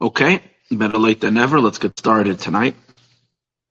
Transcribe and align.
Okay, 0.00 0.40
better 0.70 0.96
late 0.96 1.20
than 1.20 1.34
never. 1.34 1.58
Let's 1.60 1.78
get 1.78 1.98
started 1.98 2.38
tonight. 2.38 2.76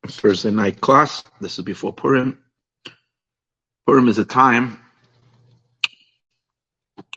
Thursday 0.06 0.52
night 0.52 0.82
class. 0.82 1.24
This 1.40 1.58
is 1.58 1.64
before 1.64 1.94
Purim. 1.94 2.38
Purim 3.85 4.09
is 4.09 4.17
a 4.17 4.25
time 4.25 4.77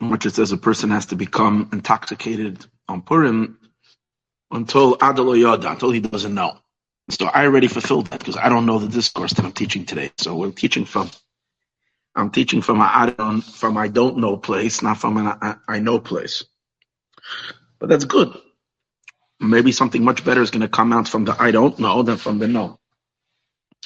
in 0.00 0.10
which 0.10 0.26
it 0.26 0.36
says 0.36 0.52
a 0.52 0.56
person 0.56 0.90
has 0.90 1.06
to 1.06 1.16
become 1.16 1.68
intoxicated 1.72 2.64
on 2.88 3.02
Purim 3.02 3.58
until 4.52 4.96
Adalo 4.98 5.36
Yoda, 5.36 5.72
until 5.72 5.90
he 5.90 5.98
doesn't 5.98 6.32
know. 6.34 6.58
So 7.08 7.26
I 7.26 7.46
already 7.46 7.66
fulfilled 7.66 8.06
that 8.08 8.20
because 8.20 8.36
I 8.36 8.48
don't 8.48 8.64
know 8.64 8.78
the 8.78 8.86
discourse 8.86 9.32
that 9.32 9.44
I'm 9.44 9.50
teaching 9.50 9.84
today. 9.84 10.12
So 10.18 10.36
we're 10.36 10.52
teaching 10.52 10.84
from, 10.84 11.10
I'm 12.14 12.30
teaching 12.30 12.62
from 12.62 12.80
I 12.80 13.10
don't, 13.10 13.40
from 13.40 13.76
I 13.76 13.88
don't 13.88 14.18
know 14.18 14.36
place, 14.36 14.82
not 14.82 14.98
from 14.98 15.16
an 15.16 15.26
I, 15.26 15.56
I 15.66 15.78
know 15.80 15.98
place. 15.98 16.44
But 17.80 17.88
that's 17.88 18.04
good. 18.04 18.36
Maybe 19.40 19.72
something 19.72 20.04
much 20.04 20.24
better 20.24 20.42
is 20.42 20.50
going 20.50 20.60
to 20.60 20.68
come 20.68 20.92
out 20.92 21.08
from 21.08 21.24
the 21.24 21.34
I 21.40 21.50
don't 21.50 21.78
know 21.78 22.02
than 22.02 22.18
from 22.18 22.38
the 22.38 22.46
know. 22.46 22.78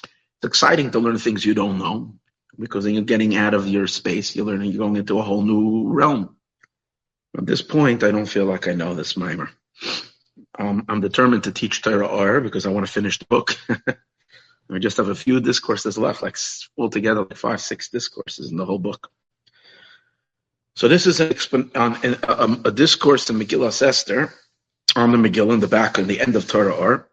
It's 0.02 0.48
exciting 0.48 0.90
to 0.90 0.98
learn 0.98 1.18
things 1.18 1.44
you 1.44 1.54
don't 1.54 1.78
know 1.78 2.14
because 2.58 2.84
then 2.84 2.94
you're 2.94 3.04
getting 3.04 3.36
out 3.36 3.54
of 3.54 3.68
your 3.68 3.86
space. 3.86 4.34
You're 4.34 4.46
learning, 4.46 4.72
you're 4.72 4.78
going 4.78 4.96
into 4.96 5.18
a 5.18 5.22
whole 5.22 5.42
new 5.42 5.92
realm. 5.92 6.36
At 7.36 7.46
this 7.46 7.62
point, 7.62 8.02
I 8.02 8.10
don't 8.10 8.26
feel 8.26 8.44
like 8.44 8.68
I 8.68 8.74
know 8.74 8.94
this 8.94 9.14
maamar. 9.14 9.48
Um, 10.58 10.84
I'm 10.88 11.00
determined 11.00 11.44
to 11.44 11.52
teach 11.52 11.82
Torah 11.82 12.06
Or 12.06 12.40
because 12.40 12.66
I 12.66 12.70
want 12.70 12.86
to 12.86 12.92
finish 12.92 13.18
the 13.18 13.24
book. 13.24 13.56
I 13.68 14.78
just 14.78 14.96
have 14.96 15.08
a 15.08 15.14
few 15.14 15.40
discourses 15.40 15.98
left, 15.98 16.22
like 16.22 16.36
altogether, 16.78 17.20
like 17.20 17.36
five, 17.36 17.60
six 17.60 17.88
discourses 17.88 18.50
in 18.50 18.56
the 18.56 18.64
whole 18.64 18.78
book. 18.78 19.10
So 20.76 20.88
this 20.88 21.06
is 21.06 21.20
an, 21.20 21.70
um, 21.74 21.98
a, 22.02 22.68
a 22.68 22.70
discourse 22.70 23.28
in 23.30 23.38
Megillah 23.38 23.82
Esther 23.82 24.32
on 24.96 25.12
the 25.12 25.18
Megillah 25.18 25.54
in 25.54 25.60
the 25.60 25.68
back 25.68 25.98
on 25.98 26.06
the 26.06 26.20
end 26.20 26.36
of 26.36 26.46
Torah 26.46 26.74
Or. 26.74 27.08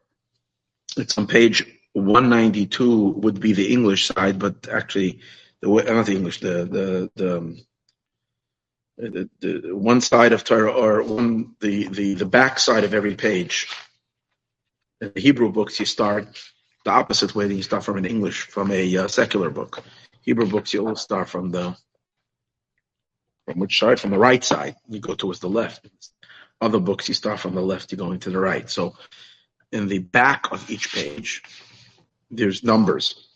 It's 0.98 1.18
on 1.18 1.28
page 1.28 1.66
192 1.94 3.10
would 3.18 3.40
be 3.40 3.54
the 3.54 3.72
English 3.72 4.08
side, 4.08 4.40
but 4.40 4.68
actually, 4.70 5.20
the 5.62 5.68
not 5.70 6.06
the 6.06 6.16
English, 6.16 6.40
the 6.40 6.66
the 6.66 7.12
the, 7.16 7.38
um, 7.38 7.58
the, 8.98 9.30
the 9.40 9.76
one 9.76 10.02
side 10.02 10.32
of 10.34 10.44
Torah 10.44 10.72
or 10.72 11.04
one 11.04 11.56
the 11.60 11.88
the 11.88 12.14
the 12.14 12.26
back 12.26 12.60
side 12.60 12.84
of 12.84 12.94
every 12.94 13.16
page. 13.16 13.68
In 15.02 15.12
the 15.14 15.22
Hebrew 15.22 15.52
books, 15.52 15.80
you 15.80 15.86
start 15.86 16.28
the 16.86 16.92
opposite 16.92 17.36
way 17.36 17.48
that 17.48 17.54
you 17.54 17.64
start 17.64 17.84
from 17.84 17.98
an 17.98 18.06
English 18.06 18.48
from 18.48 18.72
a 18.72 18.98
uh, 18.98 19.08
secular 19.08 19.50
book. 19.50 19.84
Hebrew 20.22 20.48
books, 20.48 20.74
you 20.74 20.82
always 20.82 21.02
start 21.02 21.28
from 21.30 21.52
the 21.52 21.76
from 23.46 23.60
which 23.60 23.80
side? 23.80 24.00
From 24.00 24.12
the 24.12 24.20
right 24.20 24.44
side. 24.44 24.76
You 24.88 25.00
go 25.00 25.16
towards 25.16 25.40
the 25.40 25.50
left. 25.50 25.88
Other 26.62 26.80
books, 26.80 27.08
you 27.08 27.16
start 27.16 27.40
from 27.40 27.56
the 27.56 27.62
left, 27.62 27.92
you're 27.92 27.98
going 27.98 28.20
to 28.20 28.30
the 28.30 28.40
right. 28.40 28.70
So 28.70 28.96
in 29.72 29.88
the 29.88 30.00
back 30.00 30.52
of 30.52 30.70
each 30.70 30.94
page, 30.94 31.42
there's 32.30 32.64
numbers. 32.64 33.28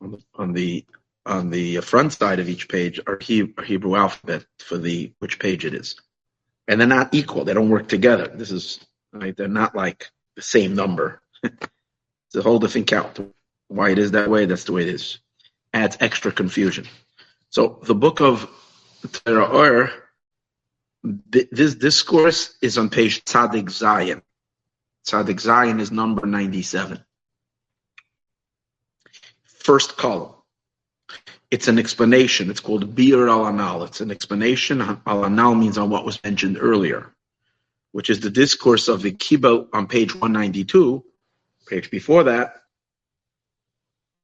On 0.00 0.12
the, 0.12 0.22
on 0.34 0.52
the 0.52 0.84
on 1.26 1.50
the 1.50 1.80
front 1.80 2.12
side 2.12 2.40
of 2.40 2.48
each 2.48 2.68
page 2.68 3.00
are 3.06 3.18
Hebrew 3.20 3.96
alphabet 3.96 4.46
for 4.58 4.78
the 4.78 5.12
which 5.18 5.38
page 5.38 5.64
it 5.64 5.74
is, 5.74 6.00
and 6.66 6.80
they're 6.80 6.88
not 6.88 7.14
equal. 7.14 7.44
They 7.44 7.52
don't 7.52 7.68
work 7.68 7.88
together. 7.88 8.28
This 8.28 8.50
is 8.50 8.80
right. 9.12 9.36
They're 9.36 9.48
not 9.48 9.74
like 9.74 10.10
the 10.36 10.42
same 10.42 10.74
number. 10.74 11.20
it's 11.42 12.34
a 12.34 12.42
whole 12.42 12.58
different 12.58 12.86
count. 12.86 13.20
Why 13.68 13.90
it 13.90 13.98
is 13.98 14.12
that 14.12 14.30
way? 14.30 14.46
That's 14.46 14.64
the 14.64 14.72
way 14.72 14.82
it 14.82 14.88
is. 14.88 15.18
Adds 15.74 15.98
extra 16.00 16.32
confusion. 16.32 16.86
So 17.50 17.78
the 17.82 17.94
book 17.94 18.20
of 18.20 18.48
Torah 19.12 19.92
this 21.02 21.74
discourse 21.74 22.56
is 22.60 22.78
on 22.78 22.90
page 22.90 23.24
Tzadik 23.24 23.66
Zayin. 23.66 24.22
Tzadik 25.06 25.40
Zayin 25.40 25.80
is 25.80 25.90
number 25.92 26.26
97. 26.26 27.04
First 29.44 29.96
column. 29.96 30.34
It's 31.50 31.68
an 31.68 31.78
explanation. 31.78 32.50
It's 32.50 32.60
called 32.60 32.94
Biur 32.94 33.30
al 33.30 33.48
Anal. 33.48 33.84
It's 33.84 34.00
an 34.00 34.10
explanation. 34.10 34.82
Al 34.82 35.24
Anal 35.24 35.54
means 35.54 35.78
on 35.78 35.88
what 35.88 36.04
was 36.04 36.22
mentioned 36.22 36.58
earlier, 36.60 37.14
which 37.92 38.10
is 38.10 38.20
the 38.20 38.30
discourse 38.30 38.88
of 38.88 39.00
the 39.02 39.12
Kibbutz 39.12 39.68
on 39.72 39.86
page 39.86 40.14
192, 40.14 41.02
page 41.66 41.90
before 41.90 42.24
that, 42.24 42.62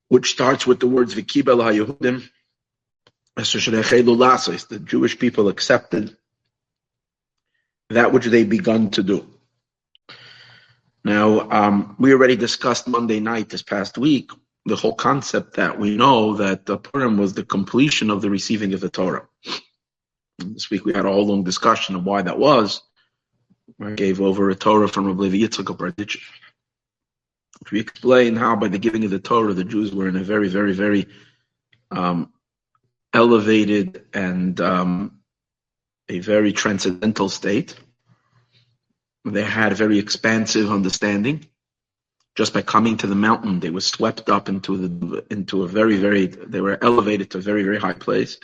which 0.08 0.30
starts 0.30 0.66
with 0.66 0.80
the 0.80 0.86
words 0.86 1.14
Vikibel 1.14 1.62
HaYehudim. 1.62 2.28
The 3.36 4.78
Jewish 4.78 5.18
people 5.18 5.48
accepted 5.48 6.16
that 7.90 8.12
which 8.12 8.26
they 8.26 8.44
begun 8.44 8.90
to 8.90 9.02
do. 9.02 9.26
Now, 11.04 11.50
um, 11.50 11.96
we 11.98 12.12
already 12.12 12.36
discussed 12.36 12.88
Monday 12.88 13.20
night 13.20 13.50
this 13.50 13.62
past 13.62 13.98
week 13.98 14.30
the 14.66 14.76
whole 14.76 14.94
concept 14.94 15.56
that 15.56 15.78
we 15.78 15.96
know 15.96 16.34
that 16.36 16.64
the 16.64 16.78
Purim 16.78 17.18
was 17.18 17.34
the 17.34 17.44
completion 17.44 18.10
of 18.10 18.22
the 18.22 18.30
receiving 18.30 18.72
of 18.72 18.80
the 18.80 18.88
Torah. 18.88 19.28
This 20.38 20.70
week 20.70 20.84
we 20.84 20.94
had 20.94 21.04
a 21.04 21.12
whole 21.12 21.26
long 21.26 21.44
discussion 21.44 21.94
of 21.94 22.04
why 22.04 22.22
that 22.22 22.38
was. 22.38 22.82
I 23.80 23.92
gave 23.92 24.20
over 24.20 24.48
a 24.50 24.54
Torah 24.54 24.88
from 24.88 25.06
Rabbi 25.06 25.36
Yitzchak 25.36 25.68
of 25.68 25.76
Berditch. 25.76 26.18
We 27.70 27.80
explain 27.80 28.36
how 28.36 28.56
by 28.56 28.68
the 28.68 28.78
giving 28.78 29.04
of 29.04 29.10
the 29.10 29.18
Torah, 29.18 29.54
the 29.54 29.64
Jews 29.64 29.94
were 29.94 30.08
in 30.08 30.16
a 30.16 30.24
very, 30.24 30.48
very, 30.48 30.72
very 30.72 31.06
um, 31.90 32.32
elevated 33.12 34.04
and 34.12 34.60
um, 34.60 35.20
a 36.08 36.18
very 36.18 36.52
transcendental 36.52 37.28
state. 37.28 37.74
They 39.24 39.42
had 39.42 39.72
a 39.72 39.76
very 39.76 39.98
expansive 39.98 40.70
understanding. 40.70 41.46
Just 42.36 42.52
by 42.52 42.62
coming 42.62 42.96
to 42.98 43.06
the 43.06 43.14
mountain, 43.14 43.60
they 43.60 43.70
were 43.70 43.80
swept 43.80 44.28
up 44.28 44.48
into 44.48 44.76
the 44.76 45.24
into 45.30 45.62
a 45.62 45.68
very, 45.68 45.96
very 45.96 46.26
they 46.26 46.60
were 46.60 46.82
elevated 46.82 47.30
to 47.30 47.38
a 47.38 47.40
very, 47.40 47.62
very 47.62 47.78
high 47.78 47.92
place. 47.92 48.38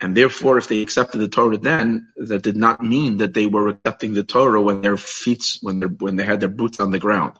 And 0.00 0.16
therefore, 0.16 0.56
if 0.56 0.68
they 0.68 0.80
accepted 0.80 1.18
the 1.18 1.28
Torah 1.28 1.58
then, 1.58 2.12
that 2.16 2.42
did 2.42 2.56
not 2.56 2.80
mean 2.80 3.16
that 3.18 3.34
they 3.34 3.46
were 3.46 3.68
accepting 3.68 4.14
the 4.14 4.22
Torah 4.22 4.62
when 4.62 4.80
their 4.80 4.96
feet, 4.96 5.58
when 5.60 5.80
they 5.80 5.86
when 5.86 6.14
they 6.14 6.24
had 6.24 6.38
their 6.38 6.48
boots 6.48 6.78
on 6.78 6.92
the 6.92 7.00
ground. 7.00 7.32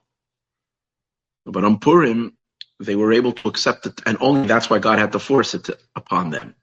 But 1.47 1.65
on 1.65 1.79
Purim, 1.79 2.37
they 2.81 2.97
were 2.97 3.13
able 3.13 3.33
to 3.33 3.49
accept 3.49 3.87
it, 3.87 4.03
and 4.05 4.19
only 4.21 4.49
that's 4.49 4.69
why 4.69 4.81
God 4.81 4.99
had 4.99 5.13
to 5.13 5.21
force 5.21 5.55
it 5.55 5.65
to, 5.65 5.79
upon 5.95 6.31
them 6.31 6.57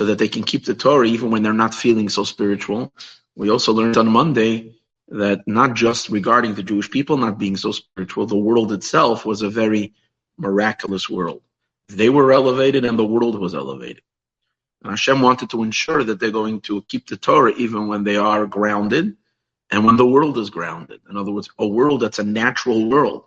so 0.00 0.06
that 0.06 0.16
they 0.16 0.28
can 0.28 0.42
keep 0.42 0.64
the 0.64 0.74
Torah 0.74 1.06
even 1.06 1.30
when 1.30 1.42
they're 1.42 1.52
not 1.52 1.74
feeling 1.74 2.08
so 2.08 2.24
spiritual. 2.24 2.90
We 3.36 3.50
also 3.50 3.70
learned 3.70 3.98
on 3.98 4.08
Monday 4.08 4.72
that 5.08 5.46
not 5.46 5.74
just 5.74 6.08
regarding 6.08 6.54
the 6.54 6.62
Jewish 6.62 6.90
people 6.90 7.18
not 7.18 7.36
being 7.36 7.54
so 7.54 7.70
spiritual, 7.70 8.24
the 8.24 8.34
world 8.34 8.72
itself 8.72 9.26
was 9.26 9.42
a 9.42 9.50
very 9.50 9.92
miraculous 10.38 11.10
world. 11.10 11.42
They 11.88 12.08
were 12.08 12.32
elevated 12.32 12.86
and 12.86 12.98
the 12.98 13.04
world 13.04 13.38
was 13.38 13.54
elevated. 13.54 14.02
And 14.82 14.92
Hashem 14.92 15.20
wanted 15.20 15.50
to 15.50 15.62
ensure 15.62 16.02
that 16.02 16.18
they're 16.18 16.30
going 16.30 16.62
to 16.62 16.80
keep 16.88 17.06
the 17.06 17.18
Torah 17.18 17.52
even 17.58 17.86
when 17.86 18.02
they 18.02 18.16
are 18.16 18.46
grounded 18.46 19.14
and 19.70 19.84
when 19.84 19.98
the 19.98 20.06
world 20.06 20.38
is 20.38 20.48
grounded. 20.48 21.02
In 21.10 21.18
other 21.18 21.30
words, 21.30 21.50
a 21.58 21.68
world 21.68 22.00
that's 22.00 22.20
a 22.20 22.24
natural 22.24 22.88
world. 22.88 23.24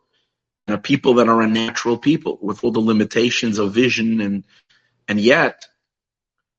And 0.68 0.84
people 0.84 1.14
that 1.14 1.30
are 1.30 1.44
a 1.44 1.48
natural 1.48 2.00
people 2.00 2.40
with 2.42 2.64
all 2.64 2.72
the 2.72 2.80
limitations 2.80 3.60
of 3.60 3.76
vision 3.76 4.22
and 4.22 4.44
and 5.08 5.20
yet 5.20 5.68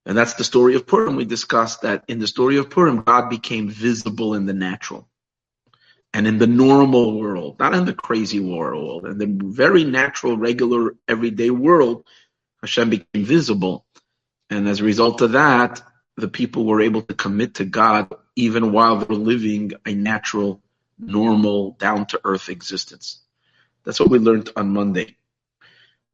and 0.07 0.17
that's 0.17 0.35
the 0.35 0.45
story 0.45 0.75
of 0.75 0.87
Purim. 0.87 1.17
We 1.17 1.25
discussed 1.25 1.83
that 1.83 2.05
in 2.09 2.19
the 2.19 2.27
story 2.27 2.57
of 2.59 2.71
Purim, 2.71 3.03
God 3.03 3.31
became 3.31 3.69
visible 3.69 4.35
in 4.35 4.47
the 4.47 4.53
natural 4.53 5.09
and 6.15 6.29
in 6.29 6.39
the 6.39 6.47
normal 6.47 7.19
world, 7.19 7.59
not 7.59 7.75
in 7.75 7.85
the 7.85 7.93
crazy 7.93 8.39
world, 8.39 9.05
in 9.05 9.19
the 9.19 9.27
very 9.27 9.83
natural, 9.83 10.37
regular, 10.37 10.95
everyday 11.09 11.51
world, 11.51 12.05
Hashem 12.63 12.89
became 12.89 13.25
visible. 13.25 13.85
And 14.49 14.69
as 14.69 14.81
a 14.81 14.85
result 14.85 15.21
of 15.23 15.33
that, 15.33 15.83
the 16.17 16.29
people 16.29 16.67
were 16.67 16.81
able 16.81 17.03
to 17.03 17.15
commit 17.15 17.55
to 17.55 17.65
God 17.65 18.15
even 18.37 18.71
while 18.71 18.99
they 18.99 19.07
were 19.07 19.21
living 19.21 19.73
a 19.85 19.93
natural, 19.93 20.63
normal, 21.01 21.73
down 21.81 22.07
to 22.07 22.21
earth 22.23 22.49
existence. 22.49 23.21
That's 23.83 23.99
what 23.99 24.11
we 24.11 24.21
learned 24.21 24.51
on 24.55 24.71
Monday. 24.71 25.17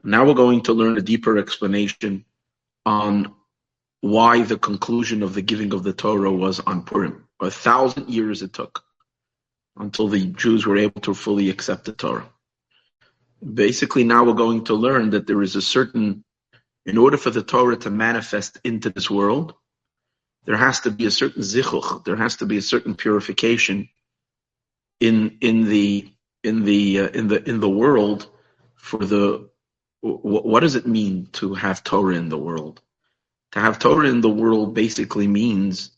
Now 0.03 0.25
we're 0.25 0.33
going 0.33 0.63
to 0.63 0.73
learn 0.73 0.97
a 0.97 1.03
deeper 1.03 1.37
explanation 1.37 2.25
on 2.87 3.35
why 4.01 4.43
the 4.43 4.59
conclusion 4.59 5.23
of 5.23 5.35
the 5.35 5.43
giving 5.43 5.73
of 5.75 5.83
the 5.83 5.93
Torah 5.93 6.33
was 6.33 6.61
on 6.61 6.83
Purim. 6.83 7.27
A 7.41 7.51
thousand 7.51 8.09
years 8.09 8.43
it 8.43 8.53
took 8.53 8.83
until 9.77 10.09
the 10.09 10.27
Jews 10.27 10.67
were 10.67 10.77
able 10.77 11.01
to 11.03 11.15
fully 11.15 11.51
accept 11.51 11.85
the 11.85 11.93
Torah. 11.93 12.29
Basically, 13.43 14.05
now 14.05 14.25
we're 14.25 14.35
going 14.35 14.65
to 14.65 14.75
learn 14.75 15.11
that 15.11 15.27
there 15.27 15.43
is 15.43 15.57
a 15.57 15.63
certain, 15.63 16.25
in 16.85 16.99
order 16.99 17.17
for 17.17 17.31
the 17.31 17.43
Torah 17.43 17.77
to 17.79 17.91
manifest 17.91 18.59
into 18.65 18.91
this 18.91 19.11
world, 19.11 19.55
there 20.45 20.57
has 20.57 20.81
to 20.81 20.91
be 20.91 21.07
a 21.07 21.11
certain 21.11 21.43
zichuch, 21.43 22.05
there 22.05 22.17
has 22.17 22.37
to 22.37 22.47
be 22.47 22.59
a 22.59 22.63
certain 22.63 22.95
purification 22.95 23.89
in 25.01 25.39
in 25.41 25.69
the 25.69 26.13
in 26.43 26.65
the 26.65 27.01
uh, 27.01 27.09
in 27.09 27.29
the 27.29 27.49
in 27.49 27.61
the 27.61 27.69
world 27.69 28.29
for 28.77 29.05
the 29.05 29.49
what 30.03 30.61
does 30.61 30.77
it 30.77 30.87
mean 30.87 31.29
to 31.33 31.55
have 31.55 31.85
Torah 31.85 32.15
in 32.15 32.31
the 32.31 32.39
world? 32.39 32.81
To 33.53 33.61
have 33.61 33.79
Torah 33.79 34.09
in 34.09 34.21
the 34.21 34.31
world 34.31 34.75
basically 34.75 35.27
means 35.27 35.91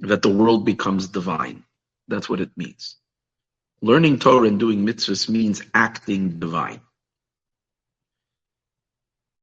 that 0.00 0.22
the 0.22 0.28
world 0.32 0.64
becomes 0.64 1.08
divine. 1.08 1.64
That's 2.08 2.28
what 2.28 2.40
it 2.40 2.50
means. 2.56 2.96
learning 3.82 4.18
Torah 4.18 4.48
and 4.48 4.58
doing 4.58 4.86
mitzvahs 4.86 5.28
means 5.28 5.62
acting 5.74 6.38
divine. 6.38 6.80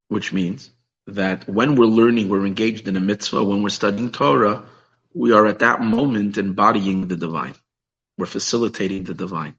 Which 0.08 0.34
means 0.34 0.72
that 1.08 1.48
when 1.48 1.76
we're 1.76 1.86
learning, 1.86 2.30
we're 2.30 2.46
engaged 2.46 2.88
in 2.88 2.98
a 2.98 3.00
mitzvah, 3.00 3.44
when 3.44 3.62
we're 3.64 3.70
studying 3.70 4.12
Torah, 4.12 4.64
we 5.14 5.32
are 5.32 5.46
at 5.46 5.60
that 5.60 5.82
moment 5.82 6.38
embodying 6.38 7.08
the 7.08 7.18
divine. 7.18 7.56
We're 8.18 8.26
facilitating 8.26 9.04
the 9.04 9.14
divine. 9.14 9.56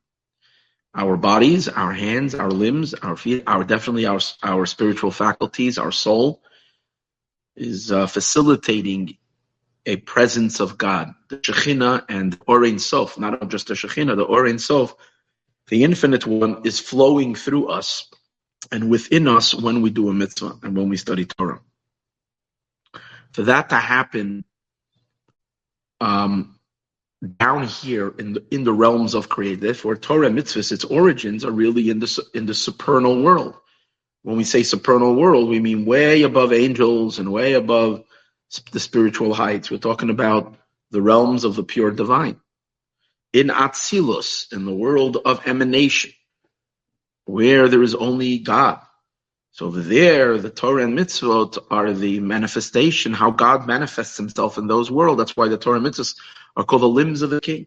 Our 0.95 1.17
bodies, 1.17 1.69
our 1.69 1.93
hands, 1.93 2.35
our 2.35 2.50
limbs, 2.50 2.95
our 2.95 3.17
feet, 3.17 3.45
our 3.47 3.65
definitely 3.65 4.06
our 4.06 4.21
our 4.43 4.67
spiritual 4.67 5.11
faculties, 5.11 5.79
our 5.79 5.93
soul 5.93 6.43
is 7.56 7.93
uh, 7.93 8.06
facilitating 8.06 9.16
a 9.87 9.96
presence 9.96 10.60
of 10.60 10.78
God. 10.78 11.12
The 11.28 11.38
Shekhinah 11.38 12.04
and 12.08 12.38
Or 12.46 12.64
Ein 12.64 12.78
Sof, 12.78 13.19
not 13.19 13.49
just 13.49 13.69
the 13.69 13.75
Shekhinah, 13.75 14.16
the 14.16 14.22
Or 14.22 14.46
Ein 14.46 14.58
Sof, 14.58 14.94
the 15.69 15.84
infinite 15.84 16.26
one 16.26 16.62
is 16.64 16.78
flowing 16.78 17.34
through 17.34 17.69
us 17.69 18.08
and 18.70 18.90
within 18.90 19.28
us 19.28 19.54
when 19.54 19.82
we 19.82 19.90
do 19.90 20.08
a 20.08 20.14
mitzvah 20.14 20.58
and 20.62 20.76
when 20.76 20.88
we 20.88 20.96
study 20.96 21.25
Torah. 21.25 21.60
For 23.32 23.43
that 23.43 23.70
to 23.70 23.76
happen, 23.76 24.44
um, 26.00 26.58
down 27.38 27.66
here 27.66 28.12
in 28.19 28.32
the, 28.34 28.44
in 28.50 28.64
the 28.64 28.72
realms 28.72 29.14
of 29.14 29.28
creation. 29.28 29.60
Therefore, 29.60 29.96
Torah 29.96 30.28
mitzvahs, 30.28 30.72
its 30.72 30.84
origins 30.84 31.44
are 31.44 31.52
really 31.52 31.88
in 31.90 32.00
the 32.00 32.22
in 32.34 32.46
the 32.46 32.54
supernal 32.54 33.22
world. 33.22 33.54
When 34.23 34.37
we 34.37 34.45
say 34.45 34.63
supernal 34.63 35.15
world, 35.15 35.49
we 35.49 35.59
mean 35.59 35.85
way 35.85 36.23
above 36.23 36.53
angels 36.53 37.19
and 37.19 37.33
way 37.33 37.55
above 37.55 38.05
the 38.71 38.81
spiritual 38.81 39.35
heights. 39.35 39.71
We're 39.71 39.79
talking 39.79 40.11
about 40.11 40.57
the 40.91 41.03
realms 41.03 41.45
of 41.45 41.57
the 41.57 41.65
pure 41.65 41.91
divine. 41.91 42.39
In 43.33 43.49
Atzilus, 43.49 44.53
in 44.53 44.65
the 44.65 44.75
world 44.75 45.19
of 45.25 45.47
emanation, 45.47 46.13
where 47.25 47.69
there 47.69 47.83
is 47.83 47.95
only 47.95 48.39
God. 48.39 48.81
So 49.53 49.71
there, 49.71 50.39
the 50.39 50.51
Torah 50.51 50.85
and 50.85 50.99
mitzvot 50.99 51.59
are 51.71 51.93
the 51.93 52.21
manifestation, 52.21 53.13
how 53.13 53.31
God 53.31 53.67
manifests 53.67 54.17
himself 54.17 54.57
in 54.57 54.67
those 54.67 54.91
worlds. 54.91 55.19
That's 55.19 55.37
why 55.37 55.49
the 55.49 55.59
Torah 55.59 55.79
and 55.79 55.87
mitzvot 55.87 56.15
are 56.57 56.65
called 56.65 56.83
the 56.83 56.89
limbs 56.89 57.23
of 57.23 57.31
the 57.31 57.41
king. 57.41 57.67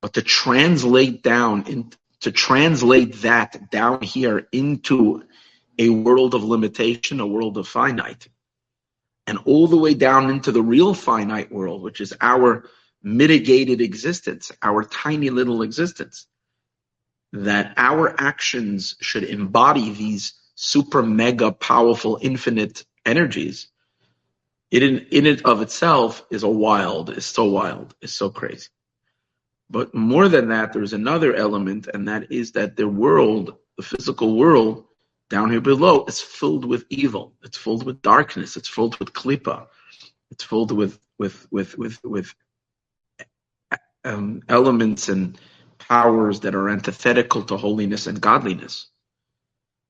But 0.00 0.14
to 0.14 0.22
translate 0.22 1.22
down, 1.22 1.66
in, 1.66 1.92
to 2.20 2.32
translate 2.32 3.14
that 3.22 3.70
down 3.70 4.02
here 4.02 4.46
into 4.52 5.24
a 5.78 5.88
world 5.88 6.34
of 6.34 6.42
limitation, 6.44 7.20
a 7.20 7.26
world 7.26 7.58
of 7.58 7.68
finite, 7.68 8.28
and 9.26 9.38
all 9.44 9.66
the 9.66 9.76
way 9.76 9.94
down 9.94 10.30
into 10.30 10.52
the 10.52 10.62
real 10.62 10.94
finite 10.94 11.52
world, 11.52 11.82
which 11.82 12.00
is 12.00 12.14
our 12.20 12.68
mitigated 13.02 13.80
existence, 13.80 14.50
our 14.62 14.82
tiny 14.84 15.30
little 15.30 15.62
existence 15.62 16.26
that 17.32 17.74
our 17.76 18.14
actions 18.18 18.96
should 19.00 19.24
embody 19.24 19.90
these 19.90 20.34
super 20.54 21.02
mega 21.02 21.52
powerful 21.52 22.18
infinite 22.22 22.84
energies 23.04 23.68
it 24.70 24.82
in, 24.82 25.06
in 25.10 25.26
it 25.26 25.44
of 25.44 25.62
itself 25.62 26.24
is 26.30 26.42
a 26.42 26.48
wild 26.48 27.10
is 27.10 27.26
so 27.26 27.44
wild 27.44 27.94
is 28.00 28.12
so 28.12 28.30
crazy 28.30 28.68
but 29.70 29.94
more 29.94 30.28
than 30.28 30.48
that 30.48 30.72
there's 30.72 30.92
another 30.92 31.34
element 31.34 31.88
and 31.94 32.06
that 32.08 32.30
is 32.30 32.52
that 32.52 32.76
the 32.76 32.88
world 32.88 33.56
the 33.76 33.82
physical 33.82 34.36
world 34.36 34.84
down 35.28 35.50
here 35.50 35.60
below 35.60 36.04
is 36.06 36.20
filled 36.20 36.64
with 36.64 36.84
evil 36.90 37.34
it's 37.42 37.58
filled 37.58 37.84
with 37.84 38.00
darkness 38.02 38.56
it's 38.56 38.68
filled 38.68 38.98
with 38.98 39.12
klipa 39.12 39.66
it's 40.30 40.44
filled 40.44 40.72
with 40.72 40.98
with 41.18 41.46
with 41.50 41.76
with 41.78 42.02
with 42.04 42.34
um, 44.06 44.42
elements 44.48 45.08
and 45.08 45.38
powers 45.78 46.40
that 46.40 46.54
are 46.54 46.68
antithetical 46.68 47.42
to 47.44 47.56
holiness 47.56 48.06
and 48.06 48.20
godliness. 48.20 48.88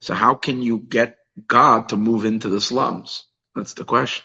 So 0.01 0.15
how 0.15 0.35
can 0.35 0.63
you 0.63 0.79
get 0.79 1.19
God 1.47 1.89
to 1.91 1.97
move 1.97 2.25
into 2.25 2.49
the 2.49 2.61
slums? 2.61 3.27
That's 3.55 3.75
the 3.75 3.85
question. 3.85 4.25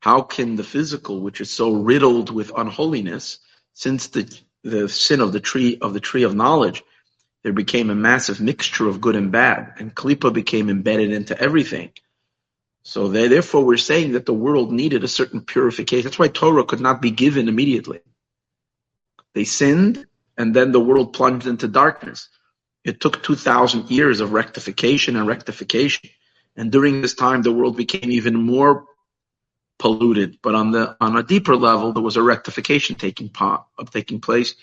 How 0.00 0.22
can 0.22 0.56
the 0.56 0.64
physical, 0.64 1.20
which 1.20 1.40
is 1.40 1.50
so 1.50 1.72
riddled 1.72 2.30
with 2.30 2.52
unholiness, 2.56 3.38
since 3.72 4.08
the 4.08 4.40
the 4.66 4.88
sin 4.88 5.20
of 5.20 5.32
the 5.32 5.40
tree 5.40 5.78
of 5.80 5.94
the 5.94 6.00
tree 6.00 6.24
of 6.24 6.34
knowledge, 6.34 6.82
there 7.42 7.52
became 7.52 7.90
a 7.90 7.94
massive 7.94 8.40
mixture 8.40 8.88
of 8.88 9.00
good 9.00 9.14
and 9.14 9.30
bad, 9.30 9.74
and 9.78 9.94
klipa 9.94 10.32
became 10.32 10.68
embedded 10.68 11.12
into 11.12 11.40
everything. 11.40 11.90
So 12.82 13.08
they, 13.08 13.28
therefore, 13.28 13.64
we're 13.64 13.76
saying 13.76 14.12
that 14.12 14.26
the 14.26 14.34
world 14.34 14.72
needed 14.72 15.04
a 15.04 15.08
certain 15.08 15.40
purification. 15.40 16.04
That's 16.04 16.18
why 16.18 16.28
Torah 16.28 16.64
could 16.64 16.80
not 16.80 17.00
be 17.00 17.10
given 17.10 17.48
immediately. 17.48 18.00
They 19.34 19.44
sinned, 19.44 20.06
and 20.36 20.54
then 20.54 20.72
the 20.72 20.80
world 20.80 21.12
plunged 21.12 21.46
into 21.46 21.68
darkness. 21.68 22.28
It 22.84 23.00
took 23.00 23.22
2,000 23.22 23.90
years 23.90 24.20
of 24.20 24.32
rectification 24.32 25.16
and 25.16 25.26
rectification. 25.26 26.10
And 26.56 26.72
during 26.72 27.02
this 27.02 27.14
time, 27.14 27.42
the 27.42 27.52
world 27.52 27.76
became 27.76 28.10
even 28.10 28.34
more 28.34 28.86
polluted. 29.78 30.38
But 30.42 30.54
on 30.54 30.70
the 30.70 30.96
on 31.00 31.16
a 31.16 31.22
deeper 31.22 31.56
level, 31.56 31.92
there 31.92 32.02
was 32.02 32.16
a 32.16 32.22
rectification 32.22 32.96
taking 32.96 33.28
part, 33.28 33.64
taking 33.90 34.20
place 34.20 34.54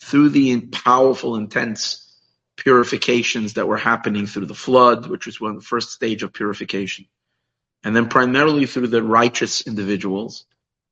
through 0.00 0.30
the 0.30 0.60
powerful, 0.60 1.36
intense 1.36 2.00
purifications 2.56 3.54
that 3.54 3.66
were 3.66 3.76
happening 3.76 4.26
through 4.26 4.46
the 4.46 4.54
flood, 4.54 5.06
which 5.06 5.26
was 5.26 5.40
one 5.40 5.56
the 5.56 5.62
first 5.62 5.90
stage 5.90 6.22
of 6.22 6.32
purification, 6.32 7.06
and 7.82 7.94
then 7.94 8.08
primarily 8.08 8.66
through 8.66 8.88
the 8.88 9.02
righteous 9.02 9.66
individuals, 9.66 10.46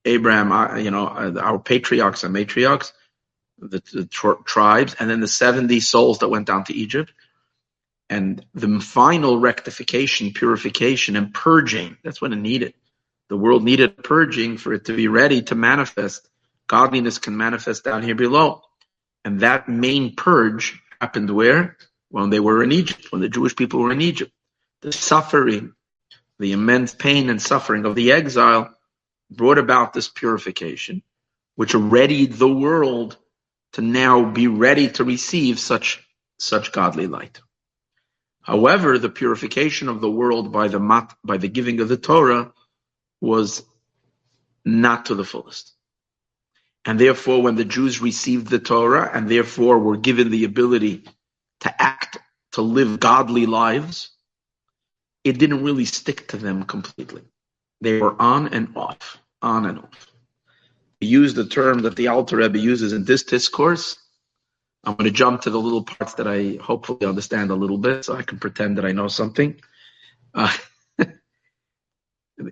Abraham, 0.05 0.53
uh, 0.53 0.77
you 0.77 0.91
know, 0.91 1.07
uh, 1.07 1.41
our 1.41 1.59
patriarchs 1.59 2.25
and 2.25 2.35
matriarchs, 2.35 2.93
the, 3.59 3.83
the 3.93 4.07
tribes, 4.45 4.97
and 4.99 5.09
then 5.09 5.21
the 5.21 5.29
70 5.29 5.79
souls 5.81 6.19
that 6.19 6.29
went 6.29 6.47
down 6.47 6.65
to 6.65 6.75
Egypt. 6.75 7.13
And 8.11 8.45
the 8.53 8.81
final 8.81 9.39
rectification, 9.39 10.33
purification, 10.33 11.17
and 11.17 11.33
purging, 11.33 11.97
that's 12.03 12.21
what 12.21 12.33
it 12.33 12.37
needed. 12.37 12.75
The 13.33 13.39
world 13.39 13.65
needed 13.65 14.05
purging 14.05 14.59
for 14.59 14.75
it 14.75 14.85
to 14.85 14.93
be 14.95 15.09
ready 15.09 15.41
to 15.45 15.55
manifest. 15.55 16.29
Godliness 16.67 17.17
can 17.17 17.35
manifest 17.35 17.83
down 17.83 18.03
here 18.03 18.15
below. 18.15 18.61
And 19.25 19.41
that 19.41 19.71
main 19.71 20.15
purge 20.15 20.79
happened 21.01 21.31
where? 21.31 21.79
When 22.11 22.29
they 22.29 22.41
were 22.41 22.63
in 22.63 22.73
Egypt, 22.73 23.07
when 23.09 23.23
the 23.23 23.31
Jewish 23.31 23.57
people 23.57 23.81
were 23.81 23.91
in 23.91 24.03
Egypt. 24.03 24.31
The 24.83 24.93
suffering, 24.93 25.73
the 26.39 26.53
immense 26.53 26.95
pain 26.95 27.31
and 27.31 27.41
suffering 27.41 27.87
of 27.87 27.95
the 27.95 28.13
exile 28.13 28.75
brought 29.31 29.57
about 29.57 29.95
this 29.95 30.11
purification, 30.11 31.03
which 31.55 31.73
readied 31.73 32.35
the 32.35 32.53
world 32.53 33.17
to 33.73 33.81
now 33.81 34.31
be 34.31 34.47
ready 34.47 34.91
to 34.91 35.05
receive 35.05 35.59
such 35.59 36.07
such 36.39 36.71
godly 36.71 37.07
light. 37.07 37.41
However, 38.43 38.99
the 38.99 39.09
purification 39.09 39.89
of 39.89 40.03
the 40.03 40.11
world 40.11 40.53
by 40.53 40.69
the 40.69 40.81
mat, 40.81 41.17
by 41.25 41.39
the 41.39 41.49
giving 41.49 41.81
of 41.81 41.89
the 41.89 41.97
Torah 41.97 42.53
was 43.23 43.65
not 44.65 45.07
to 45.07 45.15
the 45.15 45.25
fullest. 45.25 45.73
And 46.85 46.99
therefore, 46.99 47.41
when 47.41 47.55
the 47.55 47.65
Jews 47.65 48.03
received 48.03 48.49
the 48.49 48.59
Torah 48.59 49.11
and 49.15 49.29
therefore 49.29 49.79
were 49.79 49.97
given 49.97 50.31
the 50.31 50.45
ability 50.45 51.05
to 51.61 51.83
act, 51.83 52.19
to 52.53 52.61
live 52.61 53.01
godly 53.01 53.47
lives, 53.47 54.11
it 55.25 55.39
didn't 55.39 55.65
really 55.65 55.87
stick 55.87 56.29
to 56.29 56.37
them 56.37 56.65
completely. 56.65 57.23
They 57.81 58.01
were 58.01 58.21
on 58.21 58.49
and 58.49 58.77
off, 58.77 59.19
on 59.41 59.65
and 59.65 59.79
off 59.79 60.13
use 61.05 61.35
the 61.35 61.47
term 61.47 61.81
that 61.83 61.97
the 61.97 62.09
Alter 62.09 62.37
Rebbe 62.37 62.59
uses 62.59 62.93
in 62.93 63.05
this 63.05 63.25
discourse. 63.25 63.97
I'm 64.85 64.95
going 64.95 65.11
to 65.11 65.17
jump 65.17 65.43
to 65.43 65.51
the 65.51 65.61
little 65.61 65.85
parts 65.85 66.15
that 66.15 66.27
I 66.27 66.59
hopefully 66.63 67.07
understand 67.07 67.51
a 67.51 67.55
little 67.55 67.79
bit 67.79 68.05
so 68.05 68.17
I 68.17 68.23
can 68.23 68.39
pretend 68.39 68.79
that 68.79 68.85
I 68.85 68.93
know 68.93 69.09
something. 69.09 69.61
Uh, 70.35 70.53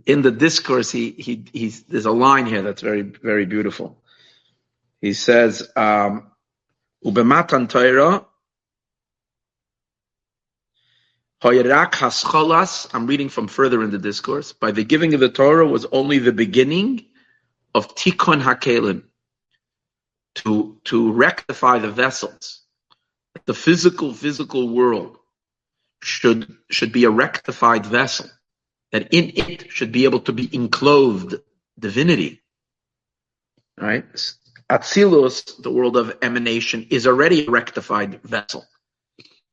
in 0.06 0.22
the 0.22 0.30
discourse, 0.30 0.90
he, 0.90 1.10
he, 1.10 1.44
he's, 1.52 1.82
there's 1.84 2.06
a 2.06 2.12
line 2.12 2.46
here 2.46 2.62
that's 2.62 2.82
very, 2.82 3.02
very 3.02 3.46
beautiful. 3.46 4.02
He 5.00 5.14
says, 5.14 5.68
um, 5.76 6.30
Ubematan 7.04 7.68
Torah, 7.68 8.26
I'm 11.42 13.06
reading 13.06 13.28
from 13.30 13.48
further 13.48 13.82
in 13.82 13.90
the 13.90 13.98
discourse. 13.98 14.52
By 14.52 14.72
the 14.72 14.84
giving 14.84 15.14
of 15.14 15.20
the 15.20 15.30
Torah 15.30 15.66
was 15.66 15.86
only 15.86 16.18
the 16.18 16.32
beginning 16.32 17.06
of 17.74 17.94
tikkun 17.94 18.42
hakelim, 18.42 19.04
to 20.34 20.78
to 20.84 21.12
rectify 21.12 21.78
the 21.78 21.90
vessels. 21.90 22.62
The 23.46 23.54
physical 23.54 24.12
physical 24.12 24.68
world 24.68 25.16
should 26.02 26.56
should 26.70 26.92
be 26.92 27.04
a 27.04 27.10
rectified 27.10 27.86
vessel. 27.86 28.28
That 28.92 29.14
in 29.14 29.32
it 29.36 29.70
should 29.70 29.92
be 29.92 30.04
able 30.04 30.20
to 30.20 30.32
be 30.32 30.48
enclosed 30.52 31.36
divinity. 31.78 32.42
Right? 33.78 34.04
Atzilus, 34.70 35.62
the 35.62 35.70
world 35.70 35.96
of 35.96 36.18
emanation, 36.22 36.86
is 36.90 37.06
already 37.06 37.46
a 37.46 37.50
rectified 37.50 38.22
vessel. 38.22 38.66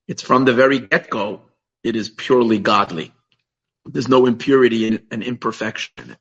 It's 0.07 0.21
from 0.21 0.45
the 0.45 0.53
very 0.53 0.79
get-go, 0.79 1.41
it 1.83 1.95
is 1.95 2.09
purely 2.09 2.59
godly. 2.59 3.13
There's 3.85 4.07
no 4.07 4.25
impurity 4.25 4.99
and 5.09 5.23
imperfection 5.23 5.93
in 5.97 6.11
it. 6.11 6.17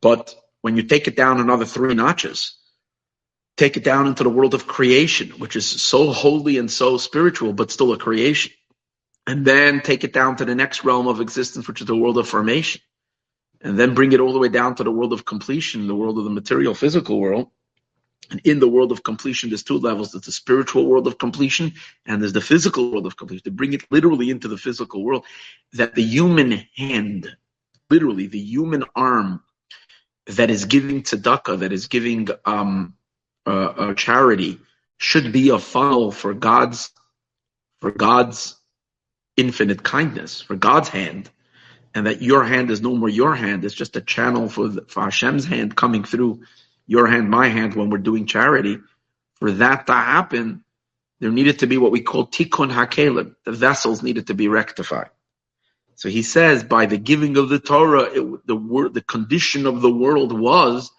But 0.00 0.34
when 0.62 0.76
you 0.76 0.82
take 0.82 1.06
it 1.08 1.16
down 1.16 1.40
another 1.40 1.64
three 1.64 1.94
notches, 1.94 2.56
take 3.56 3.76
it 3.76 3.84
down 3.84 4.06
into 4.06 4.24
the 4.24 4.30
world 4.30 4.54
of 4.54 4.66
creation, 4.66 5.30
which 5.30 5.54
is 5.56 5.66
so 5.66 6.10
holy 6.12 6.58
and 6.58 6.70
so 6.70 6.96
spiritual, 6.96 7.52
but 7.52 7.70
still 7.70 7.92
a 7.92 7.98
creation. 7.98 8.52
And 9.26 9.44
then 9.44 9.80
take 9.80 10.04
it 10.04 10.12
down 10.12 10.36
to 10.36 10.44
the 10.44 10.54
next 10.54 10.84
realm 10.84 11.06
of 11.06 11.20
existence, 11.20 11.68
which 11.68 11.80
is 11.80 11.86
the 11.86 11.96
world 11.96 12.18
of 12.18 12.28
formation. 12.28 12.80
And 13.60 13.78
then 13.78 13.94
bring 13.94 14.12
it 14.12 14.20
all 14.20 14.32
the 14.32 14.40
way 14.40 14.48
down 14.48 14.74
to 14.76 14.84
the 14.84 14.90
world 14.90 15.12
of 15.12 15.24
completion, 15.24 15.86
the 15.86 15.94
world 15.94 16.18
of 16.18 16.24
the 16.24 16.30
material, 16.30 16.74
physical 16.74 17.20
world. 17.20 17.48
And 18.30 18.40
in 18.44 18.58
the 18.58 18.68
world 18.68 18.90
of 18.92 19.02
completion, 19.02 19.50
there's 19.50 19.62
two 19.62 19.78
levels. 19.78 20.12
There's 20.12 20.24
the 20.24 20.32
spiritual 20.32 20.86
world 20.86 21.06
of 21.06 21.18
completion 21.18 21.74
and 22.06 22.20
there's 22.20 22.32
the 22.32 22.40
physical 22.40 22.90
world 22.90 23.06
of 23.06 23.16
completion. 23.16 23.44
To 23.44 23.50
bring 23.50 23.74
it 23.74 23.84
literally 23.90 24.30
into 24.30 24.48
the 24.48 24.58
physical 24.58 25.04
world, 25.04 25.24
that 25.74 25.94
the 25.94 26.02
human 26.02 26.66
hand, 26.76 27.36
literally 27.90 28.26
the 28.26 28.40
human 28.40 28.84
arm 28.96 29.42
that 30.26 30.50
is 30.50 30.64
giving 30.64 31.02
tzedakah, 31.02 31.60
that 31.60 31.72
is 31.72 31.86
giving 31.86 32.28
um, 32.44 32.94
uh, 33.46 33.94
charity, 33.94 34.58
should 34.96 35.32
be 35.32 35.50
a 35.50 35.58
funnel 35.58 36.10
for 36.10 36.32
God's 36.32 36.90
for 37.80 37.90
God's 37.90 38.56
infinite 39.36 39.82
kindness, 39.82 40.40
for 40.40 40.56
God's 40.56 40.88
hand, 40.88 41.30
and 41.94 42.06
that 42.06 42.22
your 42.22 42.44
hand 42.44 42.70
is 42.70 42.80
no 42.80 42.94
more 42.94 43.08
your 43.08 43.34
hand; 43.34 43.64
it's 43.64 43.74
just 43.74 43.96
a 43.96 44.00
channel 44.00 44.48
for, 44.48 44.68
the, 44.68 44.82
for 44.82 45.02
Hashem's 45.02 45.44
hand 45.44 45.76
coming 45.76 46.04
through 46.04 46.42
your 46.86 47.06
hand, 47.06 47.30
my 47.30 47.48
hand 47.48 47.74
when 47.74 47.90
we're 47.90 47.98
doing 47.98 48.26
charity. 48.26 48.78
For 49.36 49.52
that 49.52 49.86
to 49.86 49.92
happen, 49.92 50.64
there 51.20 51.30
needed 51.30 51.60
to 51.60 51.66
be 51.66 51.78
what 51.78 51.92
we 51.92 52.00
call 52.00 52.26
tikkun 52.26 52.72
hakelim. 52.72 53.36
The 53.44 53.52
vessels 53.52 54.02
needed 54.02 54.26
to 54.26 54.34
be 54.34 54.48
rectified. 54.48 55.10
So 55.94 56.08
he 56.08 56.22
says, 56.22 56.64
by 56.64 56.86
the 56.86 56.98
giving 56.98 57.36
of 57.36 57.48
the 57.48 57.60
Torah, 57.60 58.02
it, 58.02 58.46
the 58.46 58.56
word, 58.56 58.94
the 58.94 59.02
condition 59.02 59.66
of 59.66 59.82
the 59.82 59.92
world 59.92 60.38
was 60.38 60.90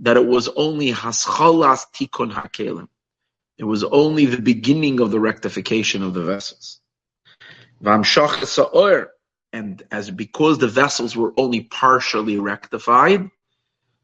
that 0.00 0.16
it 0.16 0.26
was 0.26 0.48
only 0.48 0.92
haschalas 0.92 1.86
tikkun 1.94 2.32
hakelim. 2.32 2.88
It 3.58 3.64
was 3.64 3.84
only 3.84 4.26
the 4.26 4.40
beginning 4.40 5.00
of 5.00 5.10
the 5.10 5.20
rectification 5.20 6.02
of 6.02 6.14
the 6.14 6.24
vessels. 6.24 6.79
And 7.82 9.82
as 9.90 10.10
because 10.10 10.58
the 10.58 10.68
vessels 10.68 11.16
were 11.16 11.32
only 11.36 11.62
partially 11.62 12.38
rectified, 12.38 13.30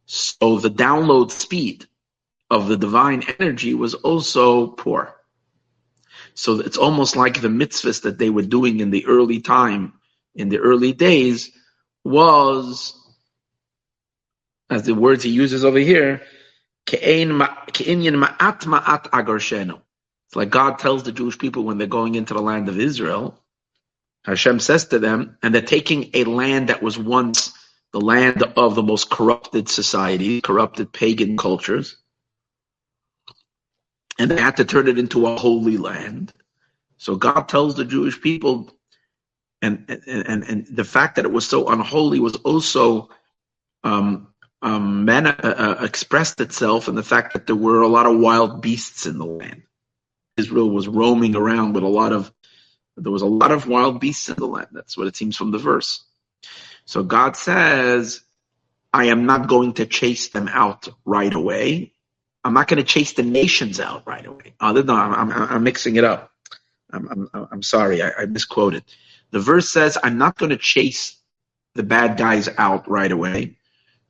so 0.06 0.58
the 0.58 0.70
download 0.70 1.30
speed 1.30 1.86
of 2.50 2.68
the 2.68 2.76
divine 2.76 3.22
energy 3.38 3.74
was 3.74 3.94
also 3.94 4.68
poor. 4.68 5.14
So 6.34 6.60
it's 6.60 6.76
almost 6.76 7.16
like 7.16 7.40
the 7.40 7.48
mitzvahs 7.48 8.02
that 8.02 8.18
they 8.18 8.30
were 8.30 8.42
doing 8.42 8.80
in 8.80 8.90
the 8.90 9.06
early 9.06 9.40
time 9.40 9.94
in 10.34 10.48
the 10.48 10.58
early 10.58 10.92
days 10.92 11.50
was, 12.04 12.94
as 14.70 14.82
the 14.82 14.94
words 14.94 15.24
he 15.24 15.30
uses 15.30 15.64
over 15.64 15.78
here, 15.78 16.22
it's 16.88 17.80
like 20.34 20.50
God 20.50 20.78
tells 20.78 21.02
the 21.02 21.12
Jewish 21.12 21.38
people 21.38 21.64
when 21.64 21.78
they're 21.78 21.86
going 21.86 22.14
into 22.14 22.34
the 22.34 22.42
land 22.42 22.68
of 22.68 22.78
Israel, 22.78 23.42
Hashem 24.26 24.58
says 24.58 24.86
to 24.88 24.98
them, 24.98 25.38
and 25.42 25.54
they're 25.54 25.62
taking 25.62 26.10
a 26.14 26.24
land 26.24 26.68
that 26.68 26.82
was 26.82 26.98
once 26.98 27.52
the 27.92 28.00
land 28.00 28.42
of 28.42 28.74
the 28.74 28.82
most 28.82 29.08
corrupted 29.08 29.68
society, 29.68 30.40
corrupted 30.40 30.92
pagan 30.92 31.36
cultures, 31.36 31.96
and 34.18 34.30
they 34.30 34.40
had 34.40 34.56
to 34.56 34.64
turn 34.64 34.88
it 34.88 34.98
into 34.98 35.26
a 35.26 35.36
holy 35.36 35.76
land. 35.76 36.32
So 36.98 37.14
God 37.14 37.48
tells 37.48 37.76
the 37.76 37.84
Jewish 37.84 38.20
people, 38.20 38.70
and 39.62 39.88
and 40.06 40.44
and 40.44 40.66
the 40.70 40.84
fact 40.84 41.16
that 41.16 41.24
it 41.24 41.32
was 41.32 41.46
so 41.46 41.68
unholy 41.68 42.18
was 42.18 42.36
also 42.36 43.08
um, 43.84 44.28
um, 44.60 45.04
man, 45.04 45.28
uh, 45.28 45.76
uh, 45.80 45.84
expressed 45.84 46.40
itself 46.40 46.88
in 46.88 46.96
the 46.96 47.02
fact 47.02 47.34
that 47.34 47.46
there 47.46 47.54
were 47.54 47.82
a 47.82 47.88
lot 47.88 48.06
of 48.06 48.18
wild 48.18 48.60
beasts 48.60 49.06
in 49.06 49.18
the 49.18 49.24
land. 49.24 49.62
Israel 50.36 50.70
was 50.70 50.88
roaming 50.88 51.36
around 51.36 51.74
with 51.74 51.84
a 51.84 51.88
lot 51.88 52.12
of 52.12 52.32
there 52.96 53.12
was 53.12 53.22
a 53.22 53.26
lot 53.26 53.52
of 53.52 53.68
wild 53.68 54.00
beasts 54.00 54.28
in 54.28 54.36
the 54.36 54.46
land. 54.46 54.68
That's 54.72 54.96
what 54.96 55.06
it 55.06 55.16
seems 55.16 55.36
from 55.36 55.50
the 55.50 55.58
verse. 55.58 56.04
So 56.84 57.02
God 57.02 57.36
says, 57.36 58.22
I 58.92 59.06
am 59.06 59.26
not 59.26 59.48
going 59.48 59.74
to 59.74 59.86
chase 59.86 60.28
them 60.28 60.48
out 60.48 60.88
right 61.04 61.32
away. 61.32 61.92
I'm 62.44 62.54
not 62.54 62.68
going 62.68 62.78
to 62.78 62.84
chase 62.84 63.12
the 63.12 63.22
nations 63.22 63.80
out 63.80 64.04
right 64.06 64.24
away. 64.24 64.54
Oh, 64.60 64.72
no, 64.72 64.94
I'm, 64.94 65.30
I'm, 65.30 65.32
I'm 65.32 65.62
mixing 65.64 65.96
it 65.96 66.04
up. 66.04 66.32
I'm, 66.92 67.28
I'm, 67.34 67.48
I'm 67.50 67.62
sorry, 67.62 68.02
I, 68.02 68.12
I 68.18 68.26
misquoted. 68.26 68.84
The 69.32 69.40
verse 69.40 69.68
says, 69.68 69.98
I'm 70.02 70.18
not 70.18 70.38
going 70.38 70.50
to 70.50 70.56
chase 70.56 71.16
the 71.74 71.82
bad 71.82 72.16
guys 72.16 72.48
out 72.56 72.88
right 72.88 73.10
away 73.10 73.56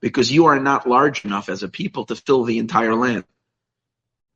because 0.00 0.30
you 0.30 0.46
are 0.46 0.60
not 0.60 0.88
large 0.88 1.24
enough 1.24 1.48
as 1.48 1.62
a 1.62 1.68
people 1.68 2.04
to 2.06 2.14
fill 2.14 2.44
the 2.44 2.58
entire 2.58 2.94
land. 2.94 3.24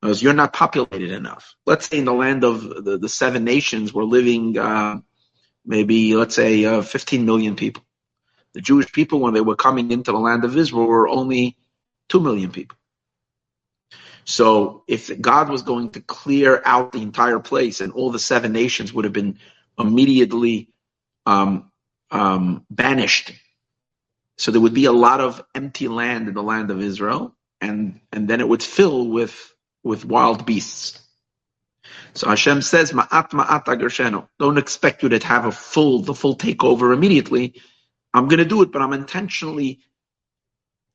Because 0.00 0.22
you're 0.22 0.32
not 0.32 0.52
populated 0.52 1.10
enough. 1.10 1.54
Let's 1.66 1.88
say 1.88 1.98
in 1.98 2.06
the 2.06 2.14
land 2.14 2.44
of 2.44 2.84
the, 2.84 2.98
the 2.98 3.08
seven 3.08 3.44
nations, 3.44 3.92
we're 3.92 4.04
living 4.04 4.56
uh, 4.58 5.00
maybe, 5.64 6.14
let's 6.16 6.34
say, 6.34 6.64
uh, 6.64 6.82
15 6.82 7.24
million 7.26 7.56
people. 7.56 7.84
The 8.54 8.60
Jewish 8.60 8.90
people, 8.92 9.20
when 9.20 9.34
they 9.34 9.40
were 9.40 9.56
coming 9.56 9.90
into 9.90 10.12
the 10.12 10.18
land 10.18 10.44
of 10.44 10.56
Israel, 10.56 10.86
were 10.86 11.08
only 11.08 11.56
2 12.08 12.20
million 12.20 12.50
people. 12.50 12.76
So 14.24 14.84
if 14.86 15.20
God 15.20 15.48
was 15.48 15.62
going 15.62 15.90
to 15.90 16.00
clear 16.00 16.62
out 16.64 16.92
the 16.92 17.02
entire 17.02 17.40
place 17.40 17.80
and 17.80 17.92
all 17.92 18.10
the 18.10 18.18
seven 18.18 18.52
nations 18.52 18.92
would 18.92 19.04
have 19.04 19.12
been 19.12 19.38
immediately 19.78 20.68
um, 21.26 21.70
um, 22.10 22.64
banished. 22.70 23.32
So 24.38 24.50
there 24.50 24.60
would 24.60 24.74
be 24.74 24.86
a 24.86 24.92
lot 24.92 25.20
of 25.20 25.42
empty 25.54 25.88
land 25.88 26.28
in 26.28 26.34
the 26.34 26.42
land 26.42 26.70
of 26.70 26.80
Israel, 26.80 27.36
and 27.60 28.00
and 28.12 28.26
then 28.26 28.40
it 28.40 28.48
would 28.48 28.62
fill 28.62 29.06
with 29.08 29.54
with 29.82 30.04
wild 30.04 30.46
beasts. 30.46 31.00
So 32.14 32.28
Hashem 32.28 32.62
says, 32.62 32.92
"Ma'at 32.92 33.30
ma'at 33.30 33.64
agershenu." 33.64 34.26
Don't 34.38 34.58
expect 34.58 35.02
you 35.02 35.08
to 35.08 35.18
have 35.26 35.46
a 35.46 35.52
full 35.52 36.00
the 36.00 36.14
full 36.14 36.36
takeover 36.36 36.92
immediately. 36.92 37.54
I'm 38.12 38.28
going 38.28 38.38
to 38.38 38.44
do 38.44 38.62
it, 38.62 38.72
but 38.72 38.82
I'm 38.82 38.92
intentionally 38.92 39.80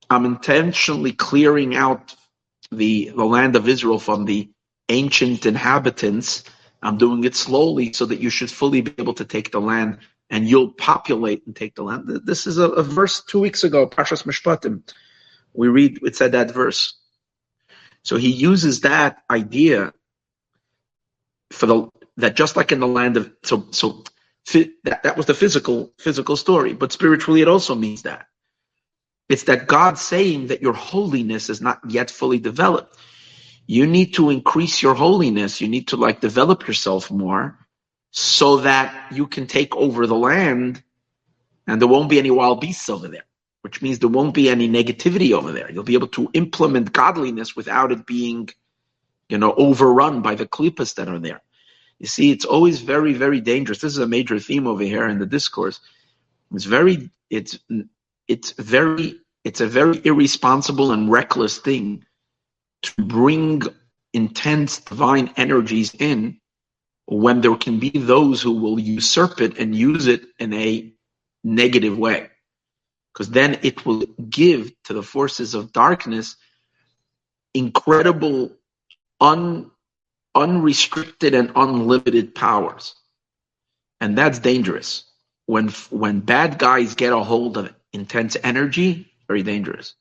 I'm 0.09 0.25
intentionally 0.25 1.13
clearing 1.13 1.75
out 1.75 2.15
the 2.71 3.11
the 3.15 3.25
land 3.25 3.55
of 3.55 3.67
Israel 3.67 3.99
from 3.99 4.25
the 4.25 4.49
ancient 4.89 5.45
inhabitants 5.45 6.43
I'm 6.85 6.97
doing 6.97 7.23
it 7.23 7.35
slowly 7.35 7.93
so 7.93 8.05
that 8.05 8.19
you 8.19 8.29
should 8.29 8.51
fully 8.51 8.81
be 8.81 8.93
able 8.99 9.15
to 9.15 9.25
take 9.25 9.51
the 9.51 9.59
land 9.59 9.97
and 10.29 10.47
you'll 10.47 10.71
populate 10.71 11.45
and 11.45 11.55
take 11.55 11.75
the 11.75 11.83
land. 11.83 12.07
This 12.25 12.45
is 12.45 12.59
a, 12.59 12.69
a 12.69 12.83
verse 12.83 13.23
two 13.23 13.39
weeks 13.39 13.63
ago, 13.63 13.87
Parshas 13.87 14.23
Mishpatim. 14.23 14.81
We 15.53 15.67
read, 15.67 15.99
it 16.03 16.15
said 16.15 16.33
that 16.33 16.51
verse. 16.51 16.93
So 18.05 18.15
he 18.15 18.31
uses 18.31 18.81
that 18.81 19.23
idea 19.29 19.93
for 21.51 21.65
the, 21.65 21.89
that 22.17 22.37
just 22.37 22.55
like 22.55 22.71
in 22.71 22.79
the 22.79 22.87
land 22.87 23.17
of, 23.17 23.31
so, 23.43 23.67
so 23.71 24.05
that, 24.53 25.03
that 25.03 25.17
was 25.17 25.25
the 25.25 25.33
physical, 25.33 25.91
physical 25.99 26.37
story, 26.37 26.73
but 26.73 26.93
spiritually 26.93 27.41
it 27.41 27.49
also 27.49 27.75
means 27.75 28.03
that. 28.03 28.27
It's 29.27 29.43
that 29.43 29.67
God 29.67 29.97
saying 29.97 30.47
that 30.47 30.61
your 30.61 30.73
holiness 30.73 31.49
is 31.49 31.59
not 31.61 31.79
yet 31.89 32.09
fully 32.09 32.39
developed 32.39 32.97
you 33.67 33.87
need 33.87 34.13
to 34.15 34.29
increase 34.29 34.81
your 34.81 34.93
holiness. 34.93 35.59
You 35.59 35.67
need 35.67 35.87
to 35.89 35.97
like 35.97 36.21
develop 36.21 36.67
yourself 36.67 37.09
more 37.09 37.57
so 38.11 38.57
that 38.57 39.11
you 39.11 39.27
can 39.27 39.47
take 39.47 39.75
over 39.75 40.07
the 40.07 40.15
land 40.15 40.83
and 41.67 41.81
there 41.81 41.87
won't 41.87 42.09
be 42.09 42.19
any 42.19 42.31
wild 42.31 42.61
beasts 42.61 42.89
over 42.89 43.07
there, 43.07 43.25
which 43.65 43.81
means 43.81 43.97
there 43.97 44.09
won't 44.09 44.35
be 44.35 44.47
any 44.47 44.69
negativity 44.69 45.31
over 45.31 45.51
there. 45.51 45.71
You'll 45.71 45.91
be 45.91 45.95
able 45.95 46.09
to 46.09 46.29
implement 46.35 46.93
godliness 46.93 47.55
without 47.55 47.91
it 47.91 48.05
being, 48.05 48.47
you 49.27 49.39
know, 49.39 49.55
overrun 49.55 50.21
by 50.21 50.35
the 50.35 50.45
klippas 50.45 50.93
that 50.93 51.07
are 51.07 51.17
there. 51.17 51.41
You 51.97 52.05
see, 52.05 52.29
it's 52.29 52.45
always 52.45 52.81
very, 52.81 53.13
very 53.13 53.41
dangerous. 53.41 53.79
This 53.79 53.93
is 53.93 53.97
a 53.97 54.05
major 54.05 54.37
theme 54.37 54.67
over 54.67 54.83
here 54.83 55.07
in 55.07 55.17
the 55.17 55.25
discourse. 55.25 55.79
It's 56.53 56.65
very, 56.65 57.09
it's, 57.31 57.57
it's 58.27 58.51
very, 58.51 59.19
it's 59.43 59.61
a 59.61 59.67
very 59.67 59.99
irresponsible 60.05 60.91
and 60.91 61.09
reckless 61.09 61.57
thing 61.57 62.05
to 62.83 63.01
bring 63.01 63.63
intense 64.13 64.79
divine 64.79 65.33
energies 65.37 65.95
in 65.95 66.39
when 67.07 67.41
there 67.41 67.55
can 67.55 67.79
be 67.79 67.89
those 67.89 68.43
who 68.43 68.51
will 68.51 68.79
usurp 68.79 69.41
it 69.41 69.57
and 69.57 69.75
use 69.75 70.05
it 70.05 70.21
in 70.37 70.53
a 70.53 70.93
negative 71.43 71.97
way. 71.97 72.29
Because 73.15 73.29
then 73.29 73.59
it 73.63 73.85
will 73.85 74.05
give 74.29 74.73
to 74.83 74.93
the 74.93 75.01
forces 75.03 75.53
of 75.53 75.71
darkness 75.71 76.35
incredible, 77.53 78.51
un, 79.21 79.71
unrestricted, 80.35 81.33
and 81.33 81.53
unlimited 81.55 82.35
powers. 82.35 82.93
And 84.01 84.17
that's 84.17 84.39
dangerous. 84.39 85.05
When, 85.45 85.69
when 85.89 86.19
bad 86.19 86.59
guys 86.59 86.95
get 86.95 87.13
a 87.13 87.19
hold 87.19 87.57
of 87.57 87.73
intense 87.93 88.35
energy, 88.43 89.09
very 89.27 89.43
dangerous. 89.43 89.93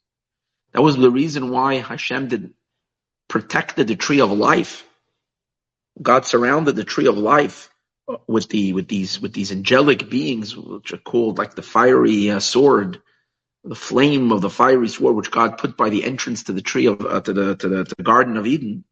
That 0.72 0.82
was 0.82 0.96
the 0.96 1.10
reason 1.10 1.50
why 1.50 1.76
Hashem 1.76 2.28
did 2.28 2.52
protected 3.28 3.86
the 3.86 3.96
tree 3.96 4.20
of 4.20 4.32
life. 4.32 4.84
God 6.02 6.26
surrounded 6.26 6.74
the 6.74 6.84
tree 6.84 7.06
of 7.06 7.16
life 7.16 7.70
with 8.26 8.48
the 8.48 8.72
with 8.72 8.88
these 8.88 9.20
with 9.20 9.32
these 9.32 9.52
angelic 9.52 10.10
beings, 10.10 10.56
which 10.56 10.92
are 10.92 10.98
called 10.98 11.38
like 11.38 11.54
the 11.54 11.62
fiery 11.62 12.30
uh, 12.30 12.40
sword, 12.40 13.00
the 13.64 13.74
flame 13.74 14.32
of 14.32 14.40
the 14.40 14.50
fiery 14.50 14.88
sword 14.88 15.16
which 15.16 15.30
God 15.30 15.58
put 15.58 15.76
by 15.76 15.88
the 15.90 16.04
entrance 16.04 16.44
to 16.44 16.52
the 16.52 16.62
tree 16.62 16.86
of 16.86 17.00
uh, 17.04 17.20
to, 17.22 17.32
the, 17.32 17.56
to 17.56 17.68
the 17.68 17.84
to 17.84 17.94
the 17.96 18.02
Garden 18.02 18.36
of 18.36 18.46
Eden. 18.46 18.84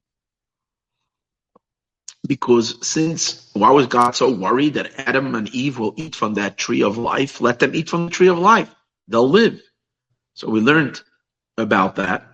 Because 2.26 2.86
since 2.86 3.50
why 3.52 3.70
was 3.70 3.86
God 3.88 4.12
so 4.12 4.32
worried 4.32 4.74
that 4.74 4.92
Adam 4.98 5.34
and 5.34 5.48
Eve 5.54 5.78
will 5.78 5.94
eat 5.96 6.14
from 6.14 6.34
that 6.34 6.56
tree 6.56 6.82
of 6.82 6.96
life? 6.96 7.40
Let 7.40 7.58
them 7.58 7.74
eat 7.74 7.90
from 7.90 8.06
the 8.06 8.10
tree 8.12 8.28
of 8.28 8.38
life; 8.38 8.74
they'll 9.08 9.28
live. 9.28 9.60
So 10.34 10.48
we 10.48 10.60
learned 10.60 11.00
about 11.58 11.96
that. 11.96 12.26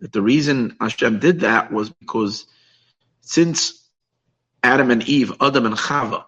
That 0.00 0.12
the 0.12 0.22
reason 0.22 0.76
Hashem 0.80 1.20
did 1.20 1.40
that 1.40 1.72
was 1.72 1.90
because 1.90 2.46
since 3.22 3.83
Adam 4.64 4.90
and 4.90 5.06
Eve, 5.06 5.30
Adam 5.42 5.66
and 5.66 5.76
Chava, 5.76 6.24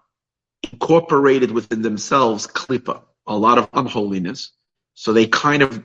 incorporated 0.71 1.51
within 1.51 1.81
themselves 1.81 2.45
klipa, 2.45 3.01
a 3.25 3.35
lot 3.35 3.57
of 3.57 3.67
unholiness, 3.73 4.51
so 4.93 5.11
they 5.11 5.25
kind 5.25 5.63
of 5.63 5.83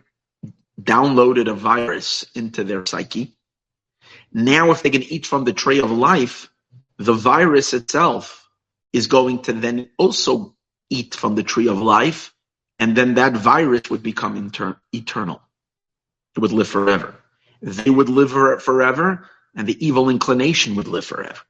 downloaded 0.81 1.49
a 1.49 1.55
virus 1.55 2.27
into 2.35 2.63
their 2.63 2.85
psyche. 2.85 3.35
Now, 4.33 4.71
if 4.71 4.83
they 4.83 4.91
can 4.91 5.03
eat 5.03 5.27
from 5.27 5.45
the 5.45 5.55
tree 5.55 5.81
of 5.81 5.91
life, 5.91 6.51
the 6.99 7.15
virus 7.15 7.73
itself 7.73 8.49
is 8.93 9.07
going 9.07 9.43
to 9.43 9.55
then 9.55 9.89
also 9.97 10.55
eat 10.91 11.15
from 11.15 11.35
the 11.35 11.43
tree 11.43 11.69
of 11.69 11.81
life, 11.81 12.35
and 12.79 12.95
then 12.95 13.15
that 13.15 13.33
virus 13.33 13.89
would 13.89 14.03
become 14.03 14.37
inter- 14.37 14.77
eternal. 14.93 15.41
It 16.37 16.41
would 16.41 16.53
live 16.53 16.69
forever. 16.69 17.15
They 17.63 17.91
would 17.91 18.11
live 18.11 18.63
forever, 18.63 19.27
and 19.55 19.67
the 19.67 19.87
evil 19.87 20.11
inclination 20.11 20.75
would 20.75 20.89
live 20.89 21.07
forever. 21.07 21.41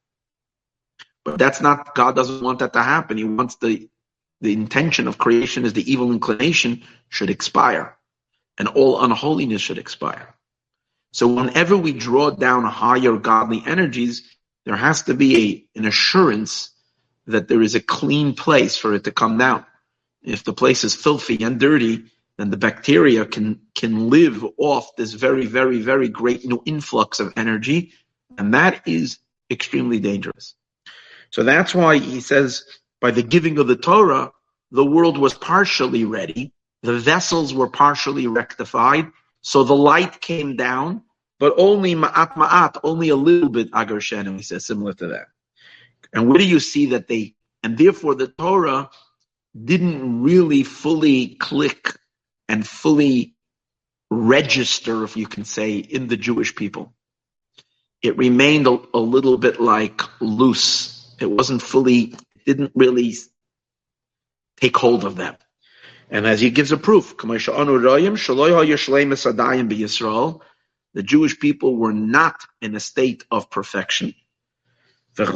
But 1.25 1.39
that's 1.39 1.61
not, 1.61 1.95
God 1.95 2.15
doesn't 2.15 2.41
want 2.41 2.59
that 2.59 2.73
to 2.73 2.83
happen. 2.83 3.17
He 3.17 3.23
wants 3.23 3.55
the 3.55 3.89
the 4.43 4.53
intention 4.53 5.07
of 5.07 5.17
creation 5.17 5.63
is 5.63 5.71
the 5.71 5.89
evil 5.89 6.11
inclination 6.11 6.83
should 7.07 7.29
expire 7.29 7.95
and 8.57 8.67
all 8.67 9.01
unholiness 9.01 9.61
should 9.61 9.77
expire. 9.77 10.35
So 11.13 11.27
whenever 11.27 11.77
we 11.77 11.93
draw 11.93 12.29
down 12.31 12.65
higher 12.65 13.15
godly 13.15 13.63
energies, 13.65 14.29
there 14.65 14.75
has 14.75 15.03
to 15.03 15.13
be 15.13 15.65
a, 15.75 15.79
an 15.79 15.85
assurance 15.85 16.71
that 17.27 17.47
there 17.47 17.61
is 17.61 17.75
a 17.75 17.79
clean 17.79 18.35
place 18.35 18.75
for 18.75 18.93
it 18.93 19.05
to 19.05 19.11
come 19.13 19.37
down. 19.37 19.65
If 20.21 20.43
the 20.43 20.53
place 20.53 20.83
is 20.83 20.93
filthy 20.93 21.41
and 21.41 21.57
dirty, 21.57 22.03
then 22.37 22.49
the 22.49 22.57
bacteria 22.57 23.25
can, 23.25 23.61
can 23.75 24.09
live 24.09 24.43
off 24.57 24.95
this 24.97 25.13
very, 25.13 25.45
very, 25.45 25.79
very 25.79 26.09
great 26.09 26.43
new 26.43 26.61
influx 26.65 27.21
of 27.21 27.31
energy. 27.37 27.93
And 28.37 28.53
that 28.55 28.81
is 28.85 29.19
extremely 29.49 29.99
dangerous. 29.99 30.55
So 31.33 31.41
that's 31.41 31.73
why 31.73 31.97
he 31.97 32.21
says 32.21 32.63
by 33.01 33.09
the 33.09 33.23
giving 33.23 33.57
of 33.57 33.65
the 33.65 33.75
Torah, 33.75 34.31
the 34.69 34.85
world 34.85 35.17
was 35.17 35.33
partially 35.33 36.05
ready. 36.05 36.53
The 36.83 36.99
vessels 36.99 37.55
were 37.55 37.67
partially 37.67 38.27
rectified. 38.27 39.07
So 39.41 39.63
the 39.63 39.75
light 39.75 40.21
came 40.21 40.55
down, 40.55 41.01
but 41.39 41.55
only 41.57 41.95
ma'at 41.95 42.33
ma'at, 42.33 42.79
only 42.83 43.09
a 43.09 43.15
little 43.15 43.49
bit 43.49 43.69
agar 43.75 43.99
he 43.99 44.43
says, 44.43 44.67
similar 44.67 44.93
to 44.93 45.07
that. 45.07 45.25
And 46.13 46.29
where 46.29 46.37
do 46.37 46.45
you 46.45 46.59
see 46.59 46.85
that 46.93 47.07
they, 47.07 47.33
and 47.63 47.79
therefore 47.79 48.13
the 48.13 48.27
Torah 48.27 48.91
didn't 49.59 50.21
really 50.21 50.61
fully 50.61 51.29
click 51.29 51.97
and 52.47 52.67
fully 52.67 53.33
register, 54.11 55.03
if 55.03 55.17
you 55.17 55.25
can 55.25 55.45
say, 55.45 55.77
in 55.77 56.07
the 56.07 56.17
Jewish 56.17 56.55
people. 56.55 56.93
It 58.03 58.19
remained 58.19 58.67
a, 58.67 58.77
a 58.93 58.99
little 58.99 59.39
bit 59.39 59.59
like 59.59 59.99
loose 60.21 60.92
it 61.19 61.25
wasn't 61.25 61.61
fully, 61.61 62.15
didn't 62.45 62.71
really 62.75 63.15
take 64.59 64.77
hold 64.77 65.03
of 65.03 65.15
them. 65.15 65.35
And 66.09 66.27
as 66.27 66.41
he 66.41 66.49
gives 66.49 66.71
a 66.71 66.77
proof, 66.77 67.15
the 67.17 68.43
Jewish 71.03 71.39
people 71.39 71.75
were 71.75 71.93
not 71.93 72.45
in 72.61 72.75
a 72.75 72.79
state 72.79 73.23
of 73.31 73.49
perfection. 73.49 74.13
If 75.17 75.29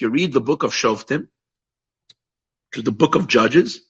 you 0.00 0.08
read 0.08 0.32
the 0.32 0.40
book 0.40 0.62
of 0.62 0.72
Shoftim, 0.72 1.28
to 2.72 2.82
the 2.82 2.92
book 2.92 3.14
of 3.14 3.28
Judges, 3.28 3.80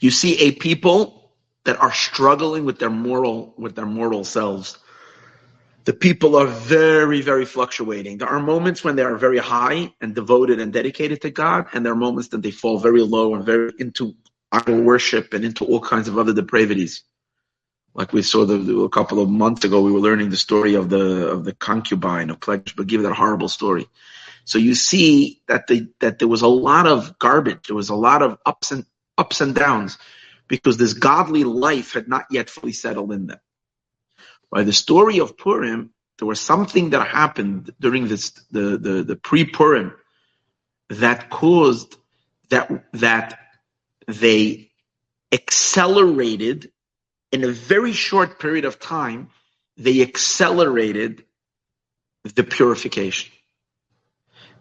you 0.00 0.10
see 0.10 0.38
a 0.38 0.52
people 0.52 1.32
that 1.64 1.80
are 1.80 1.92
struggling 1.92 2.64
with 2.64 2.78
their 2.78 2.90
moral, 2.90 3.54
with 3.56 3.74
their 3.74 3.86
mortal 3.86 4.24
selves 4.24 4.78
the 5.86 5.92
people 5.92 6.34
are 6.34 6.46
very, 6.46 7.22
very 7.22 7.44
fluctuating. 7.44 8.18
There 8.18 8.28
are 8.28 8.40
moments 8.40 8.82
when 8.82 8.96
they 8.96 9.04
are 9.04 9.16
very 9.16 9.38
high 9.38 9.94
and 10.00 10.16
devoted 10.16 10.58
and 10.58 10.72
dedicated 10.72 11.22
to 11.22 11.30
God, 11.30 11.68
and 11.72 11.86
there 11.86 11.92
are 11.92 11.96
moments 11.96 12.28
that 12.30 12.42
they 12.42 12.50
fall 12.50 12.80
very 12.80 13.02
low 13.02 13.36
and 13.36 13.44
very 13.44 13.72
into 13.78 14.16
idol 14.50 14.82
worship 14.82 15.32
and 15.32 15.44
into 15.44 15.64
all 15.64 15.80
kinds 15.80 16.08
of 16.08 16.18
other 16.18 16.34
depravities. 16.34 17.04
Like 17.94 18.12
we 18.12 18.22
saw 18.22 18.44
the, 18.44 18.80
a 18.80 18.88
couple 18.88 19.20
of 19.20 19.30
months 19.30 19.64
ago, 19.64 19.80
we 19.80 19.92
were 19.92 20.00
learning 20.00 20.30
the 20.30 20.36
story 20.36 20.74
of 20.74 20.90
the 20.90 21.28
of 21.28 21.44
the 21.44 21.54
concubine 21.54 22.30
of 22.30 22.40
Pilegesh 22.40 22.74
b'Givah 22.74 23.14
horrible 23.14 23.48
story. 23.48 23.86
So 24.44 24.58
you 24.58 24.74
see 24.74 25.40
that 25.46 25.68
the 25.68 25.88
that 26.00 26.18
there 26.18 26.28
was 26.28 26.42
a 26.42 26.48
lot 26.48 26.88
of 26.88 27.16
garbage, 27.20 27.68
there 27.68 27.76
was 27.76 27.90
a 27.90 27.94
lot 27.94 28.22
of 28.22 28.38
ups 28.44 28.72
and 28.72 28.84
ups 29.16 29.40
and 29.40 29.54
downs, 29.54 29.98
because 30.48 30.76
this 30.78 30.94
godly 30.94 31.44
life 31.44 31.92
had 31.92 32.08
not 32.08 32.26
yet 32.30 32.50
fully 32.50 32.72
settled 32.72 33.12
in 33.12 33.28
them. 33.28 33.38
By 34.50 34.62
the 34.62 34.72
story 34.72 35.18
of 35.20 35.36
Purim, 35.36 35.90
there 36.18 36.28
was 36.28 36.40
something 36.40 36.90
that 36.90 37.06
happened 37.08 37.74
during 37.80 38.08
this 38.08 38.30
the 38.50 38.78
the, 38.78 39.02
the 39.02 39.16
pre 39.16 39.44
Purim 39.44 39.94
that 40.90 41.30
caused 41.30 41.96
that 42.50 42.84
that 42.92 43.38
they 44.06 44.70
accelerated 45.32 46.70
in 47.32 47.44
a 47.44 47.48
very 47.48 47.92
short 47.92 48.38
period 48.38 48.64
of 48.64 48.78
time. 48.78 49.30
They 49.76 50.00
accelerated 50.00 51.24
the 52.24 52.44
purification. 52.44 53.32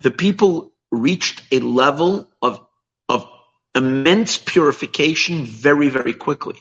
The 0.01 0.11
people 0.11 0.73
reached 0.91 1.43
a 1.51 1.59
level 1.59 2.29
of 2.41 2.65
of 3.07 3.29
immense 3.75 4.37
purification 4.37 5.45
very 5.45 5.89
very 5.89 6.13
quickly. 6.13 6.59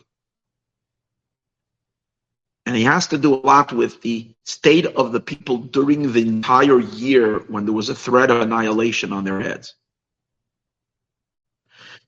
And 2.67 2.75
he 2.75 2.85
has 2.85 3.09
to 3.09 3.19
do 3.19 3.35
a 3.35 3.45
lot 3.47 3.73
with 3.73 4.01
the 4.01 4.35
state 4.45 4.87
of 4.87 5.13
the 5.13 5.21
people 5.21 5.59
during 5.59 6.13
the 6.13 6.27
entire 6.27 6.81
year 6.81 7.41
when 7.41 7.67
there 7.67 7.75
was 7.75 7.91
a 7.91 7.95
threat 7.95 8.31
of 8.31 8.41
annihilation 8.41 9.13
on 9.13 9.25
their 9.25 9.41
heads. 9.41 9.75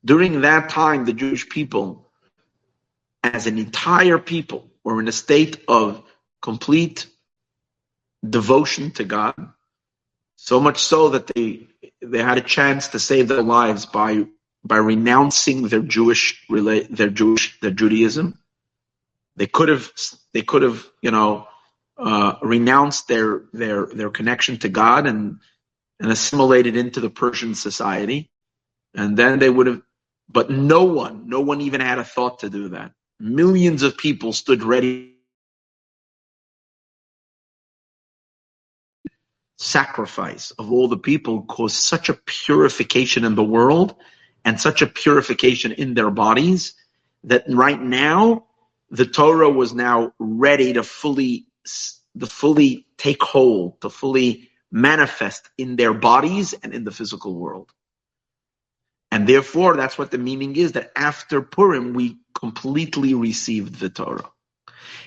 During 0.05 0.41
that 0.43 0.71
time, 0.71 1.05
the 1.05 1.13
Jewish 1.13 1.49
people, 1.49 2.09
as 3.23 3.47
an 3.47 3.59
entire 3.59 4.19
people, 4.19 4.71
were 4.83 5.01
in 5.01 5.09
a 5.09 5.13
state 5.13 5.63
of 5.69 6.03
complete 6.41 7.07
devotion 8.29 8.93
to 8.93 9.05
God, 9.05 9.35
so 10.37 10.61
much 10.61 10.79
so 10.79 11.11
that 11.11 11.27
they 11.27 11.67
they 12.01 12.23
had 12.23 12.39
a 12.39 12.43
chance 12.43 12.89
to 12.89 13.01
save 13.01 13.29
their 13.29 13.43
lives 13.43 13.85
by 13.85 14.27
by 14.65 14.77
renouncing 14.77 15.69
their 15.69 15.81
Jewish 15.81 16.47
their 16.49 17.11
Jewish 17.11 17.59
their 17.61 17.73
Judaism 17.73 18.39
they 19.37 19.47
could 19.47 19.69
have, 19.69 19.91
they 20.33 20.43
could 20.43 20.63
have, 20.63 20.87
you 21.03 21.11
know, 21.11 21.47
uh, 21.99 22.35
renounced 22.43 23.09
their 23.09 23.45
their 23.53 23.87
their 23.87 24.11
connection 24.11 24.59
to 24.59 24.69
God 24.69 25.07
and 25.07 25.39
and 26.01 26.11
assimilated 26.11 26.77
into 26.77 27.01
the 27.01 27.11
Persian 27.11 27.55
society, 27.55 28.31
and 28.95 29.17
then 29.17 29.39
they 29.39 29.51
would 29.51 29.67
have. 29.67 29.83
But 30.29 30.51
no 30.51 30.85
one, 30.85 31.29
no 31.29 31.41
one 31.41 31.61
even 31.61 31.81
had 31.81 31.99
a 31.99 32.05
thought 32.05 32.41
to 32.41 32.51
do 32.51 32.69
that. 32.71 32.93
Millions 33.21 33.83
of 33.83 33.97
people 33.97 34.33
stood 34.33 34.63
ready. 34.63 35.13
Sacrifice 39.59 40.51
of 40.53 40.71
all 40.71 40.89
the 40.89 40.99
people 40.99 41.43
caused 41.45 41.77
such 41.77 42.09
a 42.09 42.15
purification 42.27 43.25
in 43.25 43.37
the 43.37 43.45
world 43.45 43.95
and 44.45 44.61
such 44.61 44.83
a 44.83 44.87
purification 44.87 45.73
in 45.73 45.95
their 45.95 46.11
bodies 46.11 46.75
that 47.25 47.45
right 47.49 47.81
now 47.81 48.47
the 48.91 49.07
Torah 49.07 49.51
was 49.51 49.75
now 49.75 50.13
ready 50.19 50.73
to 50.73 50.83
fully, 50.83 51.47
to 52.19 52.27
fully 52.27 52.87
take 52.99 53.23
hold, 53.23 53.81
to 53.81 53.91
fully 53.91 54.51
manifest 54.71 55.51
in 55.59 55.77
their 55.77 55.95
bodies 55.95 56.53
and 56.55 56.75
in 56.75 56.85
the 56.85 56.91
physical 56.91 57.35
world. 57.35 57.71
And 59.11 59.27
therefore, 59.27 59.77
that's 59.77 59.99
what 59.99 60.11
the 60.11 60.19
meaning 60.19 60.57
is 60.57 60.73
that 60.73 60.91
after 60.97 61.41
Purim, 61.41 61.95
we 61.95 62.19
completely 62.35 63.15
received 63.15 63.77
the 63.77 63.89
Torah. 63.89 64.31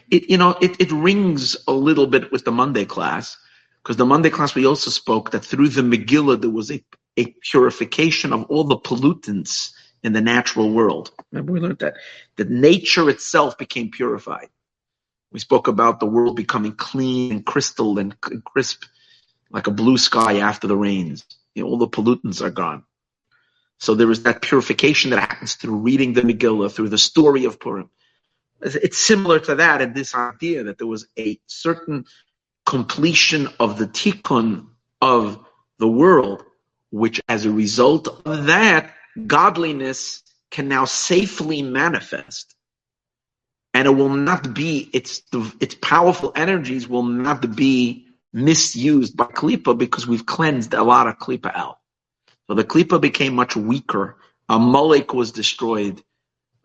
It, 0.09 0.29
you 0.29 0.37
know, 0.37 0.57
it, 0.61 0.79
it 0.79 0.91
rings 0.91 1.55
a 1.67 1.73
little 1.73 2.07
bit 2.07 2.31
with 2.31 2.45
the 2.45 2.51
Monday 2.51 2.85
class, 2.85 3.37
because 3.83 3.97
the 3.97 4.05
Monday 4.05 4.29
class 4.29 4.55
we 4.55 4.65
also 4.65 4.89
spoke 4.89 5.31
that 5.31 5.45
through 5.45 5.69
the 5.69 5.81
Megillah 5.81 6.41
there 6.41 6.49
was 6.49 6.71
a, 6.71 6.83
a 7.17 7.25
purification 7.41 8.33
of 8.33 8.43
all 8.45 8.63
the 8.63 8.77
pollutants 8.77 9.71
in 10.03 10.13
the 10.13 10.21
natural 10.21 10.71
world. 10.71 11.11
Remember 11.31 11.51
we 11.51 11.59
learned 11.59 11.79
that? 11.79 11.95
The 12.35 12.45
nature 12.45 13.09
itself 13.09 13.57
became 13.57 13.91
purified. 13.91 14.49
We 15.31 15.39
spoke 15.39 15.67
about 15.67 15.99
the 15.99 16.05
world 16.05 16.35
becoming 16.35 16.73
clean 16.73 17.31
and 17.31 17.45
crystal 17.45 17.99
and 17.99 18.19
crisp, 18.21 18.83
like 19.51 19.67
a 19.67 19.71
blue 19.71 19.97
sky 19.97 20.39
after 20.39 20.67
the 20.67 20.77
rains. 20.77 21.25
You 21.53 21.63
know, 21.63 21.69
all 21.69 21.77
the 21.77 21.87
pollutants 21.87 22.41
are 22.41 22.49
gone. 22.49 22.83
So 23.77 23.95
there 23.95 24.11
is 24.11 24.23
that 24.23 24.41
purification 24.41 25.11
that 25.11 25.19
happens 25.19 25.55
through 25.55 25.77
reading 25.77 26.13
the 26.13 26.21
Megillah, 26.21 26.71
through 26.71 26.89
the 26.89 26.97
story 26.97 27.45
of 27.45 27.59
Purim. 27.59 27.89
It's 28.61 28.97
similar 28.97 29.39
to 29.39 29.55
that 29.55 29.81
in 29.81 29.93
this 29.93 30.13
idea 30.15 30.63
that 30.63 30.77
there 30.77 30.87
was 30.87 31.07
a 31.17 31.39
certain 31.47 32.05
completion 32.65 33.47
of 33.59 33.77
the 33.77 33.87
tikkun 33.87 34.67
of 35.01 35.39
the 35.77 35.87
world, 35.87 36.43
which 36.91 37.21
as 37.29 37.45
a 37.45 37.51
result 37.51 38.07
of 38.25 38.47
that, 38.47 38.93
godliness 39.27 40.23
can 40.51 40.67
now 40.67 40.85
safely 40.85 41.61
manifest. 41.61 42.55
And 43.73 43.87
it 43.87 43.91
will 43.91 44.09
not 44.09 44.53
be, 44.53 44.89
its, 44.93 45.21
its 45.59 45.75
powerful 45.75 46.31
energies 46.35 46.87
will 46.87 47.03
not 47.03 47.55
be 47.55 48.07
misused 48.33 49.15
by 49.15 49.25
klipa 49.25 49.77
because 49.77 50.07
we've 50.07 50.25
cleansed 50.25 50.73
a 50.73 50.83
lot 50.83 51.07
of 51.07 51.17
klipa 51.19 51.51
out. 51.55 51.77
So 52.47 52.55
the 52.55 52.63
klipa 52.63 52.99
became 52.99 53.35
much 53.35 53.55
weaker. 53.55 54.17
A 54.47 54.55
Amalek 54.55 55.13
was 55.13 55.31
destroyed. 55.31 56.01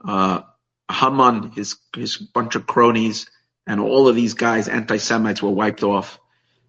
Uh, 0.02 0.40
Haman, 0.90 1.52
his, 1.52 1.76
his 1.94 2.16
bunch 2.16 2.56
of 2.56 2.66
cronies, 2.66 3.26
and 3.66 3.80
all 3.80 4.08
of 4.08 4.16
these 4.16 4.34
guys, 4.34 4.68
anti-Semites, 4.68 5.42
were 5.42 5.50
wiped 5.50 5.82
off. 5.82 6.18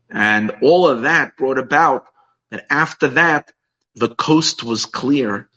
And 0.10 0.52
all 0.62 0.88
of 0.88 1.02
that 1.04 1.36
brought 1.38 1.58
about 1.58 2.06
that 2.52 2.66
after 2.70 3.08
that, 3.10 3.52
the 3.96 4.10
coast 4.10 4.64
was 4.64 4.86
clear 4.86 5.50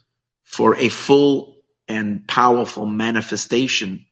for 0.49 0.75
a 0.77 0.89
full 0.89 1.57
and 1.87 2.27
powerful 2.27 2.85
manifestation 2.87 4.05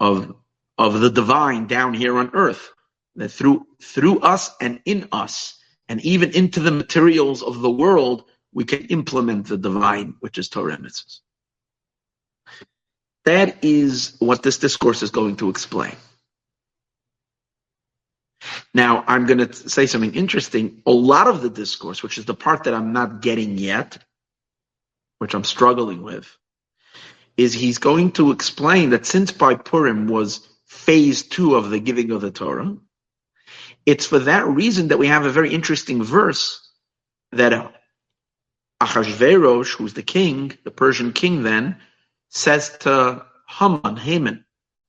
of, 0.00 0.34
of 0.78 1.00
the 1.00 1.10
divine 1.10 1.66
down 1.66 1.92
here 1.92 2.18
on 2.18 2.30
earth. 2.32 2.70
That 3.16 3.28
through, 3.28 3.66
through 3.82 4.20
us 4.20 4.50
and 4.58 4.80
in 4.86 5.08
us, 5.12 5.58
and 5.86 6.00
even 6.00 6.30
into 6.30 6.60
the 6.60 6.70
materials 6.70 7.42
of 7.42 7.60
the 7.60 7.70
world, 7.70 8.24
we 8.54 8.64
can 8.64 8.86
implement 8.86 9.48
the 9.48 9.58
divine, 9.58 10.14
which 10.20 10.38
is 10.38 10.48
Torah 10.48 10.78
mitzvahs. 10.78 11.20
That 13.26 13.62
is 13.62 14.16
what 14.18 14.42
this 14.42 14.56
discourse 14.56 15.02
is 15.02 15.10
going 15.10 15.36
to 15.36 15.50
explain. 15.50 15.94
Now, 18.72 19.04
I'm 19.06 19.26
going 19.26 19.46
to 19.46 19.52
say 19.52 19.84
something 19.84 20.14
interesting. 20.14 20.80
A 20.86 20.90
lot 20.90 21.28
of 21.28 21.42
the 21.42 21.50
discourse, 21.50 22.02
which 22.02 22.16
is 22.16 22.24
the 22.24 22.34
part 22.34 22.64
that 22.64 22.72
I'm 22.72 22.94
not 22.94 23.20
getting 23.20 23.58
yet, 23.58 23.98
which 25.22 25.34
I'm 25.34 25.44
struggling 25.44 26.02
with, 26.02 26.36
is 27.36 27.52
he's 27.52 27.78
going 27.78 28.10
to 28.14 28.32
explain 28.32 28.90
that 28.90 29.06
since 29.06 29.30
by 29.30 29.54
Purim 29.54 30.08
was 30.08 30.48
phase 30.66 31.22
two 31.22 31.54
of 31.54 31.70
the 31.70 31.78
giving 31.78 32.10
of 32.10 32.20
the 32.20 32.32
Torah, 32.32 32.76
it's 33.86 34.04
for 34.04 34.18
that 34.18 34.48
reason 34.48 34.88
that 34.88 34.98
we 34.98 35.06
have 35.06 35.24
a 35.24 35.30
very 35.30 35.54
interesting 35.54 36.02
verse 36.02 36.68
that 37.30 37.72
Achashverosh, 38.82 39.76
who's 39.76 39.94
the 39.94 40.02
king, 40.02 40.58
the 40.64 40.72
Persian 40.72 41.12
king 41.12 41.44
then, 41.44 41.76
says 42.30 42.76
to 42.80 43.24
Haman, 43.48 43.96
Haman, 43.96 44.44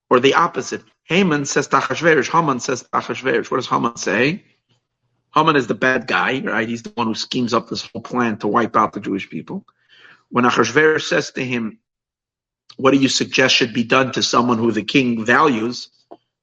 or 0.10 0.20
the 0.20 0.34
opposite. 0.34 0.82
Haman 1.04 1.46
says 1.46 1.68
to 1.68 1.78
Achashverosh, 1.78 2.32
Haman 2.32 2.60
says 2.60 2.82
to 2.82 2.90
Achashverosh. 2.90 3.52
What 3.52 3.58
does 3.58 3.68
Haman 3.68 3.98
say? 3.98 4.46
Haman 5.36 5.58
is 5.58 5.68
the 5.68 5.76
bad 5.76 6.08
guy, 6.08 6.42
right? 6.42 6.68
He's 6.68 6.82
the 6.82 6.90
one 6.96 7.06
who 7.06 7.14
schemes 7.14 7.54
up 7.54 7.70
this 7.70 7.86
whole 7.86 8.02
plan 8.02 8.38
to 8.38 8.48
wipe 8.48 8.76
out 8.76 8.94
the 8.94 9.00
Jewish 9.00 9.30
people. 9.30 9.68
When 10.34 10.46
Achashverosh 10.46 11.04
says 11.04 11.30
to 11.34 11.46
him, 11.46 11.78
what 12.78 12.90
do 12.90 12.98
you 12.98 13.08
suggest 13.08 13.54
should 13.54 13.72
be 13.72 13.84
done 13.84 14.14
to 14.14 14.24
someone 14.24 14.58
who 14.58 14.72
the 14.72 14.82
king 14.82 15.24
values, 15.24 15.90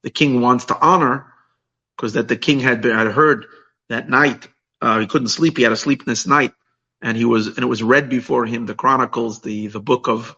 the 0.05 0.11
king 0.11 0.41
wants 0.41 0.67
to 0.67 0.79
honor, 0.79 1.27
because 1.97 2.13
that 2.13 2.29
the 2.29 2.37
king 2.37 2.61
had, 2.61 2.85
had 2.85 3.09
heard 3.09 3.47
that 3.89 4.09
night, 4.09 4.47
uh, 4.81 5.01
he 5.01 5.09
couldn't 5.09 5.27
sleep, 5.27 5.57
he 5.57 5.65
had 5.65 5.73
a 5.73 5.77
sleepless 5.77 6.25
night, 6.25 6.53
and 7.03 7.17
he 7.17 7.25
was, 7.25 7.49
and 7.49 7.59
it 7.59 7.67
was 7.67 7.83
read 7.83 8.09
before 8.09 8.47
him, 8.47 8.65
the 8.65 8.77
Chronicles, 8.77 9.41
the, 9.41 9.67
the 9.67 9.81
book 9.81 10.07
of 10.07 10.37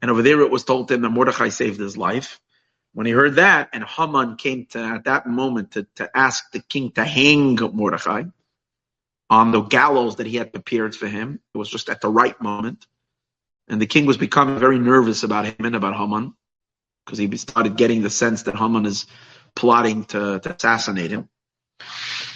and 0.00 0.08
over 0.08 0.22
there 0.22 0.42
it 0.42 0.50
was 0.52 0.62
told 0.62 0.88
him 0.88 1.02
that 1.02 1.10
Mordechai 1.10 1.48
saved 1.48 1.80
his 1.80 1.96
life. 1.96 2.38
When 2.92 3.06
he 3.06 3.12
heard 3.12 3.34
that, 3.36 3.70
and 3.72 3.82
Haman 3.82 4.36
came 4.36 4.66
to 4.66 4.78
at 4.78 5.04
that 5.06 5.26
moment 5.26 5.72
to, 5.72 5.88
to 5.96 6.16
ask 6.16 6.48
the 6.52 6.60
king 6.60 6.92
to 6.92 7.04
hang 7.04 7.56
Mordechai 7.56 8.26
on 9.30 9.52
the 9.52 9.62
gallows 9.62 10.16
that 10.16 10.26
he 10.26 10.36
had 10.36 10.52
prepared 10.52 10.94
for 10.94 11.06
him, 11.06 11.40
it 11.54 11.58
was 11.58 11.68
just 11.68 11.88
at 11.88 12.00
the 12.00 12.08
right 12.08 12.40
moment. 12.40 12.86
And 13.68 13.80
the 13.80 13.86
king 13.86 14.04
was 14.06 14.18
becoming 14.18 14.58
very 14.58 14.78
nervous 14.78 15.22
about 15.22 15.46
him 15.46 15.64
and 15.64 15.74
about 15.74 15.96
Haman, 15.96 16.34
because 17.04 17.18
he 17.18 17.34
started 17.36 17.76
getting 17.76 18.02
the 18.02 18.10
sense 18.10 18.42
that 18.44 18.56
Haman 18.56 18.86
is 18.86 19.06
plotting 19.56 20.04
to, 20.06 20.40
to 20.40 20.54
assassinate 20.54 21.10
him. 21.10 21.28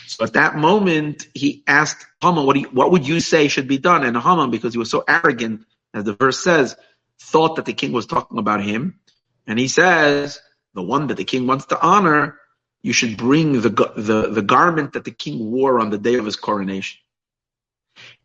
So 0.06 0.24
at 0.24 0.32
that 0.32 0.56
moment, 0.56 1.28
he 1.34 1.62
asked 1.66 2.06
Haman, 2.22 2.46
what, 2.46 2.56
you, 2.56 2.68
what 2.70 2.90
would 2.90 3.06
you 3.06 3.20
say 3.20 3.48
should 3.48 3.68
be 3.68 3.78
done? 3.78 4.04
And 4.04 4.16
Haman, 4.16 4.50
because 4.50 4.72
he 4.72 4.78
was 4.78 4.90
so 4.90 5.04
arrogant, 5.06 5.66
as 5.92 6.04
the 6.04 6.14
verse 6.14 6.42
says, 6.42 6.76
thought 7.20 7.56
that 7.56 7.66
the 7.66 7.74
king 7.74 7.92
was 7.92 8.06
talking 8.06 8.38
about 8.38 8.62
him. 8.62 8.98
And 9.46 9.58
he 9.58 9.68
says, 9.68 10.40
the 10.74 10.82
one 10.82 11.08
that 11.08 11.16
the 11.16 11.24
king 11.24 11.46
wants 11.46 11.66
to 11.66 11.80
honor, 11.80 12.37
you 12.82 12.92
should 12.92 13.16
bring 13.16 13.60
the, 13.60 13.70
the, 13.96 14.30
the 14.30 14.42
garment 14.42 14.92
that 14.92 15.04
the 15.04 15.10
king 15.10 15.50
wore 15.50 15.80
on 15.80 15.90
the 15.90 15.98
day 15.98 16.14
of 16.14 16.24
his 16.24 16.36
coronation. 16.36 17.00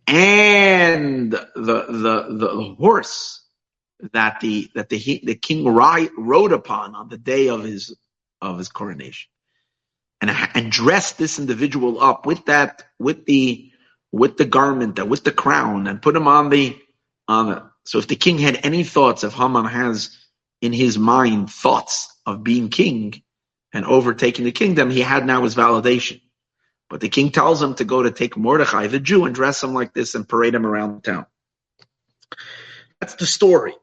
And 0.06 1.32
the, 1.32 1.42
the, 1.56 2.28
the, 2.38 2.76
horse 2.78 3.42
that 4.12 4.40
the, 4.42 4.70
that 4.76 4.90
the, 4.90 5.22
the 5.24 5.36
king 5.36 5.66
rode 5.66 6.52
upon 6.52 6.94
on 6.94 7.08
the 7.10 7.18
day 7.18 7.48
of 7.48 7.64
his, 7.64 7.96
of 8.42 8.58
his 8.58 8.70
coronation. 8.70 9.30
And, 10.22 10.32
and 10.54 10.72
dress 10.72 11.14
this 11.14 11.40
individual 11.40 12.02
up 12.02 12.26
with 12.26 12.46
that, 12.46 12.84
with 13.00 13.26
the, 13.26 13.72
with 14.12 14.38
the 14.38 14.46
garment 14.46 14.98
that 14.98 15.10
with 15.10 15.24
the 15.24 15.32
crown 15.32 15.88
and 15.88 16.02
put 16.02 16.16
him 16.16 16.28
on 16.28 16.50
the, 16.50 16.78
on 17.28 17.48
the, 17.48 17.70
so 17.86 17.98
if 17.98 18.08
the 18.08 18.16
king 18.16 18.38
had 18.38 18.60
any 18.64 18.84
thoughts, 18.84 19.24
if 19.24 19.34
Haman 19.34 19.66
has 19.66 20.18
in 20.62 20.72
his 20.72 20.98
mind 20.98 21.52
thoughts 21.52 22.14
of 22.26 22.44
being 22.44 22.70
king 22.70 23.24
and 23.74 23.86
overtaking 23.86 24.46
the 24.46 24.52
kingdom, 24.52 24.90
he 24.90 25.02
had 25.02 25.26
now 25.26 25.44
his 25.44 25.56
validation. 25.56 26.22
But 26.90 27.02
the 27.02 27.10
king 27.10 27.32
tells 27.32 27.62
him 27.62 27.74
to 27.76 27.84
go 27.86 28.04
to 28.04 28.12
take 28.12 28.38
Mordechai, 28.38 28.88
the 28.88 29.00
Jew, 29.00 29.26
and 29.26 29.34
dress 29.34 29.64
him 29.64 29.74
like 29.74 29.94
this 29.94 30.14
and 30.14 30.30
parade 30.30 30.54
him 30.54 30.66
around 30.66 31.04
town. 31.04 31.26
That's 33.00 33.16
the 33.16 33.26
story. 33.26 33.74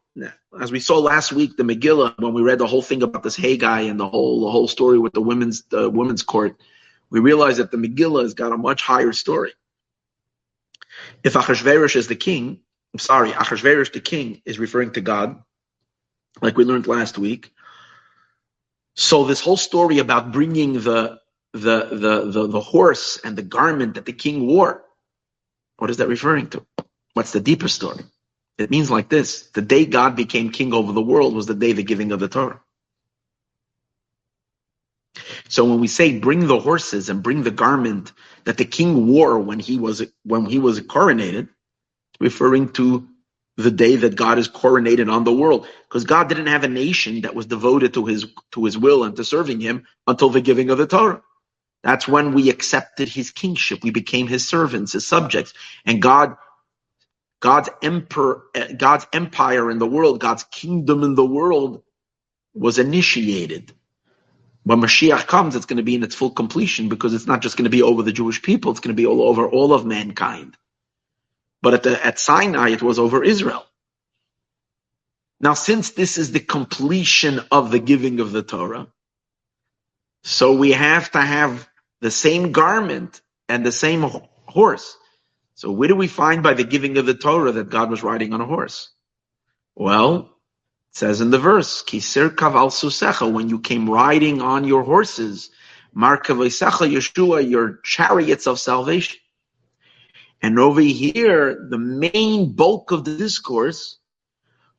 As 0.60 0.72
we 0.72 0.80
saw 0.80 0.98
last 0.98 1.32
week, 1.32 1.56
the 1.56 1.62
Megillah, 1.62 2.18
when 2.18 2.34
we 2.34 2.42
read 2.42 2.58
the 2.58 2.66
whole 2.66 2.82
thing 2.82 3.02
about 3.02 3.22
this 3.22 3.36
Hegai 3.36 3.90
and 3.90 3.98
the 3.98 4.08
whole 4.08 4.40
the 4.40 4.50
whole 4.50 4.66
story 4.66 4.98
with 4.98 5.12
the 5.12 5.20
women's 5.20 5.62
the 5.64 5.88
women's 5.88 6.22
court, 6.22 6.60
we 7.10 7.20
realize 7.20 7.58
that 7.58 7.70
the 7.70 7.76
Megillah 7.76 8.22
has 8.22 8.34
got 8.34 8.52
a 8.52 8.56
much 8.56 8.82
higher 8.82 9.12
story. 9.12 9.52
If 11.22 11.34
Achashverosh 11.34 11.96
is 11.96 12.08
the 12.08 12.16
king, 12.16 12.60
I'm 12.92 12.98
sorry, 12.98 13.30
Achashverosh 13.30 13.92
the 13.92 14.00
king 14.00 14.42
is 14.44 14.58
referring 14.58 14.92
to 14.92 15.00
God, 15.00 15.42
like 16.42 16.56
we 16.56 16.64
learned 16.64 16.86
last 16.86 17.16
week. 17.16 17.52
So 18.96 19.24
this 19.24 19.40
whole 19.40 19.56
story 19.56 19.98
about 19.98 20.32
bringing 20.32 20.74
the 20.74 21.20
the 21.54 21.88
the 21.92 22.30
the, 22.30 22.46
the 22.48 22.60
horse 22.60 23.20
and 23.24 23.36
the 23.36 23.42
garment 23.42 23.94
that 23.94 24.06
the 24.06 24.12
king 24.12 24.46
wore, 24.46 24.84
what 25.78 25.90
is 25.90 25.98
that 25.98 26.08
referring 26.08 26.48
to? 26.50 26.66
What's 27.14 27.32
the 27.32 27.40
deeper 27.40 27.68
story? 27.68 28.04
It 28.58 28.70
means 28.70 28.90
like 28.90 29.08
this: 29.08 29.48
the 29.54 29.62
day 29.62 29.86
God 29.86 30.16
became 30.16 30.50
king 30.50 30.74
over 30.74 30.92
the 30.92 31.02
world 31.02 31.34
was 31.34 31.46
the 31.46 31.54
day 31.54 31.72
the 31.72 31.82
giving 31.84 32.12
of 32.12 32.20
the 32.20 32.28
Torah. 32.28 32.60
So 35.48 35.64
when 35.64 35.80
we 35.80 35.88
say 35.88 36.18
bring 36.18 36.46
the 36.46 36.60
horses 36.60 37.10
and 37.10 37.22
bring 37.22 37.42
the 37.42 37.50
garment 37.50 38.12
that 38.44 38.58
the 38.58 38.64
king 38.64 39.08
wore 39.08 39.38
when 39.38 39.60
he 39.60 39.78
was 39.78 40.02
when 40.24 40.46
he 40.46 40.58
was 40.58 40.80
coronated, 40.80 41.48
referring 42.20 42.70
to 42.74 43.08
the 43.56 43.70
day 43.70 43.96
that 43.96 44.16
God 44.16 44.38
is 44.38 44.48
coronated 44.48 45.12
on 45.12 45.24
the 45.24 45.32
world. 45.32 45.66
Because 45.88 46.04
God 46.04 46.28
didn't 46.28 46.48
have 46.48 46.64
a 46.64 46.68
nation 46.68 47.22
that 47.22 47.34
was 47.34 47.46
devoted 47.46 47.94
to 47.94 48.06
his 48.06 48.26
to 48.52 48.64
his 48.64 48.78
will 48.78 49.04
and 49.04 49.16
to 49.16 49.24
serving 49.24 49.60
him 49.60 49.86
until 50.06 50.30
the 50.30 50.40
giving 50.40 50.70
of 50.70 50.78
the 50.78 50.86
Torah. 50.86 51.22
That's 51.84 52.08
when 52.08 52.34
we 52.34 52.50
accepted 52.50 53.08
his 53.08 53.30
kingship. 53.32 53.84
We 53.84 53.90
became 53.90 54.28
his 54.28 54.48
servants, 54.48 54.92
his 54.92 55.06
subjects. 55.06 55.54
And 55.86 56.02
God 56.02 56.36
God's 57.40 57.70
emperor 57.82 58.44
God's 58.78 59.06
empire 59.12 59.70
in 59.70 59.78
the 59.78 59.86
world, 59.86 60.20
God's 60.20 60.44
kingdom 60.44 61.04
in 61.04 61.14
the 61.16 61.26
world 61.26 61.82
was 62.54 62.78
initiated. 62.78 63.72
When 64.64 64.80
Mashiach 64.80 65.26
comes, 65.26 65.56
it's 65.56 65.66
going 65.66 65.78
to 65.78 65.82
be 65.84 65.94
in 65.96 66.04
its 66.04 66.14
full 66.14 66.30
completion 66.30 66.88
because 66.88 67.14
it's 67.14 67.26
not 67.26 67.42
just 67.42 67.56
going 67.56 67.64
to 67.64 67.70
be 67.70 67.82
over 67.82 68.02
the 68.02 68.12
Jewish 68.12 68.42
people, 68.42 68.70
it's 68.72 68.80
going 68.80 68.96
to 68.96 69.00
be 69.00 69.06
all 69.06 69.22
over 69.22 69.48
all 69.48 69.74
of 69.74 69.86
mankind. 69.86 70.56
But 71.62 71.74
at, 71.74 71.82
the, 71.84 72.06
at 72.06 72.18
Sinai, 72.18 72.70
it 72.70 72.82
was 72.82 72.98
over 72.98 73.24
Israel. 73.24 73.66
Now, 75.40 75.54
since 75.54 75.90
this 75.90 76.18
is 76.18 76.32
the 76.32 76.40
completion 76.40 77.40
of 77.50 77.70
the 77.70 77.78
giving 77.78 78.20
of 78.20 78.32
the 78.32 78.42
Torah, 78.42 78.88
so 80.24 80.54
we 80.54 80.72
have 80.72 81.10
to 81.12 81.20
have 81.20 81.68
the 82.00 82.10
same 82.10 82.52
garment 82.52 83.20
and 83.48 83.64
the 83.64 83.72
same 83.72 84.02
horse. 84.46 84.96
So 85.54 85.70
where 85.72 85.88
do 85.88 85.96
we 85.96 86.08
find 86.08 86.42
by 86.42 86.54
the 86.54 86.64
giving 86.64 86.98
of 86.98 87.06
the 87.06 87.14
Torah 87.14 87.52
that 87.52 87.70
God 87.70 87.90
was 87.90 88.02
riding 88.02 88.32
on 88.34 88.40
a 88.40 88.46
horse? 88.46 88.90
Well, 89.76 90.16
it 90.90 90.96
says 90.96 91.20
in 91.20 91.30
the 91.30 91.38
verse, 91.38 91.82
Ki 91.82 91.98
sirkav 91.98 92.54
al 92.54 92.70
susecha, 92.70 93.32
when 93.32 93.48
you 93.48 93.60
came 93.60 93.88
riding 93.90 94.42
on 94.42 94.64
your 94.64 94.82
horses, 94.84 95.50
Markavaisecha 95.96 96.90
Yeshua, 96.90 97.48
your 97.48 97.80
chariots 97.84 98.46
of 98.46 98.60
salvation. 98.60 99.18
And 100.42 100.58
over 100.58 100.80
here, 100.80 101.66
the 101.68 101.78
main 101.78 102.52
bulk 102.52 102.92
of 102.92 103.04
the 103.04 103.16
discourse 103.16 103.98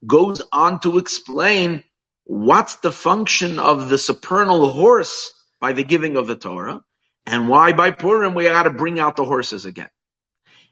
goes 0.08 0.41
on 0.52 0.80
to 0.80 0.97
explain 0.97 1.84
what's 2.24 2.78
the 2.78 2.91
function 2.91 3.60
of 3.60 3.89
the 3.89 3.97
supernal 3.97 4.71
horse 4.71 5.32
by 5.60 5.74
the 5.74 5.84
giving 5.84 6.17
of 6.17 6.26
the 6.26 6.36
Torah, 6.36 6.82
and 7.28 7.47
why 7.47 7.74
by 7.74 7.91
Purim 7.91 8.34
we 8.34 8.45
got 8.45 8.63
to 8.63 8.71
bring 8.71 9.00
out 9.00 9.15
the 9.15 9.26
horses 9.26 9.65
again. 9.65 9.89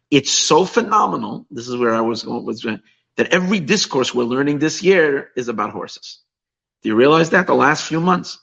It's 0.10 0.32
so 0.32 0.66
phenomenal. 0.66 1.46
This 1.52 1.68
is 1.68 1.78
where 1.78 1.94
I 1.94 2.02
was 2.02 2.24
going. 2.24 2.44
Was 2.44 2.64
that 2.64 3.28
every 3.32 3.60
discourse 3.60 4.16
we're 4.16 4.24
learning 4.24 4.58
this 4.58 4.82
year 4.82 5.30
is 5.36 5.50
about 5.50 5.72
horses. 5.72 6.20
Do 6.82 6.90
you 6.90 6.96
realize 6.96 7.30
that 7.30 7.46
the 7.46 7.54
last 7.54 7.86
few 7.86 8.00
months? 8.00 8.40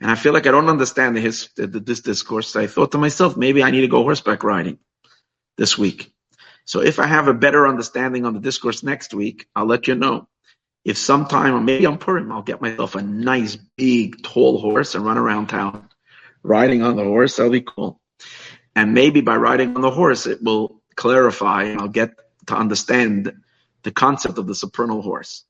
And 0.00 0.08
I 0.08 0.14
feel 0.14 0.32
like 0.32 0.46
I 0.46 0.52
don't 0.52 0.68
understand 0.68 1.16
the 1.16 1.48
the, 1.56 1.80
this 1.80 2.00
discourse. 2.00 2.54
I 2.54 2.68
thought 2.68 2.92
to 2.92 2.98
myself, 2.98 3.36
maybe 3.36 3.64
I 3.64 3.72
need 3.72 3.80
to 3.80 3.88
go 3.88 4.04
horseback 4.04 4.44
riding 4.44 4.78
this 5.58 5.76
week. 5.76 6.10
So 6.64 6.80
if 6.80 6.98
I 6.98 7.06
have 7.06 7.28
a 7.28 7.34
better 7.34 7.66
understanding 7.66 8.24
on 8.24 8.32
the 8.32 8.40
discourse 8.40 8.82
next 8.82 9.12
week, 9.12 9.46
I'll 9.54 9.66
let 9.66 9.88
you 9.88 9.94
know. 9.94 10.28
If 10.84 10.96
sometime, 10.96 11.54
or 11.54 11.60
maybe 11.60 11.84
on 11.84 11.98
Purim, 11.98 12.32
I'll 12.32 12.42
get 12.42 12.62
myself 12.62 12.94
a 12.94 13.02
nice, 13.02 13.56
big, 13.76 14.22
tall 14.22 14.58
horse 14.58 14.94
and 14.94 15.04
run 15.04 15.18
around 15.18 15.48
town 15.48 15.88
riding 16.42 16.82
on 16.82 16.96
the 16.96 17.04
horse. 17.04 17.36
That'll 17.36 17.52
be 17.52 17.60
cool. 17.60 18.00
And 18.74 18.94
maybe 18.94 19.20
by 19.20 19.36
riding 19.36 19.74
on 19.74 19.82
the 19.82 19.90
horse, 19.90 20.26
it 20.26 20.42
will 20.42 20.80
clarify 20.94 21.64
and 21.64 21.80
I'll 21.80 21.88
get 21.88 22.12
to 22.46 22.56
understand 22.56 23.32
the 23.82 23.90
concept 23.90 24.38
of 24.38 24.46
the 24.46 24.54
supernal 24.54 25.02
horse. 25.02 25.44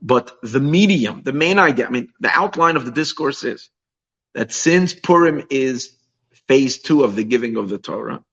But 0.00 0.36
the 0.42 0.60
medium, 0.60 1.22
the 1.22 1.32
main 1.32 1.58
idea, 1.58 1.86
I 1.86 1.90
mean, 1.90 2.08
the 2.20 2.30
outline 2.30 2.76
of 2.76 2.84
the 2.84 2.90
discourse 2.90 3.44
is 3.44 3.70
that 4.34 4.52
since 4.52 4.94
Purim 4.94 5.46
is 5.48 5.96
phase 6.48 6.78
two 6.78 7.04
of 7.04 7.14
the 7.14 7.24
giving 7.24 7.56
of 7.56 7.68
the 7.68 7.78
Torah, 7.78 8.24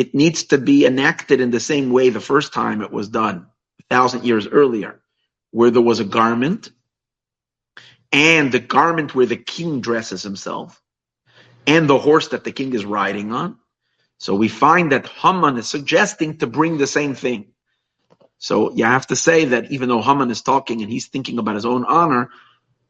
it 0.00 0.14
needs 0.14 0.44
to 0.44 0.56
be 0.56 0.86
enacted 0.86 1.42
in 1.42 1.50
the 1.50 1.60
same 1.60 1.92
way 1.92 2.08
the 2.08 2.20
first 2.20 2.54
time 2.54 2.80
it 2.80 2.90
was 2.90 3.10
done, 3.10 3.46
a 3.80 3.94
thousand 3.94 4.24
years 4.24 4.48
earlier, 4.48 4.98
where 5.50 5.70
there 5.70 5.82
was 5.82 6.00
a 6.00 6.06
garment, 6.06 6.70
and 8.10 8.50
the 8.50 8.60
garment 8.60 9.14
where 9.14 9.26
the 9.26 9.36
king 9.36 9.82
dresses 9.82 10.22
himself, 10.22 10.80
and 11.66 11.86
the 11.86 11.98
horse 11.98 12.28
that 12.28 12.44
the 12.44 12.50
king 12.50 12.72
is 12.72 12.86
riding 12.86 13.30
on. 13.30 13.58
So 14.16 14.34
we 14.34 14.48
find 14.48 14.92
that 14.92 15.06
Haman 15.06 15.58
is 15.58 15.68
suggesting 15.68 16.38
to 16.38 16.46
bring 16.46 16.78
the 16.78 16.86
same 16.86 17.14
thing. 17.14 17.48
So 18.38 18.72
you 18.72 18.86
have 18.86 19.06
to 19.08 19.16
say 19.16 19.44
that 19.44 19.70
even 19.70 19.90
though 19.90 20.00
Haman 20.00 20.30
is 20.30 20.40
talking 20.40 20.80
and 20.80 20.90
he's 20.90 21.08
thinking 21.08 21.38
about 21.38 21.56
his 21.56 21.66
own 21.66 21.84
honor, 21.84 22.30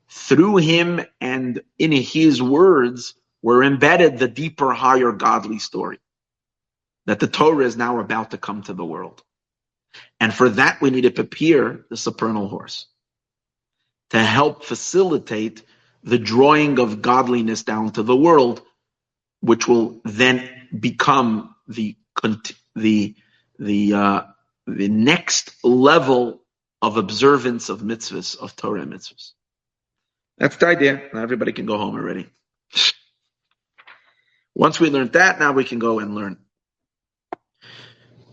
through 0.08 0.58
him 0.58 1.00
and 1.20 1.60
in 1.76 1.90
his 1.90 2.40
words 2.40 3.16
were 3.42 3.64
embedded 3.64 4.18
the 4.18 4.28
deeper, 4.28 4.72
higher 4.72 5.10
godly 5.10 5.58
story 5.58 5.98
that 7.06 7.20
the 7.20 7.26
Torah 7.26 7.64
is 7.64 7.76
now 7.76 7.98
about 7.98 8.32
to 8.32 8.38
come 8.38 8.62
to 8.62 8.72
the 8.72 8.84
world. 8.84 9.22
And 10.20 10.32
for 10.32 10.48
that, 10.50 10.80
we 10.80 10.90
need 10.90 11.02
to 11.02 11.10
prepare 11.10 11.84
the 11.90 11.96
supernal 11.96 12.48
horse 12.48 12.86
to 14.10 14.18
help 14.18 14.64
facilitate 14.64 15.62
the 16.02 16.18
drawing 16.18 16.78
of 16.78 17.02
godliness 17.02 17.62
down 17.62 17.90
to 17.92 18.02
the 18.02 18.16
world, 18.16 18.62
which 19.40 19.66
will 19.66 20.00
then 20.04 20.68
become 20.78 21.54
the 21.68 21.96
the 22.74 23.14
the 23.58 23.92
uh, 23.94 24.22
the 24.66 24.88
next 24.88 25.52
level 25.64 26.42
of 26.82 26.96
observance 26.96 27.68
of 27.68 27.80
mitzvahs 27.80 28.36
of 28.38 28.56
Torah 28.56 28.86
mitzvahs. 28.86 29.32
That's 30.38 30.56
the 30.56 30.66
idea. 30.66 31.02
Now 31.12 31.22
everybody 31.22 31.52
can 31.52 31.66
go 31.66 31.76
home 31.76 31.94
already. 31.94 32.30
Once 34.54 34.80
we 34.80 34.90
learned 34.90 35.12
that, 35.12 35.38
now 35.38 35.52
we 35.52 35.64
can 35.64 35.78
go 35.78 35.98
and 36.00 36.14
learn. 36.14 36.38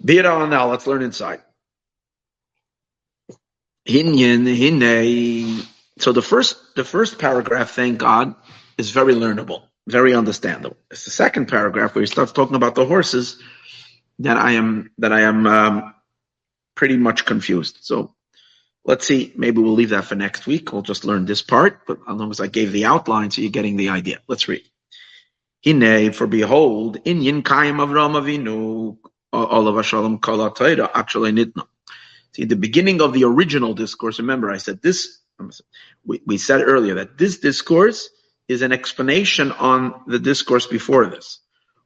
Bira 0.04 0.50
now, 0.50 0.70
let's 0.70 0.88
learn 0.88 1.02
inside. 1.02 1.42
Hinyan, 3.88 4.46
hinne. 4.46 5.66
So 6.00 6.12
the 6.12 6.22
first, 6.22 6.58
the 6.76 6.84
first 6.84 7.20
paragraph, 7.20 7.72
thank 7.72 7.98
God, 7.98 8.36
is 8.78 8.92
very 8.92 9.14
learnable, 9.14 9.64
very 9.88 10.14
understandable. 10.14 10.78
It's 10.92 11.06
the 11.06 11.12
second 11.12 11.48
paragraph 11.48 11.96
where 11.96 12.02
he 12.02 12.08
starts 12.08 12.32
talking 12.32 12.56
about 12.56 12.76
the 12.76 12.86
horses 12.86 13.42
that 14.20 14.38
I 14.38 14.54
am, 14.54 14.92
that 15.00 15.12
I 15.14 15.22
am 15.22 15.48
um, 15.48 15.96
pretty 16.76 16.98
much 16.98 17.26
confused. 17.26 17.80
So 17.82 18.14
Let's 18.88 19.06
see. 19.06 19.34
Maybe 19.36 19.62
we'll 19.62 19.74
leave 19.74 19.90
that 19.90 20.06
for 20.06 20.16
next 20.16 20.48
week. 20.48 20.72
We'll 20.72 20.82
just 20.82 21.04
learn 21.04 21.26
this 21.26 21.42
part, 21.42 21.86
but 21.86 22.00
as 22.08 22.16
long 22.16 22.32
as 22.32 22.40
I 22.40 22.48
gave 22.48 22.72
the 22.72 22.86
outline, 22.86 23.30
so 23.30 23.42
you're 23.42 23.52
getting 23.52 23.76
the 23.76 23.90
idea. 23.90 24.20
Let's 24.30 24.48
read. 24.48 24.64
Hine, 25.66 26.14
for 26.14 26.26
behold, 26.26 26.98
in 27.04 27.22
Yin 27.22 27.44
Kayim 27.44 27.86
Avram 27.86 28.16
Avinu, 28.16 28.98
Olav 29.34 29.86
Shalom 29.86 30.20
Kol 30.20 30.46
actually 30.46 31.32
nitna. 31.32 31.68
See, 32.34 32.46
the 32.46 32.56
beginning 32.56 33.02
of 33.02 33.14
the 33.14 33.24
original 33.24 33.74
discourse, 33.74 34.20
remember 34.20 34.52
I 34.52 34.58
said 34.58 34.82
this, 34.82 35.20
we, 36.06 36.22
we 36.26 36.38
said 36.38 36.62
earlier 36.62 36.96
that 36.96 37.18
this 37.18 37.40
discourse 37.40 38.10
is 38.48 38.62
an 38.62 38.72
explanation 38.72 39.52
on 39.52 40.02
the 40.08 40.20
discourse 40.20 40.68
before 40.68 41.08
this. 41.08 41.40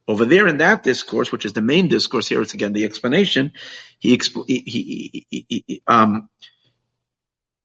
Over 0.08 0.24
there 0.24 0.48
in 0.48 0.58
that 0.58 0.82
discourse, 0.82 1.30
which 1.30 1.44
is 1.44 1.52
the 1.52 1.62
main 1.62 1.88
discourse 1.88 2.28
here, 2.28 2.42
it's 2.42 2.54
again 2.54 2.72
the 2.72 2.84
explanation. 2.84 3.52
He, 3.98 4.20
he, 4.46 4.58
he, 4.66 5.26
he, 5.30 5.64
he 5.66 5.82
um, 5.86 6.28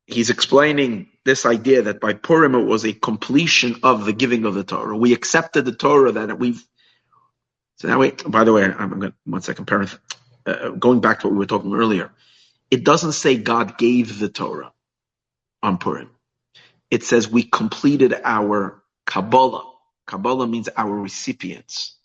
he's 0.06 0.30
explaining 0.30 1.10
this 1.26 1.46
idea 1.46 1.82
that 1.84 2.00
by 2.00 2.14
Purim 2.14 2.56
it 2.56 2.64
was 2.64 2.86
a 2.86 2.94
completion 2.94 3.80
of 3.84 4.06
the 4.06 4.14
giving 4.14 4.46
of 4.46 4.54
the 4.54 4.64
Torah. 4.64 4.96
We 4.96 5.14
accepted 5.14 5.66
the 5.66 5.76
Torah 5.76 6.12
that 6.14 6.40
we've. 6.40 6.64
So 7.78 7.90
now. 7.90 8.00
By 8.28 8.46
the 8.46 8.54
way, 8.54 8.66
I'm 8.66 9.00
going 9.00 9.14
one 9.26 9.42
second. 9.42 9.66
Parent, 9.68 9.98
uh, 10.46 10.70
going 10.72 11.02
back 11.02 11.22
to 11.22 11.28
what 11.28 11.34
we 11.34 11.40
were 11.40 11.48
talking 11.48 11.74
earlier, 11.76 12.12
it 12.72 12.84
doesn't 12.86 13.14
say 13.14 13.38
God 13.38 13.78
gave 13.78 14.20
the 14.20 14.30
Torah 14.30 14.74
on 15.64 15.78
Purim. 15.80 16.12
It 16.92 17.04
says 17.04 17.30
we 17.30 17.44
completed 17.44 18.16
our 18.24 18.84
Kabbalah. 19.08 19.66
Kabbalah 20.08 20.48
means 20.48 20.70
our 20.78 20.92
recipients. 20.94 21.96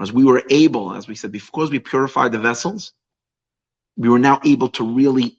As 0.00 0.12
we 0.12 0.24
were 0.24 0.42
able, 0.50 0.94
as 0.94 1.08
we 1.08 1.14
said, 1.16 1.32
because 1.32 1.70
we 1.70 1.78
purified 1.80 2.32
the 2.32 2.40
vessels, 2.40 2.92
we 3.96 4.08
were 4.10 4.18
now 4.20 4.40
able 4.44 4.70
to 4.70 4.84
really 4.84 5.38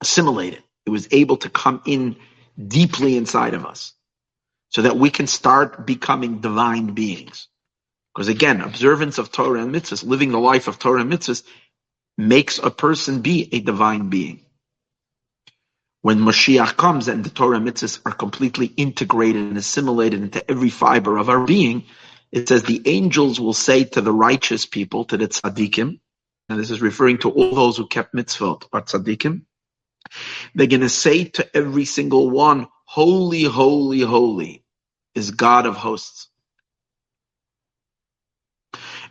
assimilate 0.00 0.54
it 0.54 0.62
it 0.86 0.90
was 0.90 1.08
able 1.12 1.36
to 1.38 1.50
come 1.50 1.82
in 1.86 2.16
deeply 2.68 3.16
inside 3.16 3.54
of 3.54 3.66
us 3.66 3.92
so 4.70 4.82
that 4.82 4.96
we 4.96 5.10
can 5.10 5.26
start 5.26 5.86
becoming 5.86 6.40
divine 6.40 6.94
beings. 6.94 7.48
Because 8.14 8.28
again, 8.28 8.60
observance 8.60 9.18
of 9.18 9.32
Torah 9.32 9.62
and 9.62 9.74
mitzvahs, 9.74 10.04
living 10.04 10.30
the 10.30 10.38
life 10.38 10.68
of 10.68 10.78
Torah 10.78 11.00
and 11.00 11.12
mitzvahs, 11.12 11.42
makes 12.16 12.58
a 12.58 12.70
person 12.70 13.22
be 13.22 13.48
a 13.52 13.60
divine 13.60 14.08
being. 14.08 14.40
When 16.02 16.20
Mashiach 16.20 16.76
comes 16.76 17.08
and 17.08 17.24
the 17.24 17.30
Torah 17.30 17.56
and 17.56 17.66
mitzvahs 17.66 18.00
are 18.06 18.12
completely 18.12 18.66
integrated 18.66 19.42
and 19.42 19.58
assimilated 19.58 20.22
into 20.22 20.48
every 20.48 20.70
fiber 20.70 21.16
of 21.16 21.28
our 21.28 21.44
being, 21.44 21.84
it 22.30 22.48
says 22.48 22.62
the 22.62 22.82
angels 22.84 23.40
will 23.40 23.54
say 23.54 23.84
to 23.84 24.00
the 24.00 24.12
righteous 24.12 24.66
people, 24.66 25.04
to 25.06 25.16
the 25.16 25.28
tzaddikim, 25.28 25.98
and 26.48 26.60
this 26.60 26.70
is 26.70 26.82
referring 26.82 27.18
to 27.18 27.30
all 27.30 27.54
those 27.54 27.76
who 27.76 27.86
kept 27.86 28.14
mitzvot, 28.14 28.64
are 28.72 28.82
tzaddikim, 28.82 29.42
they're 30.54 30.66
going 30.66 30.82
to 30.82 30.88
say 30.88 31.24
to 31.24 31.56
every 31.56 31.84
single 31.84 32.30
one, 32.30 32.68
Holy, 32.84 33.42
holy, 33.44 34.00
holy 34.00 34.62
is 35.14 35.32
God 35.32 35.66
of 35.66 35.76
hosts. 35.76 36.28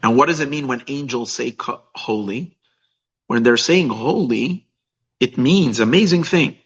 And 0.04 0.18
what 0.18 0.28
does 0.28 0.42
it 0.42 0.50
mean 0.50 0.68
when 0.68 0.84
angels 0.88 1.34
say 1.34 1.56
holy? 1.96 2.58
When 3.28 3.44
they're 3.44 3.58
saying 3.58 3.90
holy, 3.90 4.68
it 5.20 5.38
means 5.38 5.80
amazing 5.80 6.26
thing. 6.26 6.58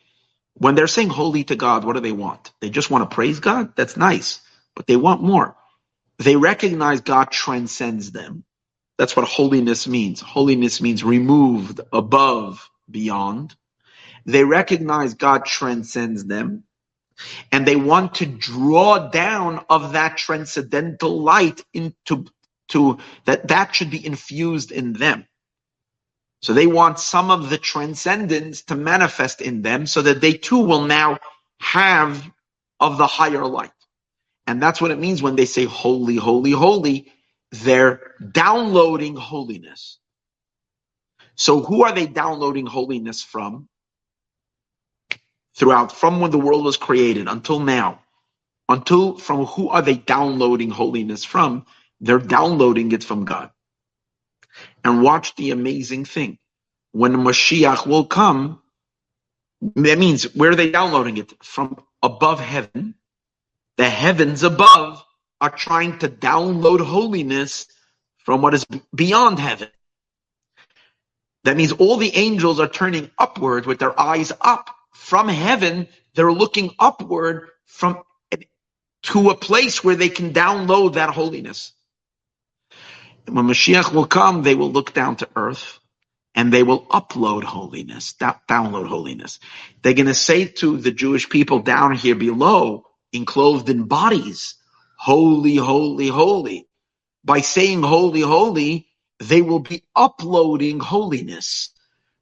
When 0.56 0.76
they're 0.76 0.88
saying 0.88 1.10
holy 1.10 1.46
to 1.46 1.56
God, 1.58 1.86
what 1.86 1.96
do 1.96 2.02
they 2.02 2.14
want? 2.14 2.52
They 2.62 2.70
just 2.70 2.92
want 2.92 3.10
to 3.10 3.16
praise 3.16 3.40
God? 3.40 3.76
That's 3.76 3.98
nice, 3.98 4.42
but 4.76 4.88
they 4.88 4.98
want 4.98 5.24
more. 5.24 5.56
They 6.20 6.36
recognize 6.38 7.02
God 7.02 7.32
transcends 7.32 8.12
them. 8.12 8.46
That's 8.98 9.16
what 9.16 9.28
holiness 9.28 9.88
means. 9.88 10.22
Holiness 10.22 10.82
means 10.82 11.04
removed, 11.04 11.82
above, 11.94 12.70
beyond. 12.90 13.56
They 14.26 14.44
recognize 14.46 15.16
God 15.16 15.46
transcends 15.46 16.26
them 16.26 16.64
and 17.52 17.68
they 17.68 17.78
want 17.78 18.16
to 18.18 18.28
draw 18.28 19.10
down 19.10 19.66
of 19.70 19.94
that 19.94 20.18
transcendental 20.18 21.22
light 21.22 21.64
into 21.74 22.26
to 22.70 23.00
that 23.26 23.50
that 23.50 23.76
should 23.76 23.92
be 23.92 24.06
infused 24.06 24.72
in 24.72 24.94
them. 24.94 25.28
So 26.44 26.54
they 26.54 26.68
want 26.68 27.00
some 27.00 27.32
of 27.32 27.50
the 27.50 27.58
transcendence 27.60 28.64
to 28.64 28.76
manifest 28.76 29.42
in 29.42 29.62
them 29.64 29.88
so 29.88 30.02
that 30.04 30.22
they 30.22 30.34
too 30.34 30.60
will 30.60 30.84
now 30.86 31.20
have 31.62 32.30
of 32.80 32.98
the 32.98 33.08
higher 33.08 33.46
light. 33.46 33.72
And 34.48 34.62
that's 34.62 34.82
what 34.82 34.92
it 34.92 35.00
means 35.00 35.22
when 35.24 35.36
they 35.38 35.46
say 35.46 35.66
holy, 35.66 36.18
holy, 36.18 36.52
holy. 36.52 37.12
They're 37.52 38.14
downloading 38.32 39.16
holiness. 39.16 40.00
So 41.36 41.62
who 41.62 41.84
are 41.84 41.94
they 41.94 42.08
downloading 42.08 42.68
holiness 42.68 43.24
from? 43.24 43.62
throughout 45.58 45.92
from 45.94 46.22
when 46.22 46.32
the 46.32 46.40
world 46.40 46.66
was 46.66 46.78
created 46.78 47.30
until 47.30 47.62
now. 47.62 48.02
Until 48.70 49.18
from 49.18 49.46
who 49.46 49.70
are 49.70 49.82
they 49.82 49.96
downloading 49.96 50.72
holiness 50.72 51.26
from? 51.26 51.66
They're 52.02 52.20
downloading 52.20 52.92
it 52.92 53.04
from 53.04 53.26
God. 53.26 53.52
And 54.84 55.04
watch 55.04 55.36
the 55.36 55.52
amazing 55.52 56.06
thing. 56.06 56.38
When 56.92 57.14
Mashiach 57.14 57.86
will 57.86 58.06
come, 58.06 58.62
that 59.62 59.98
means 59.98 60.36
where 60.36 60.52
are 60.52 60.56
they 60.56 60.72
downloading 60.72 61.18
it? 61.18 61.34
From 61.44 61.84
above 62.04 62.40
heaven. 62.40 62.96
The 63.78 63.90
heavens 63.90 64.44
above 64.44 65.04
are 65.42 65.50
trying 65.50 66.00
to 66.00 66.10
download 66.10 66.80
holiness 66.80 67.68
from 68.26 68.42
what 68.42 68.54
is 68.54 68.66
beyond 68.94 69.40
heaven. 69.40 69.70
That 71.44 71.58
means 71.58 71.72
all 71.72 71.98
the 71.98 72.16
angels 72.16 72.60
are 72.60 72.68
turning 72.68 73.10
upward 73.18 73.66
with 73.66 73.80
their 73.80 73.98
eyes 74.00 74.32
up 74.42 74.70
from 74.94 75.30
heaven. 75.30 75.88
They're 76.16 76.32
looking 76.32 76.76
upward 76.80 77.50
from 77.66 78.04
to 79.04 79.30
a 79.30 79.36
place 79.36 79.84
where 79.84 79.96
they 79.96 80.10
can 80.10 80.34
download 80.34 80.96
that 80.96 81.12
holiness. 81.12 81.72
When 83.30 83.48
Mashiach 83.48 83.94
will 83.94 84.08
come, 84.08 84.44
they 84.44 84.56
will 84.56 84.72
look 84.72 84.94
down 84.94 85.18
to 85.18 85.30
earth 85.36 85.80
and 86.36 86.54
they 86.54 86.64
will 86.64 86.86
upload 86.88 87.44
holiness, 87.44 88.14
download 88.50 88.88
holiness. 88.88 89.40
They're 89.84 89.94
going 89.94 90.08
to 90.08 90.14
say 90.16 90.46
to 90.48 90.78
the 90.78 90.92
Jewish 90.92 91.30
people 91.30 91.60
down 91.60 91.94
here 91.94 92.16
below, 92.16 92.86
enclosed 93.14 93.70
in 93.70 93.86
bodies, 93.86 94.56
holy, 94.98 95.58
holy, 95.58 96.08
holy. 96.08 96.68
By 97.26 97.42
saying 97.42 97.84
holy, 97.84 98.22
holy, 98.22 98.88
they 99.20 99.42
will 99.44 99.60
be 99.60 99.84
uploading 99.96 100.80
holiness 100.80 101.72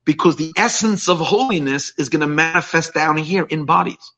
because 0.06 0.38
the 0.38 0.54
essence 0.58 1.10
of 1.10 1.20
holiness 1.20 1.94
is 1.98 2.10
going 2.10 2.22
to 2.22 2.28
manifest 2.28 2.94
down 2.94 3.18
here 3.18 3.44
in 3.46 3.66
bodies. 3.66 4.12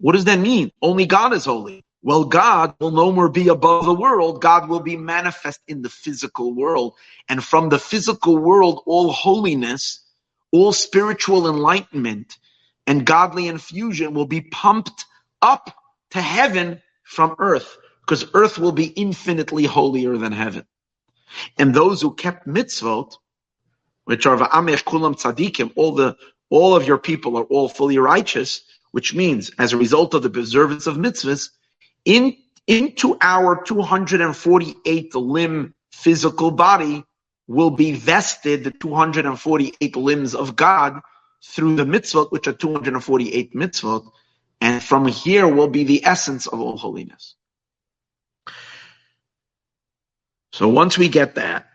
What 0.00 0.12
does 0.12 0.26
that 0.26 0.38
mean? 0.40 0.72
Only 0.82 1.06
God 1.06 1.32
is 1.34 1.46
holy. 1.46 1.84
Well, 2.02 2.24
God 2.24 2.74
will 2.80 2.92
no 2.92 3.12
more 3.12 3.28
be 3.28 3.48
above 3.48 3.84
the 3.84 3.94
world. 3.94 4.40
God 4.40 4.68
will 4.68 4.80
be 4.80 4.96
manifest 4.96 5.60
in 5.68 5.82
the 5.82 5.90
physical 5.90 6.54
world. 6.54 6.94
And 7.28 7.44
from 7.44 7.68
the 7.68 7.78
physical 7.78 8.38
world, 8.38 8.82
all 8.86 9.12
holiness, 9.12 10.00
all 10.50 10.72
spiritual 10.72 11.48
enlightenment, 11.48 12.38
and 12.86 13.04
godly 13.04 13.48
infusion 13.48 14.14
will 14.14 14.26
be 14.26 14.40
pumped 14.40 15.04
up 15.42 15.76
to 16.10 16.20
heaven 16.20 16.80
from 17.04 17.36
earth, 17.38 17.76
because 18.00 18.24
earth 18.34 18.58
will 18.58 18.72
be 18.72 18.86
infinitely 18.86 19.64
holier 19.64 20.16
than 20.16 20.32
heaven. 20.32 20.64
And 21.58 21.74
those 21.74 22.00
who 22.00 22.14
kept 22.14 22.48
mitzvot, 22.48 23.14
which 24.04 24.26
are 24.26 24.36
va'amesh 24.36 24.84
kulam 24.84 25.20
tzadikim, 25.20 25.72
all 25.76 25.92
the 25.92 26.16
all 26.48 26.74
of 26.74 26.86
your 26.86 26.98
people 26.98 27.36
are 27.36 27.44
all 27.44 27.68
fully 27.68 27.98
righteous, 27.98 28.62
which 28.90 29.14
means 29.14 29.52
as 29.58 29.72
a 29.72 29.76
result 29.76 30.14
of 30.14 30.22
the 30.22 30.28
observance 30.28 30.88
of 30.88 30.96
mitzvahs, 30.96 31.50
in, 32.04 32.36
into 32.66 33.16
our 33.20 33.62
248 33.62 35.14
limb 35.14 35.74
physical 35.92 36.50
body 36.50 37.04
will 37.46 37.70
be 37.70 37.92
vested 37.92 38.64
the 38.64 38.70
248 38.70 39.96
limbs 39.96 40.34
of 40.34 40.54
God 40.54 41.00
through 41.44 41.76
the 41.76 41.84
mitzvot, 41.84 42.30
which 42.30 42.46
are 42.46 42.52
248 42.52 43.54
mitzvot, 43.54 44.08
and 44.60 44.82
from 44.82 45.06
here 45.06 45.48
will 45.48 45.68
be 45.68 45.84
the 45.84 46.04
essence 46.04 46.46
of 46.46 46.60
all 46.60 46.76
holiness. 46.76 47.34
So 50.52 50.68
once 50.68 50.98
we 50.98 51.08
get 51.08 51.36
that, 51.36 51.66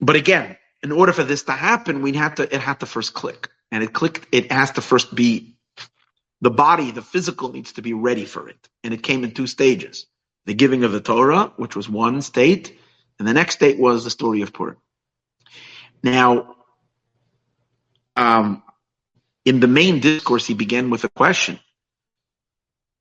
but 0.00 0.16
again, 0.16 0.56
in 0.82 0.92
order 0.92 1.12
for 1.12 1.24
this 1.24 1.44
to 1.44 1.52
happen, 1.52 2.02
we 2.02 2.12
had 2.12 2.36
to 2.36 2.54
it 2.54 2.60
had 2.60 2.80
to 2.80 2.86
first 2.86 3.14
click, 3.14 3.48
and 3.72 3.82
it 3.82 3.92
clicked. 3.92 4.26
It 4.32 4.52
has 4.52 4.72
to 4.72 4.80
first 4.80 5.14
be 5.14 5.57
the 6.40 6.50
body, 6.50 6.90
the 6.90 7.02
physical 7.02 7.52
needs 7.52 7.72
to 7.72 7.82
be 7.82 7.94
ready 7.94 8.24
for 8.24 8.48
it. 8.48 8.68
And 8.84 8.94
it 8.94 9.02
came 9.02 9.24
in 9.24 9.32
two 9.32 9.46
stages. 9.46 10.06
The 10.46 10.54
giving 10.54 10.84
of 10.84 10.92
the 10.92 11.00
Torah, 11.00 11.52
which 11.56 11.76
was 11.76 11.88
one 11.88 12.22
state, 12.22 12.78
and 13.18 13.26
the 13.26 13.34
next 13.34 13.54
state 13.54 13.78
was 13.78 14.04
the 14.04 14.10
story 14.10 14.42
of 14.42 14.52
Purim. 14.52 14.76
Now, 16.02 16.54
um, 18.16 18.62
in 19.44 19.60
the 19.60 19.66
main 19.66 20.00
discourse, 20.00 20.46
he 20.46 20.54
began 20.54 20.90
with 20.90 21.04
a 21.04 21.08
question. 21.08 21.58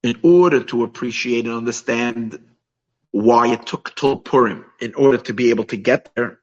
In 0.04 0.19
order 0.23 0.63
to 0.63 0.84
appreciate 0.84 1.45
and 1.45 1.54
understand 1.54 2.39
why 3.12 3.50
it 3.50 3.65
took 3.65 3.95
till 3.95 4.17
Purim, 4.17 4.65
in 4.80 4.93
order 4.95 5.17
to 5.17 5.34
be 5.34 5.50
able 5.50 5.65
to 5.65 5.78
get 5.78 6.10
there, 6.15 6.39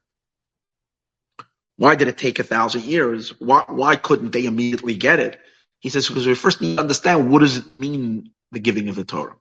why 1.77 1.95
did 1.95 2.07
it 2.07 2.17
take 2.17 2.39
a 2.39 2.43
thousand 2.43 2.83
years? 2.83 3.29
Why, 3.39 3.63
why 3.67 3.95
couldn't 3.95 4.31
they 4.31 4.45
immediately 4.45 4.95
get 4.95 5.19
it? 5.19 5.39
He 5.79 5.89
says, 5.89 6.07
because 6.07 6.25
we 6.25 6.35
first 6.35 6.61
need 6.61 6.75
to 6.75 6.81
understand 6.81 7.29
what 7.29 7.39
does 7.39 7.57
it 7.57 7.79
mean, 7.79 8.31
the 8.51 8.59
giving 8.59 8.89
of 8.89 8.95
the 8.95 9.03
Torah? 9.03 9.35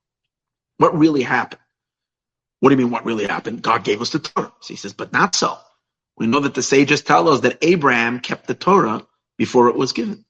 What 0.78 0.96
really 0.96 1.22
happened? 1.22 1.60
What 2.60 2.70
do 2.70 2.76
you 2.76 2.82
mean 2.82 2.90
what 2.90 3.04
really 3.04 3.26
happened? 3.26 3.62
God 3.62 3.84
gave 3.84 4.00
us 4.00 4.10
the 4.10 4.18
Torah. 4.18 4.52
So 4.60 4.74
he 4.74 4.76
says, 4.76 4.92
but 4.92 5.12
not 5.12 5.34
so. 5.34 5.58
We 6.16 6.26
know 6.26 6.40
that 6.40 6.54
the 6.54 6.62
sages 6.62 7.02
tell 7.02 7.28
us 7.28 7.40
that 7.40 7.58
Abraham 7.62 8.20
kept 8.20 8.46
the 8.46 8.54
Torah 8.54 9.06
before 9.36 9.68
it 9.68 9.76
was 9.76 9.92
given. 9.92 10.24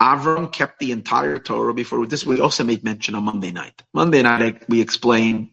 Avram 0.00 0.52
kept 0.52 0.78
the 0.78 0.92
entire 0.92 1.38
Torah 1.38 1.72
before 1.72 2.06
this. 2.06 2.26
We 2.26 2.40
also 2.40 2.64
made 2.64 2.84
mention 2.84 3.14
on 3.14 3.24
Monday 3.24 3.50
night. 3.50 3.82
Monday 3.94 4.22
night 4.22 4.68
we 4.68 4.80
explained 4.80 5.50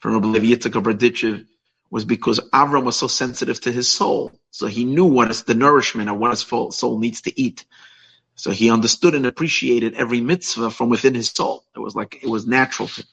from 0.00 0.14
Rabbi 0.14 0.38
Yitzchak 0.38 1.46
was 1.90 2.04
because 2.04 2.40
Avram 2.52 2.84
was 2.84 2.96
so 2.96 3.06
sensitive 3.06 3.60
to 3.60 3.70
his 3.70 3.90
soul, 3.90 4.32
so 4.50 4.66
he 4.66 4.84
knew 4.84 5.04
what 5.04 5.30
is 5.30 5.44
the 5.44 5.54
nourishment 5.54 6.08
and 6.08 6.18
what 6.18 6.30
his 6.30 6.40
soul 6.40 6.98
needs 6.98 7.20
to 7.22 7.40
eat. 7.40 7.64
So 8.36 8.50
he 8.50 8.70
understood 8.70 9.14
and 9.14 9.26
appreciated 9.26 9.94
every 9.94 10.20
mitzvah 10.20 10.70
from 10.70 10.88
within 10.88 11.14
his 11.14 11.30
soul. 11.30 11.64
It 11.74 11.78
was 11.78 11.94
like 11.94 12.20
it 12.22 12.28
was 12.28 12.46
natural 12.46 12.88
to 12.88 13.00
him. 13.02 13.06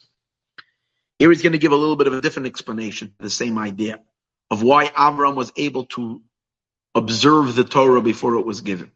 Here 1.19 1.29
he's 1.29 1.43
going 1.43 1.51
to 1.51 1.59
give 1.59 1.71
a 1.71 1.75
little 1.75 1.95
bit 1.95 2.07
of 2.07 2.13
a 2.13 2.21
different 2.21 2.47
explanation, 2.47 3.13
the 3.19 3.29
same 3.29 3.59
idea 3.59 3.99
of 4.49 4.63
why 4.63 4.87
Avram 4.87 5.35
was 5.35 5.51
able 5.55 5.85
to 5.85 6.21
observe 6.95 7.55
the 7.55 7.63
Torah 7.63 8.01
before 8.01 8.35
it 8.35 8.45
was 8.45 8.61
given. 8.61 8.91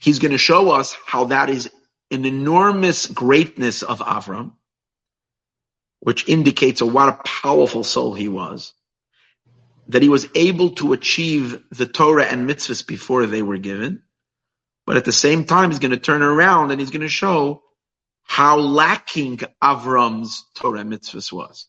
He's 0.00 0.20
going 0.20 0.32
to 0.32 0.38
show 0.38 0.70
us 0.70 0.96
how 1.04 1.24
that 1.24 1.50
is 1.50 1.70
an 2.10 2.24
enormous 2.24 3.06
greatness 3.06 3.82
of 3.82 3.98
Avram, 3.98 4.52
which 6.00 6.28
indicates 6.28 6.80
what 6.80 7.08
a 7.08 7.20
powerful 7.24 7.84
soul 7.84 8.14
he 8.14 8.28
was, 8.28 8.72
that 9.88 10.02
he 10.02 10.08
was 10.08 10.28
able 10.34 10.70
to 10.70 10.92
achieve 10.92 11.62
the 11.70 11.86
Torah 11.86 12.24
and 12.24 12.48
mitzvahs 12.48 12.86
before 12.86 13.26
they 13.26 13.42
were 13.42 13.58
given, 13.58 14.02
but 14.86 14.96
at 14.96 15.04
the 15.04 15.12
same 15.12 15.44
time, 15.44 15.70
he's 15.70 15.78
going 15.78 15.90
to 15.90 15.96
turn 15.96 16.22
around 16.22 16.70
and 16.70 16.80
he's 16.80 16.90
going 16.90 17.00
to 17.02 17.08
show 17.08 17.62
how 18.24 18.58
lacking 18.58 19.38
Avram's 19.62 20.44
Torah 20.54 20.82
mitzvahs 20.84 21.32
was. 21.32 21.66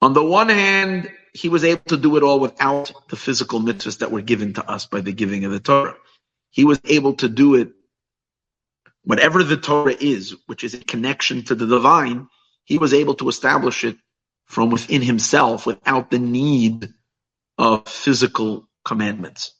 On 0.00 0.12
the 0.12 0.24
one 0.24 0.48
hand, 0.48 1.10
he 1.32 1.48
was 1.48 1.64
able 1.64 1.82
to 1.88 1.96
do 1.96 2.16
it 2.16 2.22
all 2.22 2.40
without 2.40 2.92
the 3.08 3.16
physical 3.16 3.60
mitzvahs 3.60 3.98
that 3.98 4.10
were 4.10 4.22
given 4.22 4.54
to 4.54 4.70
us 4.70 4.86
by 4.86 5.00
the 5.00 5.12
giving 5.12 5.44
of 5.44 5.52
the 5.52 5.60
Torah. 5.60 5.96
He 6.50 6.64
was 6.64 6.80
able 6.84 7.14
to 7.14 7.28
do 7.28 7.56
it, 7.56 7.72
whatever 9.02 9.42
the 9.42 9.56
Torah 9.56 9.96
is, 9.98 10.36
which 10.46 10.62
is 10.62 10.74
a 10.74 10.78
connection 10.78 11.42
to 11.44 11.54
the 11.54 11.66
divine, 11.66 12.28
he 12.64 12.78
was 12.78 12.94
able 12.94 13.14
to 13.14 13.28
establish 13.28 13.84
it 13.84 13.96
from 14.46 14.70
within 14.70 15.02
himself 15.02 15.66
without 15.66 16.10
the 16.10 16.18
need 16.18 16.92
of 17.58 17.88
physical 17.88 18.68
commandments. 18.84 19.52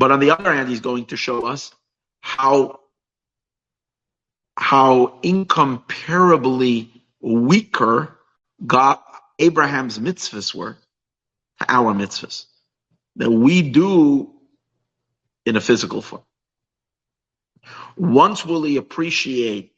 But 0.00 0.12
on 0.12 0.18
the 0.18 0.30
other 0.30 0.50
hand, 0.54 0.70
he's 0.70 0.80
going 0.80 1.04
to 1.06 1.16
show 1.18 1.46
us 1.46 1.74
how, 2.22 2.80
how 4.56 5.18
incomparably 5.22 6.90
weaker 7.20 8.16
God, 8.66 8.98
Abraham's 9.38 9.98
mitzvahs 9.98 10.54
were 10.54 10.78
to 11.60 11.66
our 11.68 11.92
mitzvahs 11.92 12.46
that 13.16 13.30
we 13.30 13.60
do 13.60 14.32
in 15.44 15.56
a 15.56 15.60
physical 15.60 16.00
form. 16.00 16.22
Once 17.94 18.46
will 18.46 18.62
he 18.62 18.78
appreciate 18.78 19.74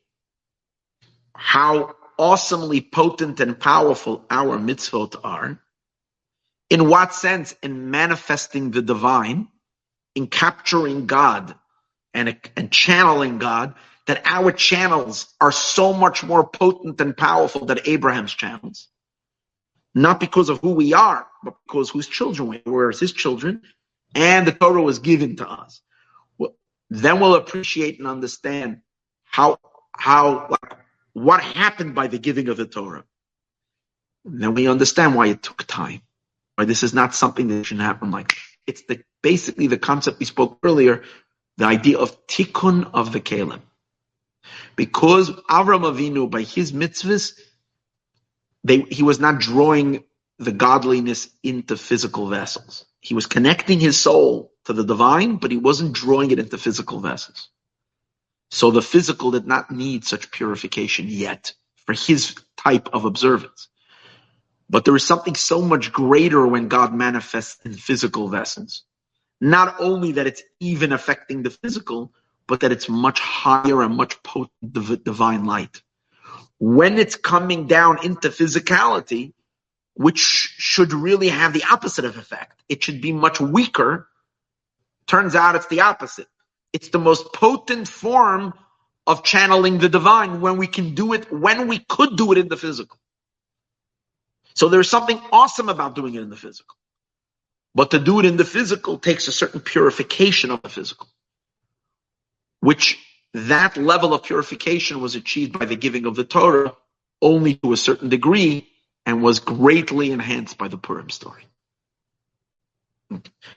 how 1.34 1.96
awesomely 2.16 2.80
potent 2.80 3.40
and 3.40 3.58
powerful 3.58 4.24
our 4.30 4.56
mitzvot 4.56 5.16
are, 5.24 5.58
in 6.70 6.88
what 6.88 7.12
sense? 7.12 7.56
In 7.60 7.90
manifesting 7.90 8.70
the 8.70 8.82
divine, 8.82 9.48
in 10.14 10.26
capturing 10.26 11.06
God 11.06 11.54
and, 12.14 12.38
and 12.56 12.70
channeling 12.70 13.38
God 13.38 13.74
that 14.06 14.22
our 14.24 14.52
channels 14.52 15.32
are 15.40 15.52
so 15.52 15.92
much 15.92 16.24
more 16.24 16.46
potent 16.46 17.00
and 17.00 17.16
powerful 17.16 17.66
than 17.66 17.78
Abraham's 17.84 18.32
channels. 18.34 18.88
Not 19.94 20.20
because 20.20 20.48
of 20.48 20.60
who 20.60 20.72
we 20.72 20.94
are, 20.94 21.26
but 21.44 21.54
because 21.66 21.90
whose 21.90 22.08
children 22.08 22.48
we 22.48 22.62
are, 22.66 22.90
as 22.90 22.98
his 23.00 23.12
children, 23.12 23.62
and 24.14 24.46
the 24.46 24.52
Torah 24.52 24.82
was 24.82 24.98
given 24.98 25.36
to 25.36 25.48
us. 25.48 25.80
Well, 26.38 26.54
then 26.90 27.20
we'll 27.20 27.34
appreciate 27.34 27.98
and 27.98 28.08
understand 28.08 28.80
how 29.24 29.58
how 29.96 30.48
like, 30.50 30.78
what 31.12 31.42
happened 31.42 31.94
by 31.94 32.06
the 32.06 32.18
giving 32.18 32.48
of 32.48 32.56
the 32.56 32.66
Torah. 32.66 33.04
And 34.24 34.42
then 34.42 34.54
we 34.54 34.68
understand 34.68 35.14
why 35.14 35.28
it 35.28 35.42
took 35.42 35.64
time. 35.66 36.00
Why 36.56 36.64
this 36.64 36.82
is 36.82 36.94
not 36.94 37.14
something 37.14 37.48
that 37.48 37.64
should 37.64 37.80
happen 37.80 38.10
like 38.10 38.36
it's 38.66 38.82
the 38.82 39.02
basically 39.22 39.66
the 39.66 39.78
concept 39.78 40.18
we 40.18 40.26
spoke 40.26 40.58
earlier, 40.62 41.02
the 41.56 41.66
idea 41.66 41.98
of 41.98 42.26
tikkun 42.26 42.90
of 42.92 43.12
the 43.12 43.20
kalim. 43.20 43.60
Because 44.76 45.30
Avram 45.30 45.82
Avinu, 45.82 46.30
by 46.30 46.42
his 46.42 46.72
mitzvahs, 46.72 47.38
they, 48.64 48.80
he 48.80 49.02
was 49.02 49.20
not 49.20 49.38
drawing 49.40 50.04
the 50.38 50.52
godliness 50.52 51.28
into 51.42 51.76
physical 51.76 52.28
vessels. 52.28 52.84
He 53.00 53.14
was 53.14 53.26
connecting 53.26 53.80
his 53.80 53.98
soul 54.00 54.52
to 54.64 54.72
the 54.72 54.84
divine, 54.84 55.36
but 55.36 55.50
he 55.50 55.56
wasn't 55.56 55.92
drawing 55.92 56.30
it 56.30 56.38
into 56.38 56.58
physical 56.58 57.00
vessels. 57.00 57.48
So 58.50 58.70
the 58.70 58.82
physical 58.82 59.30
did 59.30 59.46
not 59.46 59.70
need 59.70 60.04
such 60.04 60.30
purification 60.30 61.06
yet 61.08 61.54
for 61.86 61.94
his 61.94 62.34
type 62.56 62.88
of 62.92 63.04
observance. 63.04 63.68
But 64.72 64.86
there 64.86 64.96
is 64.96 65.06
something 65.06 65.34
so 65.34 65.60
much 65.60 65.92
greater 65.92 66.46
when 66.46 66.68
God 66.68 66.94
manifests 66.94 67.58
in 67.62 67.74
physical 67.74 68.28
vessels. 68.28 68.84
Not 69.38 69.76
only 69.78 70.12
that 70.12 70.26
it's 70.26 70.42
even 70.60 70.94
affecting 70.94 71.42
the 71.42 71.50
physical, 71.50 72.14
but 72.46 72.60
that 72.60 72.72
it's 72.72 72.88
much 72.88 73.20
higher 73.20 73.82
and 73.82 73.94
much 73.94 74.22
potent 74.22 75.04
divine 75.04 75.44
light. 75.44 75.82
When 76.58 76.98
it's 76.98 77.16
coming 77.16 77.66
down 77.66 78.02
into 78.02 78.30
physicality, 78.30 79.34
which 79.92 80.18
should 80.18 80.94
really 80.94 81.28
have 81.28 81.52
the 81.52 81.64
opposite 81.70 82.06
of 82.06 82.16
effect, 82.16 82.62
it 82.70 82.82
should 82.82 83.02
be 83.02 83.12
much 83.12 83.40
weaker. 83.40 84.08
Turns 85.06 85.34
out 85.34 85.54
it's 85.54 85.66
the 85.66 85.82
opposite. 85.82 86.28
It's 86.72 86.88
the 86.88 86.98
most 86.98 87.34
potent 87.34 87.88
form 87.88 88.54
of 89.06 89.22
channeling 89.22 89.78
the 89.78 89.90
divine 89.90 90.40
when 90.40 90.56
we 90.56 90.66
can 90.66 90.94
do 90.94 91.12
it, 91.12 91.30
when 91.30 91.68
we 91.68 91.78
could 91.78 92.16
do 92.16 92.32
it 92.32 92.38
in 92.38 92.48
the 92.48 92.56
physical. 92.56 92.98
So 94.54 94.68
there's 94.68 94.90
something 94.90 95.20
awesome 95.32 95.68
about 95.68 95.94
doing 95.94 96.14
it 96.14 96.22
in 96.22 96.30
the 96.30 96.36
physical. 96.36 96.76
But 97.74 97.92
to 97.92 97.98
do 97.98 98.20
it 98.20 98.26
in 98.26 98.36
the 98.36 98.44
physical 98.44 98.98
takes 98.98 99.28
a 99.28 99.32
certain 99.32 99.60
purification 99.60 100.50
of 100.50 100.62
the 100.62 100.68
physical, 100.68 101.08
which 102.60 102.98
that 103.34 103.76
level 103.76 104.12
of 104.12 104.24
purification 104.24 105.00
was 105.00 105.14
achieved 105.14 105.58
by 105.58 105.64
the 105.64 105.76
giving 105.76 106.04
of 106.04 106.14
the 106.14 106.24
Torah 106.24 106.74
only 107.22 107.54
to 107.54 107.72
a 107.72 107.76
certain 107.76 108.10
degree 108.10 108.68
and 109.06 109.22
was 109.22 109.40
greatly 109.40 110.10
enhanced 110.10 110.58
by 110.58 110.68
the 110.68 110.76
Purim 110.76 111.08
story. 111.08 111.46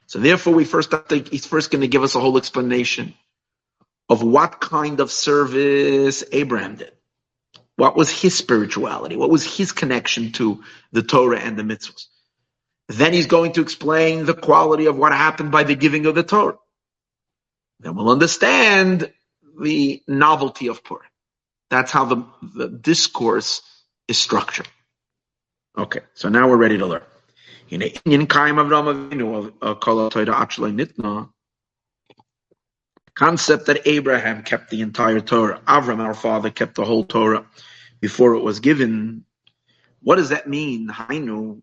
So 0.07 0.19
therefore, 0.19 0.53
we 0.53 0.65
first 0.65 0.91
have 0.91 1.07
to, 1.09 1.19
he's 1.19 1.45
first 1.45 1.71
going 1.71 1.81
to 1.81 1.87
give 1.87 2.03
us 2.03 2.15
a 2.15 2.19
whole 2.19 2.37
explanation 2.37 3.13
of 4.09 4.21
what 4.21 4.59
kind 4.61 4.99
of 4.99 5.11
service 5.11 6.23
Abraham 6.31 6.75
did. 6.75 6.91
What 7.77 7.95
was 7.95 8.09
his 8.09 8.35
spirituality? 8.35 9.15
What 9.15 9.29
was 9.29 9.43
his 9.43 9.71
connection 9.71 10.31
to 10.33 10.63
the 10.91 11.03
Torah 11.03 11.39
and 11.39 11.57
the 11.57 11.63
mitzvahs? 11.63 12.07
Then 12.87 13.13
he's 13.13 13.25
going 13.25 13.53
to 13.53 13.61
explain 13.61 14.25
the 14.25 14.33
quality 14.33 14.85
of 14.85 14.97
what 14.97 15.11
happened 15.11 15.51
by 15.51 15.63
the 15.63 15.75
giving 15.75 16.05
of 16.05 16.15
the 16.15 16.23
Torah. 16.23 16.57
Then 17.79 17.95
we'll 17.95 18.09
understand 18.09 19.11
the 19.59 20.01
novelty 20.07 20.67
of 20.67 20.83
Purim. 20.83 21.09
That's 21.69 21.91
how 21.91 22.05
the, 22.05 22.25
the 22.41 22.69
discourse 22.69 23.61
is 24.07 24.17
structured. 24.17 24.67
Okay, 25.77 26.01
so 26.13 26.29
now 26.29 26.47
we're 26.47 26.57
ready 26.57 26.77
to 26.77 26.85
learn. 26.85 27.01
Concept 33.15 33.65
that 33.67 33.87
Abraham 33.87 34.43
kept 34.43 34.69
the 34.69 34.81
entire 34.81 35.21
Torah. 35.21 35.61
Avram, 35.67 35.99
our 35.99 36.13
father, 36.13 36.49
kept 36.49 36.75
the 36.75 36.83
whole 36.83 37.05
Torah 37.05 37.45
before 38.01 38.35
it 38.35 38.41
was 38.41 38.59
given. 38.59 39.23
What 40.01 40.17
does 40.17 40.29
that 40.29 40.47
mean? 40.49 40.89
Hainu. 40.89 41.61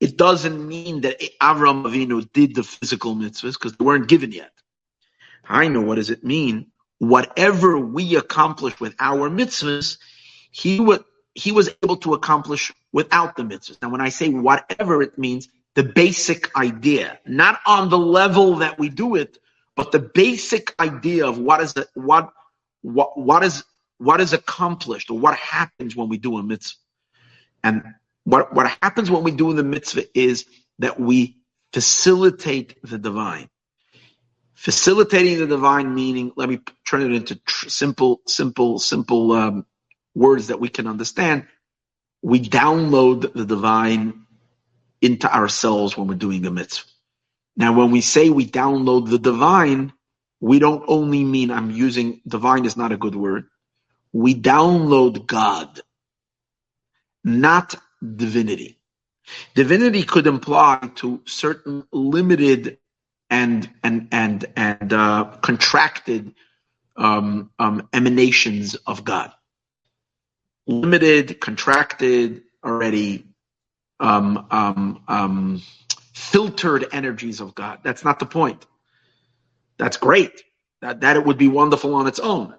It 0.00 0.16
doesn't 0.16 0.66
mean 0.66 1.02
that 1.02 1.20
Avram 1.40 1.84
Avinu 1.84 2.30
did 2.32 2.54
the 2.54 2.64
physical 2.64 3.14
mitzvahs 3.14 3.52
because 3.52 3.76
they 3.76 3.84
weren't 3.84 4.08
given 4.08 4.32
yet. 4.32 4.50
Hainu, 5.48 5.84
what 5.84 5.94
does 5.96 6.10
it 6.10 6.24
mean? 6.24 6.66
Whatever 6.98 7.78
we 7.78 8.16
accomplish 8.16 8.78
with 8.80 8.94
our 8.98 9.30
mitzvahs, 9.30 9.98
he 10.50 10.80
would 10.80 11.04
he 11.34 11.52
was 11.52 11.70
able 11.82 11.96
to 11.98 12.14
accomplish 12.14 12.72
without 12.92 13.36
the 13.36 13.44
mitzvahs. 13.44 13.80
Now, 13.80 13.90
when 13.90 14.00
I 14.00 14.08
say 14.08 14.30
whatever, 14.30 15.00
it 15.02 15.16
means 15.16 15.48
the 15.74 15.84
basic 15.84 16.54
idea, 16.56 17.20
not 17.24 17.60
on 17.66 17.88
the 17.88 17.98
level 17.98 18.56
that 18.56 18.78
we 18.78 18.88
do 18.88 19.14
it, 19.14 19.38
but 19.76 19.92
the 19.92 19.98
basic 20.00 20.74
idea 20.80 21.26
of 21.26 21.38
what 21.38 21.60
is 21.60 21.74
the, 21.74 21.88
what 21.94 22.30
what 22.82 23.18
what 23.18 23.44
is 23.44 23.64
what 23.98 24.20
is 24.20 24.32
accomplished 24.32 25.10
or 25.10 25.18
what 25.18 25.36
happens 25.36 25.94
when 25.94 26.08
we 26.08 26.18
do 26.18 26.38
a 26.38 26.42
mitzvah. 26.42 26.78
And 27.62 27.82
what 28.24 28.54
what 28.54 28.70
happens 28.82 29.10
when 29.10 29.22
we 29.22 29.30
do 29.30 29.52
the 29.52 29.64
mitzvah 29.64 30.04
is 30.18 30.46
that 30.78 30.98
we 30.98 31.36
facilitate 31.72 32.76
the 32.82 32.98
divine. 32.98 33.48
Facilitating 34.54 35.38
the 35.38 35.46
divine 35.46 35.94
meaning, 35.94 36.32
let 36.36 36.48
me 36.48 36.60
turn 36.86 37.02
it 37.02 37.14
into 37.14 37.36
tr- 37.36 37.68
simple, 37.68 38.20
simple, 38.26 38.78
simple 38.78 39.32
um, 39.32 39.66
words 40.14 40.48
that 40.48 40.60
we 40.60 40.68
can 40.68 40.86
understand, 40.86 41.46
we 42.22 42.40
download 42.40 43.32
the 43.32 43.46
divine 43.46 44.26
into 45.00 45.32
ourselves 45.34 45.96
when 45.96 46.08
we're 46.08 46.14
doing 46.14 46.44
a 46.44 46.50
mitzvah. 46.50 46.86
Now, 47.56 47.72
when 47.72 47.90
we 47.90 48.00
say 48.00 48.30
we 48.30 48.46
download 48.46 49.10
the 49.10 49.18
divine, 49.18 49.92
we 50.40 50.58
don't 50.58 50.84
only 50.88 51.24
mean 51.24 51.50
I'm 51.50 51.70
using 51.70 52.20
divine 52.26 52.64
is 52.64 52.76
not 52.76 52.92
a 52.92 52.96
good 52.96 53.14
word. 53.14 53.46
We 54.12 54.34
download 54.34 55.26
God, 55.26 55.80
not 57.24 57.74
divinity. 58.16 58.78
Divinity 59.54 60.02
could 60.02 60.26
imply 60.26 60.90
to 60.96 61.20
certain 61.26 61.84
limited 61.92 62.78
and 63.28 63.70
and 63.84 64.08
and 64.10 64.46
and 64.56 64.92
uh, 64.92 65.24
contracted 65.42 66.34
um, 66.96 67.50
um, 67.58 67.88
emanations 67.92 68.74
of 68.74 69.04
God 69.04 69.32
limited, 70.70 71.40
contracted, 71.40 72.42
already 72.64 73.26
um, 73.98 74.46
um, 74.50 75.02
um, 75.08 75.62
filtered 76.20 76.86
energies 76.92 77.40
of 77.40 77.54
God. 77.54 77.80
That's 77.82 78.04
not 78.04 78.18
the 78.18 78.26
point. 78.26 78.66
That's 79.78 79.96
great. 79.96 80.42
That, 80.82 81.00
that 81.00 81.16
it 81.16 81.24
would 81.24 81.38
be 81.38 81.48
wonderful 81.48 81.94
on 81.94 82.06
its 82.06 82.20
own. 82.20 82.54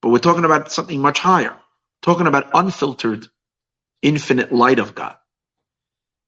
But 0.00 0.10
we're 0.10 0.18
talking 0.18 0.44
about 0.44 0.72
something 0.72 1.00
much 1.00 1.18
higher. 1.18 1.56
Talking 2.02 2.26
about 2.26 2.50
unfiltered, 2.54 3.26
infinite 4.02 4.52
light 4.52 4.78
of 4.78 4.94
God. 4.94 5.16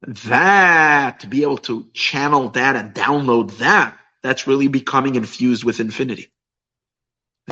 That, 0.06 1.20
to 1.20 1.26
be 1.26 1.42
able 1.42 1.58
to 1.58 1.88
channel 1.92 2.50
that 2.50 2.76
and 2.76 2.94
download 2.94 3.58
that, 3.58 3.98
that's 4.22 4.46
really 4.46 4.68
becoming 4.68 5.16
infused 5.16 5.64
with 5.64 5.80
infinity. 5.80 6.28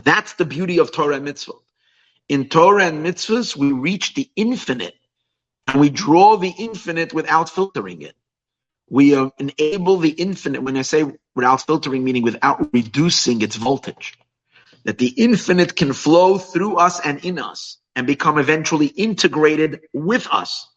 That's 0.04 0.34
the 0.34 0.44
beauty 0.44 0.78
of 0.78 0.92
Torah 0.92 1.16
and 1.16 1.24
Mitzvah. 1.24 1.52
In 2.28 2.48
Torah 2.48 2.86
and 2.86 3.04
mitzvahs, 3.04 3.56
we 3.56 3.72
reach 3.72 4.14
the 4.14 4.30
infinite 4.36 4.94
and 5.66 5.80
we 5.80 5.90
draw 5.90 6.36
the 6.36 6.54
infinite 6.58 7.12
without 7.12 7.50
filtering 7.50 8.02
it. 8.02 8.14
We 8.90 9.16
uh, 9.16 9.30
enable 9.38 9.98
the 9.98 10.10
infinite, 10.10 10.62
when 10.62 10.76
I 10.76 10.82
say 10.82 11.04
without 11.34 11.66
filtering, 11.66 12.04
meaning 12.04 12.22
without 12.22 12.70
reducing 12.72 13.42
its 13.42 13.56
voltage, 13.56 14.18
that 14.84 14.98
the 14.98 15.08
infinite 15.08 15.76
can 15.76 15.92
flow 15.92 16.38
through 16.38 16.76
us 16.76 17.00
and 17.00 17.24
in 17.24 17.38
us 17.38 17.78
and 17.96 18.06
become 18.06 18.38
eventually 18.38 18.86
integrated 18.86 19.80
with 19.94 20.28
us. 20.32 20.68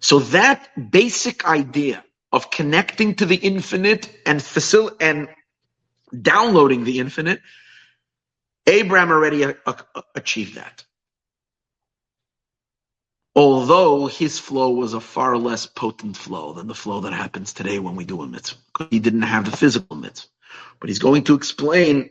So 0.00 0.20
that 0.20 0.90
basic 0.92 1.46
idea 1.46 2.04
of 2.32 2.50
connecting 2.50 3.16
to 3.16 3.26
the 3.26 3.36
infinite 3.36 4.10
and 4.26 4.40
facil- 4.40 4.96
and 5.00 5.28
downloading 6.22 6.84
the 6.84 7.00
infinite 7.00 7.40
Abraham 8.66 9.12
already 9.12 9.44
a- 9.44 9.56
a- 9.66 10.04
achieved 10.16 10.56
that. 10.56 10.84
Although 13.36 14.06
his 14.06 14.38
flow 14.38 14.70
was 14.70 14.92
a 14.92 15.00
far 15.00 15.36
less 15.36 15.66
potent 15.66 16.16
flow 16.16 16.52
than 16.52 16.66
the 16.66 16.74
flow 16.74 17.00
that 17.00 17.12
happens 17.12 17.52
today 17.52 17.78
when 17.78 17.94
we 17.94 18.04
do 18.04 18.22
a 18.22 18.26
mitzvah. 18.26 18.58
He 18.90 18.98
didn't 18.98 19.22
have 19.22 19.44
the 19.48 19.56
physical 19.56 19.96
mitzvah. 19.96 20.28
But 20.80 20.88
he's 20.88 20.98
going 20.98 21.24
to 21.24 21.34
explain 21.34 22.10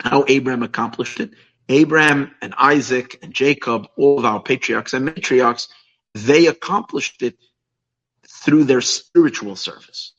how 0.00 0.24
Abraham 0.28 0.62
accomplished 0.62 1.20
it. 1.20 1.32
Abraham 1.68 2.30
and 2.40 2.54
Isaac 2.56 3.18
and 3.22 3.34
Jacob, 3.34 3.88
all 3.96 4.18
of 4.18 4.24
our 4.24 4.40
patriarchs 4.40 4.94
and 4.94 5.08
matriarchs, 5.08 5.68
they 6.14 6.46
accomplished 6.46 7.22
it 7.22 7.36
through 8.28 8.64
their 8.64 8.80
spiritual 8.80 9.56
service. 9.56 10.12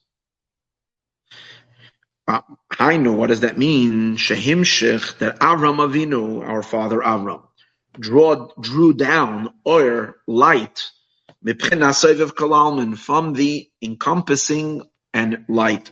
I 2.77 2.97
know 2.97 3.13
what 3.13 3.27
does 3.27 3.39
that 3.39 3.57
mean? 3.57 4.17
Shehimshich, 4.17 5.17
that 5.19 5.39
Avram 5.39 5.77
Avinu, 5.77 6.45
our 6.45 6.61
father 6.61 6.99
Avram, 6.99 7.46
drew, 7.99 8.49
drew 8.59 8.93
down 8.93 9.53
oil, 9.65 10.13
light, 10.27 10.91
from 12.95 13.33
the 13.33 13.69
encompassing 13.81 14.83
and 15.13 15.45
light. 15.47 15.91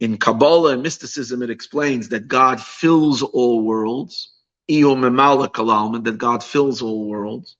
In 0.00 0.16
Kabbalah 0.16 0.72
and 0.72 0.82
mysticism, 0.82 1.42
it 1.42 1.50
explains 1.50 2.08
that 2.10 2.28
God 2.28 2.60
fills 2.60 3.22
all 3.22 3.62
worlds. 3.62 4.32
That 4.68 6.16
God 6.18 6.44
fills 6.44 6.82
all 6.82 7.06
worlds. 7.08 7.56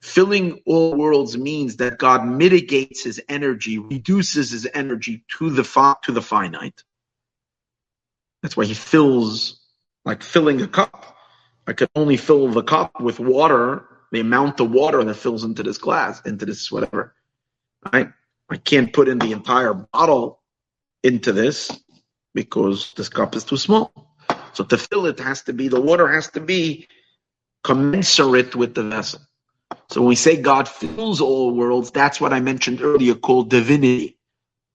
Filling 0.00 0.60
all 0.66 0.96
worlds 0.96 1.38
means 1.38 1.76
that 1.76 1.98
God 1.98 2.26
mitigates 2.26 3.04
his 3.04 3.20
energy, 3.28 3.78
reduces 3.78 4.50
his 4.50 4.66
energy 4.74 5.24
to 5.38 5.50
the, 5.50 5.62
to 6.02 6.12
the 6.12 6.22
finite. 6.22 6.82
That's 8.42 8.56
why 8.56 8.64
he 8.64 8.74
fills, 8.74 9.60
like 10.04 10.24
filling 10.24 10.60
a 10.62 10.66
cup. 10.66 11.11
I 11.66 11.72
could 11.72 11.90
only 11.94 12.16
fill 12.16 12.48
the 12.48 12.62
cup 12.62 13.00
with 13.00 13.20
water, 13.20 13.86
the 14.10 14.20
amount 14.20 14.60
of 14.60 14.70
water 14.70 15.02
that 15.04 15.14
fills 15.14 15.44
into 15.44 15.62
this 15.62 15.78
glass, 15.78 16.20
into 16.22 16.44
this 16.44 16.70
whatever. 16.70 17.14
Right? 17.92 18.08
I 18.50 18.56
can't 18.56 18.92
put 18.92 19.08
in 19.08 19.18
the 19.18 19.32
entire 19.32 19.72
bottle 19.72 20.40
into 21.02 21.32
this 21.32 21.70
because 22.34 22.92
this 22.94 23.08
cup 23.08 23.34
is 23.36 23.44
too 23.44 23.56
small. 23.56 23.92
So 24.52 24.64
to 24.64 24.76
fill 24.76 25.06
it 25.06 25.18
has 25.20 25.42
to 25.42 25.52
be, 25.52 25.68
the 25.68 25.80
water 25.80 26.08
has 26.08 26.30
to 26.30 26.40
be 26.40 26.88
commensurate 27.64 28.54
with 28.54 28.74
the 28.74 28.82
vessel. 28.82 29.20
So 29.88 30.00
when 30.00 30.08
we 30.08 30.16
say 30.16 30.36
God 30.36 30.68
fills 30.68 31.20
all 31.20 31.54
worlds, 31.54 31.90
that's 31.90 32.20
what 32.20 32.32
I 32.32 32.40
mentioned 32.40 32.82
earlier 32.82 33.14
called 33.14 33.50
divinity. 33.50 34.18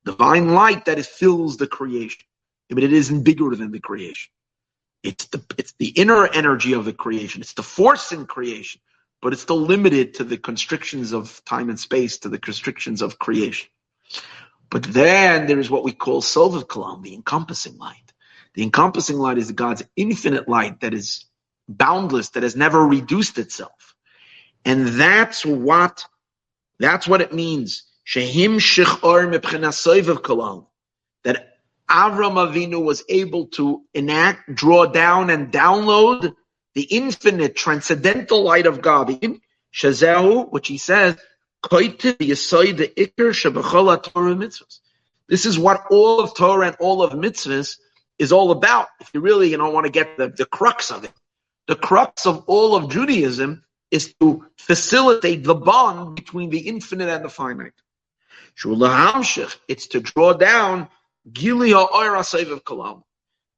Divine 0.05 0.53
light 0.53 0.85
that 0.85 0.99
it 0.99 1.05
fills 1.05 1.57
the 1.57 1.67
creation. 1.67 2.23
But 2.69 2.83
it 2.83 2.93
isn't 2.93 3.23
bigger 3.23 3.55
than 3.55 3.71
the 3.71 3.79
creation. 3.79 4.31
It's 5.07 5.27
the 5.27 5.41
it's 5.57 5.73
the 5.79 5.87
inner 5.87 6.27
energy 6.27 6.73
of 6.73 6.83
the 6.83 6.91
creation. 6.91 7.41
It's 7.41 7.53
the 7.53 7.63
force 7.63 8.11
in 8.11 8.25
creation, 8.25 8.81
but 9.21 9.31
it's 9.31 9.41
still 9.41 9.61
limited 9.61 10.15
to 10.15 10.25
the 10.25 10.37
constrictions 10.37 11.13
of 11.13 11.41
time 11.45 11.69
and 11.69 11.79
space, 11.79 12.17
to 12.19 12.29
the 12.29 12.37
constrictions 12.37 13.01
of 13.01 13.17
creation. 13.17 13.69
But 14.69 14.83
then 14.83 15.47
there 15.47 15.59
is 15.59 15.69
what 15.69 15.85
we 15.85 15.93
call 15.93 16.21
Sovev 16.21 16.65
Kalam, 16.65 17.03
the 17.03 17.13
encompassing 17.13 17.77
light. 17.77 18.11
The 18.55 18.63
encompassing 18.63 19.17
light 19.17 19.37
is 19.37 19.49
God's 19.53 19.83
infinite 19.95 20.49
light 20.49 20.81
that 20.81 20.93
is 20.93 21.25
boundless, 21.69 22.29
that 22.31 22.43
has 22.43 22.57
never 22.57 22.85
reduced 22.85 23.37
itself. 23.37 23.95
And 24.65 24.87
that's 24.89 25.45
what 25.45 26.03
that's 26.79 27.07
what 27.07 27.21
it 27.21 27.33
means. 27.33 27.83
Shehimshich 28.05 29.03
Or 29.03 29.25
Sovev 29.27 30.17
Kalam. 30.19 30.66
Avram 31.89 32.35
Avinu 32.35 32.83
was 32.83 33.03
able 33.07 33.47
to 33.47 33.83
enact, 33.93 34.53
draw 34.53 34.85
down, 34.85 35.29
and 35.29 35.51
download 35.51 36.35
the 36.75 36.83
infinite 36.83 37.55
transcendental 37.55 38.43
light 38.43 38.67
of 38.67 38.81
God. 38.81 39.07
Shazehu, 39.73 40.51
which 40.51 40.67
he 40.67 40.77
says, 40.77 41.17
this 45.29 45.45
is 45.45 45.59
what 45.59 45.83
all 45.89 46.19
of 46.19 46.35
Torah 46.35 46.67
and 46.67 46.75
all 46.79 47.03
of 47.03 47.13
mitzvahs 47.13 47.77
is 48.19 48.31
all 48.31 48.51
about. 48.51 48.87
If 48.99 49.09
you 49.13 49.21
really 49.21 49.51
you 49.51 49.57
know, 49.57 49.69
want 49.71 49.85
to 49.85 49.91
get 49.91 50.17
the, 50.17 50.29
the 50.29 50.45
crux 50.45 50.91
of 50.91 51.03
it, 51.03 51.11
the 51.67 51.75
crux 51.75 52.25
of 52.25 52.43
all 52.47 52.75
of 52.75 52.89
Judaism 52.89 53.63
is 53.91 54.13
to 54.19 54.45
facilitate 54.57 55.43
the 55.43 55.55
bond 55.55 56.15
between 56.15 56.49
the 56.49 56.59
infinite 56.59 57.09
and 57.09 57.25
the 57.25 57.29
finite. 57.29 57.73
It's 59.67 59.87
to 59.87 59.99
draw 59.99 60.33
down 60.33 60.89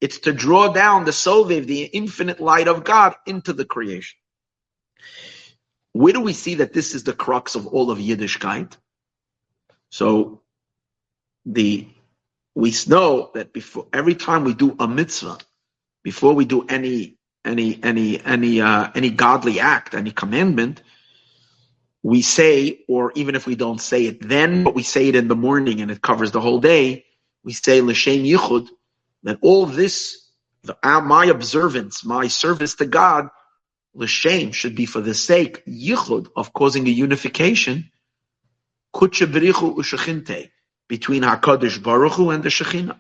it's 0.02 0.20
to 0.20 0.32
draw 0.32 0.72
down 0.72 1.06
the 1.06 1.12
Sovev, 1.12 1.66
the 1.66 1.84
infinite 1.84 2.40
light 2.40 2.68
of 2.68 2.84
God, 2.84 3.16
into 3.26 3.54
the 3.54 3.66
creation. 3.66 4.18
Where 5.94 6.14
do 6.14 6.22
we 6.22 6.34
see 6.34 6.56
that 6.56 6.74
this 6.74 6.96
is 6.96 7.04
the 7.04 7.14
crux 7.14 7.56
of 7.56 7.68
all 7.68 7.92
of 7.92 7.98
Yiddishkeit? 7.98 8.78
So 9.90 10.42
the 11.46 11.88
we 12.56 12.74
know 12.88 13.32
that 13.34 13.54
before 13.54 13.88
every 13.94 14.16
time 14.16 14.44
we 14.44 14.54
do 14.54 14.76
a 14.80 14.88
mitzvah, 14.88 15.38
before 16.04 16.34
we 16.34 16.46
do 16.46 16.66
any 16.68 17.18
any 17.44 17.80
any 17.84 18.24
any 18.24 18.62
uh, 18.62 18.92
any 18.96 19.10
godly 19.10 19.60
act, 19.60 19.96
any 19.96 20.12
commandment, 20.12 20.84
we 22.04 22.22
say, 22.22 22.84
or 22.88 23.12
even 23.16 23.36
if 23.36 23.48
we 23.48 23.56
don't 23.56 23.82
say 23.82 24.06
it 24.06 24.28
then, 24.28 24.64
but 24.64 24.76
we 24.76 24.84
say 24.84 25.08
it 25.08 25.16
in 25.16 25.28
the 25.28 25.36
morning 25.36 25.82
and 25.82 25.90
it 25.92 26.02
covers 26.02 26.32
the 26.32 26.42
whole 26.42 26.60
day, 26.60 27.06
we 27.44 27.54
say 27.54 27.82
l'shem 27.82 28.24
yichud 28.24 28.68
that 29.24 29.40
all 29.42 29.66
this, 29.66 30.30
the, 30.64 30.78
uh, 30.84 31.02
my 31.02 31.26
observance, 31.26 32.06
my 32.06 32.28
service 32.28 32.76
to 32.76 32.86
God, 32.86 33.30
l'shem 33.94 34.52
should 34.52 34.76
be 34.76 34.86
for 34.86 35.02
the 35.02 35.14
sake 35.14 35.64
yichud 35.66 36.28
of 36.36 36.54
causing 36.54 36.88
a 36.88 36.92
unification, 36.92 37.92
kutche 38.94 39.26
berichu 39.32 39.76
u'shechinte 39.76 40.50
between 40.88 41.24
Hakadosh 41.24 41.82
Baruch 41.82 42.14
Hu 42.14 42.32
and 42.32 42.44
the 42.44 42.50
Shekhinah. 42.50 43.00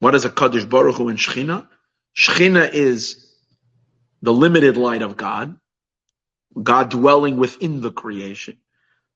What 0.00 0.14
is 0.14 0.24
a 0.24 0.30
Kadosh 0.30 0.68
Baruch 0.68 0.96
Hu 0.96 1.08
and 1.08 1.18
Shekhinah? 1.18 1.68
Shekhinah 2.16 2.72
is 2.72 3.26
the 4.22 4.32
limited 4.32 4.76
light 4.76 5.02
of 5.02 5.16
God, 5.16 5.56
God 6.60 6.90
dwelling 6.90 7.36
within 7.36 7.80
the 7.80 7.92
creation. 7.92 8.58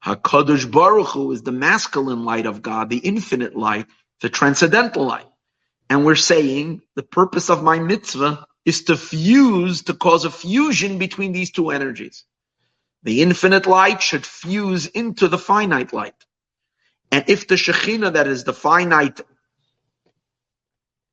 HaKadosh 0.04 0.70
Baruch 0.70 1.08
Hu 1.08 1.32
is 1.32 1.42
the 1.42 1.52
masculine 1.52 2.24
light 2.24 2.46
of 2.46 2.60
God, 2.60 2.90
the 2.90 2.98
infinite 2.98 3.56
light, 3.56 3.86
the 4.20 4.28
transcendental 4.28 5.04
light. 5.06 5.26
And 5.88 6.04
we're 6.04 6.16
saying 6.16 6.82
the 6.96 7.02
purpose 7.02 7.50
of 7.50 7.62
my 7.62 7.78
mitzvah 7.78 8.46
is 8.64 8.84
to 8.84 8.96
fuse, 8.96 9.82
to 9.82 9.94
cause 9.94 10.24
a 10.24 10.30
fusion 10.30 10.98
between 10.98 11.32
these 11.32 11.50
two 11.50 11.70
energies. 11.70 12.24
The 13.04 13.22
infinite 13.22 13.66
light 13.66 14.02
should 14.02 14.24
fuse 14.24 14.86
into 14.86 15.28
the 15.28 15.38
finite 15.38 15.92
light. 15.92 16.14
And 17.10 17.24
if 17.28 17.46
the 17.46 17.56
Shekhinah, 17.56 18.14
that 18.14 18.26
is 18.26 18.44
the 18.44 18.52
finite 18.52 19.20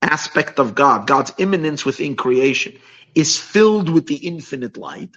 aspect 0.01 0.59
of 0.59 0.75
God, 0.75 1.07
God's 1.07 1.33
immanence 1.37 1.83
within 1.85 2.15
creation, 2.15 2.79
is 3.15 3.37
filled 3.37 3.89
with 3.89 4.07
the 4.07 4.15
infinite 4.15 4.77
light, 4.77 5.15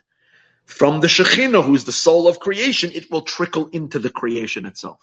from 0.72 1.00
the 1.00 1.06
Shekhinah, 1.06 1.64
who's 1.64 1.84
the 1.84 1.92
soul 1.92 2.26
of 2.26 2.40
creation, 2.40 2.90
it 2.94 3.10
will 3.10 3.22
trickle 3.22 3.68
into 3.68 3.98
the 3.98 4.10
creation 4.10 4.64
itself. 4.64 4.98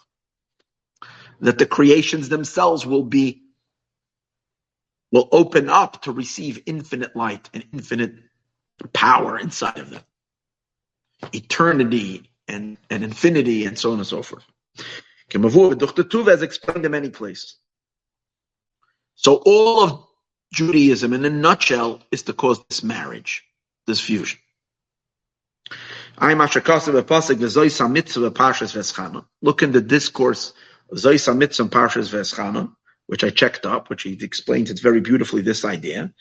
That 1.41 1.59
the 1.59 1.65
creations 1.65 2.27
themselves 2.27 2.85
will 2.85 3.03
be, 3.03 3.43
will 5.11 5.29
open 5.31 5.69
up 5.69 6.01
to 6.01 6.11
receive 6.11 6.63
infinite 6.65 7.15
light 7.15 7.49
and 7.53 7.63
infinite 7.71 8.15
power 8.93 9.37
inside 9.37 9.77
of 9.77 9.91
them. 9.91 10.01
Eternity 11.33 12.29
and, 12.47 12.77
and 12.89 13.03
infinity 13.03 13.65
and 13.65 13.77
so 13.77 13.91
on 13.91 13.99
and 13.99 14.07
so 14.07 14.23
forth. 14.23 14.43
As 15.33 16.41
explained 16.41 16.85
in 16.85 16.91
many 16.91 17.09
places. 17.11 17.57
So 19.13 19.35
all 19.45 19.83
of 19.83 20.07
Judaism 20.51 21.13
in 21.13 21.23
a 21.25 21.29
nutshell 21.29 22.01
is 22.11 22.23
to 22.23 22.33
cause 22.33 22.59
this 22.69 22.83
marriage, 22.83 23.43
this 23.85 23.99
fusion. 23.99 24.39
Look 29.41 29.63
in 29.63 29.71
the 29.71 29.81
discourse 29.81 30.53
Zoisa 30.93 31.37
Mitzvah 31.37 31.69
Parshas 31.69 32.09
Va'eschanan, 32.11 32.75
which 33.07 33.23
I 33.23 33.29
checked 33.29 33.65
up, 33.65 33.89
which 33.89 34.03
he 34.03 34.17
explains 34.21 34.71
it 34.71 34.79
very 34.79 34.99
beautifully, 34.99 35.41
this 35.41 35.63
idea. 35.63 36.11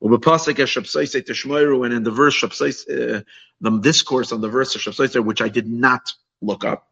And 0.00 0.12
in 0.12 0.20
the 2.02 2.12
verse 2.14 2.42
uh, 2.44 3.20
the 3.60 3.78
discourse 3.80 4.32
on 4.32 4.40
the 4.40 4.48
verse 4.48 4.86
of 4.86 5.26
which 5.26 5.40
I 5.40 5.48
did 5.48 5.68
not 5.68 6.12
look 6.42 6.64
up. 6.64 6.88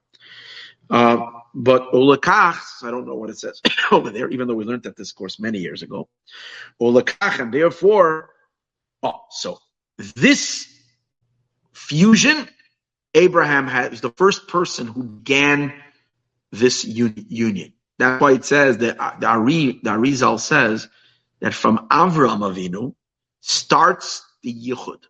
Uh, 0.88 1.26
but 1.54 1.92
Olakach, 1.92 2.82
I 2.82 2.90
don't 2.90 3.06
know 3.06 3.14
what 3.14 3.30
it 3.30 3.38
says 3.38 3.60
over 3.92 4.10
there, 4.10 4.28
even 4.30 4.48
though 4.48 4.54
we 4.54 4.64
learned 4.64 4.82
that 4.84 4.96
discourse 4.96 5.38
many 5.38 5.58
years 5.58 5.82
ago. 5.82 6.08
Olakach, 6.80 7.40
and 7.40 7.52
therefore, 7.52 8.30
oh, 9.02 9.20
so 9.30 9.58
this 10.16 10.73
fusion, 11.84 12.48
Abraham 13.14 13.66
was 13.90 14.00
the 14.00 14.10
first 14.10 14.48
person 14.48 14.86
who 14.86 15.02
began 15.04 15.72
this 16.50 16.84
union. 16.84 17.72
That's 17.98 18.20
why 18.20 18.32
it 18.32 18.44
says 18.44 18.78
that 18.78 18.98
uh, 18.98 19.12
the, 19.20 19.26
Ari, 19.26 19.80
the 19.82 19.90
Arizal 19.90 20.40
says 20.40 20.88
that 21.40 21.54
from 21.54 21.86
Avram 21.90 22.40
Avinu 22.40 22.94
starts 23.40 24.24
the 24.42 24.52
Yichud. 24.52 25.02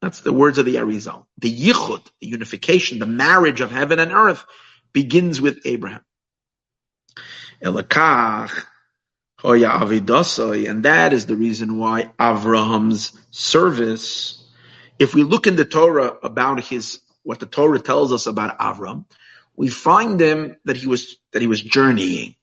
That's 0.00 0.20
the 0.20 0.32
words 0.32 0.56
of 0.58 0.64
the 0.64 0.76
Arizal. 0.76 1.26
The 1.38 1.54
Yichud, 1.54 2.06
the 2.20 2.26
unification, 2.26 3.00
the 3.00 3.06
marriage 3.06 3.60
of 3.60 3.70
heaven 3.70 3.98
and 3.98 4.12
earth 4.12 4.44
begins 4.92 5.40
with 5.40 5.60
Abraham. 5.66 6.04
Elakach, 7.62 8.64
and 9.42 10.82
that 10.84 11.12
is 11.12 11.26
the 11.26 11.36
reason 11.36 11.78
why 11.78 12.10
Avraham's 12.18 13.12
service 13.30 14.39
if 15.00 15.14
we 15.14 15.24
look 15.24 15.48
in 15.48 15.56
the 15.56 15.64
Torah 15.64 16.14
about 16.22 16.62
his 16.62 17.00
what 17.24 17.40
the 17.40 17.46
Torah 17.46 17.80
tells 17.80 18.12
us 18.12 18.26
about 18.26 18.58
Avram, 18.58 19.06
we 19.56 19.68
find 19.68 20.20
him 20.20 20.56
that 20.66 20.76
he 20.76 20.86
was 20.86 21.16
that 21.32 21.42
he 21.42 21.48
was 21.48 21.60
journeying. 21.60 22.36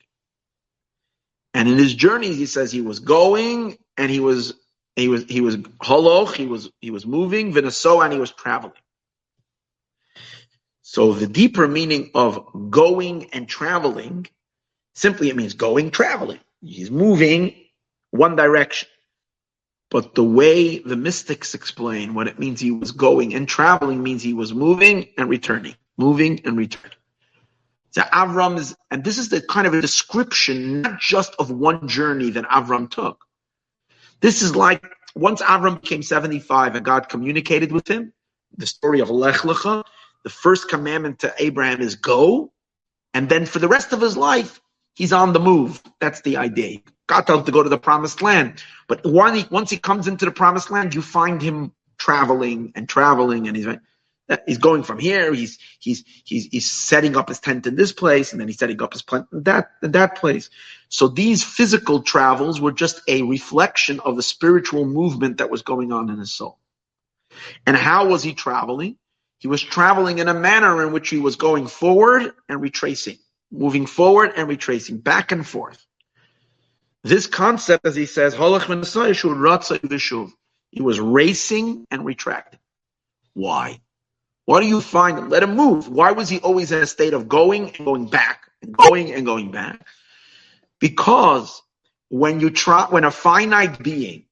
And 1.54 1.70
in 1.70 1.78
his 1.78 1.94
journey, 1.94 2.34
he 2.34 2.48
says 2.48 2.72
he 2.72 2.82
was 2.82 3.00
going 3.00 3.78
and 3.96 4.12
he 4.12 4.20
was 4.20 4.56
he 4.96 5.08
was 5.08 5.24
he 5.26 5.40
was 5.40 5.58
holoch, 5.58 6.34
he 6.34 6.48
was 6.48 6.72
he 6.82 6.92
was 6.92 7.06
moving, 7.06 7.54
vinaso, 7.54 8.04
and 8.04 8.12
he 8.12 8.20
was 8.20 8.32
traveling. 8.32 8.74
So 10.82 11.14
the 11.14 11.28
deeper 11.28 11.68
meaning 11.68 12.10
of 12.16 12.72
going 12.72 13.30
and 13.34 13.48
traveling, 13.48 14.28
simply 14.96 15.30
it 15.30 15.36
means 15.36 15.54
going, 15.54 15.92
traveling. 15.92 16.40
He's 16.62 16.90
moving 16.90 17.54
one 18.10 18.36
direction. 18.36 18.90
But 19.90 20.16
the 20.16 20.24
way 20.24 20.80
the 20.80 20.98
mystics 20.98 21.54
explain 21.54 22.14
what 22.14 22.28
it 22.28 22.40
means 22.40 22.60
he 22.60 22.72
was 22.72 22.92
going 22.92 23.34
and 23.34 23.48
traveling 23.48 24.04
means 24.04 24.22
he 24.22 24.34
was 24.34 24.54
moving 24.54 25.08
and 25.18 25.30
returning, 25.30 25.76
moving 25.98 26.42
and 26.46 26.58
returning. 26.58 26.98
So 27.92 28.02
Avram 28.02 28.58
is, 28.58 28.76
and 28.92 29.04
this 29.04 29.18
is 29.18 29.30
the 29.30 29.42
kind 29.42 29.66
of 29.66 29.74
a 29.74 29.82
description, 29.82 30.82
not 30.82 31.00
just 31.00 31.36
of 31.40 31.52
one 31.52 31.88
journey 31.88 32.30
that 32.32 32.46
Avram 32.46 32.92
took. 32.92 33.24
This 34.20 34.42
is 34.42 34.56
like 34.56 34.84
once 35.16 35.42
Avram 35.42 35.82
became 35.82 36.04
75 36.04 36.76
and 36.76 36.86
God 36.86 37.08
communicated 37.08 37.72
with 37.72 37.88
him, 37.88 38.14
the 38.58 38.68
story 38.68 39.00
of 39.00 39.10
Lech 39.10 39.38
Lecha, 39.38 39.84
the 40.24 40.30
first 40.30 40.70
commandment 40.70 41.20
to 41.20 41.34
Abraham 41.40 41.82
is 41.82 41.96
go. 41.96 42.52
And 43.14 43.30
then 43.30 43.46
for 43.46 43.60
the 43.60 43.68
rest 43.68 43.94
of 43.94 44.02
his 44.02 44.18
life, 44.18 44.60
he's 44.98 45.14
on 45.14 45.34
the 45.34 45.40
move. 45.40 45.82
That's 46.02 46.22
the 46.22 46.38
idea. 46.38 46.80
God 47.08 47.22
told 47.22 47.42
him 47.42 47.46
to 47.46 47.52
go 47.52 47.64
to 47.64 47.70
the 47.70 47.78
promised 47.78 48.22
land. 48.22 48.64
But 48.88 49.02
once 49.06 49.70
he 49.70 49.78
comes 49.78 50.08
into 50.08 50.26
the 50.26 50.32
promised 50.32 50.72
land, 50.72 50.96
you 50.96 51.02
find 51.02 51.42
him 51.42 51.72
traveling 52.00 52.74
and 52.76 52.90
traveling 52.90 53.48
and 53.48 53.56
he's 53.56 53.68
he's 54.46 54.58
going 54.58 54.84
from 54.84 55.00
here. 55.00 55.34
He's 55.34 55.60
he's 55.80 56.04
he's 56.26 56.48
he's 56.48 56.70
setting 56.70 57.16
up 57.16 57.30
his 57.30 57.40
tent 57.40 57.68
in 57.68 57.76
this 57.76 57.92
place, 57.94 58.32
and 58.32 58.42
then 58.42 58.48
he's 58.48 58.58
setting 58.58 58.82
up 58.82 58.94
his 58.94 59.04
tent 59.04 59.28
in 59.32 59.44
that 59.44 59.72
in 59.84 59.92
that 59.92 60.18
place. 60.18 60.50
So 60.90 61.08
these 61.08 61.44
physical 61.44 62.02
travels 62.02 62.60
were 62.60 62.72
just 62.72 63.02
a 63.08 63.22
reflection 63.24 64.00
of 64.02 64.16
the 64.16 64.24
spiritual 64.24 64.86
movement 64.86 65.38
that 65.38 65.50
was 65.50 65.62
going 65.62 65.92
on 65.94 66.10
in 66.10 66.18
his 66.20 66.34
soul. 66.34 66.58
And 67.66 67.78
how 67.78 68.08
was 68.08 68.24
he 68.24 68.34
traveling? 68.34 68.98
He 69.40 69.48
was 69.48 69.62
traveling 69.62 70.18
in 70.20 70.28
a 70.28 70.34
manner 70.34 70.86
in 70.86 70.94
which 70.94 71.10
he 71.10 71.20
was 71.20 71.36
going 71.36 71.68
forward 71.68 72.34
and 72.50 72.62
retracing, 72.62 73.20
moving 73.52 73.86
forward 73.86 74.34
and 74.36 74.48
retracing, 74.48 74.98
back 74.98 75.32
and 75.32 75.48
forth. 75.48 75.86
This 77.04 77.28
concept, 77.28 77.86
as 77.86 77.96
he 77.96 78.06
says, 78.06 78.34
he 78.34 78.40
was 80.82 81.00
racing 81.00 81.88
and 81.90 82.06
retracting. 82.06 82.60
Why? 83.34 83.80
Why 84.46 84.62
do 84.62 84.68
you 84.68 84.82
find? 84.82 85.30
Let 85.30 85.44
him 85.44 85.56
move. 85.56 85.90
Why 85.90 86.12
was 86.12 86.30
he 86.30 86.40
always 86.40 86.72
in 86.72 86.82
a 86.82 86.88
state 86.88 87.14
of 87.14 87.28
going 87.28 87.76
and 87.76 87.86
going 87.86 88.08
back 88.08 88.44
and 88.62 88.76
going 88.76 89.14
and 89.14 89.26
going 89.26 89.52
back? 89.52 89.86
Because 90.80 91.62
when 92.10 92.40
you 92.40 92.50
try, 92.50 92.86
when 92.86 93.04
a 93.04 93.12
finite 93.12 93.82
being 93.82 94.26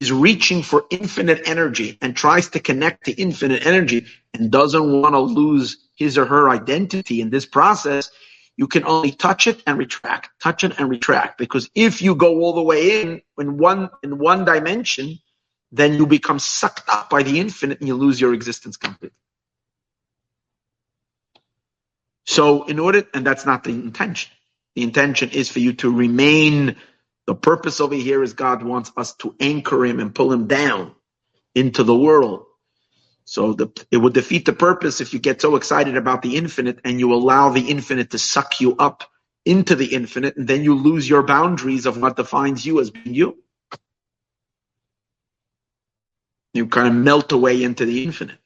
is 0.00 0.12
reaching 0.12 0.62
for 0.62 0.84
infinite 0.90 1.48
energy 1.48 1.98
and 2.00 2.14
tries 2.14 2.48
to 2.50 2.60
connect 2.60 3.06
to 3.06 3.12
infinite 3.12 3.66
energy 3.66 4.06
and 4.34 4.50
doesn't 4.50 5.02
want 5.02 5.14
to 5.14 5.20
lose 5.20 5.88
his 5.96 6.18
or 6.18 6.26
her 6.26 6.50
identity 6.50 7.20
in 7.20 7.30
this 7.30 7.46
process, 7.46 8.10
you 8.56 8.66
can 8.66 8.84
only 8.84 9.10
touch 9.12 9.46
it 9.46 9.62
and 9.66 9.78
retract, 9.78 10.30
touch 10.40 10.64
it 10.64 10.78
and 10.78 10.88
retract. 10.88 11.38
Because 11.38 11.68
if 11.74 12.00
you 12.00 12.14
go 12.14 12.40
all 12.40 12.54
the 12.54 12.62
way 12.62 13.02
in 13.02 13.22
in 13.38 13.58
one 13.58 13.90
in 14.02 14.18
one 14.18 14.44
dimension, 14.44 15.18
then 15.72 15.94
you 15.94 16.06
become 16.06 16.38
sucked 16.38 16.88
up 16.88 17.10
by 17.10 17.22
the 17.22 17.38
infinite 17.38 17.80
and 17.80 17.88
you 17.88 17.94
lose 17.94 18.20
your 18.20 18.32
existence 18.32 18.76
completely. 18.76 19.16
So 22.24 22.64
in 22.64 22.78
order, 22.78 23.04
and 23.14 23.26
that's 23.26 23.46
not 23.46 23.64
the 23.64 23.70
intention. 23.70 24.32
The 24.74 24.82
intention 24.82 25.30
is 25.30 25.48
for 25.50 25.60
you 25.60 25.72
to 25.74 25.94
remain. 25.94 26.76
The 27.26 27.34
purpose 27.34 27.80
over 27.80 27.94
here 27.94 28.22
is 28.22 28.32
God 28.34 28.62
wants 28.62 28.92
us 28.96 29.14
to 29.16 29.34
anchor 29.40 29.84
him 29.84 30.00
and 30.00 30.14
pull 30.14 30.32
him 30.32 30.46
down 30.46 30.94
into 31.54 31.82
the 31.84 31.96
world. 31.96 32.46
So 33.26 33.52
the, 33.52 33.68
it 33.90 33.98
would 33.98 34.14
defeat 34.14 34.46
the 34.46 34.54
purpose 34.54 35.02
if 35.02 35.12
you 35.12 35.18
get 35.18 35.42
so 35.42 35.56
excited 35.56 35.96
about 35.96 36.22
the 36.22 36.36
infinite 36.36 36.80
and 36.84 36.98
you 36.98 37.12
allow 37.12 37.50
the 37.50 37.68
infinite 37.68 38.10
to 38.12 38.18
suck 38.18 38.60
you 38.60 38.76
up 38.76 39.04
into 39.44 39.76
the 39.76 39.94
infinite, 39.94 40.36
and 40.36 40.48
then 40.48 40.64
you 40.64 40.74
lose 40.74 41.08
your 41.08 41.22
boundaries 41.22 41.86
of 41.86 41.98
what 42.00 42.16
defines 42.16 42.64
you 42.64 42.80
as 42.80 42.90
being 42.90 43.14
you. 43.14 43.36
You 46.54 46.66
kind 46.66 46.88
of 46.88 46.94
melt 46.94 47.32
away 47.32 47.62
into 47.62 47.84
the 47.84 48.02
infinite 48.02 48.38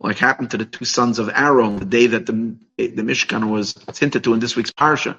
like 0.00 0.18
happened 0.18 0.50
to 0.52 0.56
the 0.56 0.64
two 0.64 0.84
sons 0.84 1.18
of 1.18 1.30
Aaron 1.34 1.76
the 1.76 1.84
day 1.84 2.06
that 2.08 2.26
the, 2.26 2.56
the 2.76 3.02
Mishkan 3.02 3.50
was 3.50 3.74
hinted 3.98 4.24
to 4.24 4.34
in 4.34 4.40
this 4.40 4.56
week's 4.56 4.70
Parsha. 4.70 5.18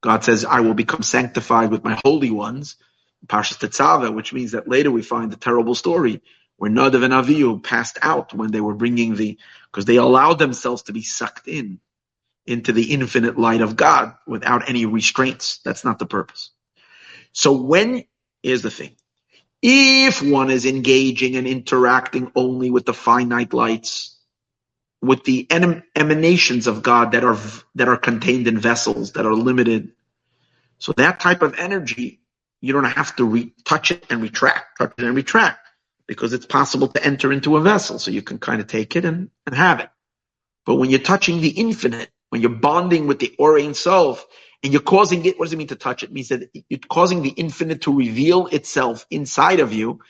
God 0.00 0.24
says, 0.24 0.44
I 0.44 0.60
will 0.60 0.74
become 0.74 1.02
sanctified 1.02 1.70
with 1.70 1.84
my 1.84 1.98
holy 2.04 2.30
ones, 2.30 2.76
Parsha 3.26 3.58
Tetzaveh, 3.58 4.14
which 4.14 4.32
means 4.32 4.52
that 4.52 4.68
later 4.68 4.90
we 4.90 5.02
find 5.02 5.32
the 5.32 5.36
terrible 5.36 5.74
story 5.74 6.20
where 6.58 6.70
Nadav 6.70 7.04
and 7.04 7.14
Avihu 7.14 7.62
passed 7.62 7.98
out 8.02 8.34
when 8.34 8.50
they 8.50 8.60
were 8.60 8.74
bringing 8.74 9.14
the, 9.14 9.38
because 9.70 9.86
they 9.86 9.96
allowed 9.96 10.38
themselves 10.38 10.82
to 10.82 10.92
be 10.92 11.02
sucked 11.02 11.48
in, 11.48 11.80
into 12.46 12.72
the 12.72 12.92
infinite 12.92 13.38
light 13.38 13.60
of 13.60 13.76
God 13.76 14.14
without 14.26 14.68
any 14.68 14.84
restraints. 14.84 15.60
That's 15.64 15.84
not 15.84 15.98
the 15.98 16.06
purpose. 16.06 16.50
So 17.32 17.52
when, 17.52 18.04
here's 18.42 18.62
the 18.62 18.70
thing, 18.70 18.96
if 19.62 20.20
one 20.20 20.50
is 20.50 20.66
engaging 20.66 21.36
and 21.36 21.46
interacting 21.46 22.32
only 22.34 22.70
with 22.70 22.86
the 22.86 22.94
finite 22.94 23.52
lights, 23.52 24.16
with 25.00 25.22
the 25.22 25.46
emanations 25.94 26.66
of 26.66 26.82
God 26.82 27.12
that 27.12 27.22
are 27.22 27.38
that 27.76 27.88
are 27.88 27.96
contained 27.96 28.48
in 28.48 28.58
vessels 28.58 29.12
that 29.12 29.26
are 29.26 29.34
limited, 29.34 29.92
so 30.78 30.92
that 30.96 31.20
type 31.20 31.42
of 31.42 31.54
energy, 31.56 32.20
you 32.60 32.72
don't 32.72 32.84
have 32.84 33.14
to 33.16 33.24
re- 33.24 33.52
touch 33.64 33.92
it 33.92 34.06
and 34.10 34.22
retract, 34.22 34.78
touch 34.78 34.94
it 34.98 35.04
and 35.04 35.14
retract, 35.14 35.67
because 36.08 36.32
it's 36.32 36.46
possible 36.46 36.88
to 36.88 37.04
enter 37.04 37.32
into 37.32 37.56
a 37.56 37.60
vessel, 37.60 38.00
so 38.00 38.10
you 38.10 38.22
can 38.22 38.38
kind 38.38 38.60
of 38.60 38.66
take 38.66 38.96
it 38.96 39.04
and, 39.04 39.30
and 39.46 39.54
have 39.54 39.78
it. 39.78 39.90
But 40.66 40.76
when 40.76 40.90
you're 40.90 40.98
touching 40.98 41.40
the 41.40 41.50
infinite, 41.50 42.10
when 42.30 42.40
you're 42.40 42.50
bonding 42.50 43.06
with 43.06 43.20
the 43.20 43.34
Or 43.38 43.56
Ein 43.56 43.74
Sof, 43.74 44.26
and 44.62 44.72
you're 44.72 44.82
causing 44.82 45.24
it. 45.24 45.38
What 45.38 45.46
does 45.46 45.52
it 45.52 45.56
mean 45.56 45.68
to 45.68 45.76
touch? 45.76 46.02
It 46.02 46.12
means 46.12 46.28
that 46.28 46.50
you're 46.68 46.80
causing 46.88 47.22
the 47.22 47.30
infinite 47.30 47.82
to 47.82 47.96
reveal 47.96 48.46
itself 48.48 49.06
inside 49.10 49.60
of 49.60 49.72
you. 49.72 50.00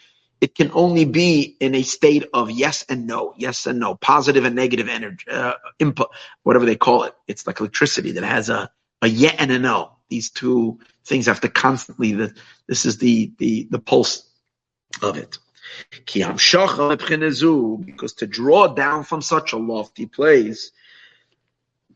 It 0.41 0.55
can 0.55 0.71
only 0.73 1.05
be 1.05 1.57
in 1.61 1.75
a 1.75 1.83
state 1.83 2.25
of 2.33 2.51
yes 2.51 2.85
and 2.89 3.07
no, 3.07 3.35
yes 3.37 3.67
and 3.67 3.81
no, 3.81 3.97
positive 3.97 4.45
and 4.45 4.55
negative 4.55 4.89
energy, 4.89 5.29
uh, 5.31 5.55
input, 5.79 6.11
whatever 6.45 6.65
they 6.65 6.77
call 6.77 7.03
it. 7.05 7.15
It's 7.27 7.47
like 7.47 7.59
electricity 7.59 8.13
that 8.13 8.25
has 8.25 8.49
a, 8.49 8.71
a 9.03 9.09
yeah 9.09 9.35
and 9.37 9.51
a 9.51 9.59
no. 9.59 9.97
These 10.09 10.31
two 10.31 10.79
things 11.05 11.27
have 11.27 11.41
to 11.41 11.49
constantly, 11.49 12.13
the, 12.13 12.35
this 12.69 12.87
is 12.87 12.99
the, 12.99 13.33
the, 13.39 13.67
the 13.71 13.81
pulse 13.81 14.31
of 15.03 15.19
it. 15.19 15.39
Because 16.07 18.14
to 18.14 18.27
draw 18.27 18.69
down 18.69 19.05
from 19.05 19.23
such 19.23 19.53
a 19.53 19.57
lofty 19.57 20.07
place, 20.07 20.71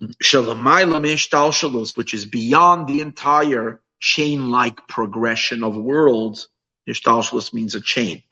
which 0.00 2.14
is 2.14 2.26
beyond 2.26 2.88
the 2.88 3.00
entire 3.00 3.80
chain-like 4.00 4.88
progression 4.88 5.62
of 5.62 5.76
worlds. 5.76 6.48
Hishtalshelus 6.88 7.54
means 7.54 7.76
a 7.76 7.80
chain, 7.80 8.24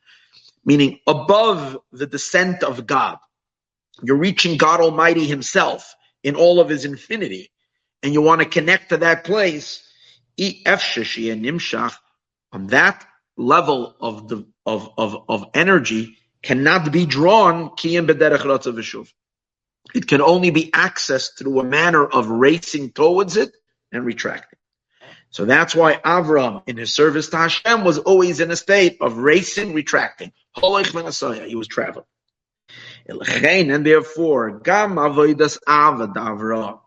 meaning 0.64 0.98
above 1.06 1.78
the 1.92 2.06
descent 2.06 2.64
of 2.64 2.86
God. 2.86 3.18
You're 4.02 4.16
reaching 4.16 4.56
God 4.56 4.80
Almighty 4.80 5.26
Himself 5.26 5.94
in 6.24 6.34
all 6.34 6.58
of 6.58 6.68
His 6.68 6.84
infinity, 6.84 7.52
and 8.02 8.12
you 8.12 8.20
want 8.20 8.40
to 8.40 8.48
connect 8.48 8.88
to 8.88 8.96
that 8.96 9.22
place. 9.24 9.86
On 12.52 12.66
that 12.66 13.06
level 13.40 13.96
of 14.00 14.28
the 14.28 14.46
of 14.66 14.90
of 14.98 15.24
of 15.28 15.46
energy 15.54 16.18
cannot 16.42 16.92
be 16.92 17.06
drawn 17.06 17.70
it 19.94 20.06
can 20.06 20.20
only 20.20 20.50
be 20.50 20.70
accessed 20.70 21.38
through 21.38 21.60
a 21.60 21.64
manner 21.64 22.04
of 22.04 22.28
racing 22.28 22.92
towards 22.92 23.36
it 23.36 23.52
and 23.92 24.04
retracting. 24.04 24.58
So 25.30 25.44
that's 25.44 25.74
why 25.74 25.96
Avram, 25.96 26.62
in 26.66 26.76
his 26.76 26.94
service 26.94 27.28
to 27.30 27.36
Hashem, 27.36 27.84
was 27.84 27.98
always 27.98 28.40
in 28.40 28.50
a 28.50 28.56
state 28.56 28.98
of 29.00 29.18
racing, 29.18 29.74
retracting. 29.74 30.32
He 30.56 31.54
was 31.54 31.68
traveling. 31.68 32.04
And 33.08 33.86
therefore, 33.86 34.58
Gam 34.60 34.96
Avodas 34.96 35.58
Avad. 35.66 36.80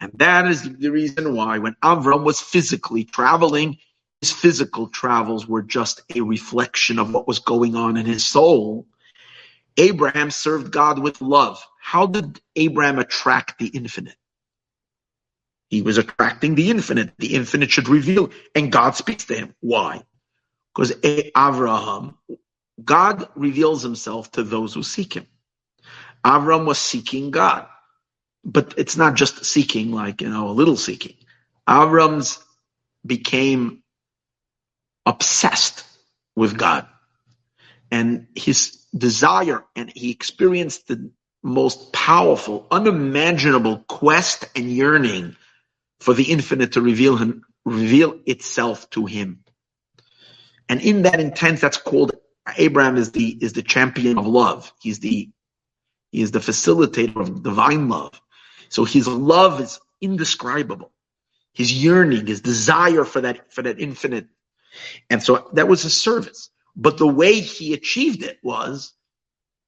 And 0.00 0.12
that 0.14 0.48
is 0.48 0.62
the 0.62 0.90
reason 0.90 1.34
why 1.34 1.58
when 1.58 1.76
Avram 1.82 2.24
was 2.24 2.40
physically 2.40 3.04
traveling, 3.04 3.78
his 4.22 4.30
physical 4.30 4.86
travels 4.86 5.48
were 5.48 5.62
just 5.62 6.02
a 6.14 6.20
reflection 6.20 7.00
of 7.00 7.12
what 7.12 7.26
was 7.26 7.40
going 7.40 7.74
on 7.74 7.96
in 7.96 8.06
his 8.06 8.24
soul. 8.24 8.86
Abraham 9.76 10.30
served 10.30 10.70
God 10.70 11.00
with 11.00 11.20
love. 11.20 11.62
How 11.80 12.06
did 12.06 12.40
Abraham 12.54 13.00
attract 13.00 13.58
the 13.58 13.66
infinite? 13.66 14.14
He 15.70 15.82
was 15.82 15.98
attracting 15.98 16.54
the 16.54 16.70
infinite. 16.70 17.12
The 17.18 17.34
infinite 17.34 17.72
should 17.72 17.88
reveal, 17.88 18.30
and 18.54 18.70
God 18.70 18.94
speaks 18.94 19.24
to 19.24 19.34
him. 19.34 19.54
Why? 19.58 20.02
Because 20.72 20.94
Abraham, 21.02 22.16
God 22.84 23.28
reveals 23.34 23.82
himself 23.82 24.30
to 24.32 24.44
those 24.44 24.72
who 24.72 24.84
seek 24.84 25.14
him. 25.14 25.26
Avram 26.24 26.64
was 26.64 26.78
seeking 26.78 27.32
God. 27.32 27.66
But 28.44 28.74
it's 28.76 28.96
not 28.96 29.14
just 29.14 29.44
seeking, 29.44 29.90
like, 29.90 30.20
you 30.20 30.28
know, 30.28 30.48
a 30.48 30.50
little 30.50 30.76
seeking. 30.76 31.16
Avram's 31.68 32.38
became 33.04 33.81
obsessed 35.06 35.84
with 36.36 36.56
God. 36.56 36.86
And 37.90 38.28
his 38.34 38.86
desire 38.96 39.64
and 39.76 39.90
he 39.94 40.10
experienced 40.10 40.88
the 40.88 41.10
most 41.42 41.92
powerful, 41.92 42.66
unimaginable 42.70 43.78
quest 43.88 44.48
and 44.54 44.70
yearning 44.70 45.36
for 46.00 46.14
the 46.14 46.24
infinite 46.24 46.72
to 46.72 46.80
reveal 46.80 47.16
him, 47.16 47.44
reveal 47.64 48.18
itself 48.26 48.88
to 48.90 49.06
him. 49.06 49.44
And 50.68 50.80
in 50.80 51.02
that 51.02 51.20
intent, 51.20 51.60
that's 51.60 51.76
called 51.76 52.12
Abraham 52.56 52.96
is 52.96 53.12
the 53.12 53.36
is 53.40 53.52
the 53.52 53.62
champion 53.62 54.18
of 54.18 54.26
love. 54.26 54.72
He's 54.80 54.98
the 55.00 55.30
he 56.10 56.22
is 56.22 56.30
the 56.30 56.40
facilitator 56.40 57.16
of 57.16 57.42
divine 57.42 57.88
love. 57.88 58.20
So 58.68 58.84
his 58.84 59.06
love 59.06 59.60
is 59.60 59.80
indescribable. 60.00 60.92
His 61.52 61.72
yearning, 61.72 62.26
his 62.26 62.40
desire 62.40 63.04
for 63.04 63.20
that 63.22 63.52
for 63.52 63.62
that 63.62 63.80
infinite. 63.80 64.28
And 65.10 65.22
so 65.22 65.50
that 65.54 65.68
was 65.68 65.82
his 65.82 65.96
service. 65.96 66.50
But 66.74 66.98
the 66.98 67.06
way 67.06 67.40
he 67.40 67.74
achieved 67.74 68.22
it 68.22 68.38
was 68.42 68.92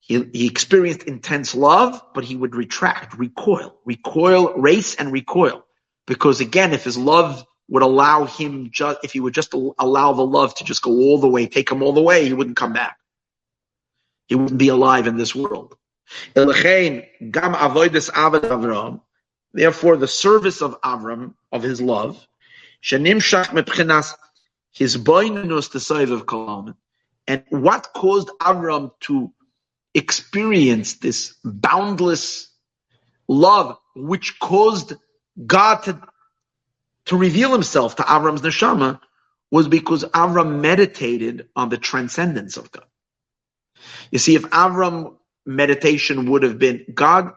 he, 0.00 0.24
he 0.32 0.46
experienced 0.46 1.04
intense 1.04 1.54
love, 1.54 2.00
but 2.14 2.24
he 2.24 2.36
would 2.36 2.54
retract, 2.54 3.18
recoil, 3.18 3.78
recoil, 3.84 4.54
race 4.54 4.94
and 4.96 5.12
recoil. 5.12 5.64
Because 6.06 6.40
again, 6.40 6.72
if 6.72 6.84
his 6.84 6.98
love 6.98 7.44
would 7.68 7.82
allow 7.82 8.26
him 8.26 8.70
just, 8.70 8.98
if 9.02 9.12
he 9.12 9.20
would 9.20 9.32
just 9.32 9.54
allow 9.54 10.12
the 10.12 10.26
love 10.26 10.54
to 10.56 10.64
just 10.64 10.82
go 10.82 10.90
all 10.90 11.18
the 11.18 11.28
way, 11.28 11.46
take 11.46 11.70
him 11.70 11.82
all 11.82 11.92
the 11.92 12.02
way, 12.02 12.26
he 12.26 12.34
wouldn't 12.34 12.56
come 12.56 12.74
back. 12.74 12.98
He 14.26 14.34
wouldn't 14.34 14.58
be 14.58 14.68
alive 14.68 15.06
in 15.06 15.16
this 15.16 15.34
world. 15.34 15.76
Therefore, 16.34 17.06
the 19.96 20.08
service 20.08 20.62
of 20.62 20.80
Avram, 20.82 21.34
of 21.52 21.62
his 21.62 21.80
love, 21.80 22.26
hisbonenus 24.78 25.70
the 25.70 25.78
Sovev 25.78 26.24
Kalam, 26.24 26.74
and 27.26 27.44
what 27.50 27.92
caused 27.94 28.28
Avram 28.40 28.90
to 29.00 29.32
experience 29.94 30.94
this 30.94 31.34
boundless 31.44 32.48
love, 33.28 33.78
which 33.94 34.38
caused 34.38 34.94
God 35.46 35.76
to, 35.84 36.00
to 37.06 37.16
reveal 37.16 37.52
himself 37.52 37.96
to 37.96 38.02
Avram's 38.02 38.42
neshama, 38.42 39.00
was 39.50 39.68
because 39.68 40.04
Avram 40.04 40.60
meditated 40.60 41.48
on 41.54 41.68
the 41.68 41.78
transcendence 41.78 42.56
of 42.56 42.70
God. 42.70 42.86
You 44.10 44.18
see, 44.18 44.34
if 44.34 44.42
Avram 44.42 45.14
meditation 45.46 46.30
would 46.30 46.42
have 46.42 46.58
been 46.58 46.84
God, 46.92 47.32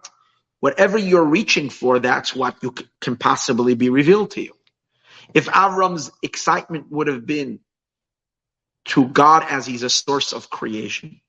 whatever 0.59 0.97
you're 0.97 1.23
reaching 1.23 1.69
for, 1.69 1.99
that's 1.99 2.35
what 2.35 2.55
you 2.63 2.73
can 3.01 3.17
possibly 3.17 3.75
be 3.75 3.89
revealed 3.89 4.31
to 4.31 4.41
you. 4.41 4.53
If 5.33 5.47
Avram's 5.47 6.11
excitement 6.23 6.91
would 6.91 7.07
have 7.07 7.25
been 7.25 7.59
to 8.85 9.07
God 9.07 9.45
as 9.49 9.65
he's 9.65 9.83
a 9.83 9.89
source 9.89 10.33
of 10.33 10.49
creation, 10.49 11.21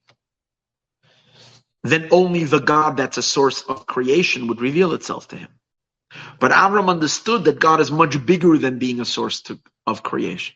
then 1.84 2.08
only 2.10 2.44
the 2.44 2.60
God 2.60 2.96
that's 2.96 3.18
a 3.18 3.22
source 3.22 3.62
of 3.62 3.86
creation 3.86 4.48
would 4.48 4.60
reveal 4.60 4.92
itself 4.92 5.28
to 5.28 5.36
him. 5.36 5.48
But 6.40 6.52
Avram 6.52 6.88
understood 6.88 7.44
that 7.44 7.60
God 7.60 7.80
is 7.80 7.90
much 7.90 8.24
bigger 8.24 8.58
than 8.58 8.78
being 8.78 9.00
a 9.00 9.04
source 9.04 9.42
to, 9.42 9.60
of 9.86 10.02
creation. 10.02 10.54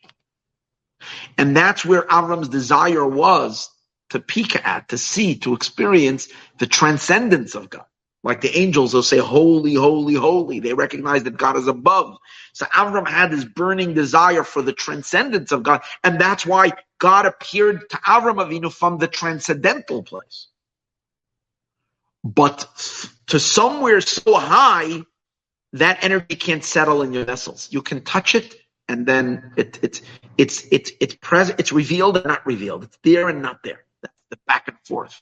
And 1.38 1.56
that's 1.56 1.84
where 1.84 2.02
Avram's 2.02 2.48
desire 2.48 3.06
was 3.06 3.70
to 4.10 4.20
peek 4.20 4.56
at, 4.66 4.88
to 4.90 4.98
see, 4.98 5.36
to 5.36 5.54
experience 5.54 6.28
the 6.58 6.66
transcendence 6.66 7.54
of 7.54 7.70
God. 7.70 7.86
Like 8.24 8.40
the 8.40 8.56
angels 8.56 8.92
they'll 8.92 9.02
say, 9.02 9.18
holy, 9.18 9.74
holy, 9.74 10.14
holy. 10.14 10.60
They 10.60 10.74
recognize 10.74 11.24
that 11.24 11.36
God 11.36 11.56
is 11.56 11.66
above. 11.66 12.16
So 12.52 12.66
Avram 12.66 13.08
had 13.08 13.32
this 13.32 13.44
burning 13.44 13.94
desire 13.94 14.44
for 14.44 14.62
the 14.62 14.72
transcendence 14.72 15.50
of 15.50 15.64
God. 15.64 15.82
And 16.04 16.20
that's 16.20 16.46
why 16.46 16.70
God 16.98 17.26
appeared 17.26 17.90
to 17.90 17.96
Avram 17.96 18.36
Avinu 18.36 18.72
from 18.72 18.98
the 18.98 19.08
transcendental 19.08 20.04
place. 20.04 20.48
But 22.22 22.68
to 23.26 23.40
somewhere 23.40 24.00
so 24.00 24.34
high, 24.34 25.02
that 25.72 26.04
energy 26.04 26.36
can't 26.36 26.64
settle 26.64 27.02
in 27.02 27.12
your 27.12 27.24
vessels. 27.24 27.68
You 27.70 27.82
can 27.82 28.02
touch 28.02 28.34
it, 28.34 28.54
and 28.88 29.06
then 29.06 29.52
it, 29.56 29.78
it, 29.82 30.02
it's 30.38 30.66
it's 30.70 30.92
it's 31.00 31.14
present. 31.16 31.58
It's 31.58 31.72
revealed 31.72 32.18
and 32.18 32.26
not 32.26 32.46
revealed. 32.46 32.84
It's 32.84 32.98
there 33.02 33.28
and 33.28 33.42
not 33.42 33.62
there. 33.64 33.84
That's 34.02 34.14
the 34.30 34.38
back 34.46 34.68
and 34.68 34.76
forth. 34.86 35.20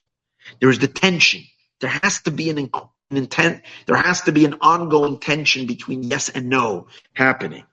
There 0.61 0.69
is 0.69 0.79
the 0.79 0.89
tension. 0.89 1.43
There 1.81 1.91
has 2.03 2.21
to 2.23 2.31
be 2.31 2.51
an, 2.51 2.59
an 2.59 3.17
intent. 3.17 3.63
There 3.87 3.97
has 3.97 4.23
to 4.23 4.33
be 4.33 4.45
an 4.45 4.57
ongoing 4.61 5.19
tension 5.19 5.67
between 5.67 6.03
yes 6.03 6.29
and 6.29 6.49
no 6.49 6.87
happening. 7.15 7.65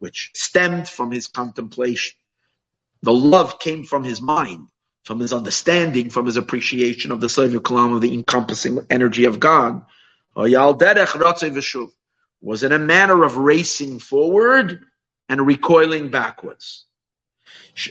Which 0.00 0.30
stemmed 0.34 0.88
from 0.88 1.10
his 1.10 1.26
contemplation. 1.26 2.16
The 3.02 3.12
love 3.12 3.58
came 3.58 3.84
from 3.84 4.04
his 4.04 4.20
mind, 4.20 4.68
from 5.04 5.20
his 5.20 5.32
understanding, 5.32 6.10
from 6.10 6.26
his 6.26 6.36
appreciation 6.36 7.12
of 7.12 7.20
the 7.20 7.26
Sovev 7.28 7.60
Kalam, 7.60 7.94
of 7.94 8.00
the 8.00 8.12
encompassing 8.12 8.84
energy 8.90 9.24
of 9.24 9.38
God. 9.38 9.84
Was 12.40 12.62
in 12.62 12.72
a 12.72 12.78
manner 12.78 13.24
of 13.24 13.36
racing 13.36 13.98
forward 13.98 14.84
and 15.28 15.46
recoiling 15.46 16.10
backwards. 16.10 16.84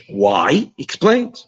Why? 0.08 0.72
Explains. 0.78 1.46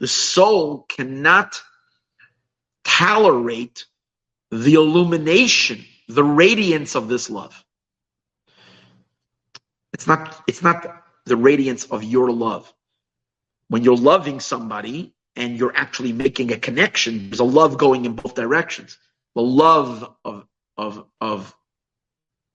The 0.00 0.08
soul 0.08 0.86
cannot 0.88 1.62
tolerate 2.84 3.84
the 4.50 4.74
illumination, 4.74 5.84
the 6.08 6.24
radiance 6.24 6.94
of 6.94 7.08
this 7.08 7.28
love. 7.30 7.64
It's 9.92 10.06
not, 10.06 10.42
it's 10.46 10.62
not 10.62 11.04
the 11.24 11.36
radiance 11.36 11.84
of 11.86 12.04
your 12.04 12.30
love. 12.30 12.72
When 13.68 13.82
you're 13.82 13.96
loving 13.96 14.40
somebody 14.40 15.14
and 15.36 15.56
you're 15.58 15.74
actually 15.76 16.12
making 16.12 16.52
a 16.52 16.58
connection, 16.58 17.30
there's 17.30 17.40
a 17.40 17.44
love 17.44 17.78
going 17.78 18.04
in 18.04 18.14
both 18.14 18.34
directions. 18.34 18.98
The 19.34 19.42
love 19.42 20.14
of, 20.24 20.46
of, 20.76 21.06
of 21.20 21.54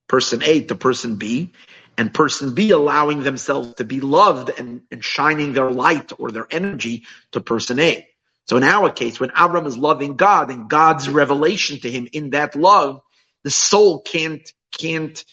person 0.10 0.44
A 0.44 0.64
to 0.66 0.76
person 0.76 1.16
B, 1.16 1.54
and 1.98 2.14
person 2.14 2.54
B 2.54 2.72
allowing 2.72 3.24
themselves 3.24 3.76
to 3.76 3.86
be 3.86 4.02
loved 4.02 4.52
and, 4.58 4.82
and 4.92 5.04
shining 5.04 5.54
their 5.54 5.72
light 5.72 6.12
or 6.18 6.32
their 6.32 6.48
energy 6.52 7.06
to 7.32 7.40
person 7.40 7.80
A. 7.80 8.06
So 8.48 8.58
in 8.58 8.64
our 8.64 8.90
case, 8.90 9.20
when 9.20 9.32
Abram 9.36 9.68
is 9.68 9.78
loving 9.78 10.16
God 10.16 10.50
and 10.50 10.70
God's 10.70 11.08
revelation 11.08 11.80
to 11.82 11.92
him 11.92 12.08
in 12.12 12.32
that 12.32 12.56
love, 12.56 13.02
the 13.44 13.52
soul 13.52 14.02
can't, 14.02 14.52
can't, 14.78 15.24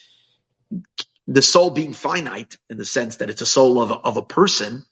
the 1.27 1.43
soul 1.43 1.70
being 1.70 1.95
finite 1.95 2.57
in 2.68 2.77
the 2.77 2.85
sense 2.85 3.16
that 3.16 3.31
it's 3.31 3.41
a 3.41 3.47
soul 3.47 3.81
of 3.81 3.91
a, 3.91 3.95
of 3.95 4.16
a 4.18 4.22
person, 4.22 4.85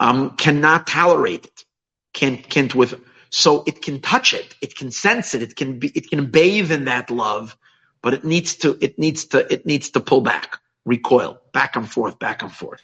um, 0.00 0.36
cannot 0.36 0.86
tolerate 0.88 1.46
it. 1.46 1.64
Can't, 2.12 2.46
can't 2.48 2.74
with, 2.74 3.00
so 3.30 3.62
it 3.66 3.80
can 3.80 4.00
touch 4.00 4.34
it, 4.34 4.54
it 4.60 4.74
can 4.74 4.90
sense 4.90 5.34
it, 5.34 5.42
it 5.42 5.54
can 5.54 5.78
be, 5.78 5.88
it 5.88 6.10
can 6.10 6.30
bathe 6.30 6.72
in 6.72 6.86
that 6.86 7.10
love, 7.10 7.56
but 8.02 8.14
it 8.14 8.24
needs 8.24 8.56
to, 8.56 8.76
it 8.80 8.98
needs 8.98 9.24
to, 9.26 9.50
it 9.52 9.64
needs 9.64 9.90
to 9.90 10.00
pull 10.00 10.20
back, 10.20 10.58
recoil, 10.84 11.40
back 11.52 11.76
and 11.76 11.90
forth, 11.90 12.18
back 12.18 12.42
and 12.42 12.52
forth. 12.52 12.82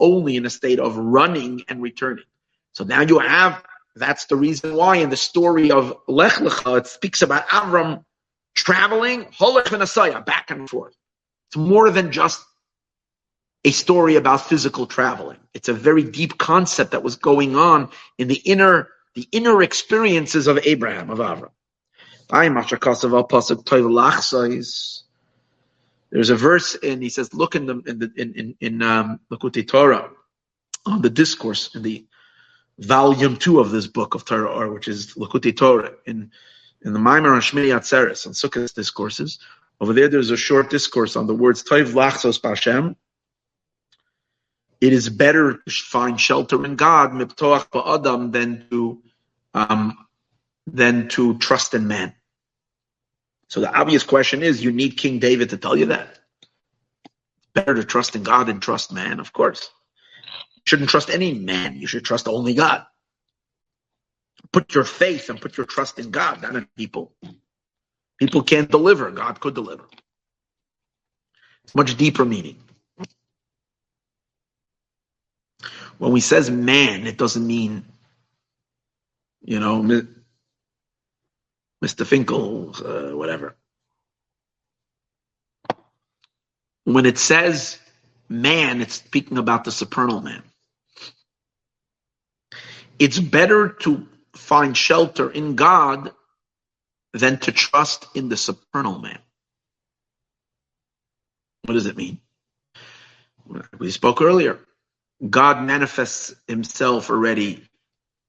Only 0.00 0.36
in 0.36 0.46
a 0.46 0.50
state 0.50 0.80
of 0.80 0.96
running 0.96 1.62
and 1.68 1.82
returning. 1.82 2.24
So 2.72 2.84
now 2.84 3.00
you 3.02 3.18
have, 3.20 3.62
that's 3.96 4.26
the 4.26 4.36
reason 4.36 4.74
why 4.74 4.96
in 4.96 5.10
the 5.10 5.16
story 5.16 5.70
of 5.70 5.96
Lech 6.08 6.34
Lecha, 6.34 6.78
it 6.78 6.86
speaks 6.86 7.22
about 7.22 7.46
Avram 7.48 8.04
traveling, 8.54 9.24
holech 9.26 9.66
v'nasaya, 9.66 10.24
back 10.24 10.50
and 10.50 10.68
forth. 10.68 10.96
It's 11.48 11.56
more 11.56 11.90
than 11.90 12.10
just 12.10 12.44
a 13.64 13.70
story 13.70 14.16
about 14.16 14.42
physical 14.42 14.86
traveling. 14.86 15.38
It's 15.54 15.68
a 15.68 15.72
very 15.72 16.02
deep 16.02 16.38
concept 16.38 16.90
that 16.90 17.02
was 17.02 17.16
going 17.16 17.56
on 17.56 17.88
in 18.18 18.28
the 18.28 18.40
inner, 18.44 18.88
the 19.14 19.28
inner 19.32 19.62
experiences 19.62 20.46
of 20.48 20.58
Abraham, 20.64 21.10
of 21.10 21.18
Avram. 21.18 21.50
There's 26.10 26.30
a 26.30 26.36
verse 26.36 26.76
and 26.82 27.02
he 27.02 27.08
says, 27.08 27.34
look 27.34 27.54
in 27.54 27.66
the 27.66 27.82
in 27.86 27.98
the 27.98 28.12
in 28.16 28.34
in, 28.34 28.56
in 28.60 28.82
um, 28.82 29.20
Torah 29.66 30.10
on 30.86 31.02
the 31.02 31.10
discourse 31.10 31.74
in 31.74 31.82
the 31.82 32.06
volume 32.78 33.36
two 33.36 33.60
of 33.60 33.70
this 33.70 33.86
book 33.86 34.14
of 34.14 34.24
Torah, 34.24 34.50
or 34.50 34.72
which 34.72 34.88
is 34.88 35.14
Likutei 35.14 35.56
Torah 35.56 35.92
in 36.06 36.30
in 36.82 36.92
the 36.92 36.98
maamar 36.98 37.34
on 37.34 37.40
Shmini 37.40 37.74
Atzeres 37.74 38.26
and 38.26 38.34
Sukkot 38.34 38.74
discourses. 38.74 39.38
Over 39.80 39.92
there, 39.92 40.08
there's 40.08 40.30
a 40.30 40.36
short 40.36 40.70
discourse 40.70 41.16
on 41.16 41.26
the 41.26 41.34
words 41.34 41.64
Toiv 41.64 41.94
Lachsos 41.94 42.40
Bashem. 42.40 42.96
It 44.80 44.92
is 44.92 45.08
better 45.08 45.54
to 45.54 45.70
find 45.70 46.20
shelter 46.20 46.64
in 46.64 46.76
God, 46.76 47.12
Mibtoach 47.12 47.70
Ba'adam, 47.70 48.32
than 48.32 48.66
to 48.70 49.02
um, 49.54 49.96
than 50.66 51.08
to 51.10 51.38
trust 51.38 51.74
in 51.74 51.88
man. 51.88 52.14
So 53.48 53.60
the 53.60 53.72
obvious 53.72 54.02
question 54.02 54.42
is, 54.42 54.64
you 54.64 54.72
need 54.72 54.96
King 54.96 55.18
David 55.18 55.50
to 55.50 55.56
tell 55.56 55.76
you 55.76 55.86
that. 55.86 56.18
Better 57.54 57.74
to 57.74 57.84
trust 57.84 58.16
in 58.16 58.22
God 58.22 58.44
than 58.46 58.60
trust 58.60 58.92
man, 58.92 59.20
of 59.20 59.32
course. 59.32 59.70
You 60.56 60.62
shouldn't 60.66 60.90
trust 60.90 61.10
any 61.10 61.34
man. 61.34 61.76
You 61.76 61.86
should 61.86 62.04
trust 62.04 62.28
only 62.28 62.54
God. 62.54 62.84
Put 64.52 64.74
your 64.74 64.84
faith 64.84 65.30
and 65.30 65.40
put 65.40 65.56
your 65.56 65.66
trust 65.66 65.98
in 65.98 66.10
God, 66.10 66.42
not 66.42 66.56
in 66.56 66.68
people. 66.76 67.12
People 68.18 68.42
can't 68.42 68.70
deliver. 68.70 69.10
God 69.10 69.40
could 69.40 69.54
deliver. 69.54 69.84
It's 71.64 71.74
much 71.74 71.96
deeper 71.96 72.24
meaning. 72.24 72.56
When 75.98 76.12
we 76.12 76.20
says 76.20 76.50
man, 76.50 77.06
it 77.06 77.18
doesn't 77.18 77.46
mean, 77.46 77.84
you 79.42 79.60
know, 79.60 79.82
Mr. 81.84 82.06
Finkel, 82.06 82.74
uh, 82.82 83.14
whatever. 83.14 83.54
When 86.84 87.04
it 87.04 87.18
says 87.18 87.78
man, 88.30 88.80
it's 88.80 88.94
speaking 88.94 89.36
about 89.36 89.64
the 89.64 89.70
supernal 89.70 90.22
man. 90.22 90.42
It's 92.98 93.18
better 93.18 93.68
to 93.80 94.06
find 94.34 94.74
shelter 94.74 95.30
in 95.30 95.56
God 95.56 96.12
than 97.12 97.38
to 97.40 97.52
trust 97.52 98.06
in 98.14 98.30
the 98.30 98.36
supernal 98.38 98.98
man. 98.98 99.18
What 101.64 101.74
does 101.74 101.86
it 101.86 101.98
mean? 101.98 102.18
We 103.78 103.90
spoke 103.90 104.22
earlier. 104.22 104.58
God 105.28 105.62
manifests 105.62 106.34
himself 106.48 107.10
already 107.10 107.68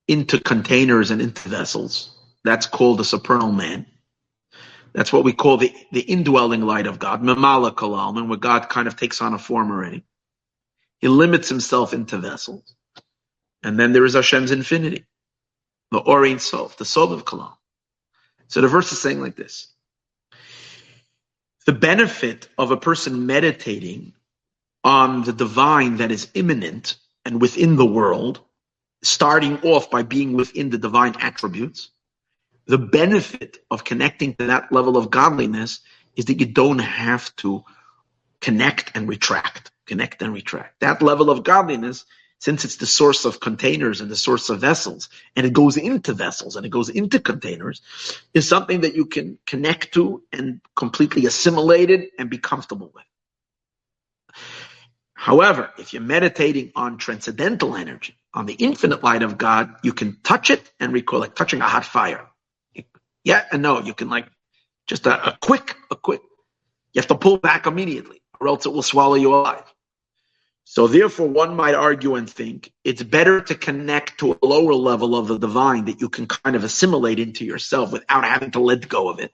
into 0.09 0.39
containers 0.39 1.11
and 1.11 1.21
into 1.21 1.47
vessels. 1.47 2.14
That's 2.45 2.67
called 2.67 2.99
the 2.99 3.05
supernal 3.05 3.51
man. 3.51 3.87
That's 4.93 5.11
what 5.11 5.25
we 5.25 5.33
call 5.33 5.57
the, 5.57 5.73
the 5.91 6.01
indwelling 6.01 6.61
light 6.61 6.87
of 6.87 6.99
God, 6.99 7.21
Memale 7.21 7.75
Kol 7.75 7.91
Almin, 7.97 8.29
where 8.29 8.37
God 8.37 8.69
kind 8.69 8.87
of 8.87 8.95
takes 8.95 9.21
on 9.21 9.33
a 9.33 9.39
form 9.39 9.71
already. 9.71 10.03
He 10.99 11.09
limits 11.09 11.49
himself 11.49 11.93
into 11.93 12.17
vessels. 12.17 12.75
And 13.63 13.79
then 13.79 13.93
there 13.93 14.05
is 14.05 14.13
Hashem's 14.13 14.51
infinity, 14.51 15.05
the 15.91 15.99
Or 15.99 16.25
Ein 16.25 16.39
Sof, 16.39 16.77
the 16.77 16.85
soul 16.85 17.13
of 17.13 17.25
Kalam. 17.25 17.55
So 18.47 18.61
the 18.61 18.67
verse 18.67 18.91
is 18.91 19.01
saying 19.01 19.21
like 19.21 19.35
this. 19.35 19.67
The 21.65 21.73
benefit 21.73 22.47
of 22.57 22.71
a 22.71 22.77
person 22.77 23.25
meditating 23.25 24.13
on 24.83 25.23
the 25.23 25.33
divine 25.33 25.97
that 25.97 26.11
is 26.11 26.29
immanent 26.35 26.97
and 27.25 27.41
within 27.41 27.75
the 27.75 27.85
world, 27.85 28.41
starting 29.03 29.59
off 29.61 29.89
by 29.89 30.03
being 30.03 30.33
within 30.33 30.69
the 30.69 30.77
divine 30.77 31.15
attributes, 31.19 31.89
the 32.67 32.77
benefit 32.77 33.59
of 33.69 33.83
connecting 33.83 34.35
to 34.35 34.47
that 34.47 34.71
level 34.71 34.97
of 34.97 35.11
godliness 35.11 35.79
is 36.15 36.25
that 36.25 36.39
you 36.39 36.45
don't 36.45 36.79
have 36.79 37.35
to 37.37 37.63
connect 38.41 38.91
and 38.95 39.07
retract, 39.07 39.71
connect 39.85 40.21
and 40.21 40.33
retract. 40.33 40.79
That 40.79 41.01
level 41.01 41.29
of 41.29 41.43
godliness, 41.43 42.05
since 42.39 42.65
it's 42.65 42.77
the 42.77 42.85
source 42.85 43.25
of 43.25 43.39
containers 43.39 44.01
and 44.01 44.09
the 44.09 44.15
source 44.15 44.49
of 44.49 44.59
vessels, 44.59 45.09
and 45.35 45.45
it 45.45 45.53
goes 45.53 45.77
into 45.77 46.13
vessels 46.13 46.55
and 46.55 46.65
it 46.65 46.69
goes 46.69 46.89
into 46.89 47.19
containers, 47.19 47.81
is 48.33 48.47
something 48.47 48.81
that 48.81 48.95
you 48.95 49.05
can 49.05 49.37
connect 49.45 49.93
to 49.93 50.23
and 50.31 50.61
completely 50.75 51.25
assimilate 51.25 51.89
it 51.89 52.11
and 52.17 52.29
be 52.29 52.37
comfortable 52.37 52.91
with. 52.93 53.03
However, 55.13 55.71
if 55.77 55.93
you're 55.93 56.03
meditating 56.03 56.71
on 56.75 56.97
transcendental 56.97 57.75
energy, 57.75 58.15
on 58.33 58.45
the 58.45 58.53
infinite 58.53 59.03
light 59.03 59.23
of 59.23 59.37
God, 59.37 59.75
you 59.81 59.93
can 59.93 60.17
touch 60.23 60.49
it 60.49 60.71
and 60.79 60.93
recall, 60.93 61.19
like 61.19 61.35
touching 61.35 61.61
a 61.61 61.67
hot 61.67 61.85
fire. 61.85 62.29
Yeah 63.25 63.43
and 63.51 63.61
no. 63.61 63.81
You 63.81 63.93
can 63.93 64.09
like 64.09 64.27
just 64.87 65.05
a, 65.05 65.29
a 65.29 65.37
quick, 65.41 65.75
a 65.91 65.97
quick. 65.97 66.21
You 66.93 67.01
have 67.01 67.07
to 67.07 67.15
pull 67.15 67.37
back 67.37 67.65
immediately, 67.65 68.21
or 68.39 68.47
else 68.47 68.65
it 68.65 68.69
will 68.69 68.83
swallow 68.83 69.15
you 69.15 69.33
alive. 69.33 69.63
So 70.63 70.87
therefore, 70.87 71.27
one 71.27 71.55
might 71.55 71.75
argue 71.75 72.15
and 72.15 72.29
think 72.29 72.71
it's 72.83 73.03
better 73.03 73.41
to 73.41 73.55
connect 73.55 74.19
to 74.19 74.31
a 74.31 74.45
lower 74.45 74.73
level 74.73 75.15
of 75.15 75.27
the 75.27 75.37
divine 75.37 75.85
that 75.85 75.99
you 76.01 76.09
can 76.09 76.25
kind 76.25 76.55
of 76.55 76.63
assimilate 76.63 77.19
into 77.19 77.45
yourself 77.45 77.91
without 77.91 78.23
having 78.23 78.51
to 78.51 78.59
let 78.59 78.87
go 78.87 79.09
of 79.09 79.19
it, 79.19 79.31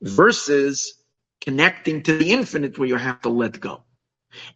versus 0.00 0.94
connecting 1.40 2.02
to 2.04 2.16
the 2.16 2.30
infinite 2.30 2.78
where 2.78 2.88
you 2.88 2.96
have 2.96 3.20
to 3.22 3.28
let 3.28 3.58
go. 3.60 3.82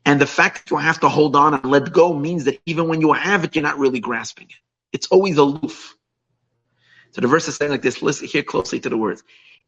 And 0.06 0.20
the 0.20 0.26
fact 0.26 0.64
that 0.64 0.70
you 0.70 0.76
have 0.78 1.00
to 1.00 1.08
hold 1.08 1.34
on 1.34 1.54
and 1.54 1.64
let 1.64 1.92
go 1.92 2.14
means 2.16 2.44
that 2.44 2.60
even 2.64 2.88
when 2.88 3.00
you 3.00 3.12
have 3.12 3.44
it, 3.44 3.54
you're 3.54 3.62
not 3.62 3.78
really 3.78 4.00
grasping 4.00 4.46
it. 4.48 4.56
It's 4.92 5.08
always 5.08 5.36
aloof. 5.36 5.96
So 7.14 7.20
the 7.20 7.28
verse 7.28 7.46
is 7.46 7.54
saying 7.54 7.70
like 7.70 7.82
this, 7.82 8.02
listen 8.02 8.26
here 8.26 8.42
closely 8.42 8.80
to 8.80 8.88
the 8.88 8.96
words. 8.96 9.22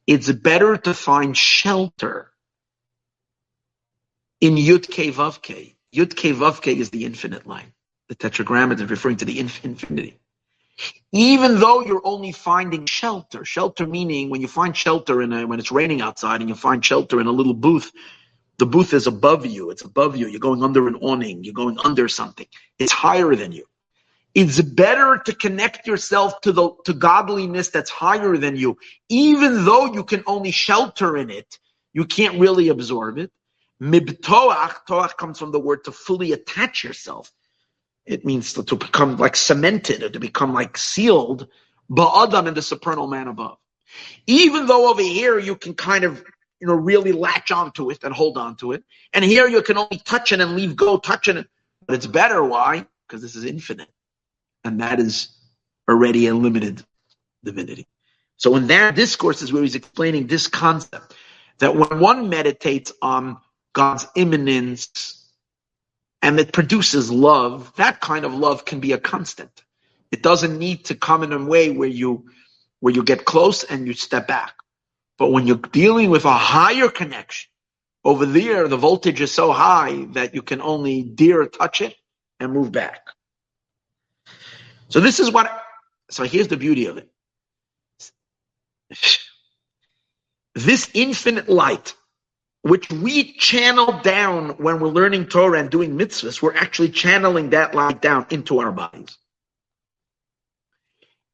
It's 0.09 0.31
better 0.33 0.77
to 0.77 0.93
find 0.93 1.37
shelter 1.37 2.33
in 4.41 4.57
Yud 4.57 4.89
Ke. 4.89 5.15
Yud 5.95 6.17
Ke 6.17 6.67
is 6.67 6.91
the 6.91 7.05
infinite 7.05 7.47
line. 7.47 7.73
The 8.09 8.17
tetragrammaton 8.17 8.85
is 8.85 8.91
referring 8.91 9.17
to 9.19 9.25
the 9.25 9.39
infinity. 9.39 10.19
Even 11.13 11.61
though 11.61 11.83
you're 11.83 12.03
only 12.05 12.33
finding 12.33 12.85
shelter, 12.85 13.45
shelter 13.45 13.87
meaning 13.87 14.29
when 14.29 14.41
you 14.41 14.49
find 14.49 14.77
shelter 14.77 15.23
in 15.23 15.33
a, 15.33 15.47
when 15.47 15.61
it's 15.61 15.71
raining 15.71 16.01
outside 16.03 16.41
and 16.41 16.49
you 16.51 16.57
find 16.57 16.85
shelter 16.85 17.21
in 17.21 17.29
a 17.29 17.33
little 17.33 17.55
booth, 17.55 17.93
the 18.59 18.67
booth 18.67 18.93
is 18.93 19.07
above 19.07 19.47
you. 19.47 19.71
It's 19.71 19.83
above 19.83 20.17
you. 20.17 20.27
You're 20.27 20.41
going 20.41 20.65
under 20.65 20.89
an 20.89 20.97
awning. 20.97 21.45
You're 21.45 21.55
going 21.55 21.79
under 21.85 22.09
something. 22.09 22.47
It's 22.79 22.93
higher 22.93 23.37
than 23.37 23.53
you. 23.53 23.67
It's 24.37 24.61
better 24.61 25.16
to 25.24 25.34
connect 25.34 25.87
yourself 25.87 26.43
to 26.43 26.53
the 26.53 26.70
to 26.84 26.93
godliness 26.93 27.70
that's 27.70 27.89
higher 27.89 28.37
than 28.37 28.55
you, 28.55 28.76
even 29.09 29.64
though 29.64 29.87
you 29.87 30.05
can 30.05 30.22
only 30.26 30.51
shelter 30.51 31.16
in 31.16 31.30
it. 31.30 31.59
You 31.95 32.05
can't 32.05 32.39
really 32.39 32.68
absorb 32.68 33.16
it. 33.16 33.32
Mibtoach, 33.80 34.74
toach 34.87 35.16
comes 35.16 35.39
from 35.39 35.53
the 35.53 35.59
word 35.59 35.84
to 35.84 35.93
fully 35.93 36.32
attach 36.32 36.84
yourself. 36.84 37.32
It 38.05 38.26
means 38.26 38.53
to, 38.53 38.64
to 38.64 38.76
become 38.76 39.16
like 39.16 39.37
cemented 39.37 40.03
or 40.03 40.11
to 40.11 40.20
become 40.20 40.53
like 40.53 40.76
sealed. 40.76 41.49
Ba'adam 41.91 42.47
in 42.47 42.53
the 42.53 42.61
supernal 42.61 43.07
man 43.07 43.28
above. 43.28 43.57
Even 44.26 44.66
though 44.66 44.91
over 44.91 45.01
here 45.01 45.39
you 45.39 45.57
can 45.57 45.72
kind 45.72 46.05
of 46.05 46.22
you 46.61 46.66
know 46.66 46.74
really 46.74 47.12
latch 47.12 47.51
onto 47.53 47.91
it 47.91 48.05
and 48.05 48.12
hold 48.12 48.37
on 48.37 48.57
to 48.57 48.72
it, 48.72 48.84
and 49.14 49.24
here 49.24 49.49
you 49.49 49.62
can 49.62 49.78
only 49.78 50.03
touch 50.05 50.32
it 50.32 50.43
and 50.43 50.57
leave 50.57 50.76
go 50.76 50.99
touching 50.99 51.39
it. 51.39 51.47
But 51.87 51.97
it's 51.97 52.07
better. 52.07 52.45
Why? 52.45 52.84
Because 53.09 53.22
this 53.22 53.34
is 53.34 53.47
infinite 53.47 53.89
and 54.67 54.81
that 54.81 54.99
is 54.99 55.29
already 55.89 56.27
a 56.27 56.35
limited 56.35 56.83
divinity. 57.45 57.87
So 58.37 58.57
in 58.57 58.67
that 58.67 58.97
discourse 58.97 59.41
is 59.41 59.53
where 59.53 59.62
he's 59.62 59.77
explaining 59.77 60.27
this 60.27 60.49
concept 60.49 61.14
that 61.59 61.75
when 61.75 62.01
one 62.01 62.29
meditates 62.29 62.93
on 63.01 63.39
God's 63.73 64.07
immanence 64.14 65.25
and 66.21 66.39
it 66.41 66.53
produces 66.53 67.11
love, 67.11 67.73
that 67.77 68.01
kind 68.01 68.25
of 68.25 68.35
love 68.35 68.64
can 68.64 68.81
be 68.81 68.93
a 68.93 68.99
constant. 68.99 69.62
It 70.11 70.23
doesn't 70.23 70.59
need 70.59 70.87
to 70.87 70.95
come 70.95 71.23
in 71.23 71.33
a 71.33 71.43
way 71.43 71.71
where 71.71 71.89
you 71.89 72.27
where 72.81 72.93
you 72.93 73.03
get 73.03 73.25
close 73.25 73.64
and 73.64 73.87
you 73.87 73.95
step 73.95 74.29
back. 74.29 74.53
But 75.19 75.31
when 75.31 75.47
you're 75.47 75.57
dealing 75.57 76.11
with 76.11 76.27
a 76.27 76.33
higher 76.33 76.89
connection, 76.89 77.51
over 78.05 78.27
there 78.27 78.69
the 78.69 78.77
voltage 78.77 79.21
is 79.21 79.33
so 79.33 79.53
high 79.53 80.07
that 80.12 80.35
you 80.35 80.43
can 80.43 80.61
only 80.61 81.03
dare 81.03 81.47
touch 81.47 81.81
it 81.81 81.95
and 82.39 82.53
move 82.53 82.73
back. 82.73 83.09
So 84.89 85.01
this 85.01 85.20
is 85.20 85.30
what, 85.30 85.62
so 86.11 86.24
here's 86.24 86.49
the 86.49 86.57
beauty 86.57 86.87
of 86.87 86.99
it. 86.99 87.09
This 90.55 90.89
infinite 90.95 91.49
light, 91.49 91.95
which 92.62 92.91
we 92.91 93.32
channel 93.34 94.01
down 94.03 94.51
when 94.59 94.80
we're 94.80 94.89
learning 94.89 95.26
Torah 95.26 95.61
and 95.61 95.70
doing 95.70 95.99
mitzvahs, 95.99 96.41
we're 96.41 96.55
actually 96.55 96.91
channeling 96.91 97.51
that 97.51 97.74
light 97.74 98.01
down 98.01 98.26
into 98.30 98.61
our 98.61 98.72
bodies. 98.72 99.18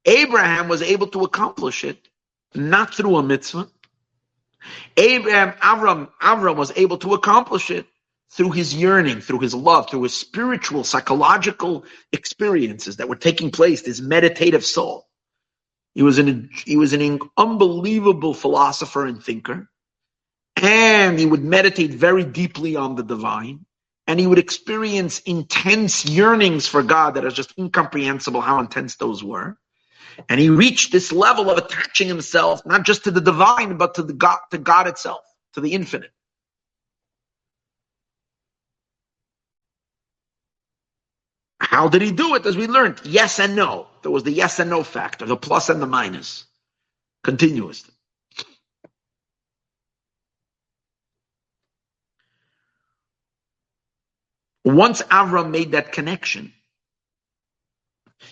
Abraham 0.05 0.69
was 0.69 0.83
able 0.83 1.07
to 1.09 1.23
accomplish 1.23 1.85
it 1.85 2.09
not 2.55 2.95
through 2.95 3.17
a 3.17 3.23
mitzvah. 3.23 3.69
Abraham, 4.97 5.53
Avram, 5.53 6.11
Avram 6.21 6.57
was 6.57 6.73
able 6.77 6.99
to 6.99 7.15
accomplish 7.15 7.71
it 7.71 7.87
through 8.33 8.51
his 8.51 8.75
yearning, 8.75 9.21
through 9.21 9.41
his 9.41 9.55
love, 9.55 9.91
through 9.91 10.05
his 10.05 10.15
spiritual, 10.15 10.85
psychological 10.85 11.85
experiences 12.13 12.97
that 12.97 13.09
were 13.09 13.17
taking 13.17 13.51
place, 13.51 13.85
his 13.85 14.01
meditative 14.01 14.65
soul. 14.65 15.07
He 15.95 16.03
was 16.03 16.19
an, 16.19 16.49
he 16.65 16.77
was 16.77 16.95
an 16.95 17.21
unbelievable 17.37 18.33
philosopher 18.33 19.07
and 19.07 19.23
thinker. 19.23 19.69
And 20.57 21.19
he 21.19 21.27
would 21.27 21.45
meditate 21.45 21.91
very 21.91 22.25
deeply 22.25 22.77
on 22.77 22.95
the 22.95 23.03
divine. 23.03 23.67
And 24.07 24.19
he 24.19 24.27
would 24.27 24.39
experience 24.39 25.21
intense 25.21 26.07
yearnings 26.07 26.67
for 26.67 26.83
God 26.83 27.15
that 27.15 27.25
are 27.25 27.31
just 27.31 27.55
incomprehensible 27.59 28.41
how 28.41 28.61
intense 28.61 28.97
those 28.97 29.23
were. 29.23 29.59
And 30.29 30.41
he 30.41 30.51
reached 30.51 30.93
this 30.93 31.13
level 31.13 31.51
of 31.51 31.59
attaching 31.59 32.09
himself, 32.09 32.65
not 32.67 32.85
just 32.85 33.05
to 33.05 33.11
the 33.11 33.21
divine, 33.21 33.77
but 33.77 33.95
to 33.95 34.03
the 34.03 34.13
God, 34.13 34.39
to 34.51 34.59
God 34.59 34.87
itself, 34.87 35.21
to 35.55 35.61
the 35.61 35.73
infinite. 35.73 36.13
How 41.73 41.89
did 41.89 42.03
he 42.03 42.13
do 42.13 42.37
it? 42.37 42.47
As 42.47 42.59
we 42.59 42.69
learned, 42.69 43.01
yes 43.05 43.41
and 43.41 43.57
no. 43.57 43.89
There 44.03 44.13
was 44.13 44.25
the 44.25 44.33
yes 44.33 44.61
and 44.61 44.71
no 44.71 44.85
factor, 44.85 45.27
the 45.27 45.39
plus 45.39 45.71
and 45.71 45.83
the 45.83 45.87
minus, 45.89 46.45
continuous. 47.25 47.91
Once 54.65 55.03
Avram 55.05 55.51
made 55.51 55.73
that 55.73 55.93
connection, 55.93 56.53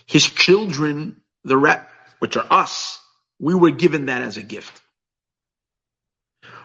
his 0.07 0.25
children, 0.25 1.23
the 1.45 1.57
rep, 1.57 1.91
which 2.21 2.37
are 2.37 2.47
us, 2.51 3.01
we 3.41 3.55
were 3.55 3.73
given 3.73 4.07
that 4.07 4.23
as 4.23 4.37
a 4.37 4.43
gift. 4.43 4.83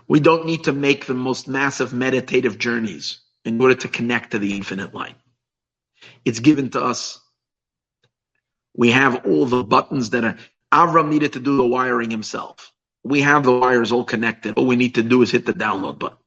We 0.07 0.19
don't 0.19 0.45
need 0.45 0.65
to 0.65 0.73
make 0.73 1.05
the 1.05 1.15
most 1.15 1.47
massive 1.47 1.93
meditative 1.93 2.59
journeys 2.59 3.19
in 3.45 3.61
order 3.61 3.75
to 3.75 3.87
connect 3.87 4.31
to 4.31 4.39
the 4.39 4.55
infinite 4.55 4.93
light. 4.93 5.15
It's 6.23 6.39
given 6.39 6.69
to 6.71 6.81
us. 6.81 7.19
We 8.75 8.91
have 8.91 9.25
all 9.25 9.45
the 9.45 9.63
buttons 9.63 10.11
that 10.11 10.23
are. 10.23 10.37
Avram 10.73 11.09
needed 11.09 11.33
to 11.33 11.39
do 11.39 11.55
the 11.55 11.65
wiring 11.65 12.11
himself. 12.11 12.73
We 13.03 13.21
have 13.21 13.43
the 13.43 13.57
wires 13.57 13.91
all 13.91 14.03
connected. 14.03 14.57
All 14.57 14.65
we 14.65 14.75
need 14.75 14.95
to 14.95 15.03
do 15.03 15.21
is 15.21 15.31
hit 15.31 15.45
the 15.45 15.53
download 15.53 15.99
button. 15.99 16.17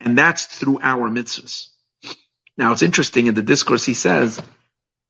And 0.00 0.16
that's 0.16 0.46
through 0.46 0.80
our 0.82 1.10
mitzvahs. 1.10 1.68
Now 2.56 2.72
it's 2.72 2.82
interesting 2.82 3.26
in 3.26 3.34
the 3.34 3.42
discourse 3.42 3.84
he 3.84 3.94
says, 3.94 4.40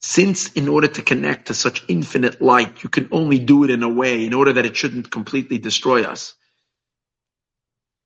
since 0.01 0.53
in 0.53 0.69
order 0.69 0.89
to 0.89 1.03
connect 1.03 1.47
to 1.49 1.55
such 1.55 1.85
infinite 1.89 2.41
light, 2.41 2.83
you 2.83 2.89
can 2.89 3.09
only 3.13 3.39
do 3.39 3.65
it 3.65 3.71
in 3.71 3.83
a 3.83 3.89
way 3.89 4.25
in 4.25 4.35
order 4.35 4.53
that 4.53 4.67
it 4.67 4.77
shouldn't 4.77 5.11
completely 5.11 5.59
destroy 5.59 6.03
us. 6.05 6.35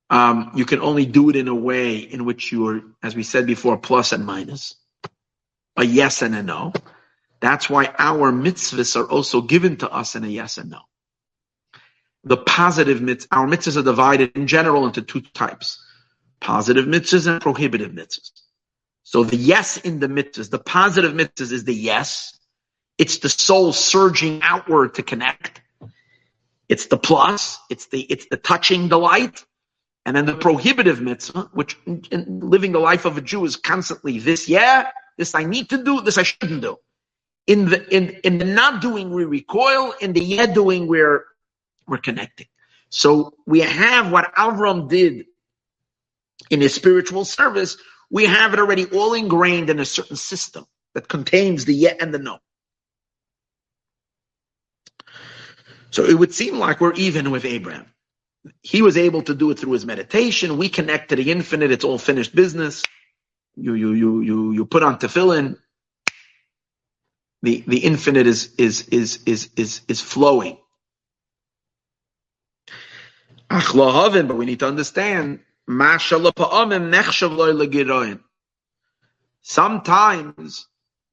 Um, 0.09 0.51
you 0.55 0.65
can 0.65 0.79
only 0.81 1.05
do 1.05 1.29
it 1.29 1.35
in 1.35 1.47
a 1.47 1.55
way 1.55 1.97
in 1.97 2.25
which 2.25 2.51
you 2.51 2.67
are, 2.67 2.81
as 3.03 3.15
we 3.15 3.23
said 3.23 3.45
before, 3.45 3.77
plus 3.77 4.11
and 4.11 4.25
minus, 4.25 4.75
a 5.77 5.83
yes 5.83 6.21
and 6.21 6.35
a 6.35 6.41
no. 6.41 6.73
That's 7.41 7.69
why 7.69 7.93
our 7.97 8.31
mitzvahs 8.31 8.95
are 8.95 9.09
also 9.09 9.41
given 9.41 9.77
to 9.77 9.89
us 9.89 10.15
in 10.15 10.23
a 10.23 10.27
yes 10.27 10.57
and 10.57 10.71
no. 10.71 10.81
The 12.23 12.37
positive 12.37 12.99
mitzvahs, 12.99 13.27
our 13.31 13.47
mitzvahs 13.47 13.77
are 13.77 13.83
divided 13.83 14.31
in 14.35 14.47
general 14.47 14.85
into 14.85 15.01
two 15.01 15.21
types 15.21 15.83
positive 16.41 16.85
mitzvahs 16.85 17.27
and 17.27 17.41
prohibitive 17.41 17.91
mitzvahs. 17.91 18.31
So 19.03 19.23
the 19.23 19.35
yes 19.35 19.77
in 19.77 19.99
the 19.99 20.07
mitzvahs, 20.07 20.49
the 20.49 20.59
positive 20.59 21.13
mitzvahs 21.13 21.51
is 21.51 21.63
the 21.65 21.73
yes. 21.73 22.37
It's 22.97 23.19
the 23.19 23.29
soul 23.29 23.73
surging 23.73 24.41
outward 24.41 24.95
to 24.95 25.03
connect. 25.03 25.61
It's 26.67 26.87
the 26.87 26.97
plus. 26.97 27.59
It's 27.69 27.87
the 27.87 28.01
it's 28.01 28.27
the 28.27 28.37
touching 28.37 28.89
delight, 28.89 29.43
and 30.05 30.15
then 30.15 30.25
the 30.25 30.35
prohibitive 30.35 31.01
mitzvah, 31.01 31.49
which 31.53 31.77
in, 31.87 32.03
in 32.11 32.41
living 32.41 32.73
the 32.73 32.79
life 32.79 33.05
of 33.05 33.17
a 33.17 33.21
Jew 33.21 33.45
is 33.45 33.55
constantly 33.57 34.19
this. 34.19 34.49
Yeah, 34.49 34.89
this 35.17 35.35
I 35.35 35.43
need 35.45 35.69
to 35.71 35.83
do. 35.83 36.01
This 36.01 36.17
I 36.17 36.23
shouldn't 36.23 36.61
do. 36.61 36.77
In 37.47 37.67
the 37.69 37.87
in 37.95 38.09
in 38.23 38.39
the 38.39 38.45
not 38.45 38.81
doing 38.81 39.11
we 39.13 39.25
recoil. 39.25 39.93
In 40.01 40.13
the 40.13 40.23
yeah 40.23 40.47
doing 40.47 40.87
we're 40.87 41.25
we're 41.87 41.97
connecting. 41.99 42.47
So 42.89 43.33
we 43.47 43.61
have 43.61 44.11
what 44.11 44.33
Avram 44.35 44.89
did 44.89 45.25
in 46.49 46.61
his 46.61 46.73
spiritual 46.73 47.25
service, 47.25 47.77
we 48.09 48.25
have 48.25 48.53
it 48.53 48.59
already 48.59 48.85
all 48.87 49.13
ingrained 49.13 49.69
in 49.69 49.79
a 49.79 49.85
certain 49.85 50.15
system 50.15 50.65
that 50.93 51.07
contains 51.07 51.65
the 51.65 51.73
yet 51.75 51.97
and 52.01 52.13
the 52.13 52.19
no. 52.19 52.39
So 55.91 56.05
it 56.05 56.15
would 56.15 56.33
seem 56.33 56.59
like 56.59 56.81
we're 56.81 56.93
even 56.95 57.31
with 57.31 57.45
Abraham. 57.45 57.87
He 58.61 58.81
was 58.81 58.97
able 58.97 59.21
to 59.23 59.35
do 59.35 59.51
it 59.51 59.59
through 59.59 59.73
his 59.73 59.85
meditation. 59.85 60.57
We 60.57 60.69
connect 60.69 61.09
to 61.09 61.15
the 61.15 61.31
infinite. 61.31 61.71
It's 61.71 61.85
all 61.85 61.97
finished 61.97 62.35
business. 62.35 62.83
You 63.55 63.73
you 63.73 63.93
you 63.93 64.21
you 64.21 64.51
you 64.53 64.65
put 64.65 64.83
on 64.83 64.99
tefillin. 64.99 65.57
The 67.43 67.63
the 67.67 67.79
infinite 67.79 68.27
is 68.27 68.53
is 68.57 68.87
is 68.89 69.19
is 69.25 69.49
is 69.57 69.81
is 69.87 70.01
flowing. 70.01 70.57
But 73.49 74.35
we 74.37 74.45
need 74.45 74.59
to 74.59 74.67
understand 74.67 75.39
Sometimes 79.41 80.67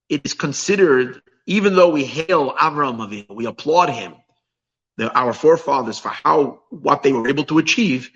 it 0.08 0.22
is 0.24 0.34
considered, 0.34 1.22
even 1.46 1.74
though 1.76 1.90
we 1.90 2.04
hail 2.06 2.52
Avram 2.54 2.98
Avinu, 3.06 3.34
we 3.34 3.46
applaud 3.46 3.90
him, 3.90 4.14
the, 4.96 5.12
our 5.12 5.32
forefathers 5.32 5.98
for 5.98 6.08
how 6.08 6.60
what 6.70 7.02
they 7.02 7.12
were 7.12 7.28
able 7.28 7.44
to 7.44 7.58
achieve, 7.58 8.10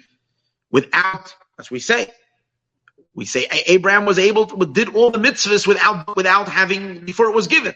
without, 0.70 1.34
as 1.58 1.70
we 1.70 1.78
say, 1.78 2.10
we 3.14 3.24
say 3.24 3.46
Abraham 3.66 4.06
was 4.06 4.18
able 4.18 4.46
to 4.46 4.66
did 4.66 4.94
all 4.94 5.10
the 5.10 5.18
mitzvahs 5.18 5.66
without 5.66 6.16
without 6.16 6.48
having 6.48 7.04
before 7.04 7.26
it 7.26 7.34
was 7.34 7.48
given. 7.48 7.74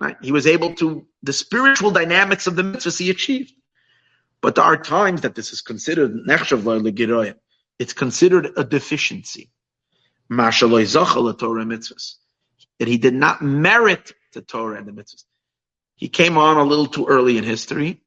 Right? 0.00 0.16
He 0.20 0.32
was 0.32 0.46
able 0.46 0.74
to 0.74 1.06
the 1.22 1.32
spiritual 1.32 1.92
dynamics 1.92 2.46
of 2.46 2.56
the 2.56 2.62
mitzvahs 2.62 2.98
he 2.98 3.10
achieved. 3.10 3.52
But 4.40 4.56
there 4.56 4.64
are 4.64 4.76
times 4.76 5.22
that 5.22 5.34
this 5.34 5.52
is 5.52 5.62
considered 5.62 6.12
nechshav 6.28 7.34
it's 7.78 7.92
considered 7.92 8.52
a 8.56 8.64
deficiency. 8.64 9.50
That 10.28 10.54
he 12.86 12.98
did 12.98 13.14
not 13.14 13.42
merit 13.42 14.12
the 14.32 14.42
Torah 14.42 14.76
and 14.76 14.86
the 14.86 14.92
mitzvahs. 14.92 15.24
He 15.96 16.08
came 16.08 16.36
on 16.36 16.56
a 16.56 16.64
little 16.64 16.86
too 16.86 17.06
early 17.06 17.38
in 17.38 17.44
history, 17.44 18.00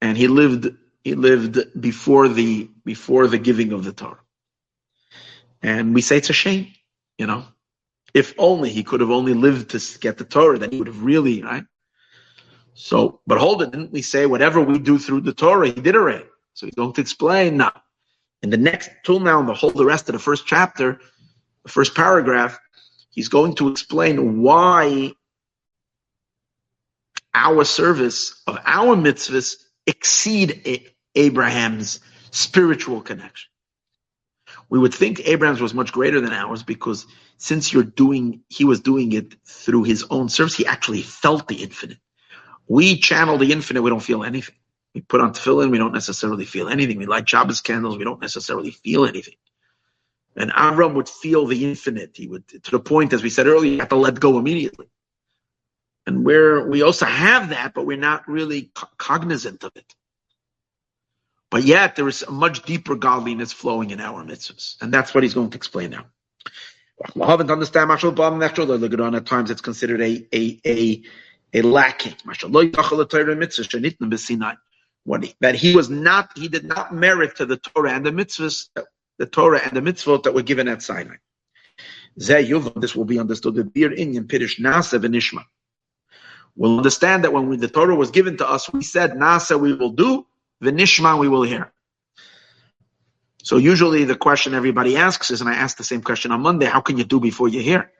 and 0.00 0.16
he 0.16 0.28
lived 0.28 0.68
he 1.04 1.14
lived 1.14 1.80
before 1.80 2.28
the 2.28 2.68
before 2.84 3.26
the 3.28 3.38
giving 3.38 3.72
of 3.72 3.84
the 3.84 3.92
Torah. 3.92 4.20
And 5.62 5.94
we 5.94 6.02
say 6.02 6.18
it's 6.18 6.30
a 6.30 6.34
shame, 6.34 6.72
you 7.18 7.26
know. 7.26 7.44
If 8.14 8.34
only 8.38 8.70
he 8.70 8.82
could 8.82 9.00
have 9.00 9.10
only 9.10 9.34
lived 9.34 9.70
to 9.70 9.98
get 9.98 10.18
the 10.18 10.24
Torah, 10.24 10.58
then 10.58 10.70
he 10.70 10.78
would 10.78 10.86
have 10.86 11.02
really, 11.02 11.42
right? 11.42 11.64
So, 12.74 13.20
but 13.26 13.38
hold 13.38 13.62
it, 13.62 13.70
didn't 13.70 13.92
we 13.92 14.02
say 14.02 14.26
whatever 14.26 14.60
we 14.60 14.78
do 14.78 14.98
through 14.98 15.22
the 15.22 15.32
Torah, 15.32 15.68
he 15.68 15.80
did 15.80 15.96
already? 15.96 16.24
So 16.54 16.66
he's 16.66 16.74
going 16.74 16.92
to 16.94 17.00
explain 17.00 17.56
now. 17.56 17.72
In 18.42 18.50
the 18.50 18.56
next, 18.56 18.90
till 19.04 19.20
now, 19.20 19.40
in 19.40 19.46
the 19.46 19.54
whole, 19.54 19.70
the 19.70 19.84
rest 19.84 20.08
of 20.08 20.12
the 20.12 20.18
first 20.18 20.46
chapter, 20.46 21.00
the 21.62 21.70
first 21.70 21.94
paragraph, 21.94 22.58
he's 23.10 23.28
going 23.28 23.54
to 23.56 23.68
explain 23.68 24.42
why 24.42 25.12
our 27.34 27.64
service 27.64 28.42
of 28.46 28.58
our 28.64 28.96
mitzvahs 28.96 29.56
exceed 29.86 30.92
Abraham's 31.14 32.00
spiritual 32.30 33.00
connection. 33.00 33.48
We 34.68 34.78
would 34.78 34.94
think 34.94 35.20
Abraham's 35.26 35.60
was 35.60 35.74
much 35.74 35.92
greater 35.92 36.20
than 36.20 36.32
ours 36.32 36.62
because 36.62 37.06
since 37.38 37.72
you're 37.72 37.82
doing, 37.82 38.42
he 38.48 38.64
was 38.64 38.80
doing 38.80 39.12
it 39.12 39.34
through 39.46 39.84
his 39.84 40.04
own 40.10 40.28
service, 40.28 40.54
he 40.54 40.66
actually 40.66 41.02
felt 41.02 41.48
the 41.48 41.62
infinite. 41.62 41.98
We 42.68 42.98
channel 42.98 43.38
the 43.38 43.52
infinite, 43.52 43.82
we 43.82 43.90
don't 43.90 44.00
feel 44.00 44.24
anything. 44.24 44.56
We 44.94 45.02
put 45.02 45.20
on 45.20 45.34
tefillin, 45.34 45.70
we 45.70 45.78
don't 45.78 45.92
necessarily 45.92 46.46
feel 46.46 46.68
anything. 46.68 46.98
We 46.98 47.06
light 47.06 47.28
Shabbos 47.28 47.60
candles, 47.60 47.98
we 47.98 48.04
don't 48.04 48.20
necessarily 48.20 48.70
feel 48.70 49.04
anything. 49.04 49.34
And 50.34 50.50
Avram 50.50 50.94
would 50.94 51.08
feel 51.08 51.46
the 51.46 51.64
infinite. 51.64 52.16
He 52.16 52.26
would, 52.26 52.48
to 52.48 52.70
the 52.70 52.80
point, 52.80 53.12
as 53.12 53.22
we 53.22 53.30
said 53.30 53.46
earlier, 53.46 53.72
you 53.72 53.78
have 53.78 53.90
to 53.90 53.96
let 53.96 54.18
go 54.18 54.38
immediately. 54.38 54.86
And 56.06 56.24
where 56.24 56.66
we 56.66 56.82
also 56.82 57.04
have 57.04 57.48
that, 57.50 57.74
but 57.74 57.84
we're 57.84 57.96
not 57.96 58.28
really 58.28 58.70
co- 58.74 58.88
cognizant 58.96 59.64
of 59.64 59.72
it. 59.74 59.92
But 61.50 61.64
yet, 61.64 61.96
there 61.96 62.08
is 62.08 62.22
a 62.22 62.30
much 62.30 62.62
deeper 62.62 62.94
godliness 62.96 63.52
flowing 63.52 63.90
in 63.90 64.00
our 64.00 64.24
mitzvahs. 64.24 64.76
And 64.80 64.92
that's 64.92 65.14
what 65.14 65.22
he's 65.24 65.34
going 65.34 65.50
to 65.50 65.56
explain 65.56 65.90
now. 65.90 66.06
haven't 67.16 67.50
understand 67.50 67.90
At 67.90 69.26
times, 69.26 69.50
it's 69.50 69.60
considered 69.60 70.00
a, 70.00 70.26
a, 70.32 70.60
a, 70.66 71.02
a 71.54 71.62
lacking 71.62 72.14
what 75.04 75.22
he, 75.22 75.34
that 75.40 75.54
he 75.54 75.74
was 75.74 75.88
not, 75.88 76.36
he 76.36 76.48
did 76.48 76.64
not 76.64 76.92
merit 76.92 77.36
to 77.36 77.46
the 77.46 77.56
Torah 77.56 77.92
and 77.92 78.04
the 78.04 78.10
mitzvahs, 78.10 78.68
the 79.18 79.26
Torah 79.26 79.60
and 79.62 79.76
the 79.76 79.80
mitzvot 79.80 80.24
that 80.24 80.34
were 80.34 80.42
given 80.42 80.68
at 80.68 80.82
Sinai. 80.82 81.16
This 82.16 82.96
will 82.96 83.04
be 83.04 83.18
understood. 83.20 83.56
Indian 83.76 84.24
Pirish 84.24 84.58
Nasa 84.58 84.98
v'nishma. 84.98 85.44
We'll 86.56 86.78
understand 86.78 87.24
that 87.24 87.32
when 87.32 87.48
we, 87.48 87.56
the 87.56 87.68
Torah 87.68 87.94
was 87.94 88.10
given 88.10 88.36
to 88.38 88.48
us, 88.48 88.72
we 88.72 88.82
said 88.82 89.12
Nasa 89.12 89.60
we 89.60 89.74
will 89.74 89.90
do, 89.90 90.26
v'nishma 90.62 91.18
we 91.18 91.28
will 91.28 91.42
hear. 91.42 91.72
So 93.42 93.58
usually 93.58 94.04
the 94.04 94.16
question 94.16 94.54
everybody 94.54 94.96
asks 94.96 95.30
is, 95.30 95.40
and 95.40 95.50
I 95.50 95.54
asked 95.54 95.78
the 95.78 95.84
same 95.84 96.02
question 96.02 96.32
on 96.32 96.40
Monday, 96.40 96.66
how 96.66 96.80
can 96.80 96.96
you 96.98 97.04
do 97.04 97.20
before 97.20 97.48
you 97.48 97.60
hear? 97.60 97.92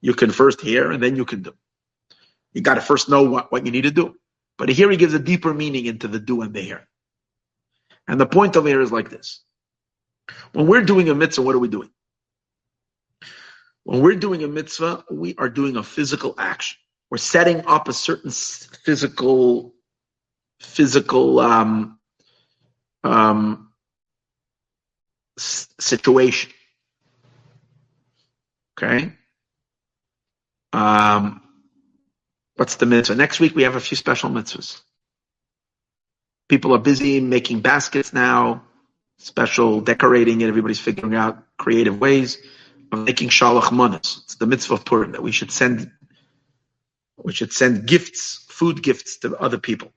You 0.00 0.14
can 0.14 0.30
first 0.30 0.60
hear 0.60 0.92
and 0.92 1.02
then 1.02 1.16
you 1.16 1.24
can 1.24 1.42
do. 1.42 1.54
You 2.52 2.60
got 2.60 2.74
to 2.74 2.80
first 2.80 3.08
know 3.08 3.22
what, 3.22 3.50
what 3.50 3.64
you 3.64 3.72
need 3.72 3.82
to 3.82 3.90
do. 3.90 4.14
But 4.58 4.68
here 4.68 4.90
he 4.90 4.96
gives 4.96 5.14
a 5.14 5.18
deeper 5.18 5.54
meaning 5.54 5.86
into 5.86 6.06
the 6.06 6.20
do 6.20 6.42
and 6.42 6.52
the 6.52 6.60
hear. 6.60 6.86
And 8.06 8.20
the 8.20 8.26
point 8.26 8.56
of 8.56 8.66
here 8.66 8.80
is 8.80 8.92
like 8.92 9.08
this. 9.08 9.42
When 10.52 10.66
we're 10.66 10.84
doing 10.84 11.08
a 11.08 11.14
mitzvah, 11.14 11.42
what 11.42 11.54
are 11.54 11.60
we 11.60 11.68
doing? 11.68 11.90
When 13.84 14.00
we're 14.00 14.16
doing 14.16 14.44
a 14.44 14.48
mitzvah, 14.48 15.04
we 15.10 15.34
are 15.38 15.48
doing 15.48 15.76
a 15.76 15.82
physical 15.82 16.34
action. 16.38 16.78
We're 17.10 17.18
setting 17.18 17.66
up 17.66 17.88
a 17.88 17.92
certain 17.92 18.30
physical, 18.30 19.74
physical 20.60 21.40
um, 21.40 21.98
um, 23.02 23.72
situation. 25.36 26.52
Okay. 28.78 29.12
Um, 30.72 31.42
What's 32.60 32.76
the 32.76 32.84
mitzvah? 32.84 33.14
Next 33.14 33.40
week 33.40 33.54
we 33.54 33.62
have 33.62 33.74
a 33.74 33.80
few 33.80 33.96
special 33.96 34.28
mitzvahs. 34.28 34.82
People 36.46 36.74
are 36.74 36.78
busy 36.78 37.18
making 37.18 37.60
baskets 37.60 38.12
now, 38.12 38.64
special 39.16 39.80
decorating 39.80 40.42
it. 40.42 40.48
Everybody's 40.48 40.78
figuring 40.78 41.14
out 41.14 41.42
creative 41.56 41.98
ways 41.98 42.36
of 42.92 42.98
making 42.98 43.30
shalach 43.30 43.72
manas. 43.72 44.20
It's 44.24 44.34
the 44.34 44.46
mitzvah 44.46 44.74
of 44.74 44.84
Purim 44.84 45.12
that 45.12 45.22
we 45.22 45.32
should 45.32 45.50
send. 45.50 45.90
We 47.24 47.32
should 47.32 47.52
send 47.52 47.86
gifts, 47.86 48.46
food 48.48 48.82
gifts 48.82 49.18
to 49.18 49.36
other 49.36 49.58
people. 49.58 49.92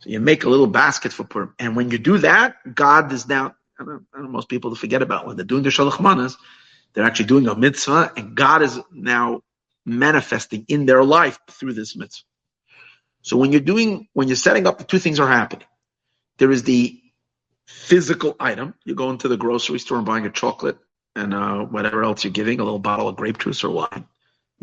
So 0.00 0.10
you 0.10 0.20
make 0.20 0.44
a 0.44 0.48
little 0.48 0.66
basket 0.66 1.12
for 1.12 1.24
Purim, 1.24 1.54
and 1.58 1.76
when 1.76 1.90
you 1.90 1.98
do 1.98 2.18
that, 2.18 2.74
God 2.74 3.12
is 3.12 3.28
now. 3.28 3.54
I 3.78 3.84
don't, 3.84 4.06
I 4.14 4.18
don't 4.18 4.30
most 4.30 4.48
people 4.48 4.74
forget 4.74 5.02
about 5.02 5.26
when 5.26 5.36
they're 5.36 5.44
doing 5.44 5.62
the 5.62 5.70
shalach 5.70 6.00
manas, 6.00 6.36
they're 6.92 7.04
actually 7.04 7.26
doing 7.26 7.46
a 7.48 7.54
mitzvah, 7.54 8.12
and 8.16 8.34
God 8.34 8.62
is 8.62 8.78
now 8.92 9.42
manifesting 9.84 10.64
in 10.68 10.86
their 10.86 11.02
life 11.04 11.38
through 11.50 11.72
this 11.72 11.96
mitzvah. 11.96 12.24
So 13.22 13.36
when 13.36 13.52
you're 13.52 13.60
doing, 13.60 14.08
when 14.12 14.28
you're 14.28 14.36
setting 14.36 14.66
up, 14.66 14.78
the 14.78 14.84
two 14.84 14.98
things 14.98 15.20
are 15.20 15.28
happening. 15.28 15.66
There 16.38 16.50
is 16.50 16.64
the 16.64 17.00
physical 17.66 18.36
item. 18.40 18.74
You 18.84 18.94
go 18.94 19.10
into 19.10 19.28
the 19.28 19.36
grocery 19.36 19.78
store 19.78 19.98
and 19.98 20.06
buying 20.06 20.26
a 20.26 20.30
chocolate 20.30 20.78
and 21.14 21.32
uh, 21.32 21.60
whatever 21.60 22.02
else 22.02 22.24
you're 22.24 22.32
giving, 22.32 22.60
a 22.60 22.64
little 22.64 22.78
bottle 22.78 23.08
of 23.08 23.16
grape 23.16 23.38
juice 23.38 23.62
or 23.64 23.70
wine. 23.70 24.06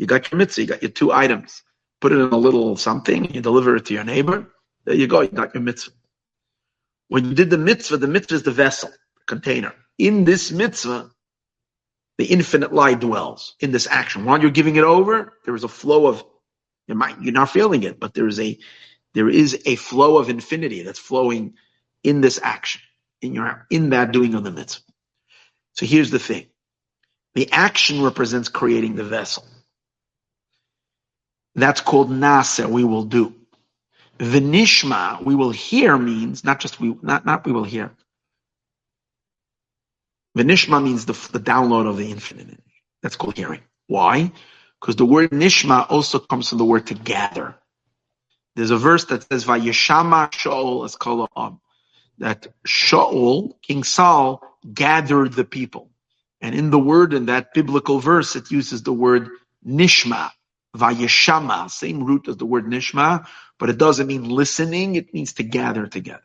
You 0.00 0.06
got 0.06 0.32
your 0.32 0.38
mitzvah, 0.38 0.62
you 0.62 0.66
got 0.66 0.82
your 0.82 0.90
two 0.90 1.12
items. 1.12 1.62
Put 2.00 2.12
it 2.12 2.14
in 2.14 2.32
a 2.32 2.36
little 2.38 2.74
something, 2.74 3.34
you 3.34 3.42
deliver 3.42 3.76
it 3.76 3.84
to 3.84 3.94
your 3.94 4.02
neighbor. 4.02 4.46
There 4.86 4.94
you 4.94 5.06
go, 5.06 5.20
you 5.20 5.28
got 5.28 5.54
your 5.54 5.62
mitzvah. 5.62 5.92
When 7.08 7.26
you 7.26 7.34
did 7.34 7.50
the 7.50 7.58
mitzvah, 7.58 7.98
the 7.98 8.06
mitzvah 8.06 8.36
is 8.36 8.42
the 8.42 8.50
vessel, 8.50 8.88
the 8.88 9.24
container. 9.26 9.74
In 9.98 10.24
this 10.24 10.52
mitzvah, 10.52 11.10
the 12.16 12.24
infinite 12.24 12.72
light 12.72 13.00
dwells 13.00 13.56
in 13.60 13.72
this 13.72 13.86
action. 13.86 14.24
While 14.24 14.40
you're 14.40 14.50
giving 14.50 14.76
it 14.76 14.84
over, 14.84 15.34
there 15.44 15.54
is 15.54 15.64
a 15.64 15.68
flow 15.68 16.06
of 16.06 16.24
you 16.86 16.94
might 16.94 17.20
you're 17.20 17.34
not 17.34 17.50
feeling 17.50 17.82
it, 17.82 18.00
but 18.00 18.14
there 18.14 18.26
is 18.26 18.40
a 18.40 18.58
there 19.12 19.28
is 19.28 19.60
a 19.66 19.76
flow 19.76 20.16
of 20.16 20.30
infinity 20.30 20.82
that's 20.82 20.98
flowing 20.98 21.52
in 22.02 22.22
this 22.22 22.40
action, 22.42 22.80
in 23.20 23.34
your 23.34 23.66
in 23.68 23.90
that 23.90 24.12
doing 24.12 24.32
of 24.32 24.44
the 24.44 24.50
mitzvah. 24.50 24.82
So 25.74 25.84
here's 25.84 26.10
the 26.10 26.18
thing. 26.18 26.46
The 27.34 27.52
action 27.52 28.02
represents 28.02 28.48
creating 28.48 28.96
the 28.96 29.04
vessel. 29.04 29.44
That's 31.60 31.80
called 31.80 32.10
nasa, 32.10 32.68
we 32.68 32.84
will 32.84 33.04
do. 33.04 33.34
Vinishma, 34.18 35.24
we 35.24 35.34
will 35.34 35.50
hear 35.50 35.96
means 35.96 36.44
not 36.44 36.60
just 36.60 36.80
we 36.80 36.96
not 37.02 37.24
not 37.24 37.46
we 37.46 37.52
will 37.52 37.64
hear. 37.64 37.90
Vinishma 40.36 40.82
means 40.82 41.06
the, 41.06 41.14
the 41.32 41.40
download 41.40 41.88
of 41.88 41.96
the 41.96 42.10
infinite. 42.10 42.60
That's 43.02 43.16
called 43.16 43.36
hearing. 43.36 43.62
Why? 43.86 44.32
Because 44.80 44.96
the 44.96 45.06
word 45.06 45.30
nishma 45.30 45.90
also 45.90 46.18
comes 46.18 46.48
from 46.50 46.58
the 46.58 46.64
word 46.64 46.86
to 46.88 46.94
gather. 46.94 47.56
There's 48.56 48.70
a 48.70 48.76
verse 48.78 49.06
that 49.06 49.26
says 49.30 49.44
Vayeshama 49.44 50.30
Shaul 50.30 50.84
as 50.84 50.96
Am 51.06 51.28
um, 51.36 51.60
that 52.18 52.48
Shaul, 52.66 53.54
King 53.62 53.84
Saul, 53.84 54.42
gathered 54.72 55.32
the 55.32 55.44
people. 55.44 55.90
And 56.40 56.54
in 56.54 56.70
the 56.70 56.78
word, 56.78 57.14
in 57.14 57.26
that 57.26 57.54
biblical 57.54 58.00
verse, 58.00 58.36
it 58.36 58.50
uses 58.50 58.82
the 58.82 58.92
word 58.92 59.30
nishma, 59.66 60.30
vayeshama, 60.76 61.70
same 61.70 62.04
root 62.04 62.28
as 62.28 62.36
the 62.36 62.46
word 62.46 62.66
nishma, 62.66 63.26
but 63.58 63.70
it 63.70 63.78
doesn't 63.78 64.06
mean 64.06 64.28
listening, 64.28 64.94
it 64.94 65.12
means 65.12 65.34
to 65.34 65.42
gather 65.42 65.86
together. 65.86 66.22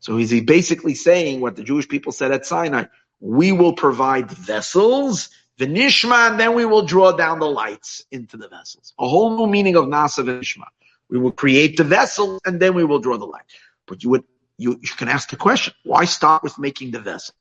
So 0.00 0.16
he's 0.16 0.40
basically 0.42 0.94
saying 0.94 1.40
what 1.40 1.56
the 1.56 1.64
Jewish 1.64 1.88
people 1.88 2.12
said 2.12 2.32
at 2.32 2.46
Sinai, 2.46 2.84
we 3.20 3.52
will 3.52 3.72
provide 3.72 4.30
vessels, 4.30 5.30
the 5.58 5.66
nishma, 5.66 6.30
and 6.30 6.40
then 6.40 6.54
we 6.54 6.64
will 6.64 6.82
draw 6.82 7.12
down 7.12 7.38
the 7.38 7.48
lights 7.48 8.04
into 8.10 8.36
the 8.36 8.48
vessels. 8.48 8.92
A 8.98 9.08
whole 9.08 9.36
new 9.36 9.46
meaning 9.46 9.76
of 9.76 9.86
nasa 9.86 10.24
nishma. 10.24 10.66
We 11.08 11.18
will 11.18 11.32
create 11.32 11.76
the 11.76 11.84
vessel, 11.84 12.40
and 12.44 12.60
then 12.60 12.74
we 12.74 12.84
will 12.84 12.98
draw 12.98 13.16
the 13.16 13.24
light. 13.26 13.44
But 13.86 14.02
you 14.02 14.10
would 14.10 14.24
you, 14.58 14.78
you 14.80 14.88
can 14.96 15.08
ask 15.08 15.30
the 15.30 15.36
question, 15.36 15.74
why 15.84 16.04
start 16.04 16.42
with 16.42 16.58
making 16.58 16.90
the 16.90 17.00
vessel? 17.00 17.34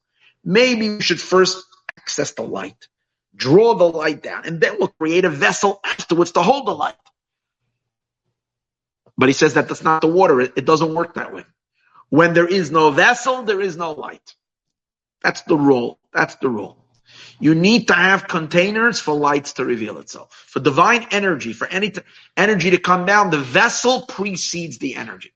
Maybe 0.43 0.85
you 0.85 1.01
should 1.01 1.19
first 1.19 1.65
access 1.97 2.31
the 2.31 2.43
light, 2.43 2.87
draw 3.35 3.75
the 3.75 3.85
light 3.85 4.23
down, 4.23 4.45
and 4.45 4.61
then 4.61 4.77
we'll 4.79 4.89
create 4.99 5.25
a 5.25 5.29
vessel 5.29 5.79
afterwards 5.83 6.31
to 6.33 6.41
hold 6.41 6.67
the 6.67 6.75
light. 6.75 6.95
But 9.17 9.29
he 9.29 9.33
says 9.33 9.55
that 9.55 9.67
that's 9.67 9.83
not 9.83 10.01
the 10.01 10.07
water. 10.07 10.41
It, 10.41 10.53
it 10.57 10.65
doesn't 10.65 10.93
work 10.93 11.15
that 11.15 11.33
way. 11.33 11.45
When 12.09 12.33
there 12.33 12.47
is 12.47 12.71
no 12.71 12.91
vessel, 12.91 13.43
there 13.43 13.61
is 13.61 13.77
no 13.77 13.91
light. 13.91 14.35
That's 15.23 15.41
the 15.43 15.57
rule. 15.57 15.99
That's 16.13 16.35
the 16.35 16.49
rule. 16.49 16.77
You 17.39 17.55
need 17.55 17.89
to 17.89 17.93
have 17.93 18.27
containers 18.27 18.99
for 18.99 19.13
lights 19.13 19.53
to 19.53 19.65
reveal 19.65 19.99
itself. 19.99 20.45
For 20.47 20.59
divine 20.59 21.07
energy, 21.11 21.53
for 21.53 21.67
any 21.67 21.91
t- 21.91 22.01
energy 22.37 22.71
to 22.71 22.77
come 22.77 23.05
down, 23.05 23.29
the 23.29 23.39
vessel 23.39 24.03
precedes 24.03 24.77
the 24.77 24.95
energy. 24.95 25.33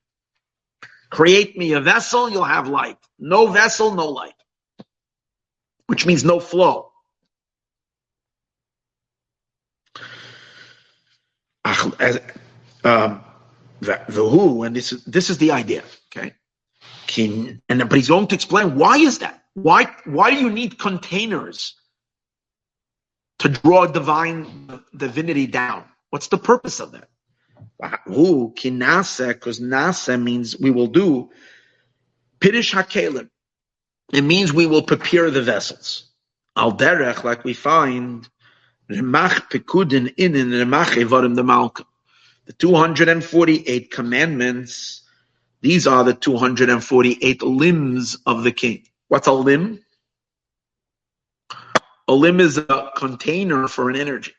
Create 1.10 1.58
me 1.58 1.74
a 1.74 1.82
vessel, 1.82 2.30
you'll 2.30 2.44
have 2.44 2.68
light. 2.68 2.98
No 3.18 3.48
vessel, 3.48 3.96
no 3.96 4.10
light. 4.10 4.34
Which 5.88 6.06
means 6.06 6.24
no 6.24 6.40
flow. 6.40 6.89
Um, 11.66 13.24
the 13.82 13.96
who, 14.08 14.64
and 14.64 14.76
this 14.76 14.92
is 14.92 15.04
this 15.06 15.30
is 15.30 15.38
the 15.38 15.52
idea, 15.52 15.84
okay? 16.12 16.34
And 17.18 17.62
but 17.68 17.94
he's 17.94 18.08
going 18.08 18.28
to 18.28 18.36
explain 18.36 18.76
why 18.76 18.98
is 18.98 19.20
that? 19.20 19.44
Why 19.54 19.88
why 20.06 20.32
do 20.32 20.38
you 20.38 20.50
need 20.50 20.80
containers 20.80 21.76
to 23.40 23.50
draw 23.50 23.86
divine 23.88 24.82
divinity 24.96 25.48
down? 25.48 25.84
What's 26.12 26.28
the 26.28 26.38
purpose 26.38 26.80
of 26.80 26.92
that? 26.92 27.10
Who 28.06 28.54
kinase, 28.58 29.28
because 29.28 29.60
nasa 29.60 30.22
means 30.22 30.58
we 30.60 30.72
will 30.72 30.88
do. 30.88 31.30
Pirish 32.40 32.74
hakelim. 32.74 33.30
It 34.14 34.24
means 34.24 34.52
we 34.54 34.66
will 34.66 34.82
prepare 34.82 35.30
the 35.30 35.42
vessels. 35.42 36.10
Al 36.56 36.74
derech, 36.74 37.24
like 37.24 37.44
we 37.44 37.54
find 37.54 38.28
remach 38.90 39.50
pekudin 39.50 40.14
in 40.18 40.36
in 40.36 40.50
remach 40.50 40.96
evarim 40.96 41.36
the 41.36 41.44
malka. 41.44 41.86
The 42.46 42.54
248 42.54 43.92
commandments, 43.92 45.04
these 45.62 45.86
are 45.86 46.04
the 46.04 46.14
248 46.14 47.44
limbs 47.44 48.18
of 48.26 48.44
the 48.44 48.52
king. 48.52 48.84
What's 49.08 49.28
a 49.28 49.32
limb? 49.32 49.84
A 52.08 52.14
limb 52.14 52.40
is 52.40 52.58
a 52.58 52.92
container 52.96 53.68
for 53.68 53.90
an 53.90 53.96
energy. 53.96 54.34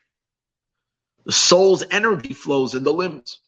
The 1.25 1.31
soul's 1.31 1.83
energy 1.89 2.33
flows 2.33 2.75
in 2.75 2.83
the 2.83 2.91
limbs. 2.91 3.39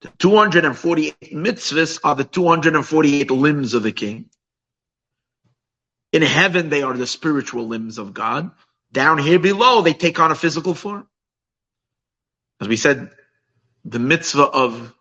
The 0.00 0.10
248 0.18 1.34
mitzvahs 1.34 2.00
are 2.02 2.14
the 2.14 2.24
248 2.24 3.30
limbs 3.30 3.74
of 3.74 3.82
the 3.82 3.92
king. 3.92 4.30
In 6.12 6.22
heaven, 6.22 6.70
they 6.70 6.82
are 6.82 6.96
the 6.96 7.06
spiritual 7.06 7.68
limbs 7.68 7.98
of 7.98 8.14
God. 8.14 8.50
Down 8.92 9.18
here 9.18 9.38
below, 9.38 9.82
they 9.82 9.92
take 9.92 10.18
on 10.18 10.30
a 10.30 10.34
physical 10.34 10.74
form. 10.74 11.06
As 12.60 12.68
we 12.68 12.76
said, 12.76 13.10
the 13.84 13.98
mitzvah 13.98 14.44
of 14.44 14.92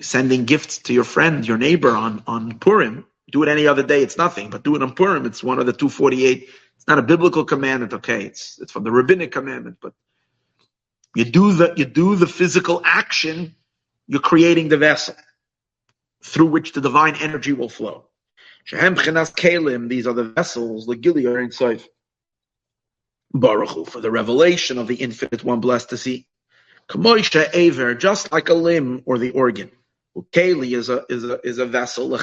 sending 0.00 0.44
gifts 0.44 0.78
to 0.78 0.92
your 0.92 1.04
friend, 1.04 1.46
your 1.46 1.58
neighbor 1.58 1.90
on, 1.90 2.22
on 2.26 2.58
Purim, 2.58 3.04
do 3.30 3.42
it 3.42 3.48
any 3.48 3.66
other 3.66 3.82
day, 3.82 4.02
it's 4.02 4.16
nothing. 4.16 4.50
But 4.50 4.62
do 4.62 4.76
it 4.76 4.82
on 4.82 4.94
Purim, 4.94 5.26
it's 5.26 5.42
one 5.42 5.58
of 5.58 5.66
the 5.66 5.72
248. 5.72 6.48
It's 6.76 6.86
not 6.86 6.98
a 6.98 7.02
biblical 7.02 7.44
commandment, 7.44 7.92
okay? 7.94 8.24
It's, 8.24 8.58
it's 8.60 8.72
from 8.72 8.84
the 8.84 8.92
rabbinic 8.92 9.32
commandment, 9.32 9.78
but 9.80 9.92
you 11.14 11.24
do 11.24 11.52
the 11.52 11.74
you 11.76 11.84
do 11.84 12.16
the 12.16 12.26
physical 12.26 12.80
action, 12.84 13.56
you're 14.06 14.20
creating 14.20 14.68
the 14.68 14.76
vessel 14.76 15.16
through 16.22 16.46
which 16.46 16.72
the 16.72 16.80
divine 16.80 17.16
energy 17.16 17.52
will 17.52 17.68
flow. 17.68 18.04
Shehem 18.64 18.94
chenas 18.94 19.34
kalim, 19.34 19.88
these 19.88 20.06
are 20.06 20.12
the 20.12 20.24
vessels, 20.24 20.86
the 20.86 20.96
gilia 20.96 21.34
inside. 21.36 21.82
Baruch 23.32 23.88
for 23.88 24.00
the 24.00 24.10
revelation 24.10 24.78
of 24.78 24.86
the 24.86 24.96
infinite 24.96 25.44
one 25.44 25.60
blessed 25.60 25.90
to 25.90 25.96
see. 25.96 26.26
Kamoisha 26.88 27.50
aver, 27.52 27.94
just 27.94 28.32
like 28.32 28.48
a 28.48 28.54
limb 28.54 29.02
or 29.04 29.18
the 29.18 29.30
organ. 29.30 29.70
Keli 30.32 30.76
is 30.76 30.88
a 30.88 31.04
is 31.08 31.24
a 31.24 31.38
is 31.46 31.58
a 31.58 31.66
vessel 31.66 32.18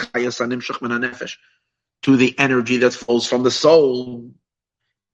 to 2.02 2.18
the 2.18 2.36
energy 2.38 2.78
that 2.78 2.92
flows 2.92 3.28
from 3.28 3.44
the 3.44 3.52
soul. 3.52 4.32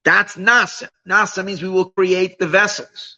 That's 0.03 0.35
nasa. 0.35 0.89
Nasa 1.07 1.45
means 1.45 1.61
we 1.61 1.69
will 1.69 1.91
create 1.91 2.39
the 2.39 2.47
vessels. 2.47 3.18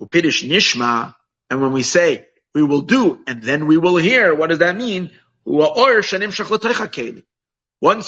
Upidish 0.00 0.46
nishma, 0.46 1.14
and 1.48 1.62
when 1.62 1.72
we 1.72 1.82
say 1.82 2.26
we 2.54 2.62
will 2.62 2.82
do, 2.82 3.20
and 3.26 3.42
then 3.42 3.66
we 3.66 3.78
will 3.78 3.96
hear, 3.96 4.34
what 4.34 4.50
does 4.50 4.58
that 4.58 4.76
mean? 4.76 5.10
Once 5.44 5.72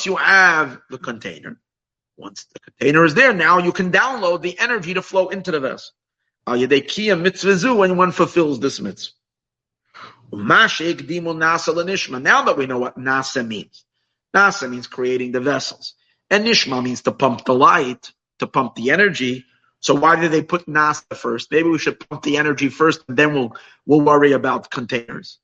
you 0.07 0.16
have 0.16 0.81
the 0.91 0.99
container, 0.99 1.61
once 2.23 2.47
the 2.55 2.61
container 2.61 3.05
is 3.05 3.15
there, 3.15 3.35
now 3.35 3.59
you 3.59 3.73
can 3.73 3.90
download 3.90 4.40
the 4.40 4.59
energy 4.59 4.94
to 4.94 5.03
flow 5.03 5.28
into 5.28 5.51
the 5.51 5.61
vessel. 5.61 5.93
When 6.44 7.97
one 7.97 8.12
fulfills 8.12 8.61
this 8.61 8.81
mitzvah. 8.81 9.12
Now 10.32 10.66
that 10.66 12.55
we 12.57 12.66
know 12.66 12.78
what 12.78 12.99
nasa 12.99 13.47
means, 13.47 13.85
nasa 14.35 14.70
means 14.70 14.86
creating 14.86 15.32
the 15.32 15.40
vessels, 15.40 15.94
and 16.31 16.47
nishma 16.47 16.82
means 16.82 17.03
to 17.03 17.12
pump 17.12 17.44
the 17.44 17.55
light, 17.55 18.11
to 18.39 18.47
pump 18.47 18.74
the 18.74 18.90
energy. 18.90 19.44
So 19.81 19.94
why 19.94 20.16
did 20.16 20.32
they 20.32 20.43
put 20.43 20.66
nasa 20.66 21.15
first? 21.15 21.51
Maybe 21.51 21.69
we 21.69 21.78
should 21.78 22.01
pump 22.09 22.23
the 22.23 22.39
energy 22.39 22.70
first, 22.70 23.05
and 23.09 23.16
then 23.16 23.35
we'll 23.35 23.55
we'll 23.85 24.01
worry 24.01 24.32
about 24.32 24.70
containers. 24.70 25.39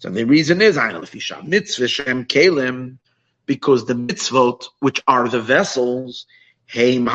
So 0.00 0.10
the 0.10 0.24
reason 0.24 0.60
is 0.60 0.76
mitzvah 0.76 1.88
shem 1.88 2.24
kalim, 2.24 2.98
because 3.46 3.86
the 3.86 3.94
mitzvot, 3.94 4.64
which 4.80 5.02
are 5.06 5.28
the 5.28 5.40
vessels, 5.40 6.26
They 6.72 6.96
are 6.98 7.06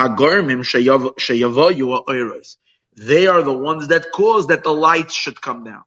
the 3.41 3.53
ones 3.53 3.87
that 3.87 4.11
cause 4.13 4.47
that 4.47 4.63
the 4.63 4.73
lights 4.73 5.13
should 5.13 5.41
come 5.41 5.63
down. 5.63 5.83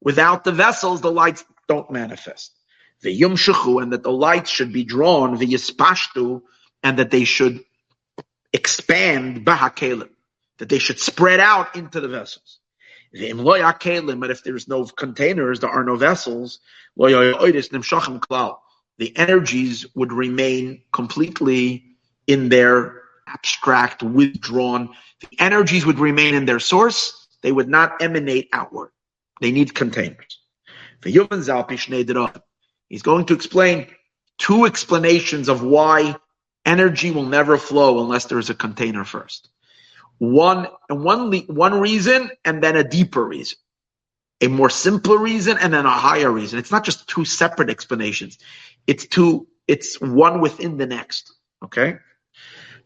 Without 0.00 0.44
the 0.44 0.52
vessels, 0.52 1.00
the 1.00 1.10
lights 1.10 1.44
don't 1.66 1.90
manifest. 1.90 2.52
The 3.02 3.20
yumshachu, 3.20 3.82
and 3.82 3.92
that 3.92 4.02
the 4.02 4.12
lights 4.12 4.50
should 4.50 4.72
be 4.72 4.84
drawn, 4.84 5.36
the 5.36 5.46
yispashtu, 5.46 6.42
and 6.82 6.98
that 6.98 7.10
they 7.10 7.24
should 7.24 7.64
expand 8.52 9.44
bahakelim, 9.44 10.10
that 10.58 10.68
they 10.68 10.78
should 10.78 10.98
spread 10.98 11.40
out 11.40 11.76
into 11.76 12.00
the 12.00 12.08
vessels. 12.08 12.58
But 13.12 14.30
if 14.30 14.42
there's 14.44 14.68
no 14.68 14.84
containers, 14.84 15.60
there 15.60 15.70
are 15.70 15.84
no 15.84 15.96
vessels, 15.96 16.60
the 18.98 19.16
energies 19.16 19.86
would 19.94 20.12
remain 20.12 20.82
completely 20.92 21.84
in 22.26 22.48
their 22.48 23.02
abstract, 23.28 24.02
withdrawn. 24.02 24.90
The 25.20 25.40
energies 25.40 25.86
would 25.86 25.98
remain 25.98 26.34
in 26.34 26.46
their 26.46 26.60
source. 26.60 27.28
They 27.42 27.52
would 27.52 27.68
not 27.68 28.02
emanate 28.02 28.48
outward. 28.52 28.90
They 29.40 29.52
need 29.52 29.74
containers. 29.74 30.40
He's 31.04 31.14
going 33.02 33.26
to 33.26 33.34
explain 33.34 33.86
two 34.38 34.64
explanations 34.64 35.48
of 35.48 35.62
why 35.62 36.16
energy 36.64 37.10
will 37.10 37.26
never 37.26 37.56
flow 37.56 38.00
unless 38.00 38.26
there 38.26 38.38
is 38.38 38.50
a 38.50 38.54
container 38.54 39.04
first. 39.04 39.48
One, 40.18 40.66
one, 40.88 41.32
one 41.46 41.80
reason 41.80 42.30
and 42.44 42.62
then 42.62 42.76
a 42.76 42.84
deeper 42.84 43.24
reason. 43.24 43.58
A 44.40 44.48
more 44.48 44.70
simpler 44.70 45.18
reason 45.18 45.56
and 45.58 45.72
then 45.72 45.86
a 45.86 45.90
higher 45.90 46.30
reason. 46.30 46.58
It's 46.58 46.70
not 46.70 46.84
just 46.84 47.08
two 47.08 47.24
separate 47.24 47.70
explanations. 47.70 48.38
It's 48.88 49.06
two, 49.06 49.46
it's 49.68 50.00
one 50.00 50.40
within 50.40 50.78
the 50.78 50.86
next. 50.86 51.32
Okay? 51.62 51.98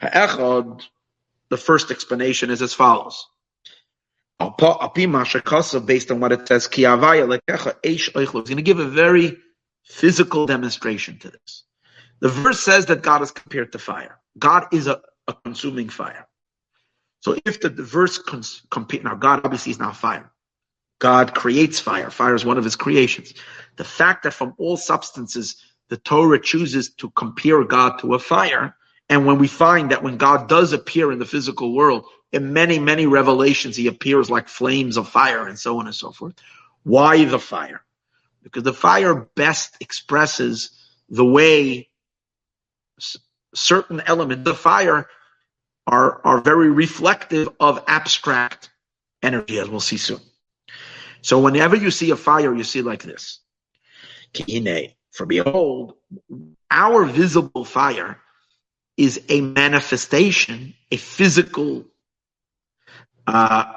The 0.01 1.57
first 1.57 1.91
explanation 1.91 2.51
is 2.51 2.61
as 2.61 2.75
follows. 2.75 3.27
Based 4.41 6.11
on 6.11 6.21
what 6.21 6.33
it 6.33 6.49
says, 6.49 6.69
he's 6.73 6.85
going 6.85 8.57
to 8.57 8.63
give 8.63 8.79
a 8.81 8.89
very 8.89 9.39
physical 9.85 10.47
demonstration 10.47 11.19
to 11.21 11.31
this. 11.31 11.63
The 12.21 12.29
verse 12.29 12.61
says 12.61 12.87
that 12.87 13.03
God 13.03 13.23
is 13.23 13.31
compared 13.31 13.71
to 13.73 13.79
fire. 13.79 14.19
God 14.39 14.67
is 14.73 14.89
a, 14.89 15.01
a 15.29 15.35
consuming 15.45 15.89
fire. 15.89 16.27
So 17.21 17.37
if 17.45 17.61
the, 17.61 17.69
the 17.69 17.85
verse 17.85 18.19
cons, 18.19 18.63
now 19.05 19.15
God 19.15 19.43
obviously 19.45 19.71
is 19.71 19.79
not 19.79 19.97
fire. 19.97 20.33
God 20.99 21.35
creates 21.35 21.79
fire. 21.79 22.11
Fire 22.11 22.35
is 22.35 22.45
one 22.45 22.59
of 22.59 22.65
his 22.65 22.75
creations. 22.77 23.35
The 23.77 23.85
fact 23.85 24.25
that 24.25 24.35
from 24.35 24.55
all 24.59 24.77
substances 24.77 25.57
the 25.89 25.97
Torah 25.97 26.41
chooses 26.41 26.95
to 26.95 27.11
compare 27.11 27.65
God 27.65 27.99
to 27.99 28.15
a 28.15 28.19
fire, 28.19 28.77
and 29.09 29.27
when 29.27 29.39
we 29.39 29.49
find 29.49 29.91
that 29.91 30.03
when 30.03 30.17
God 30.17 30.49
does 30.49 30.73
appear 30.73 31.13
in 31.13 31.19
the 31.19 31.27
physical 31.27 31.75
world, 31.75 32.07
in 32.33 32.53
many, 32.53 32.79
many 32.79 33.07
revelations, 33.07 33.77
he 33.77 33.87
appears 33.87 34.31
like 34.31 34.49
flames 34.49 34.97
of 34.97 35.09
fire 35.09 35.47
and 35.47 35.59
so 35.59 35.79
on 35.79 35.87
and 35.87 35.95
so 35.95 36.13
forth. 36.13 36.35
Why 36.83 37.25
the 37.25 37.39
fire? 37.39 37.83
Because 38.43 38.63
the 38.63 38.73
fire 38.73 39.15
best 39.15 39.77
expresses 39.81 40.71
the 41.09 41.25
way 41.25 41.91
certain 43.55 44.01
elements 44.07 44.49
of 44.49 44.59
fire 44.59 45.07
are, 45.87 46.21
are 46.25 46.41
very 46.41 46.71
reflective 46.71 47.49
of 47.61 47.85
abstract 47.87 48.71
energy, 49.23 49.59
as 49.59 49.69
we'll 49.69 49.81
see 49.81 49.99
soon. 49.99 50.21
So 51.21 51.39
whenever 51.39 51.77
you 51.77 51.91
see 51.91 52.11
a 52.11 52.17
fire, 52.17 52.55
you 52.55 52.65
see 52.65 52.83
like 52.83 53.03
this. 53.03 53.41
For 55.13 55.27
behold, 55.27 55.95
our 56.71 57.05
visible 57.05 57.65
fire 57.65 58.19
is 58.97 59.21
a 59.29 59.41
manifestation, 59.41 60.75
a 60.91 60.97
physical 60.97 61.85
uh, 63.27 63.75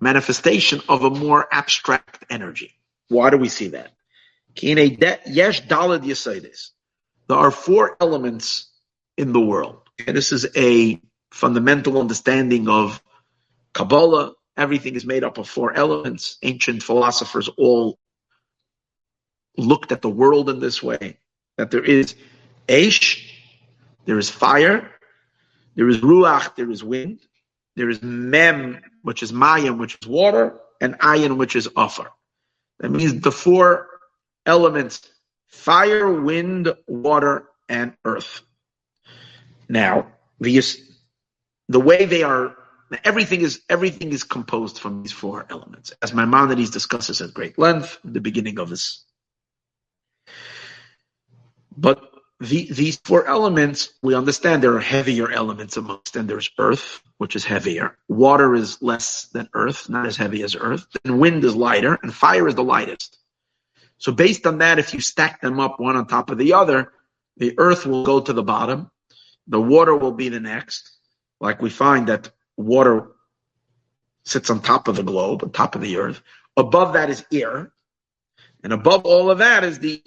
manifestation 0.00 0.80
of 0.88 1.04
a 1.04 1.10
more 1.10 1.46
abstract 1.50 2.24
energy. 2.30 2.74
Why 3.08 3.30
do 3.30 3.38
we 3.38 3.48
see 3.48 3.68
that? 3.68 3.92
There 7.28 7.38
are 7.38 7.50
four 7.50 7.96
elements 8.00 8.70
in 9.16 9.32
the 9.32 9.40
world. 9.40 9.80
And 10.06 10.16
this 10.16 10.32
is 10.32 10.46
a 10.56 11.00
fundamental 11.30 12.00
understanding 12.00 12.68
of 12.68 13.02
Kabbalah. 13.74 14.34
Everything 14.56 14.94
is 14.94 15.04
made 15.04 15.24
up 15.24 15.38
of 15.38 15.48
four 15.48 15.72
elements. 15.72 16.36
Ancient 16.42 16.82
philosophers 16.82 17.48
all 17.56 17.98
looked 19.56 19.92
at 19.92 20.02
the 20.02 20.10
world 20.10 20.48
in 20.48 20.60
this 20.60 20.82
way 20.82 21.18
that 21.56 21.70
there 21.70 21.84
is 21.84 22.14
Aish, 22.68 23.28
there 24.04 24.18
is 24.18 24.30
fire, 24.30 24.90
there 25.74 25.88
is 25.88 25.98
Ruach, 25.98 26.56
there 26.56 26.70
is 26.70 26.82
wind, 26.82 27.20
there 27.76 27.88
is 27.88 28.02
Mem, 28.02 28.80
which 29.02 29.22
is 29.22 29.32
Mayim, 29.32 29.78
which 29.78 29.98
is 30.00 30.08
water, 30.08 30.58
and 30.80 30.98
Ayin, 30.98 31.36
which 31.36 31.56
is 31.56 31.68
Offer. 31.76 32.10
That 32.80 32.90
means 32.90 33.20
the 33.20 33.32
four 33.32 33.88
elements 34.44 35.08
fire, 35.46 36.10
wind, 36.10 36.74
water, 36.86 37.48
and 37.68 37.94
earth. 38.04 38.40
Now, 39.68 40.12
the, 40.40 40.62
the 41.68 41.80
way 41.80 42.04
they 42.06 42.22
are, 42.22 42.56
everything 43.04 43.42
is 43.42 43.60
everything 43.68 44.12
is 44.12 44.24
composed 44.24 44.78
from 44.78 45.02
these 45.02 45.12
four 45.12 45.46
elements, 45.48 45.92
as 46.02 46.12
Maimonides 46.12 46.70
discusses 46.70 47.20
at 47.20 47.32
great 47.34 47.58
length 47.58 47.98
in 48.04 48.12
the 48.12 48.20
beginning 48.20 48.58
of 48.58 48.70
this. 48.70 49.04
But 51.76 52.12
the, 52.40 52.66
these 52.72 53.00
four 53.04 53.26
elements, 53.26 53.92
we 54.02 54.14
understand 54.14 54.62
there 54.62 54.74
are 54.74 54.80
heavier 54.80 55.30
elements 55.30 55.76
amongst 55.76 56.12
them. 56.12 56.26
There's 56.26 56.50
earth, 56.58 57.00
which 57.18 57.36
is 57.36 57.44
heavier. 57.44 57.96
Water 58.08 58.54
is 58.54 58.82
less 58.82 59.26
than 59.26 59.48
earth, 59.54 59.88
not 59.88 60.06
as 60.06 60.16
heavy 60.16 60.42
as 60.42 60.56
earth. 60.56 60.86
And 61.04 61.20
wind 61.20 61.44
is 61.44 61.54
lighter, 61.54 61.98
and 62.02 62.12
fire 62.12 62.48
is 62.48 62.54
the 62.54 62.64
lightest. 62.64 63.18
So 63.98 64.10
based 64.10 64.46
on 64.46 64.58
that, 64.58 64.80
if 64.80 64.92
you 64.92 65.00
stack 65.00 65.40
them 65.40 65.60
up 65.60 65.78
one 65.78 65.96
on 65.96 66.06
top 66.06 66.30
of 66.30 66.38
the 66.38 66.54
other, 66.54 66.92
the 67.36 67.54
earth 67.58 67.86
will 67.86 68.04
go 68.04 68.20
to 68.20 68.32
the 68.32 68.42
bottom. 68.42 68.90
The 69.46 69.60
water 69.60 69.96
will 69.96 70.12
be 70.12 70.28
the 70.28 70.40
next. 70.40 70.90
Like 71.40 71.62
we 71.62 71.70
find 71.70 72.08
that 72.08 72.30
water 72.56 73.12
sits 74.24 74.50
on 74.50 74.60
top 74.60 74.88
of 74.88 74.96
the 74.96 75.02
globe, 75.02 75.42
on 75.42 75.50
top 75.50 75.74
of 75.74 75.80
the 75.80 75.96
earth. 75.96 76.20
Above 76.56 76.94
that 76.94 77.10
is 77.10 77.24
air. 77.32 77.72
And 78.64 78.72
above 78.72 79.04
all 79.04 79.30
of 79.30 79.38
that 79.38 79.64
is 79.64 79.78
the 79.78 80.02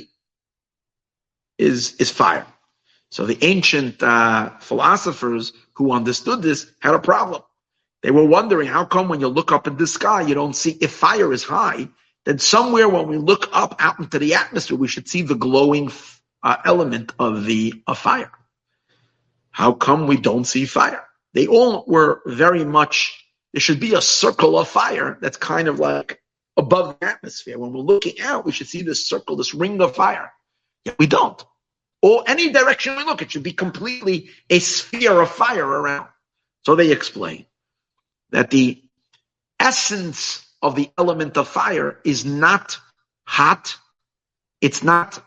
is, 1.58 1.96
is 1.96 2.12
fire. 2.12 2.46
So 3.12 3.26
the 3.26 3.38
ancient 3.44 4.02
uh, 4.04 4.52
philosophers 4.60 5.54
who 5.74 5.92
understood 5.92 6.42
this 6.42 6.72
had 6.82 6.96
a 6.96 7.00
problem. 7.00 7.42
They 8.04 8.12
were 8.12 8.26
wondering 8.26 8.68
how 8.68 8.86
come 8.86 9.10
when 9.10 9.20
you 9.20 9.28
look 9.28 9.52
up 9.52 9.68
in 9.68 9.78
the 9.78 9.88
sky, 9.88 10.22
you 10.22 10.36
don't 10.36 10.56
see 10.56 10.78
if 10.82 10.92
fire 10.92 11.34
is 11.34 11.44
high, 11.44 11.88
then 12.26 12.40
somewhere 12.40 12.90
when 12.90 13.08
we 13.08 13.18
look 13.18 13.50
up 13.54 13.76
out 13.80 14.00
into 14.00 14.20
the 14.20 14.36
atmosphere, 14.36 14.78
we 14.78 14.88
should 14.88 15.08
see 15.08 15.22
the 15.22 15.36
glowing 15.36 15.92
uh, 16.44 16.58
element 16.66 17.14
of 17.20 17.46
the 17.46 17.82
of 17.88 17.98
fire. 17.98 18.32
How 19.52 19.72
come 19.72 20.08
we 20.08 20.18
don't 20.18 20.46
see 20.46 20.66
fire? 20.66 21.04
They 21.34 21.48
all 21.48 21.86
were 21.88 22.22
very 22.26 22.66
much, 22.66 23.26
there 23.54 23.62
should 23.62 23.80
be 23.80 23.94
a 23.94 24.02
circle 24.02 24.60
of 24.60 24.68
fire 24.68 25.18
that's 25.22 25.38
kind 25.38 25.68
of 25.68 25.80
like 25.80 26.22
above 26.58 26.98
the 27.00 27.08
atmosphere. 27.08 27.58
When 27.58 27.74
we're 27.74 27.80
looking 27.80 28.20
out, 28.22 28.46
we 28.46 28.52
should 28.52 28.68
see 28.68 28.82
this 28.82 29.08
circle, 29.08 29.36
this 29.36 29.54
ring 29.54 29.82
of 29.82 29.96
fire. 29.96 30.32
Yet 30.86 30.98
we 31.00 31.08
don't. 31.08 31.44
Or 32.02 32.24
any 32.28 32.52
direction 32.52 32.96
we 32.96 33.04
look, 33.04 33.22
it 33.22 33.32
should 33.32 33.44
be 33.44 33.54
completely 33.54 34.30
a 34.50 34.60
sphere 34.60 35.20
of 35.20 35.32
fire 35.32 35.66
around. 35.66 36.08
So 36.66 36.76
they 36.76 36.92
explain 36.92 37.46
that 38.32 38.52
the 38.52 38.82
essence 39.60 40.46
of 40.62 40.76
the 40.76 40.92
element 40.98 41.38
of 41.38 41.48
fire 41.48 42.00
is 42.04 42.26
not 42.26 42.78
hot, 43.26 43.76
it's 44.62 44.84
not 44.84 45.22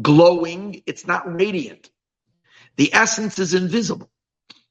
glowing, 0.00 0.82
it's 0.86 1.06
not 1.06 1.32
radiant. 1.32 1.90
The 2.76 2.92
essence 2.94 3.38
is 3.38 3.54
invisible. 3.54 4.10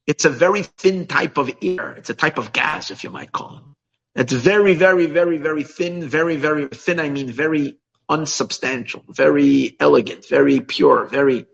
It's 0.06 0.24
a 0.24 0.30
very 0.30 0.62
thin 0.62 1.06
type 1.06 1.36
of 1.38 1.50
air. 1.62 1.92
It's 1.92 2.10
a 2.10 2.14
type 2.14 2.38
of 2.38 2.52
gas, 2.52 2.90
if 2.90 3.04
you 3.04 3.10
might 3.10 3.32
call 3.32 3.58
it. 3.58 4.22
It's 4.22 4.32
very, 4.32 4.74
very, 4.74 5.06
very, 5.06 5.38
very 5.38 5.62
thin, 5.62 6.08
very, 6.08 6.36
very 6.36 6.66
thin. 6.68 6.98
I 6.98 7.08
mean, 7.08 7.30
very 7.30 7.78
unsubstantial, 8.10 9.04
very 9.08 9.76
elegant, 9.80 10.28
very 10.28 10.60
pure, 10.60 11.06
very. 11.06 11.46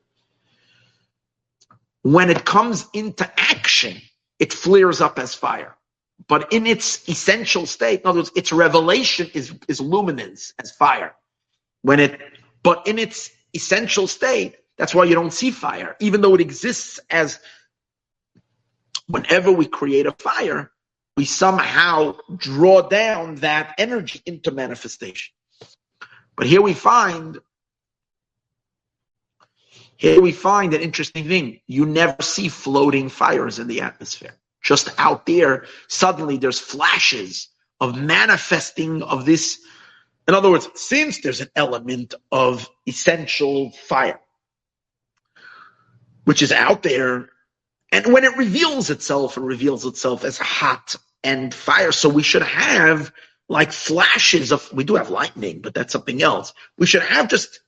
When 2.02 2.30
it 2.30 2.44
comes 2.44 2.86
into 2.92 3.30
action, 3.38 4.00
it 4.38 4.52
flares 4.52 5.00
up 5.00 5.18
as 5.18 5.34
fire. 5.34 5.76
But 6.28 6.52
in 6.52 6.66
its 6.66 7.08
essential 7.08 7.66
state, 7.66 8.00
in 8.00 8.06
other 8.06 8.20
words, 8.20 8.32
its 8.34 8.52
revelation 8.52 9.30
is, 9.34 9.54
is 9.68 9.80
luminance 9.80 10.54
as 10.58 10.72
fire. 10.72 11.14
When 11.82 12.00
it, 12.00 12.20
but 12.62 12.86
in 12.86 12.98
its 12.98 13.30
essential 13.54 14.06
state, 14.06 14.56
that's 14.78 14.94
why 14.94 15.04
you 15.04 15.14
don't 15.14 15.32
see 15.32 15.50
fire, 15.50 15.94
even 16.00 16.20
though 16.20 16.34
it 16.34 16.40
exists 16.40 16.98
as 17.10 17.38
whenever 19.08 19.52
we 19.52 19.66
create 19.66 20.06
a 20.06 20.12
fire, 20.12 20.72
we 21.16 21.24
somehow 21.24 22.16
draw 22.36 22.82
down 22.88 23.36
that 23.36 23.74
energy 23.78 24.20
into 24.26 24.50
manifestation. 24.50 25.32
But 26.36 26.46
here 26.46 26.60
we 26.60 26.74
find, 26.74 27.38
here 29.96 30.20
we 30.20 30.32
find 30.32 30.74
an 30.74 30.82
interesting 30.82 31.26
thing. 31.26 31.60
You 31.66 31.86
never 31.86 32.22
see 32.22 32.48
floating 32.48 33.08
fires 33.08 33.58
in 33.58 33.66
the 33.66 33.80
atmosphere. 33.80 34.34
Just 34.62 34.90
out 34.98 35.26
there, 35.26 35.64
suddenly 35.88 36.36
there's 36.36 36.58
flashes 36.58 37.48
of 37.80 37.96
manifesting 37.96 39.02
of 39.02 39.24
this. 39.24 39.60
In 40.28 40.34
other 40.34 40.50
words, 40.50 40.68
since 40.74 41.20
there's 41.20 41.40
an 41.40 41.50
element 41.56 42.14
of 42.32 42.68
essential 42.86 43.70
fire, 43.70 44.20
which 46.24 46.42
is 46.42 46.52
out 46.52 46.82
there, 46.82 47.30
and 47.92 48.12
when 48.12 48.24
it 48.24 48.36
reveals 48.36 48.90
itself, 48.90 49.38
it 49.38 49.42
reveals 49.42 49.86
itself 49.86 50.24
as 50.24 50.36
hot 50.36 50.96
and 51.22 51.54
fire. 51.54 51.92
So 51.92 52.08
we 52.08 52.24
should 52.24 52.42
have 52.42 53.12
like 53.48 53.72
flashes 53.72 54.52
of, 54.52 54.72
we 54.72 54.84
do 54.84 54.96
have 54.96 55.10
lightning, 55.10 55.60
but 55.60 55.74
that's 55.74 55.92
something 55.92 56.22
else. 56.22 56.52
We 56.78 56.86
should 56.86 57.02
have 57.02 57.28
just 57.28 57.60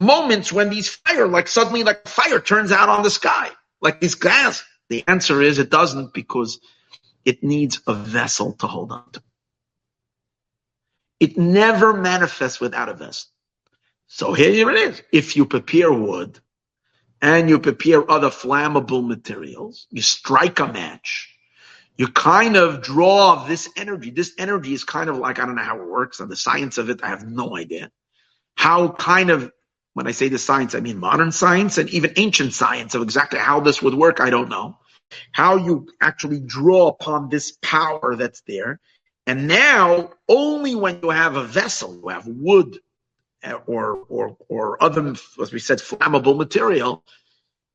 moments 0.00 0.52
when 0.52 0.70
these 0.70 0.88
fire, 0.88 1.28
like 1.28 1.48
suddenly 1.48 1.84
like 1.84 2.06
fire 2.08 2.40
turns 2.40 2.72
out 2.72 2.88
on 2.88 3.02
the 3.02 3.10
sky, 3.10 3.50
like 3.80 4.00
these 4.00 4.14
gas, 4.16 4.64
The 4.90 5.04
answer 5.06 5.40
is 5.40 5.58
it 5.58 5.70
doesn't 5.70 6.12
because 6.12 6.58
it 7.24 7.42
needs 7.42 7.80
a 7.86 7.94
vessel 7.94 8.52
to 8.54 8.66
hold 8.66 8.92
on 8.92 9.10
to. 9.12 9.22
It 11.20 11.38
never 11.38 11.94
manifests 11.94 12.60
without 12.60 12.88
a 12.88 12.94
vessel. 12.94 13.30
So 14.08 14.32
here 14.32 14.70
it 14.70 14.76
is. 14.76 15.02
If 15.12 15.36
you 15.36 15.46
prepare 15.46 15.92
wood 15.92 16.40
and 17.22 17.48
you 17.48 17.60
prepare 17.60 18.10
other 18.10 18.30
flammable 18.30 19.06
materials, 19.06 19.86
you 19.90 20.02
strike 20.02 20.58
a 20.58 20.66
match, 20.66 21.29
you 21.96 22.08
kind 22.08 22.56
of 22.56 22.82
draw 22.82 23.44
this 23.46 23.68
energy. 23.76 24.10
This 24.10 24.32
energy 24.38 24.72
is 24.72 24.84
kind 24.84 25.10
of 25.10 25.18
like, 25.18 25.38
I 25.38 25.46
don't 25.46 25.54
know 25.54 25.62
how 25.62 25.78
it 25.78 25.86
works, 25.86 26.20
and 26.20 26.30
the 26.30 26.36
science 26.36 26.78
of 26.78 26.88
it, 26.90 27.02
I 27.02 27.08
have 27.08 27.26
no 27.26 27.56
idea. 27.56 27.90
How 28.56 28.88
kind 28.88 29.30
of, 29.30 29.52
when 29.94 30.06
I 30.06 30.12
say 30.12 30.28
the 30.28 30.38
science, 30.38 30.74
I 30.74 30.80
mean 30.80 30.98
modern 30.98 31.32
science 31.32 31.78
and 31.78 31.90
even 31.90 32.12
ancient 32.16 32.54
science 32.54 32.94
of 32.94 33.02
exactly 33.02 33.38
how 33.38 33.60
this 33.60 33.82
would 33.82 33.94
work, 33.94 34.20
I 34.20 34.30
don't 34.30 34.48
know. 34.48 34.78
How 35.32 35.56
you 35.56 35.88
actually 36.00 36.40
draw 36.40 36.88
upon 36.88 37.28
this 37.28 37.58
power 37.62 38.16
that's 38.16 38.42
there. 38.46 38.80
And 39.26 39.46
now, 39.48 40.10
only 40.28 40.74
when 40.74 41.00
you 41.02 41.10
have 41.10 41.36
a 41.36 41.44
vessel, 41.44 42.00
you 42.02 42.08
have 42.08 42.26
wood 42.26 42.78
uh, 43.44 43.58
or, 43.66 44.04
or, 44.08 44.36
or 44.48 44.82
other, 44.82 45.14
as 45.40 45.52
we 45.52 45.58
said, 45.58 45.78
flammable 45.78 46.36
material, 46.36 47.04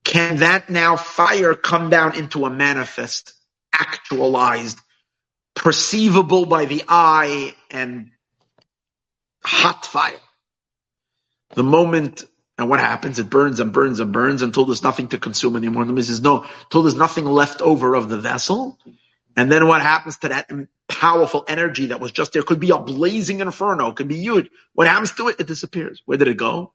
can 0.04 0.38
that 0.38 0.70
now 0.70 0.96
fire 0.96 1.54
come 1.54 1.90
down 1.90 2.16
into 2.16 2.46
a 2.46 2.50
manifest 2.50 3.34
actualized, 3.80 4.80
perceivable 5.56 6.45
by 6.45 6.65
the 6.65 6.84
eye, 6.88 7.56
and 7.72 8.11
hot 9.43 9.85
fire. 9.85 10.19
The 11.53 11.64
moment, 11.64 12.26
and 12.57 12.69
what 12.69 12.80
happens? 12.80 13.19
It 13.19 13.30
burns 13.30 13.60
and 13.60 13.72
burns 13.72 13.99
and 13.99 14.11
burns 14.11 14.41
until 14.41 14.65
there's 14.65 14.84
nothing 14.84 15.07
to 15.10 15.18
consume 15.18 15.56
anymore. 15.56 15.84
And 15.84 15.97
the 15.97 16.03
says, 16.03 16.22
no, 16.22 16.45
until 16.64 16.84
there's 16.84 16.95
nothing 16.95 17.26
left 17.26 17.61
over 17.61 17.95
of 17.95 18.10
the 18.10 18.18
vessel. 18.18 18.77
And 19.38 19.52
then 19.52 19.68
what 19.68 19.81
happens 19.81 20.18
to 20.19 20.30
that 20.30 20.49
powerful 20.88 21.43
energy 21.47 21.88
that 21.88 21.99
was 21.99 22.11
just 22.11 22.34
there? 22.34 22.43
Could 22.43 22.60
be 22.60 22.69
a 22.72 22.77
blazing 22.77 23.41
inferno, 23.41 23.91
could 23.91 24.07
be 24.07 24.18
huge. 24.18 24.49
What 24.73 24.88
happens 24.88 25.11
to 25.14 25.27
it? 25.27 25.39
It 25.39 25.47
disappears. 25.47 26.02
Where 26.06 26.18
did 26.18 26.27
it 26.27 26.38
go? 26.38 26.73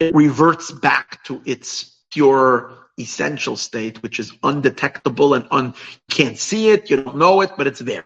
It 0.00 0.14
reverts 0.14 0.72
back 0.72 1.22
to 1.24 1.40
its 1.44 1.96
pure 2.10 2.83
essential 2.98 3.56
state, 3.56 4.02
which 4.02 4.20
is 4.20 4.32
undetectable 4.42 5.34
and 5.34 5.46
un, 5.50 5.74
you 6.08 6.14
can't 6.14 6.38
see 6.38 6.70
it, 6.70 6.90
you 6.90 7.02
don't 7.02 7.16
know 7.16 7.40
it, 7.40 7.50
but 7.56 7.66
it's 7.66 7.80
there. 7.80 8.04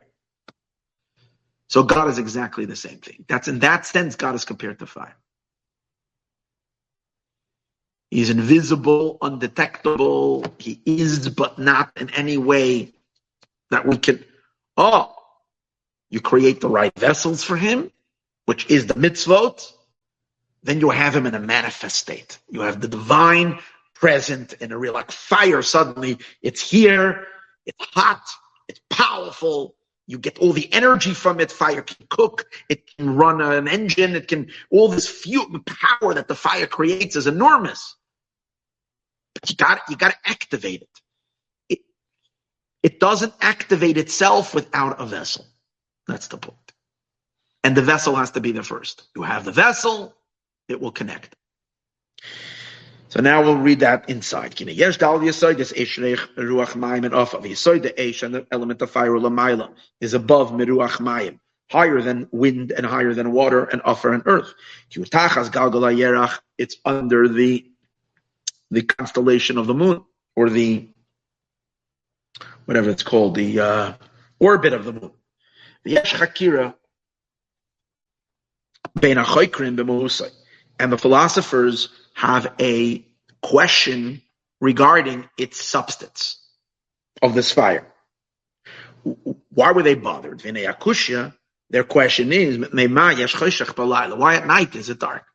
So 1.69 1.83
God 1.83 2.09
is 2.09 2.19
exactly 2.19 2.65
the 2.65 2.77
same 2.77 2.99
thing. 2.99 3.25
That's 3.29 3.49
in 3.49 3.59
that 3.59 3.85
sense, 3.85 4.17
God 4.17 4.35
is 4.35 4.45
compared 4.45 4.79
to 4.79 4.87
fire. 4.87 5.17
He's 8.11 8.31
invisible, 8.31 9.19
undetectable. 9.21 10.47
He 10.59 10.81
is, 10.87 11.29
but 11.29 11.59
not 11.59 11.93
in 11.97 12.09
any 12.11 12.39
way 12.39 12.95
that 13.71 13.87
we 13.87 13.99
can. 13.99 14.25
Oh, 14.79 15.15
you 16.09 16.21
create 16.21 16.63
the 16.63 16.71
right 16.71 16.93
vessels 16.99 17.45
for 17.45 17.57
him, 17.57 17.93
which 18.47 18.71
is 18.71 18.87
the 18.87 18.95
mitzvot. 18.95 19.73
Then 20.63 20.81
you 20.81 20.89
have 20.89 21.15
him 21.15 21.27
in 21.27 21.35
a 21.35 21.39
manifest 21.39 21.97
state. 21.97 22.39
You 22.49 22.63
have 22.63 22.81
the 22.81 22.89
divine 22.89 23.59
present 24.01 24.55
in 24.55 24.73
a 24.73 24.79
real 24.79 24.95
like 24.95 25.11
fire 25.11 25.63
suddenly. 25.63 26.19
It's 26.43 26.61
here. 26.61 27.27
It's 27.67 27.79
hot. 27.81 28.23
It's 28.69 28.81
powerful. 28.91 29.75
You 30.07 30.19
get 30.19 30.39
all 30.39 30.53
the 30.53 30.73
energy 30.73 31.13
from 31.13 31.41
it. 31.41 31.53
Fire 31.53 31.83
can 31.83 32.07
cook. 32.09 32.47
It 32.69 32.87
can 32.97 33.15
run 33.17 33.41
an 33.41 33.69
engine. 33.69 34.15
It 34.15 34.29
can 34.29 34.51
all 34.71 34.89
this 34.89 35.09
fuel 35.09 35.47
power 35.67 36.15
that 36.15 36.29
the 36.29 36.35
fire 36.35 36.67
creates 36.67 37.17
is 37.17 37.27
enormous. 37.27 37.97
But 39.35 39.51
you 39.51 39.57
got 39.57 39.81
you 39.89 39.97
got 39.97 40.13
to 40.13 40.31
activate 40.31 40.83
it. 40.83 41.01
it 41.69 41.79
it 42.83 43.01
doesn't 43.01 43.35
activate 43.41 43.99
itself 43.99 44.55
without 44.55 45.01
a 45.01 45.07
vessel. 45.07 45.45
That's 46.07 46.29
the 46.29 46.39
point. 46.39 46.57
And 47.63 47.77
the 47.77 47.83
vessel 47.83 48.15
has 48.15 48.31
to 48.31 48.41
be 48.41 48.53
the 48.53 48.63
first. 48.63 49.09
You 49.15 49.23
have 49.23 49.45
the 49.45 49.53
vessel. 49.53 50.15
It 50.69 50.81
will 50.81 50.93
connect 50.93 51.35
so 53.09 53.21
now 53.21 53.43
we'll 53.43 53.57
read 53.57 53.81
that 53.81 54.09
inside. 54.09 54.61
Yesh 54.61 54.99
dal 54.99 55.19
yisoid 55.19 55.57
this 55.57 55.73
eshrech 55.73 56.19
ruach 56.37 56.75
mayim 56.75 57.07
and 57.07 57.15
off 57.15 57.33
of 57.33 57.43
yisoid 57.45 57.83
the 57.83 57.99
esh 57.99 58.23
and 58.23 58.35
the 58.35 58.47
element 58.51 58.83
of 58.83 58.91
fire 58.91 59.13
lamayla 59.13 59.71
is 60.01 60.13
above 60.13 60.51
miruach 60.53 60.99
mayim, 60.99 61.39
higher 61.71 62.03
than 62.03 62.29
wind 62.33 62.71
and 62.73 62.85
higher 62.85 63.15
than 63.15 63.33
water 63.33 63.65
and 63.65 63.81
offer 63.87 64.13
and 64.13 64.23
earth. 64.27 64.53
Galgala 64.93 65.97
yerach, 65.97 66.39
it's 66.59 66.77
under 66.85 67.29
the 67.29 67.71
the 68.71 68.83
constellation 68.83 69.57
of 69.57 69.67
the 69.67 69.75
moon 69.75 70.05
or 70.37 70.51
the 70.51 70.87
whatever 72.67 72.91
it's 72.91 73.03
called, 73.03 73.35
the 73.35 73.59
uh, 73.59 73.93
orbit 74.39 74.75
of 74.75 74.85
the 74.85 74.93
moon. 74.93 75.13
The 75.85 75.93
Yesh 75.93 76.13
chakira 76.13 76.75
bein 79.01 79.17
and 80.81 80.93
the 80.93 80.99
philosophers 80.99 81.89
have 82.19 82.53
a 82.61 83.07
question 83.43 84.21
regarding 84.61 85.29
its 85.39 85.65
substance 85.65 86.41
of 87.23 87.33
this 87.33 87.53
fire. 87.53 87.87
Why 89.51 89.71
were 89.71 89.85
they 89.85 89.95
bothered? 89.95 90.41
Their 90.41 90.73
question 90.73 92.33
is, 92.33 92.59
why 92.59 94.35
at 94.35 94.47
night 94.49 94.75
is 94.75 94.89
it 94.91 94.99
dark? 94.99 95.27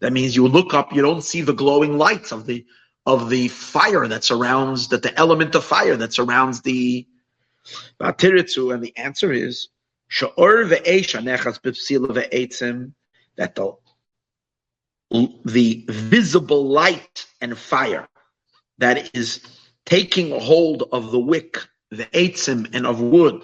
That 0.00 0.12
means 0.12 0.36
you 0.36 0.46
look 0.46 0.74
up, 0.74 0.92
you 0.92 1.00
don't 1.00 1.24
see 1.24 1.40
the 1.40 1.54
glowing 1.54 1.96
lights 1.96 2.30
of 2.30 2.44
the 2.44 2.66
of 3.06 3.30
the 3.30 3.48
fire 3.48 4.06
that 4.06 4.22
surrounds 4.22 4.88
that 4.88 5.02
the 5.02 5.18
element 5.18 5.54
of 5.54 5.64
fire 5.64 5.96
that 5.96 6.12
surrounds 6.12 6.60
the 6.60 7.06
Batiritzu, 7.98 8.74
and 8.74 8.82
the 8.82 8.94
answer 8.98 9.32
is 9.32 9.68
that 13.38 13.54
the 13.54 13.72
the 15.10 15.84
visible 15.88 16.68
light 16.68 17.26
and 17.40 17.56
fire 17.56 18.08
that 18.78 19.14
is 19.14 19.40
taking 19.86 20.38
hold 20.38 20.84
of 20.92 21.10
the 21.10 21.18
wick, 21.18 21.58
the 21.90 22.04
eitzim, 22.06 22.68
and 22.74 22.86
of 22.86 23.00
wood. 23.00 23.42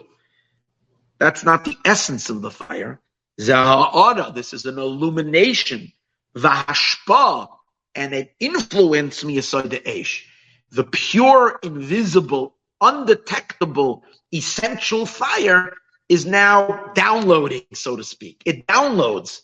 That's 1.19 1.45
not 1.45 1.65
the 1.65 1.77
essence 1.85 2.29
of 2.29 2.43
the 2.43 2.51
fire. 2.51 3.01
Zaha'ara, 3.41 4.35
this 4.35 4.53
is 4.53 4.67
an 4.67 4.79
illumination, 4.79 5.91
vahashpa, 6.37 7.49
and 7.95 8.13
it 8.13 8.29
an 8.41 8.55
influence 8.55 9.25
miyasai 9.25 9.71
the 9.71 9.89
esh. 9.89 10.29
The 10.71 10.85
pure, 10.85 11.59
invisible, 11.63 12.57
undetectable, 12.81 14.05
essential 14.33 15.07
fire 15.07 15.73
is 16.09 16.27
now 16.27 16.91
downloading, 16.95 17.63
so 17.73 17.97
to 17.97 18.05
speak. 18.05 18.43
It 18.45 18.67
downloads 18.67 19.41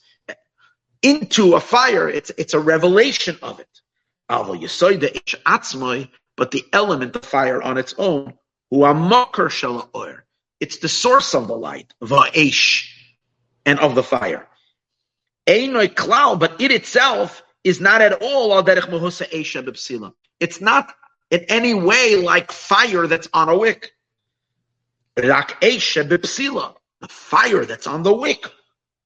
into 1.03 1.55
a 1.55 1.61
fire, 1.61 2.09
it's 2.09 2.31
it's 2.37 2.55
a 2.55 2.61
revelation 2.61 3.37
of 3.43 3.61
it. 3.61 3.69
But 6.37 6.51
the 6.53 6.65
element 6.73 7.17
of 7.17 7.25
fire 7.25 7.61
on 7.63 7.79
its 7.79 7.95
own, 7.99 8.35
it's 10.61 10.79
the 10.79 10.89
source 10.89 11.35
of 11.35 11.49
the 11.49 11.57
light, 11.57 11.93
and 12.01 13.81
of 13.81 13.95
the 13.95 14.03
fire. 14.03 14.47
But 15.47 16.61
it 16.61 16.71
itself 16.73 17.43
is 17.65 17.81
not 17.81 18.01
at 18.01 18.23
all 18.23 18.59
It's 20.41 20.61
not 20.61 20.95
in 21.31 21.41
any 21.49 21.75
way 21.75 22.17
like 22.17 22.53
fire 22.53 23.07
that's 23.07 23.29
on 23.33 23.49
a 23.49 23.57
wick. 23.57 23.93
The 25.17 27.09
fire 27.09 27.65
that's 27.65 27.87
on 27.87 28.03
the 28.03 28.15
wick 28.15 28.47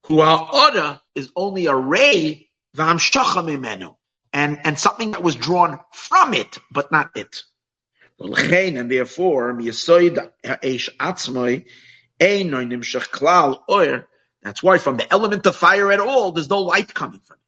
who 0.05 0.21
ha'ora 0.21 1.03
is 1.15 1.31
only 1.35 1.67
a 1.67 1.75
ray 1.75 2.49
mimenu, 2.77 3.97
and 4.33 4.61
and 4.65 4.79
something 4.79 5.13
that 5.13 5.23
was 5.23 5.37
drawn 5.37 5.81
from 5.93 6.35
it, 6.35 6.59
but 6.71 6.93
not 6.93 7.11
it. 7.17 7.43
And 8.21 8.91
therefore, 8.91 9.61
that's 14.43 14.63
why 14.63 14.79
from 14.79 14.97
the 14.97 15.13
element 15.13 15.47
of 15.47 15.57
fire 15.57 15.91
at 15.91 16.01
all, 16.01 16.33
there's 16.33 16.51
no 16.51 16.61
light 16.61 16.95
coming 16.95 17.21
from 17.21 17.37
it. 17.37 17.41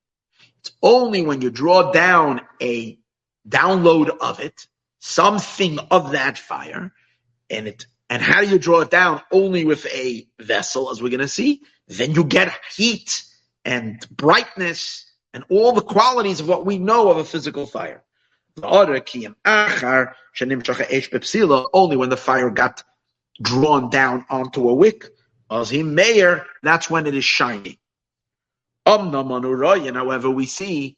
It's 0.60 0.72
only 0.82 1.22
when 1.22 1.40
you 1.42 1.50
draw 1.50 1.92
down 1.92 2.40
a 2.60 2.98
download 3.48 4.08
of 4.18 4.40
it, 4.40 4.66
something 4.98 5.78
of 5.90 6.12
that 6.12 6.38
fire, 6.38 6.92
and 7.50 7.68
it 7.68 7.86
and 8.08 8.22
how 8.22 8.40
do 8.40 8.48
you 8.48 8.58
draw 8.58 8.80
it 8.80 8.90
down? 8.90 9.20
Only 9.30 9.64
with 9.64 9.84
a 9.86 10.26
vessel, 10.38 10.90
as 10.90 11.02
we're 11.02 11.10
going 11.10 11.20
to 11.20 11.28
see. 11.28 11.62
Then 11.88 12.12
you 12.12 12.24
get 12.24 12.52
heat 12.74 13.24
and 13.64 14.04
brightness 14.16 15.04
and 15.34 15.44
all 15.50 15.72
the 15.72 15.82
qualities 15.82 16.40
of 16.40 16.48
what 16.48 16.66
we 16.66 16.78
know 16.78 17.10
of 17.10 17.18
a 17.18 17.24
physical 17.24 17.66
fire. 17.66 18.02
Only 18.62 19.00
when 21.96 22.08
the 22.08 22.16
fire 22.16 22.50
got 22.50 22.82
drawn 23.42 23.90
down 23.90 24.24
onto 24.30 24.68
a 24.68 24.74
wick, 24.74 25.06
as 25.50 25.68
he 25.70 25.82
mayor, 25.82 26.46
that's 26.62 26.88
when 26.90 27.06
it 27.06 27.14
is 27.14 27.24
shining. 27.24 27.76
However, 28.86 30.30
we 30.30 30.46
see 30.46 30.96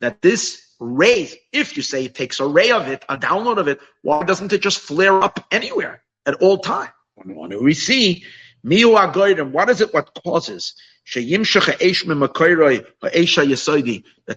that 0.00 0.22
this 0.22 0.62
ray, 0.78 1.30
if 1.52 1.76
you 1.76 1.82
say 1.82 2.04
it 2.04 2.14
takes 2.14 2.40
a 2.40 2.46
ray 2.46 2.70
of 2.70 2.86
it, 2.88 3.04
a 3.08 3.18
download 3.18 3.58
of 3.58 3.68
it, 3.68 3.80
why 4.02 4.22
doesn't 4.24 4.52
it 4.52 4.62
just 4.62 4.78
flare 4.78 5.20
up 5.22 5.44
anywhere 5.50 6.02
at 6.26 6.34
all 6.34 6.58
time? 6.58 6.90
We 7.24 7.74
see 7.74 8.24
Miu 8.64 8.96
Agoyrim, 8.96 9.52
what 9.52 9.70
is 9.70 9.80
it 9.80 9.94
what 9.94 10.18
causes 10.22 10.74
that 11.14 11.22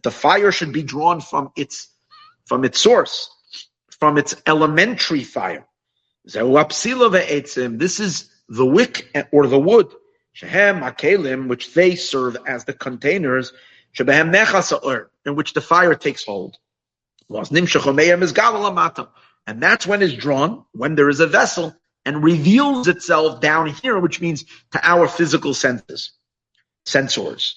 the 0.04 0.12
fire 0.12 0.52
should 0.52 0.74
be 0.74 0.84
drawn 0.84 1.22
from 1.22 1.52
its 1.56 1.90
from 2.45 2.66
its 2.66 2.80
source, 2.80 3.30
from 4.00 4.18
its 4.18 4.36
elementary 4.45 5.24
fire. 5.24 5.66
This 6.26 8.00
is 8.00 8.30
the 8.50 8.66
wick 8.66 9.08
or 9.32 9.48
the 9.48 9.60
wood, 9.60 9.88
which 11.48 11.74
they 11.74 11.95
serve 11.95 12.38
as 12.48 12.66
the 12.66 12.74
containers, 12.74 13.54
in 14.00 15.36
which 15.36 15.54
the 15.54 15.62
fire 15.62 15.95
takes 15.95 16.26
hold. 16.26 16.58
And 17.30 17.68
that's 19.62 19.88
when 19.88 20.02
it's 20.02 20.14
drawn, 20.14 20.66
when 20.72 20.95
there 20.95 21.10
is 21.10 21.20
a 21.20 21.28
vessel, 21.28 21.76
and 22.06 22.24
reveals 22.24 22.88
itself 22.88 23.40
down 23.40 23.68
here, 23.68 24.00
which 24.00 24.20
means 24.22 24.46
to 24.72 24.80
our 24.84 25.08
physical 25.08 25.54
senses, 25.54 26.12
sensors. 26.86 27.54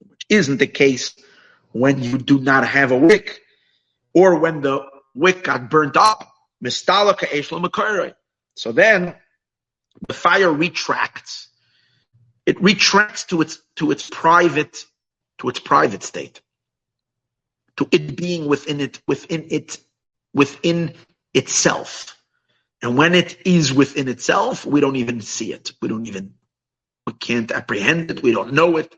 Which 0.00 0.26
isn't 0.28 0.58
the 0.58 0.66
case 0.66 1.14
when 1.72 2.02
you 2.02 2.18
do 2.18 2.40
not 2.40 2.66
have 2.66 2.92
a 2.92 2.98
wick, 2.98 3.40
or 4.14 4.38
when 4.38 4.62
the 4.62 4.86
wick 5.14 5.44
got 5.44 5.70
burnt 5.70 5.96
up. 5.96 6.32
So 8.56 8.72
then 8.72 9.14
the 10.06 10.14
fire 10.14 10.52
retracts. 10.52 11.48
It 12.46 12.60
retracts 12.60 13.24
to 13.24 13.42
its 13.42 13.60
to 13.76 13.90
its 13.90 14.08
private 14.08 14.84
to 15.38 15.48
its 15.48 15.60
private 15.60 16.02
state. 16.02 16.40
To 17.76 17.88
it 17.92 18.16
being 18.16 18.46
within 18.46 18.80
it 18.80 19.00
within 19.06 19.46
it 19.50 19.78
within 20.34 20.94
itself. 21.38 22.16
And 22.82 22.96
when 22.98 23.14
it 23.14 23.38
is 23.46 23.72
within 23.72 24.08
itself, 24.08 24.66
we 24.66 24.80
don't 24.80 24.96
even 24.96 25.20
see 25.20 25.52
it. 25.52 25.72
We 25.80 25.88
don't 25.88 26.06
even 26.06 26.34
we 27.06 27.12
can't 27.14 27.50
apprehend 27.50 28.10
it. 28.10 28.22
We 28.22 28.32
don't 28.32 28.52
know 28.52 28.76
it. 28.76 28.94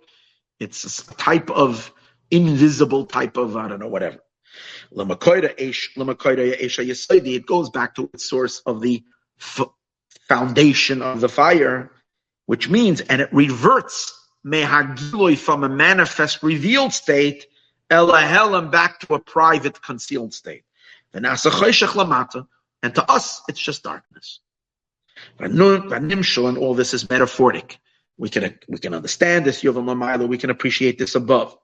It's 0.58 1.08
a 1.08 1.14
type 1.14 1.48
of 1.50 1.92
invisible 2.30 3.06
type 3.06 3.36
of 3.36 3.56
I 3.56 3.68
don't 3.68 3.78
know 3.80 3.88
whatever. 3.88 4.18
It 7.32 7.46
goes 7.46 7.70
back 7.70 7.94
to 7.94 8.10
its 8.12 8.28
source 8.28 8.58
of 8.66 8.80
the 8.80 9.04
f- 9.40 9.70
foundation 10.28 11.02
of 11.02 11.20
the 11.20 11.28
fire, 11.28 11.92
which 12.46 12.68
means, 12.68 13.00
and 13.00 13.20
it 13.22 13.32
reverts 13.32 14.12
mehagiloi 14.44 15.38
from 15.38 15.62
a 15.62 15.68
manifest 15.68 16.42
revealed 16.42 16.92
state, 16.92 17.46
elahelam 17.90 18.70
back 18.72 18.98
to 19.00 19.14
a 19.14 19.20
private 19.20 19.80
concealed 19.80 20.34
state. 20.34 20.64
And 21.12 21.24
to 22.94 23.10
us, 23.10 23.42
it's 23.48 23.60
just 23.60 23.82
darkness. 23.82 24.40
And 25.38 25.60
all 26.58 26.74
this 26.74 26.94
is 26.94 27.10
metaphoric. 27.10 27.78
We 28.16 28.28
can 28.28 28.58
we 28.68 28.78
can 28.78 28.94
understand 28.94 29.44
this 29.44 29.62
Yovam 29.62 30.28
We 30.28 30.38
can 30.38 30.50
appreciate 30.50 30.98
this 30.98 31.14
above. 31.14 31.56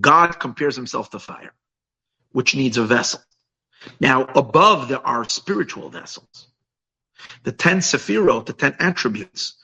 God 0.00 0.40
compares 0.40 0.76
himself 0.76 1.10
to 1.10 1.18
fire, 1.18 1.54
which 2.32 2.54
needs 2.54 2.76
a 2.76 2.84
vessel. 2.84 3.20
Now, 4.00 4.24
above 4.34 4.88
there 4.88 5.06
are 5.06 5.28
spiritual 5.28 5.88
vessels. 5.88 6.48
The 7.44 7.52
ten 7.52 7.78
sephirot, 7.78 8.46
the 8.46 8.52
ten 8.52 8.76
attributes, 8.78 9.56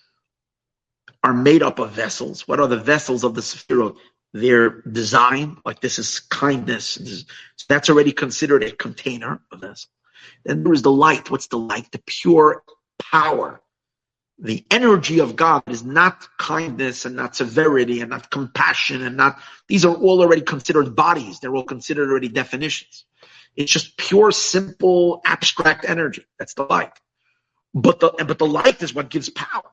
are 1.23 1.35
made 1.35 1.63
up 1.63 1.79
of 1.79 1.93
vessels. 1.93 2.49
What 2.49 2.61
are 2.61 2.67
the 2.67 2.79
vessels 2.79 3.25
of 3.25 3.35
the 3.35 3.43
sephirot? 3.43 3.97
Their 4.33 4.81
design, 4.83 5.59
like 5.65 5.81
this 5.81 5.99
is 5.99 6.21
kindness. 6.21 6.95
This 6.95 7.11
is, 7.11 7.27
so 7.57 7.67
that's 7.69 7.91
already 7.91 8.13
considered 8.13 8.63
a 8.63 8.73
container, 8.73 9.41
of 9.51 9.61
this. 9.61 9.89
Then 10.45 10.63
there 10.63 10.73
is 10.73 10.83
the 10.83 10.91
light. 10.91 11.31
What's 11.31 11.49
the 11.49 11.59
light? 11.59 11.91
The 11.93 12.03
pure 12.07 12.63
power 12.99 13.63
the 14.43 14.65
energy 14.71 15.21
of 15.21 15.37
God 15.37 15.63
is 15.69 15.85
not 15.85 16.27
kindness 16.37 17.05
and 17.05 17.15
not 17.15 17.37
severity 17.37 18.01
and 18.01 18.11
not 18.11 18.29
compassion 18.29 19.03
and 19.03 19.17
not, 19.17 19.39
these 19.69 19.85
are 19.85 19.95
all 19.95 20.21
already 20.21 20.43
considered 20.43 20.97
bodies. 20.97 21.39
They're 21.39 21.55
all 21.55 21.63
considered 21.63 22.11
already 22.11 22.29
definitions. 22.29 23.05
It's 23.55 23.71
just 23.71 23.97
pure, 23.97 24.33
simple, 24.33 25.21
abstract 25.25 25.85
energy. 25.89 26.25
That's 26.39 26.55
the 26.55 26.65
light. 26.65 26.93
But 27.73 28.01
the, 28.01 28.11
but 28.27 28.39
the 28.39 28.47
light 28.47 28.83
is 28.83 28.93
what 28.93 29.11
gives 29.11 29.29
power. 29.31 29.71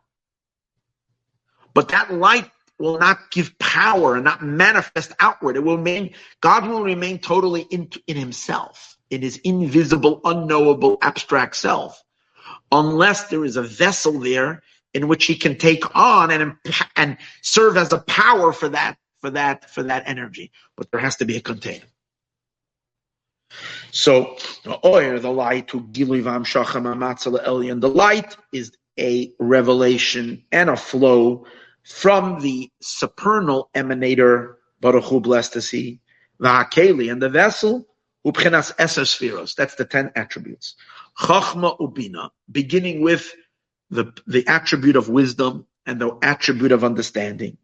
But 1.73 1.89
that 1.89 2.13
light 2.13 2.51
will 2.79 2.97
not 2.97 3.31
give 3.31 3.57
power 3.59 4.15
and 4.15 4.23
not 4.23 4.41
manifest 4.41 5.13
outward. 5.19 5.57
It 5.57 5.63
will 5.63 5.77
remain, 5.77 6.13
God 6.41 6.67
will 6.67 6.83
remain 6.83 7.19
totally 7.19 7.61
in, 7.69 7.89
in 8.07 8.15
himself, 8.15 8.97
in 9.09 9.21
his 9.21 9.37
invisible, 9.37 10.21
unknowable, 10.23 10.97
abstract 11.01 11.55
self 11.55 12.01
unless 12.71 13.29
there 13.29 13.45
is 13.45 13.57
a 13.57 13.63
vessel 13.63 14.19
there 14.19 14.61
in 14.93 15.07
which 15.07 15.25
he 15.25 15.35
can 15.35 15.57
take 15.57 15.95
on 15.95 16.31
and 16.31 16.55
and 16.95 17.17
serve 17.41 17.77
as 17.77 17.93
a 17.93 17.99
power 17.99 18.51
for 18.53 18.69
that 18.69 18.97
for 19.21 19.29
that 19.29 19.69
for 19.69 19.83
that 19.83 20.03
energy. 20.07 20.51
But 20.75 20.91
there 20.91 20.99
has 20.99 21.17
to 21.17 21.25
be 21.25 21.37
a 21.37 21.41
container. 21.41 21.85
So 23.91 24.37
the 24.63 24.69
light, 24.71 24.85
oil, 24.85 25.19
the 25.19 25.31
light, 25.31 25.67
to 25.69 25.79
the 27.79 27.91
light 27.93 28.37
is 28.51 28.71
a 28.99 29.33
revelation 29.39 30.43
and 30.51 30.69
a 30.69 30.77
flow 30.77 31.45
from 31.83 32.41
the 32.41 32.71
supernal 32.81 33.69
emanator, 33.75 34.55
Baruch 34.81 35.05
Hu 35.05 35.19
blessed 35.19 35.53
to 35.53 35.61
see, 35.61 35.99
the 36.39 37.09
and 37.11 37.21
the 37.21 37.29
vessel, 37.29 37.85
Upchenas 38.25 38.75
Eser 38.75 39.55
That's 39.55 39.75
the 39.75 39.85
ten 39.85 40.11
attributes. 40.15 40.75
Chachma 41.17 41.77
ubina, 41.79 42.29
beginning 42.51 43.01
with 43.01 43.33
the, 43.89 44.13
the 44.27 44.45
attribute 44.47 44.95
of 44.95 45.09
wisdom 45.09 45.65
and 45.85 45.99
the 45.99 46.17
attribute 46.21 46.71
of 46.71 46.83
understanding, 46.83 47.57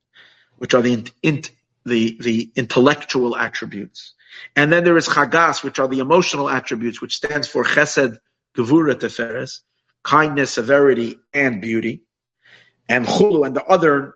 which 0.58 0.74
are 0.74 0.82
the, 0.82 1.06
in, 1.22 1.44
the, 1.86 2.18
the 2.20 2.52
intellectual 2.56 3.36
attributes. 3.36 4.14
And 4.56 4.72
then 4.72 4.84
there 4.84 4.98
is 4.98 5.08
chagas, 5.08 5.64
which 5.64 5.80
are 5.80 5.88
the 5.88 6.00
emotional 6.00 6.50
attributes, 6.50 7.02
which 7.02 7.16
stands 7.16 7.48
for 7.48 7.64
chesed, 7.64 8.18
gevura, 8.56 8.96
teferes, 8.96 9.60
kindness, 10.04 10.52
severity, 10.52 11.20
and 11.34 11.62
beauty. 11.62 12.02
And 12.88 13.06
chulu, 13.06 13.45
and 13.45 13.56
the 13.56 13.64
other 13.64 14.16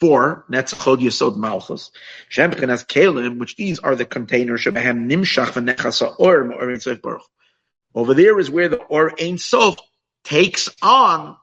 four, 0.00 0.44
netzach 0.50 0.78
hod, 0.78 1.00
yesod, 1.00 1.36
malchus. 1.36 1.90
Shemchen 2.30 2.68
has 2.68 2.84
kelim, 2.84 3.38
which 3.38 3.56
these 3.56 3.78
are 3.78 3.94
the 3.94 4.04
containers, 4.04 4.62
shebehem 4.62 5.10
nimshach 5.10 5.52
v'nechasa 5.52 6.14
or 6.18 6.44
ma'orin 6.44 7.00
baruch. 7.02 7.22
Over 7.94 8.14
there 8.14 8.38
is 8.38 8.50
where 8.50 8.68
the 8.68 8.78
or 8.78 9.12
Ein 9.20 9.38
Sof 9.38 9.76
takes 10.24 10.68
on, 10.82 11.36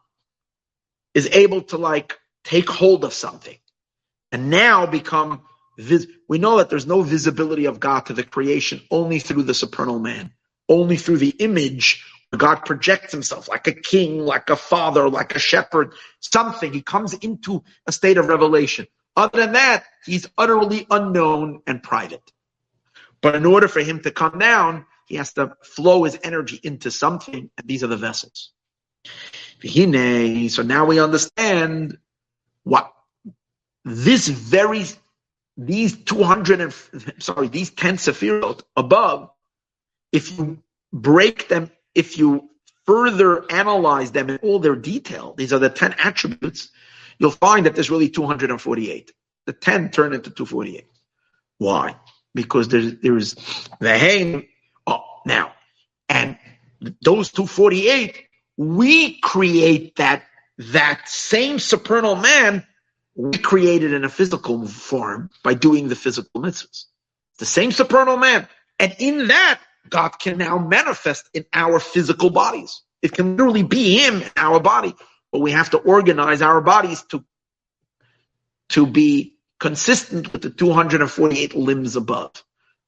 is 1.14 1.30
able 1.32 1.62
to 1.64 1.78
like 1.78 2.18
take 2.44 2.70
hold 2.70 3.04
of 3.04 3.14
something, 3.14 3.58
and 4.32 4.50
now 4.50 4.86
become. 4.86 5.42
Vis- 5.78 6.08
we 6.28 6.40
know 6.40 6.58
that 6.58 6.70
there's 6.70 6.88
no 6.88 7.04
visibility 7.04 7.66
of 7.66 7.80
God 7.80 8.08
to 8.08 8.14
the 8.14 8.24
creation 8.24 8.82
only 8.90 9.20
through 9.20 9.44
the 9.44 9.54
supernal 9.54 10.00
man, 10.00 10.32
only 10.68 10.98
through 10.98 11.18
the 11.18 11.30
image. 11.30 12.04
God 12.36 12.66
projects 12.66 13.14
himself 13.14 13.48
like 13.48 13.68
a 13.68 13.72
king, 13.72 14.20
like 14.20 14.50
a 14.50 14.56
father, 14.58 15.10
like 15.10 15.36
a 15.36 15.40
shepherd, 15.40 15.94
something. 16.20 16.74
He 16.74 16.82
comes 16.82 17.14
into 17.14 17.64
a 17.86 17.92
state 17.92 18.18
of 18.18 18.28
revelation. 18.28 18.88
Other 19.16 19.40
than 19.40 19.54
that, 19.54 19.86
he's 20.06 20.30
utterly 20.38 20.86
unknown 20.92 21.62
and 21.66 21.82
private. 21.82 22.32
But 23.22 23.36
in 23.36 23.46
order 23.46 23.68
for 23.68 23.80
him 23.80 24.02
to 24.02 24.12
come 24.12 24.38
down, 24.40 24.86
he 25.08 25.16
has 25.16 25.34
to 25.34 25.56
flow 25.64 26.04
his 26.04 26.20
energy 26.22 26.60
into 26.62 26.92
something, 26.92 27.50
and 27.58 27.68
these 27.68 27.84
are 27.84 27.88
the 27.88 27.96
vessels. 27.96 28.52
So 29.64 30.64
now 30.64 30.86
we 30.86 31.00
understand 31.00 31.98
what 32.64 32.92
this 33.86 34.28
very 34.28 34.86
these 35.56 35.96
200 36.04 36.62
and 36.62 36.74
sorry 37.18 37.48
these 37.48 37.72
10 37.72 37.98
sephirot 37.98 38.62
above 38.76 39.32
if 40.12 40.38
you 40.38 40.62
break 40.94 41.48
them 41.48 41.72
if 41.98 42.18
you 42.18 42.50
further 42.86 43.52
analyze 43.52 44.12
them 44.12 44.30
in 44.30 44.38
all 44.38 44.60
their 44.60 44.76
detail 44.76 45.34
these 45.38 45.52
are 45.52 45.60
the 45.60 45.70
10 45.70 45.96
attributes 46.00 46.70
you'll 47.20 47.32
find 47.32 47.66
that 47.66 47.76
there's 47.76 47.90
really 47.90 48.10
248 48.10 49.12
the 49.46 49.54
10 49.54 49.92
turn 49.92 50.14
into 50.14 50.30
248 50.30 50.86
why 51.58 51.96
because 52.34 52.68
there's 52.70 52.96
there's 53.02 53.36
the 53.80 53.98
hain 53.98 54.48
now. 55.28 55.54
And 56.10 56.38
those 57.02 57.32
248, 57.32 58.26
we 58.56 59.20
create 59.20 59.98
that 59.98 60.24
that 60.58 61.08
same 61.08 61.60
supernal 61.60 62.16
man 62.16 62.66
we 63.14 63.38
created 63.38 63.94
in 63.94 64.04
a 64.04 64.10
physical 64.10 64.66
form 64.68 65.30
by 65.44 65.54
doing 65.54 65.90
the 65.90 65.96
physical 65.96 66.42
mitzvahs. 66.42 66.86
The 67.38 67.46
same 67.46 67.72
supernal 67.72 68.18
man. 68.18 68.48
And 68.80 68.96
in 69.00 69.28
that, 69.28 69.60
God 69.90 70.20
can 70.20 70.38
now 70.38 70.58
manifest 70.58 71.30
in 71.34 71.46
our 71.54 71.80
physical 71.80 72.30
bodies. 72.30 72.82
It 73.02 73.14
can 73.14 73.38
literally 73.38 73.64
be 73.64 74.06
in 74.06 74.24
our 74.36 74.60
body. 74.60 74.96
but 75.32 75.40
we 75.40 75.52
have 75.52 75.70
to 75.72 75.78
organize 75.78 76.42
our 76.42 76.62
bodies 76.62 77.04
to, 77.10 77.24
to 78.70 78.88
be 78.88 79.36
consistent 79.60 80.32
with 80.32 80.42
the 80.42 80.50
248 80.50 81.56
limbs 81.56 81.96
above. 81.96 82.32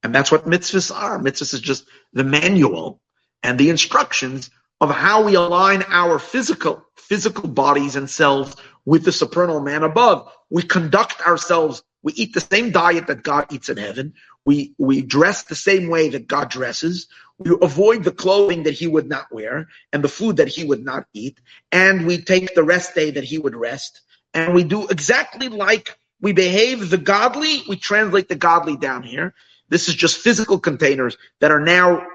And 0.04 0.16
that's 0.16 0.32
what 0.32 0.46
mitzvahs 0.46 0.96
are. 0.96 1.20
Mitzvahs 1.20 1.54
is 1.54 1.62
just 1.62 1.86
the 2.14 2.24
manual 2.24 3.02
and 3.44 3.60
the 3.60 3.70
instructions 3.70 4.50
of 4.82 4.90
how 4.90 5.24
we 5.24 5.36
align 5.36 5.84
our 5.90 6.20
physical 6.20 6.86
physical 7.10 7.50
bodies 7.50 7.96
and 7.96 8.08
selves 8.08 8.56
with 8.86 9.04
the 9.04 9.12
supernal 9.12 9.60
man 9.60 9.84
above. 9.84 10.32
We 10.50 10.62
conduct 10.62 11.22
ourselves. 11.22 11.82
We 12.04 12.14
eat 12.14 12.34
the 12.34 12.42
same 12.42 12.72
diet 12.72 13.08
that 13.08 13.24
God 13.24 13.52
eats 13.52 13.70
in 13.70 13.78
heaven. 13.78 14.14
We 14.46 14.74
we 14.78 15.02
dress 15.02 15.44
the 15.44 15.56
same 15.56 15.90
way 15.90 16.10
that 16.10 16.28
God 16.28 16.50
dresses. 16.50 17.08
We 17.38 17.56
avoid 17.62 18.04
the 18.04 18.12
clothing 18.12 18.64
that 18.64 18.74
He 18.74 18.88
would 18.88 19.08
not 19.08 19.32
wear 19.32 19.68
and 19.94 20.04
the 20.04 20.10
food 20.10 20.38
that 20.38 20.48
He 20.48 20.64
would 20.64 20.84
not 20.84 21.06
eat. 21.14 21.40
And 21.72 22.06
we 22.06 22.18
take 22.20 22.54
the 22.56 22.64
rest 22.64 22.96
day 22.96 23.12
that 23.12 23.24
He 23.24 23.38
would 23.38 23.56
rest. 23.56 24.02
And 24.34 24.54
we 24.54 24.64
do 24.64 24.88
exactly 24.88 25.50
like 25.50 25.98
we 26.22 26.34
behave 26.34 26.90
the 26.90 26.98
godly. 26.98 27.64
We 27.68 27.78
translate 27.78 28.30
the 28.30 28.36
godly 28.36 28.78
down 28.78 29.04
here. 29.04 29.34
This 29.70 29.88
is 29.88 29.96
just 29.96 30.18
physical 30.18 30.60
containers 30.60 31.18
that 31.40 31.52
are 31.52 31.60
now 31.60 32.06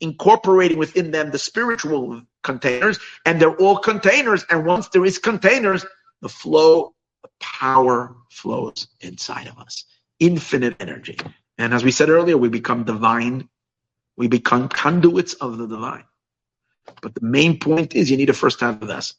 incorporating 0.00 0.78
within 0.78 1.10
them 1.10 1.30
the 1.30 1.38
spiritual 1.38 2.22
containers, 2.42 2.98
and 3.24 3.40
they're 3.40 3.56
all 3.56 3.78
containers. 3.78 4.44
And 4.50 4.66
once 4.66 4.88
there 4.88 5.04
is 5.04 5.18
containers, 5.18 5.86
the 6.20 6.28
flow, 6.28 6.94
the 7.22 7.30
power 7.40 8.14
flows 8.30 8.88
inside 9.00 9.46
of 9.46 9.58
us. 9.58 9.84
Infinite 10.18 10.76
energy. 10.80 11.16
And 11.58 11.74
as 11.74 11.84
we 11.84 11.90
said 11.90 12.08
earlier, 12.08 12.36
we 12.36 12.48
become 12.48 12.84
divine. 12.84 13.48
We 14.16 14.28
become 14.28 14.68
conduits 14.68 15.34
of 15.34 15.58
the 15.58 15.66
divine. 15.66 16.04
But 17.00 17.14
the 17.14 17.24
main 17.24 17.58
point 17.58 17.94
is 17.94 18.10
you 18.10 18.16
need 18.16 18.26
to 18.26 18.34
first 18.34 18.60
have 18.60 18.78
vessel. 18.78 19.16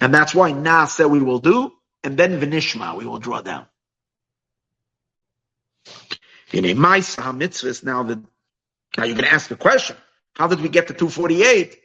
And 0.00 0.14
that's 0.14 0.34
why 0.34 0.52
Nasa 0.52 1.08
we 1.08 1.20
will 1.20 1.40
do, 1.40 1.72
and 2.02 2.16
then 2.16 2.40
Vinishma 2.40 2.96
we 2.96 3.06
will 3.06 3.18
draw 3.18 3.40
down. 3.40 3.66
In 6.52 6.64
a 6.64 6.74
Maisa 6.74 7.36
mitzvahs, 7.36 7.82
now 7.82 8.04
that 8.04 8.18
now 8.96 9.04
going 9.04 9.16
to 9.16 9.32
ask 9.32 9.48
the 9.48 9.56
question: 9.56 9.96
How 10.34 10.46
did 10.46 10.60
we 10.60 10.68
get 10.68 10.88
to 10.88 10.94
248 10.94 11.76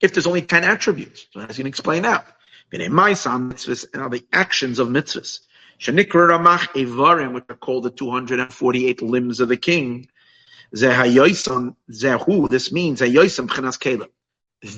if 0.00 0.12
there's 0.12 0.26
only 0.26 0.42
10 0.42 0.64
attributes? 0.64 1.26
So 1.32 1.40
as 1.40 1.56
you 1.56 1.64
can 1.64 1.68
explain 1.68 2.02
that. 2.02 2.26
In 2.72 2.82
a 2.82 2.88
Maisa 2.88 3.30
mitzvahs, 3.30 3.86
are 3.98 4.10
the 4.10 4.24
actions 4.32 4.78
of 4.78 4.88
mitzvahs. 4.88 5.40
Shenikra 5.80 6.28
Ramach 6.28 6.68
Evarim, 6.74 7.32
which 7.32 7.44
are 7.48 7.56
called 7.56 7.84
the 7.84 7.90
248 7.90 9.00
limbs 9.02 9.40
of 9.40 9.48
the 9.48 9.56
king. 9.56 10.08
Zehayoisam 10.76 11.74
Zehu. 11.90 12.48
This 12.48 12.70
means 12.70 13.00
Hayoisam 13.00 13.48
Chenas 13.48 13.78
Kelim. 13.78 14.08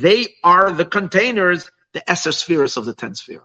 They 0.00 0.34
are 0.44 0.70
the 0.70 0.84
containers, 0.84 1.70
the 1.92 2.08
Esser 2.08 2.30
spheres 2.30 2.76
of 2.76 2.84
the 2.84 2.94
10 2.94 3.16
sphere. 3.16 3.42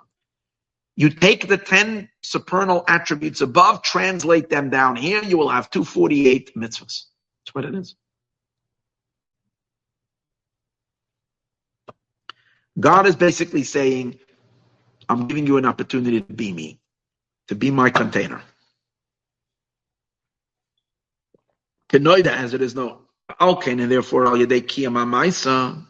You 0.96 1.10
take 1.10 1.48
the 1.48 1.58
10 1.58 2.10
supernal 2.22 2.84
attributes 2.88 3.42
above, 3.42 3.82
translate 3.82 4.50
them 4.50 4.70
down 4.70 4.96
here, 4.96 5.24
you 5.24 5.38
will 5.38 5.50
have 5.50 5.70
248 5.70 6.56
mitzvahs. 6.56 7.06
That's 7.46 7.54
what 7.54 7.66
it 7.66 7.76
is. 7.76 7.96
God 12.80 13.08
is 13.08 13.16
basically 13.16 13.64
saying, 13.64 14.20
I'm 15.10 15.28
giving 15.28 15.48
you 15.48 15.58
an 15.58 15.66
opportunity 15.66 16.22
to 16.22 16.34
be 16.34 16.54
me, 16.54 16.80
to 17.48 17.56
be 17.56 17.72
my 17.72 17.90
container. 17.90 18.42
Kenoida, 21.90 22.28
as 22.28 22.54
it 22.54 22.62
is 22.62 22.76
no 22.76 23.02
Alkain, 23.40 23.82
and 23.82 23.92
therefore 23.92 24.26
al 24.26 24.38
yadei 24.38 24.62
kiyama 24.62 25.86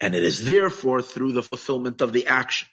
and 0.00 0.14
it 0.14 0.22
is 0.22 0.44
therefore 0.44 1.02
through 1.02 1.32
the 1.32 1.42
fulfillment 1.42 2.00
of 2.00 2.12
the 2.12 2.26
action. 2.26 2.68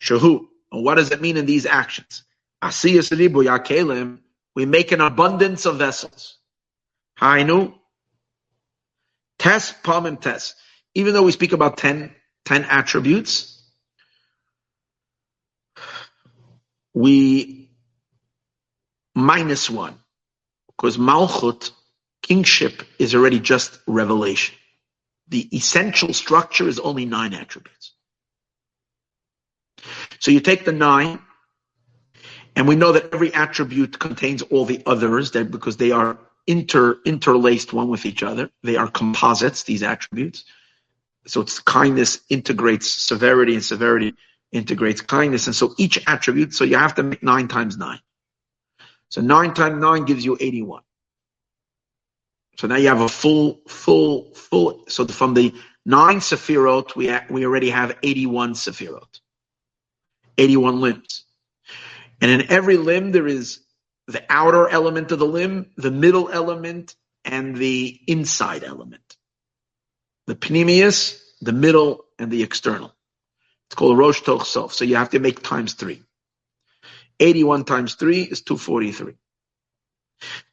Shahu, 0.00 0.46
and 0.70 0.84
what 0.84 0.96
does 0.96 1.10
it 1.10 1.20
mean 1.20 1.36
in 1.36 1.46
these 1.46 1.66
actions? 1.66 2.24
Asiyas 2.62 4.18
we 4.54 4.66
make 4.66 4.92
an 4.92 5.00
abundance 5.00 5.66
of 5.66 5.76
vessels. 5.78 6.38
Hainu, 7.20 7.74
palm, 9.82 10.06
and 10.06 10.20
tes. 10.20 10.54
Even 10.94 11.14
though 11.14 11.22
we 11.22 11.32
speak 11.32 11.52
about 11.52 11.78
10, 11.78 12.14
10 12.44 12.64
attributes, 12.64 13.51
we 16.94 17.70
minus 19.14 19.70
one. 19.70 19.98
Because 20.68 20.96
Malchut, 20.96 21.70
kingship, 22.22 22.82
is 22.98 23.14
already 23.14 23.40
just 23.40 23.78
revelation. 23.86 24.56
The 25.28 25.48
essential 25.56 26.12
structure 26.12 26.68
is 26.68 26.78
only 26.78 27.04
nine 27.04 27.34
attributes. 27.34 27.92
So 30.18 30.30
you 30.30 30.40
take 30.40 30.64
the 30.64 30.72
nine, 30.72 31.18
and 32.54 32.68
we 32.68 32.76
know 32.76 32.92
that 32.92 33.12
every 33.12 33.32
attribute 33.32 33.98
contains 33.98 34.42
all 34.42 34.64
the 34.64 34.82
others 34.86 35.32
that 35.32 35.50
because 35.50 35.76
they 35.76 35.90
are 35.90 36.18
inter 36.46 36.98
interlaced 37.04 37.72
one 37.72 37.88
with 37.88 38.04
each 38.04 38.22
other. 38.22 38.50
They 38.62 38.76
are 38.76 38.88
composites, 38.88 39.62
these 39.62 39.82
attributes. 39.82 40.44
So 41.26 41.40
it's 41.40 41.60
kindness 41.60 42.20
integrates 42.28 42.90
severity 42.90 43.54
and 43.54 43.64
severity 43.64 44.14
integrates 44.52 45.00
kindness. 45.00 45.46
And 45.46 45.56
so 45.56 45.74
each 45.78 46.02
attribute, 46.06 46.54
so 46.54 46.64
you 46.64 46.76
have 46.76 46.94
to 46.96 47.02
make 47.02 47.22
nine 47.22 47.48
times 47.48 47.76
nine. 47.76 48.00
So 49.08 49.20
nine 49.20 49.54
times 49.54 49.80
nine 49.80 50.04
gives 50.04 50.24
you 50.24 50.36
81. 50.38 50.82
So 52.58 52.66
now 52.66 52.76
you 52.76 52.88
have 52.88 53.00
a 53.00 53.08
full, 53.08 53.60
full, 53.66 54.34
full. 54.34 54.84
So 54.88 55.06
from 55.06 55.34
the 55.34 55.54
nine 55.84 56.18
Sephirot, 56.18 56.94
we, 56.94 57.14
we 57.30 57.44
already 57.46 57.70
have 57.70 57.96
81 58.02 58.54
Sephirot. 58.54 59.20
81 60.38 60.80
limbs. 60.80 61.24
And 62.20 62.30
in 62.30 62.50
every 62.50 62.76
limb, 62.76 63.12
there 63.12 63.26
is 63.26 63.60
the 64.06 64.22
outer 64.28 64.68
element 64.68 65.12
of 65.12 65.18
the 65.18 65.26
limb, 65.26 65.70
the 65.76 65.90
middle 65.90 66.28
element, 66.30 66.94
and 67.24 67.56
the 67.56 68.00
inside 68.06 68.64
element. 68.64 69.16
The 70.26 70.34
pnimius, 70.34 71.20
the 71.40 71.52
middle, 71.52 72.04
and 72.18 72.30
the 72.30 72.42
external. 72.42 72.94
It's 73.72 73.78
called 73.78 73.96
Rosh 73.96 74.20
Toch 74.20 74.44
Sof. 74.44 74.74
So 74.74 74.84
you 74.84 74.96
have 74.96 75.08
to 75.10 75.18
make 75.18 75.42
times 75.42 75.72
three. 75.72 76.02
81 77.18 77.64
times 77.64 77.94
three 77.94 78.20
is 78.20 78.42
243. 78.42 79.14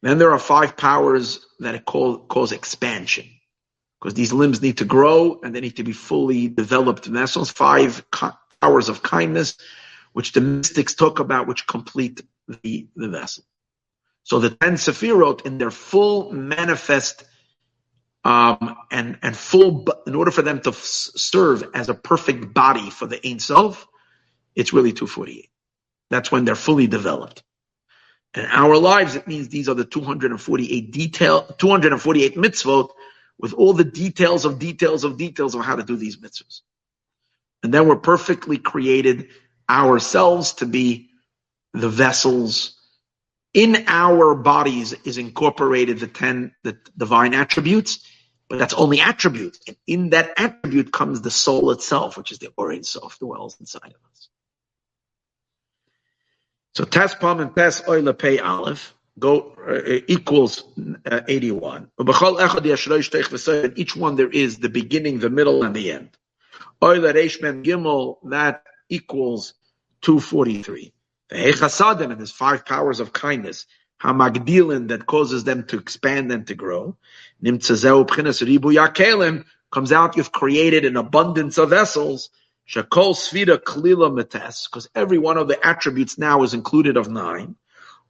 Then 0.02 0.20
there 0.20 0.32
are 0.32 0.40
five 0.40 0.78
powers 0.78 1.46
that 1.60 1.84
call, 1.84 2.20
cause 2.20 2.54
expansion. 2.54 3.26
Because 4.00 4.14
these 4.14 4.32
limbs 4.32 4.62
need 4.62 4.78
to 4.78 4.86
grow 4.86 5.38
and 5.44 5.54
they 5.54 5.60
need 5.60 5.76
to 5.76 5.84
be 5.84 5.92
fully 5.92 6.48
developed 6.48 7.08
vessels. 7.08 7.52
Five 7.52 8.06
powers 8.62 8.88
of 8.88 9.04
kindness, 9.04 9.58
which 10.14 10.32
the 10.32 10.40
mystics 10.40 10.96
talk 10.96 11.20
about, 11.20 11.46
which 11.46 11.68
complete 11.68 12.22
the, 12.48 12.88
the 12.96 13.10
vessel. 13.10 13.44
So 14.24 14.40
the 14.40 14.52
ten 14.52 14.76
Sephirot 14.76 15.46
in 15.46 15.58
their 15.58 15.72
full 15.72 16.32
manifest 16.32 17.26
um, 18.30 18.78
and 18.92 19.18
and 19.24 19.36
full, 19.36 19.88
in 20.06 20.14
order 20.14 20.30
for 20.30 20.44
them 20.44 20.62
to 20.62 20.70
f- 20.70 20.76
serve 20.76 21.64
as 21.74 21.90
a 21.90 21.96
perfect 21.96 22.54
body 22.54 22.92
for 22.92 23.08
the 23.08 23.20
Ein 23.28 23.40
Sof, 23.40 23.88
it's 24.56 24.72
really 24.72 24.94
248. 24.94 25.50
That's 26.12 26.32
when 26.32 26.46
they're 26.46 26.56
fully 26.56 26.86
developed. 26.86 27.42
In 28.36 28.46
our 28.46 28.78
lives, 28.78 29.16
it 29.16 29.28
means 29.28 29.50
these 29.50 29.68
are 29.68 29.74
the 29.74 29.84
248 29.84 30.92
detail, 30.92 31.42
248 31.58 32.36
mitzvot 32.36 32.90
with 33.40 33.54
all 33.54 33.74
the 33.74 33.84
details 33.84 34.46
of 34.46 34.60
details 34.60 35.04
of 35.06 35.18
details 35.18 35.56
of 35.56 35.62
how 35.66 35.76
to 35.76 35.84
do 35.84 35.96
these 35.96 36.18
mitzvahs. 36.18 36.62
And 37.64 37.74
then 37.74 37.88
we're 37.88 37.96
perfectly 37.96 38.60
created 38.60 39.30
ourselves 39.68 40.54
to 40.56 40.68
be 40.68 41.10
the 41.74 41.90
vessels. 41.90 42.76
In 43.56 43.86
our 43.88 44.36
bodies 44.36 44.94
is 45.04 45.18
incorporated 45.18 46.00
the 46.00 46.08
10 46.08 46.54
the 46.64 46.78
divine 46.96 47.34
attributes, 47.34 48.06
but 48.50 48.58
that's 48.58 48.74
only 48.74 49.00
attribute. 49.00 49.58
And 49.68 49.78
in 49.86 50.10
that 50.10 50.34
attribute 50.38 50.92
comes 50.92 51.22
the 51.22 51.32
soul 51.32 51.72
itself, 51.72 52.18
which 52.18 52.32
is 52.32 52.40
the 52.40 52.52
Or 52.58 52.72
Ein 52.74 52.84
Sof, 52.84 53.20
dwells 53.20 53.58
inside 53.60 53.94
of 53.94 54.02
us. 54.12 54.30
So 56.74 56.84
Tes 56.84 57.14
Palm 57.16 57.40
and 57.40 57.56
Tes 57.56 57.82
Oila 57.82 58.18
Pei 58.18 58.40
Aleph 58.40 58.94
go 59.20 59.54
uh, 59.68 60.00
equals 60.08 60.64
uh, 61.06 61.22
81. 61.28 61.92
Each 63.76 63.96
one 63.96 64.16
there 64.16 64.30
is 64.30 64.58
the 64.58 64.70
beginning, 64.70 65.20
the 65.20 65.30
middle, 65.30 65.64
and 65.64 65.76
the 65.76 65.92
end. 65.92 66.10
Oila 66.82 67.14
Reish 67.14 67.40
Gimel, 67.64 68.18
that 68.30 68.64
equals 68.88 69.54
243. 70.02 70.94
The 71.30 71.36
Hechasadim, 71.36 72.12
and 72.12 72.20
his 72.20 72.32
five 72.32 72.66
powers 72.66 73.00
of 73.00 73.14
kindness, 73.14 73.66
Hamagdilin, 74.02 74.88
that 74.90 75.06
causes 75.06 75.44
them 75.44 75.66
to 75.66 75.78
expand 75.78 76.32
and 76.32 76.48
to 76.48 76.56
grow. 76.56 76.96
Nimtzazeu 77.44 78.08
Pchinas 78.08 78.46
Ribu 78.46 78.74
Yakelim, 78.74 79.46
comes 79.72 79.92
out, 79.92 80.18
you've 80.18 80.32
created 80.32 80.86
an 80.86 80.98
abundance 80.98 81.58
of 81.58 81.70
vessels. 81.70 82.30
Shakol 82.68 83.16
Svira 83.16 83.58
Kalila 83.58 84.14
Metes, 84.14 84.68
because 84.68 84.90
every 84.96 85.18
one 85.18 85.38
of 85.38 85.48
the 85.48 85.66
attributes 85.66 86.18
now 86.18 86.44
is 86.44 86.54
included 86.54 86.98
of 86.98 87.10
nine. 87.10 87.56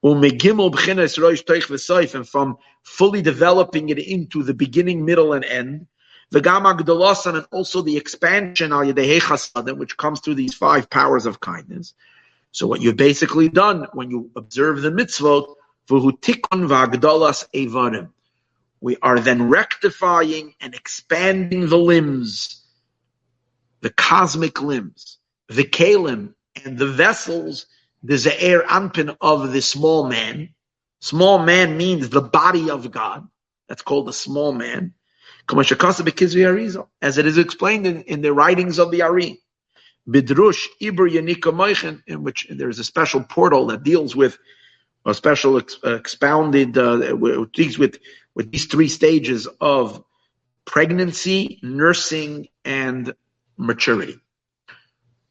Umegimel 0.03 0.71
B'chinas 0.71 1.17
Roish 1.17 1.43
Teich 1.43 1.67
V'Soif, 1.67 2.13
and 2.13 2.27
from 2.27 2.57
fully 2.83 3.21
developing 3.21 3.89
it 3.89 3.99
into 3.99 4.43
the 4.43 4.53
beginning, 4.53 5.05
middle, 5.05 5.33
and 5.33 5.45
end. 5.45 5.87
The 6.31 6.41
Gama 6.41 6.75
Gdolosan 6.75 7.35
and 7.35 7.47
also 7.51 7.81
the 7.81 7.97
expansion 7.97 8.71
al 8.71 8.81
Chasadim, 8.83 9.77
which 9.77 9.97
comes 9.97 10.19
through 10.19 10.35
these 10.35 10.53
five 10.53 10.89
powers 10.89 11.25
of 11.25 11.39
kindness. 11.39 11.93
So 12.51 12.67
what 12.67 12.81
you've 12.81 12.97
basically 12.97 13.49
done 13.49 13.87
when 13.93 14.11
you 14.11 14.29
observe 14.35 14.81
the 14.81 14.91
mitzvot, 14.91 15.55
V'hutikon 15.89 16.67
v'agdolas 16.67 17.45
evarim. 17.53 18.09
We 18.81 18.97
are 19.01 19.19
then 19.19 19.49
rectifying 19.49 20.53
and 20.61 20.73
expanding 20.73 21.67
the 21.67 21.77
limbs, 21.77 22.63
the 23.81 23.89
cosmic 23.89 24.61
limbs, 24.61 25.17
the 25.49 25.63
kalim, 25.63 26.33
and 26.63 26.77
the 26.77 26.87
vessels, 26.87 27.65
the 28.03 28.15
ze'er 28.15 28.63
anpin 28.65 29.17
of 29.19 29.51
the 29.51 29.61
small 29.61 30.07
man. 30.07 30.49
Small 31.01 31.39
man 31.39 31.77
means 31.77 32.09
the 32.09 32.21
body 32.21 32.69
of 32.69 32.91
God. 32.91 33.27
That's 33.67 33.81
called 33.81 34.07
the 34.07 34.13
small 34.13 34.51
man. 34.51 34.93
As 35.51 37.17
it 37.17 37.25
is 37.25 37.37
explained 37.37 37.87
in, 37.87 38.01
in 38.03 38.21
the 38.21 38.33
writings 38.33 38.79
of 38.79 38.91
the 38.91 39.01
Ari. 39.01 39.41
Bidrush 40.07 40.67
Yanika 40.81 42.01
in 42.07 42.23
which 42.23 42.47
there 42.49 42.69
is 42.69 42.79
a 42.79 42.83
special 42.83 43.23
portal 43.23 43.67
that 43.67 43.83
deals 43.83 44.15
with 44.15 44.37
a 45.05 45.13
special 45.13 45.57
ex, 45.57 45.77
expounded 45.83 46.77
uh, 46.77 47.15
with, 47.15 47.99
with 48.35 48.51
these 48.51 48.65
three 48.65 48.87
stages 48.87 49.47
of 49.61 50.03
pregnancy, 50.65 51.59
nursing, 51.63 52.47
and 52.65 53.13
maturity. 53.57 54.19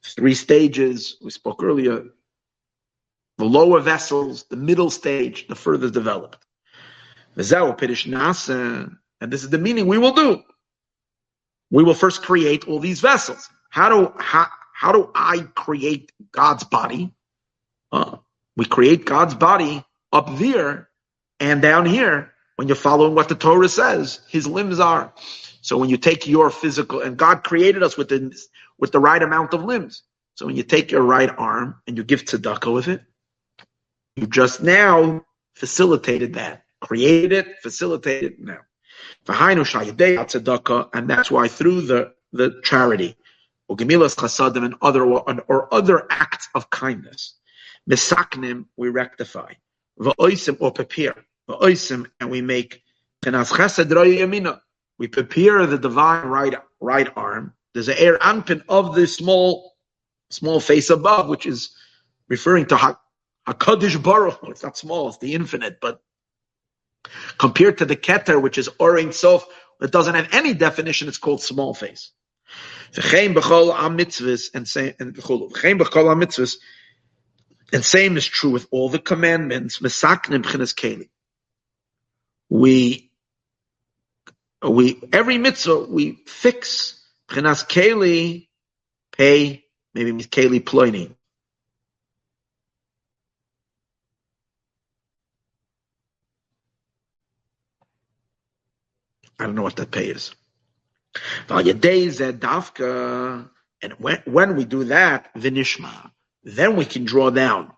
Three 0.04 0.34
stages 0.34 1.16
we 1.22 1.30
spoke 1.30 1.62
earlier. 1.62 2.04
The 3.36 3.44
lower 3.44 3.80
vessels, 3.80 4.44
the 4.50 4.56
middle 4.56 4.90
stage, 4.90 5.46
the 5.46 5.54
further 5.54 5.90
developed. 5.90 6.44
And 7.36 9.32
this 9.32 9.44
is 9.44 9.50
the 9.50 9.58
meaning 9.58 9.86
we 9.86 9.98
will 9.98 10.12
do. 10.12 10.42
We 11.70 11.84
will 11.84 11.94
first 11.94 12.22
create 12.22 12.66
all 12.66 12.80
these 12.80 13.00
vessels. 13.00 13.48
How 13.70 13.88
do 13.88 14.12
how, 14.18 14.48
how 14.74 14.92
do 14.92 15.10
I 15.14 15.40
create 15.54 16.12
God's 16.32 16.64
body? 16.64 17.14
Uh, 17.92 18.16
we 18.58 18.64
create 18.64 19.04
God's 19.04 19.34
body 19.34 19.84
up 20.12 20.36
there 20.36 20.88
and 21.38 21.62
down 21.62 21.86
here. 21.86 22.32
When 22.56 22.66
you're 22.66 22.74
following 22.74 23.14
what 23.14 23.28
the 23.28 23.36
Torah 23.36 23.68
says, 23.68 24.20
His 24.28 24.44
limbs 24.44 24.80
are. 24.80 25.14
So 25.60 25.78
when 25.78 25.88
you 25.88 25.96
take 25.96 26.26
your 26.26 26.50
physical, 26.50 27.00
and 27.00 27.16
God 27.16 27.44
created 27.44 27.84
us 27.84 27.96
with 27.96 28.08
the 28.08 28.36
with 28.78 28.90
the 28.90 28.98
right 28.98 29.22
amount 29.22 29.54
of 29.54 29.62
limbs. 29.62 30.02
So 30.34 30.44
when 30.44 30.56
you 30.56 30.64
take 30.64 30.90
your 30.90 31.02
right 31.02 31.30
arm 31.38 31.76
and 31.86 31.96
you 31.96 32.02
give 32.02 32.24
tzedakah 32.24 32.74
with 32.74 32.88
it, 32.88 33.02
you 34.16 34.26
just 34.26 34.60
now 34.60 35.24
facilitated 35.54 36.34
that, 36.34 36.64
created 36.80 37.32
it, 37.32 37.58
facilitated 37.62 38.32
it 38.32 38.40
now. 38.40 38.58
And 40.94 41.10
that's 41.10 41.30
why 41.30 41.48
through 41.48 41.82
the, 41.82 42.12
the 42.32 42.60
charity, 42.64 43.16
or 43.68 43.76
gemilas 43.76 44.16
chasadim 44.16 44.64
and 44.64 44.74
other 44.82 45.04
or 45.04 45.74
other 45.74 46.06
acts 46.10 46.48
of 46.54 46.70
kindness, 46.70 47.34
Misaknim, 47.88 48.66
we 48.76 48.88
rectify. 48.88 49.52
Va'oisim, 49.98 50.56
or 50.60 50.72
prepare. 50.72 51.14
Va'oisim, 51.48 52.06
and 52.20 52.30
we 52.30 52.42
make. 52.42 52.82
We 54.98 55.08
prepare 55.08 55.66
the 55.66 55.78
divine 55.78 56.26
right 56.26 56.54
right 56.80 57.08
arm. 57.16 57.54
There's 57.74 57.88
an 57.88 57.96
Ze'ir 57.96 58.18
Anpin 58.18 58.62
of 58.68 58.94
the 58.94 59.06
small 59.06 59.76
small 60.30 60.60
face 60.60 60.90
above, 60.90 61.28
which 61.28 61.46
is 61.46 61.70
referring 62.28 62.66
to 62.66 62.96
Hakadosh 63.46 64.02
Baruch. 64.02 64.38
It's 64.44 64.62
not 64.62 64.76
small; 64.76 65.08
it's 65.08 65.18
the 65.18 65.34
infinite. 65.34 65.78
But 65.80 66.00
compared 67.38 67.78
to 67.78 67.84
the 67.84 67.96
Keter, 67.96 68.40
which 68.40 68.58
is 68.58 68.68
Or 68.78 68.98
Ein 68.98 69.12
Sof, 69.12 69.46
that 69.80 69.92
doesn't 69.92 70.14
have 70.14 70.28
any 70.32 70.54
definition. 70.54 71.08
It's 71.08 71.18
called 71.18 71.42
small 71.42 71.74
face. 71.74 72.12
And 72.96 73.04
and 75.00 75.16
and 77.72 77.84
same 77.84 78.16
is 78.16 78.26
true 78.26 78.50
with 78.50 78.66
all 78.70 78.88
the 78.88 78.98
commandments. 78.98 79.80
We, 82.50 83.10
we, 84.66 85.02
every 85.12 85.38
mitzvah, 85.38 85.80
we 85.80 86.12
fix 86.26 86.98
Keli, 87.30 88.48
pay, 89.12 89.64
maybe 89.94 90.12
means 90.12 90.26
Keli 90.28 90.60
Ploini. 90.60 91.14
I 99.38 99.44
don't 99.44 99.54
know 99.54 99.62
what 99.62 99.76
that 99.76 99.90
pay 99.92 100.06
is. 100.08 100.34
And 103.80 103.92
when, 103.98 104.22
when 104.24 104.56
we 104.56 104.64
do 104.64 104.84
that, 104.84 105.32
vinishma, 105.34 106.10
then 106.56 106.76
we 106.76 106.84
can 106.84 107.04
draw 107.04 107.30
down. 107.30 107.72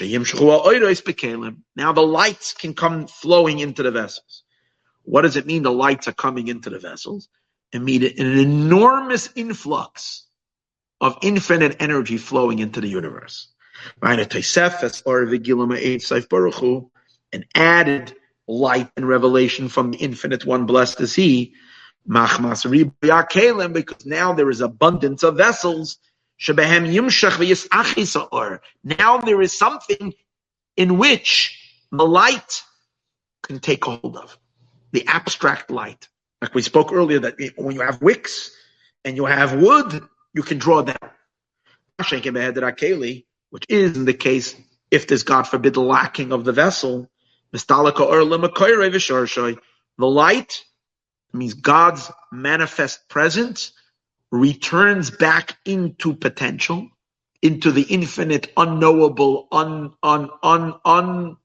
Now 0.00 1.92
the 1.92 2.02
lights 2.02 2.52
can 2.52 2.74
come 2.74 3.06
flowing 3.06 3.60
into 3.60 3.82
the 3.84 3.90
vessels. 3.90 4.42
What 5.04 5.22
does 5.22 5.36
it 5.36 5.46
mean 5.46 5.62
the 5.62 5.70
lights 5.70 6.08
are 6.08 6.12
coming 6.12 6.48
into 6.48 6.70
the 6.70 6.80
vessels? 6.80 7.28
It 7.72 7.80
means 7.80 8.04
an 8.04 8.38
enormous 8.38 9.28
influx 9.36 10.24
of 11.00 11.16
infinite 11.22 11.76
energy 11.78 12.16
flowing 12.16 12.58
into 12.58 12.80
the 12.80 12.88
universe. 12.88 13.48
An 17.32 17.44
added 17.54 18.16
light 18.48 18.90
and 18.96 19.08
revelation 19.08 19.68
from 19.68 19.90
the 19.92 19.98
infinite 19.98 20.44
one, 20.44 20.66
blessed 20.66 21.00
is 21.00 21.14
he. 21.14 21.54
Because 22.08 24.06
now 24.06 24.32
there 24.32 24.50
is 24.50 24.60
abundance 24.60 25.22
of 25.22 25.36
vessels 25.36 25.98
now 28.84 29.18
there 29.18 29.42
is 29.42 29.58
something 29.58 30.14
in 30.76 30.98
which 30.98 31.58
the 31.90 32.06
light 32.06 32.62
can 33.42 33.58
take 33.60 33.84
hold 33.84 34.16
of. 34.16 34.38
The 34.92 35.06
abstract 35.06 35.70
light. 35.70 36.08
Like 36.42 36.54
we 36.54 36.62
spoke 36.62 36.92
earlier, 36.92 37.18
that 37.20 37.36
when 37.56 37.74
you 37.74 37.80
have 37.80 38.02
wicks 38.02 38.50
and 39.04 39.16
you 39.16 39.24
have 39.24 39.54
wood, 39.54 40.02
you 40.34 40.42
can 40.42 40.58
draw 40.58 40.82
down. 40.82 41.10
Which 43.50 43.66
is 43.68 43.96
in 43.96 44.04
the 44.04 44.14
case 44.14 44.54
if 44.90 45.06
there's, 45.06 45.22
God 45.22 45.44
forbid, 45.44 45.74
the 45.74 45.80
lacking 45.80 46.32
of 46.32 46.44
the 46.44 46.52
vessel. 46.52 47.10
The 47.52 47.64
light 49.98 50.64
means 51.32 51.54
God's 51.54 52.10
manifest 52.30 53.08
presence 53.08 53.72
returns 54.30 55.10
back 55.10 55.56
into 55.64 56.14
potential, 56.14 56.88
into 57.42 57.70
the 57.70 57.82
infinite, 57.82 58.52
unknowable, 58.56 59.48
un, 59.52 59.92
un, 60.02 60.30
un, 60.42 60.74
un, 60.84 61.36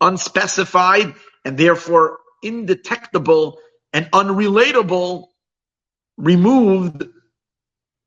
unspecified, 0.00 1.14
and 1.44 1.56
therefore 1.56 2.18
indetectable 2.42 3.58
and 3.92 4.06
unrelatable, 4.12 5.28
removed 6.16 7.06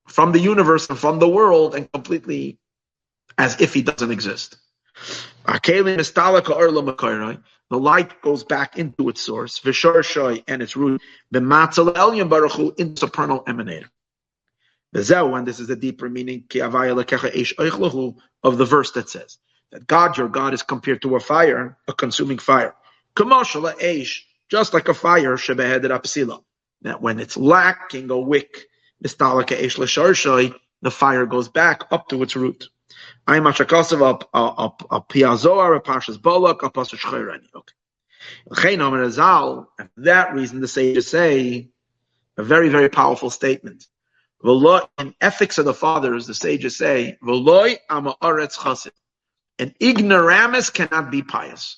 from 0.07 0.31
the 0.31 0.39
universe 0.39 0.89
and 0.89 0.99
from 0.99 1.19
the 1.19 1.27
world 1.27 1.75
and 1.75 1.91
completely 1.91 2.59
as 3.37 3.59
if 3.61 3.73
he 3.73 3.81
doesn't 3.81 4.11
exist. 4.11 4.57
The 7.69 7.79
light 7.79 8.21
goes 8.21 8.43
back 8.43 8.77
into 8.77 9.09
its 9.09 9.21
source, 9.21 9.61
and 10.47 10.61
its 10.61 10.75
root, 10.75 11.01
in 11.33 12.95
supernal 12.97 13.43
emanator. 13.45 13.89
And 14.93 15.47
this 15.47 15.59
is 15.59 15.67
the 15.67 15.75
deeper 15.75 16.09
meaning 16.09 16.43
of 16.43 16.47
the 18.57 18.65
verse 18.65 18.91
that 18.91 19.09
says 19.09 19.37
that 19.71 19.87
God, 19.87 20.17
your 20.17 20.27
God, 20.27 20.53
is 20.53 20.63
compared 20.63 21.01
to 21.03 21.15
a 21.15 21.19
fire, 21.19 21.77
a 21.87 21.93
consuming 21.93 22.37
fire. 22.37 22.75
Just 23.17 24.73
like 24.73 24.89
a 24.89 24.93
fire, 24.93 25.37
that 25.37 26.97
when 26.99 27.19
it's 27.19 27.37
lacking 27.37 28.11
a 28.11 28.19
wick, 28.19 28.65
the 28.99 29.09
fire 30.89 31.25
goes 31.25 31.47
back 31.47 31.83
up 31.91 32.09
to 32.09 32.23
its 32.23 32.35
root. 32.35 32.67
I'm 33.27 33.47
a 33.47 33.51
Shakosov 33.51 34.23
a 34.33 35.01
Piazor, 35.01 35.77
a 35.77 35.79
Pashas 35.79 36.17
Bolak, 36.17 36.63
a 36.63 36.69
Pasha 36.69 36.97
Shcherani. 36.97 37.47
Okay. 37.55 37.73
For 39.85 39.89
that 39.97 40.33
reason, 40.33 40.61
the 40.61 40.67
sages 40.67 41.07
say 41.07 41.69
a 42.37 42.43
very, 42.43 42.69
very 42.69 42.89
powerful 42.89 43.29
statement. 43.29 43.85
The 44.43 44.51
law 44.51 44.89
in 44.97 45.13
ethics 45.21 45.57
of 45.57 45.65
the 45.65 45.73
fathers, 45.73 46.27
the 46.27 46.33
sages 46.33 46.77
say, 46.77 47.17
"V'loy 47.23 47.77
am 47.89 48.05
ha'aretz 48.05 48.57
chasid." 48.57 48.93
An 49.59 49.75
ignoramus 49.81 50.71
cannot 50.71 51.11
be 51.11 51.21
pious. 51.21 51.77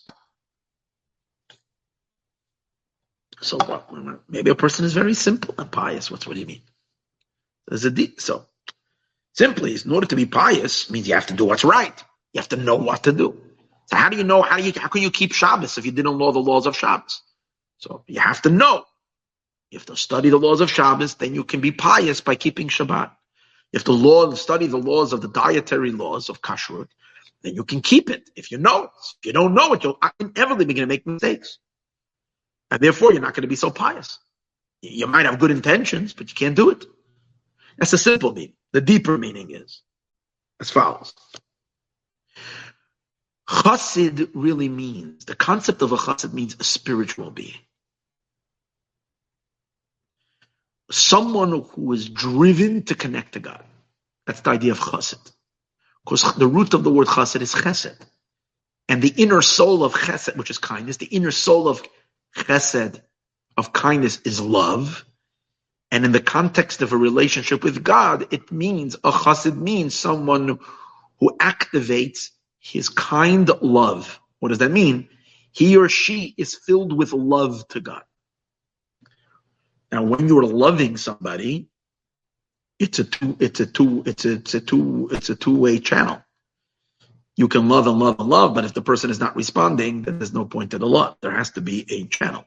So 3.42 3.58
what? 3.58 3.90
Maybe 4.30 4.52
a 4.52 4.56
person 4.56 4.86
is 4.86 4.94
very 4.94 5.14
simple 5.14 5.54
and 5.58 5.70
pious. 5.70 6.10
What's 6.10 6.26
what 6.26 6.36
do 6.36 6.40
you 6.40 6.46
mean? 6.46 6.62
There's 7.68 7.84
a 7.84 7.92
deep, 7.92 8.22
so 8.22 8.46
simply, 9.34 9.78
in 9.84 9.92
order 9.92 10.08
to 10.08 10.16
be 10.16 10.26
pious, 10.26 10.90
means 10.90 11.08
you 11.08 11.16
have 11.16 11.28
to 11.28 11.34
do 11.34 11.46
what's 11.46 11.66
right. 11.66 12.04
You 12.34 12.40
have 12.40 12.50
to 12.50 12.56
know 12.58 12.76
what 12.76 13.04
to 13.04 13.12
do. 13.12 13.42
So 13.88 13.98
how 13.98 14.10
do 14.10 14.16
you 14.18 14.24
know? 14.24 14.42
How 14.42 14.58
do 14.58 14.64
you? 14.64 14.74
How 14.76 14.88
can 14.88 15.02
you 15.02 15.12
keep 15.12 15.34
Shabbos 15.34 15.78
if 15.78 15.86
you 15.86 15.92
didn't 15.92 16.18
know 16.18 16.32
the 16.32 16.40
laws 16.40 16.66
of 16.66 16.78
Shabbos? 16.78 17.22
So 17.80 18.04
you 18.08 18.22
have 18.22 18.42
to 18.44 18.50
know. 18.50 18.86
You 19.74 19.80
to 19.80 19.96
study 19.96 20.30
the 20.30 20.38
laws 20.38 20.62
of 20.62 20.70
Shabbos, 20.70 21.16
then 21.16 21.34
you 21.34 21.44
can 21.44 21.60
be 21.60 21.72
pious 21.72 22.22
by 22.22 22.36
keeping 22.36 22.68
Shabbat. 22.68 23.10
You 23.72 23.80
to 23.80 23.92
law, 23.92 24.32
study 24.36 24.68
the 24.68 24.78
laws 24.78 25.14
of 25.14 25.22
the 25.22 25.30
dietary 25.30 25.90
laws 25.90 26.30
of 26.30 26.44
kashrut, 26.44 26.90
then 27.42 27.56
you 27.56 27.64
can 27.64 27.82
keep 27.82 28.12
it 28.12 28.30
if 28.36 28.52
you 28.52 28.60
know 28.60 28.84
it. 28.84 28.90
If 29.20 29.26
you 29.26 29.34
don't 29.34 29.56
know 29.56 29.74
it, 29.74 29.84
you'll 29.84 29.98
inevitably 30.20 30.66
be 30.66 30.76
going 30.76 30.88
to 30.88 30.94
make 30.94 31.08
mistakes. 31.08 31.58
And 32.70 32.82
therefore, 32.82 33.14
you're 33.14 33.22
not 33.22 33.34
going 33.34 33.42
to 33.42 33.48
be 33.48 33.56
so 33.56 33.72
pious. 33.72 34.20
You 34.84 35.08
might 35.08 35.26
have 35.26 35.40
good 35.40 35.50
intentions, 35.50 36.14
but 36.14 36.30
you 36.30 36.36
can't 36.36 36.56
do 36.56 36.70
it. 36.70 36.86
That's 37.80 37.94
a 37.94 37.98
simple 37.98 38.32
meaning. 38.32 38.54
The 38.74 38.82
deeper 38.82 39.18
meaning 39.18 39.50
is 39.50 39.82
as 40.62 40.70
follows. 40.70 41.16
Chassid 43.50 44.30
really 44.36 44.70
means, 44.70 45.26
the 45.26 45.36
concept 45.36 45.82
of 45.82 45.92
a 45.94 45.98
chassid 45.98 46.32
means 46.32 46.58
a 46.60 46.64
spiritual 46.64 47.32
being. 47.32 47.58
Someone 50.94 51.66
who 51.72 51.92
is 51.94 52.08
driven 52.08 52.84
to 52.84 52.94
connect 52.94 53.34
to 53.34 53.40
God. 53.40 53.64
That's 54.28 54.42
the 54.42 54.52
idea 54.52 54.74
of 54.74 54.80
chassid. 54.80 55.32
Because 56.06 56.36
the 56.36 56.48
root 56.48 56.76
of 56.76 56.84
the 56.84 56.92
word 56.92 57.08
chesed 57.08 57.42
is 57.42 57.54
chesed. 57.54 57.98
And 58.88 59.02
the 59.02 59.14
inner 59.18 59.42
soul 59.42 59.84
of 59.84 59.94
chesed, 59.94 60.38
which 60.38 60.52
is 60.52 60.60
kindness, 60.60 60.98
the 60.98 61.08
inner 61.08 61.32
soul 61.32 61.68
of 61.68 61.82
chesed, 62.38 63.02
of 63.58 63.74
kindness, 63.74 64.22
is 64.24 64.40
love. 64.40 65.04
And 65.90 66.06
in 66.06 66.12
the 66.12 66.22
context 66.22 66.84
of 66.84 66.94
a 66.94 66.98
relationship 66.98 67.64
with 67.64 67.84
God, 67.84 68.32
it 68.32 68.52
means, 68.52 68.96
a 69.04 69.12
chassid 69.12 69.58
means 69.58 69.96
someone 69.96 70.60
who 71.20 71.38
activates 71.38 72.30
his 72.60 72.90
kind 72.90 73.50
love. 73.62 74.20
What 74.40 74.50
does 74.50 74.60
that 74.60 74.72
mean? 74.72 75.10
He 75.52 75.76
or 75.76 75.90
she 75.90 76.36
is 76.38 76.54
filled 76.56 76.96
with 76.96 77.14
love 77.14 77.68
to 77.70 77.80
God. 77.80 78.04
Now, 79.94 80.02
when 80.02 80.28
you're 80.28 80.44
loving 80.44 80.98
somebody, 80.98 81.70
it's 82.80 82.98
a 82.98 83.04
two 83.04 83.38
it's 83.40 83.60
a 83.60 83.68
two 83.68 84.02
it's 84.08 84.26
a, 84.26 84.32
it's 84.32 84.56
a 84.56 84.60
two 84.60 85.08
it's 85.12 85.30
a 85.30 85.36
two-way 85.36 85.78
channel. 85.78 86.20
You 87.38 87.48
can 87.48 87.70
love 87.70 87.86
and 87.86 88.00
love 88.00 88.20
and 88.20 88.28
love 88.28 88.56
but 88.56 88.66
if 88.66 88.74
the 88.74 88.82
person 88.82 89.12
is 89.12 89.20
not 89.20 89.36
responding 89.36 90.02
then 90.02 90.18
there's 90.18 90.34
no 90.34 90.46
point 90.46 90.72
to 90.72 90.80
the 90.80 90.88
love. 90.88 91.18
There 91.22 91.30
has 91.30 91.52
to 91.52 91.62
be 91.62 91.86
a 91.92 92.08
channel. 92.08 92.44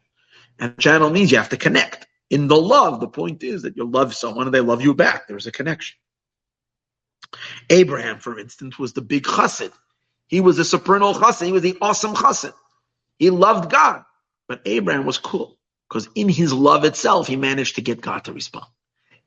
And 0.58 0.76
channel 0.76 1.08
means 1.08 1.30
you 1.30 1.38
have 1.38 1.50
to 1.50 1.56
connect. 1.56 2.08
In 2.30 2.48
the 2.48 2.60
love 2.60 2.98
the 2.98 3.06
point 3.06 3.44
is 3.44 3.62
that 3.62 3.76
you 3.76 3.84
love 3.88 4.12
someone 4.12 4.48
and 4.48 4.54
they 4.54 4.60
love 4.60 4.82
you 4.82 4.92
back. 4.92 5.28
There's 5.28 5.46
a 5.46 5.52
connection. 5.52 5.96
Abraham 7.70 8.18
for 8.18 8.40
instance 8.40 8.76
was 8.76 8.92
the 8.92 9.02
big 9.02 9.22
chassid. 9.22 9.70
He 10.26 10.40
was 10.40 10.58
a 10.58 10.64
supernal 10.64 11.14
chassid. 11.14 11.46
He 11.46 11.52
was 11.52 11.62
the 11.62 11.78
awesome 11.80 12.14
chassid. 12.14 12.54
He 13.20 13.30
loved 13.30 13.70
god 13.70 14.02
but 14.48 14.62
abraham 14.66 15.06
was 15.06 15.18
cool 15.18 15.55
because 15.88 16.08
in 16.14 16.28
his 16.28 16.52
love 16.52 16.84
itself 16.84 17.26
he 17.26 17.36
managed 17.36 17.76
to 17.76 17.82
get 17.82 18.00
god 18.00 18.24
to 18.24 18.32
respond 18.32 18.66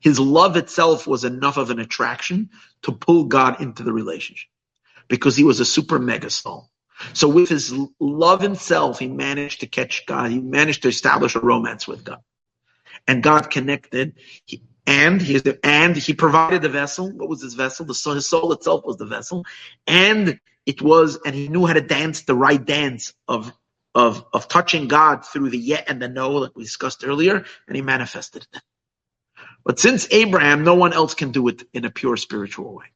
his 0.00 0.18
love 0.18 0.56
itself 0.56 1.06
was 1.06 1.24
enough 1.24 1.58
of 1.58 1.70
an 1.70 1.78
attraction 1.78 2.50
to 2.82 2.92
pull 2.92 3.24
God 3.24 3.60
into 3.60 3.82
the 3.82 3.92
relationship 3.92 4.48
because 5.08 5.36
he 5.36 5.44
was 5.44 5.60
a 5.60 5.64
super 5.64 5.98
mega 5.98 6.30
soul. 6.30 6.70
So 7.12 7.28
with 7.28 7.48
his 7.48 7.74
love 7.98 8.40
himself, 8.40 8.98
he 8.98 9.08
managed 9.08 9.60
to 9.60 9.66
catch 9.66 10.06
God. 10.06 10.30
He 10.30 10.40
managed 10.40 10.82
to 10.82 10.88
establish 10.88 11.34
a 11.34 11.40
romance 11.40 11.86
with 11.86 12.04
God. 12.04 12.20
And 13.06 13.22
God 13.22 13.50
connected. 13.50 14.14
He, 14.44 14.62
and 14.86 15.20
he 15.20 15.40
and 15.62 15.96
he 15.96 16.14
provided 16.14 16.62
the 16.62 16.68
vessel. 16.68 17.10
What 17.12 17.28
was 17.28 17.42
his 17.42 17.54
vessel? 17.54 17.86
The 17.86 17.94
soul, 17.94 18.14
his 18.14 18.28
soul 18.28 18.52
itself 18.52 18.84
was 18.84 18.96
the 18.96 19.06
vessel, 19.06 19.44
and 19.86 20.40
it 20.66 20.82
was, 20.82 21.18
and 21.24 21.34
he 21.34 21.48
knew 21.48 21.64
how 21.64 21.74
to 21.74 21.80
dance 21.80 22.22
the 22.22 22.34
right 22.34 22.64
dance 22.64 23.14
of 23.28 23.52
of 23.94 24.24
of 24.32 24.48
touching 24.48 24.88
God 24.88 25.24
through 25.24 25.50
the 25.50 25.58
yet 25.58 25.84
and 25.88 26.00
the 26.00 26.08
no, 26.08 26.30
like 26.32 26.54
we 26.54 26.64
discussed 26.64 27.04
earlier, 27.04 27.44
and 27.66 27.76
he 27.76 27.82
manifested 27.82 28.46
it. 28.52 28.62
But 29.64 29.78
since 29.78 30.08
Abraham, 30.10 30.64
no 30.64 30.74
one 30.74 30.92
else 30.92 31.14
can 31.14 31.32
do 31.32 31.48
it 31.48 31.62
in 31.72 31.84
a 31.84 31.90
pure 31.90 32.16
spiritual 32.16 32.74
way. 32.74 32.86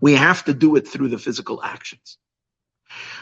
We 0.00 0.14
have 0.14 0.44
to 0.44 0.54
do 0.54 0.76
it 0.76 0.86
through 0.86 1.08
the 1.08 1.18
physical 1.18 1.62
actions. 1.62 2.18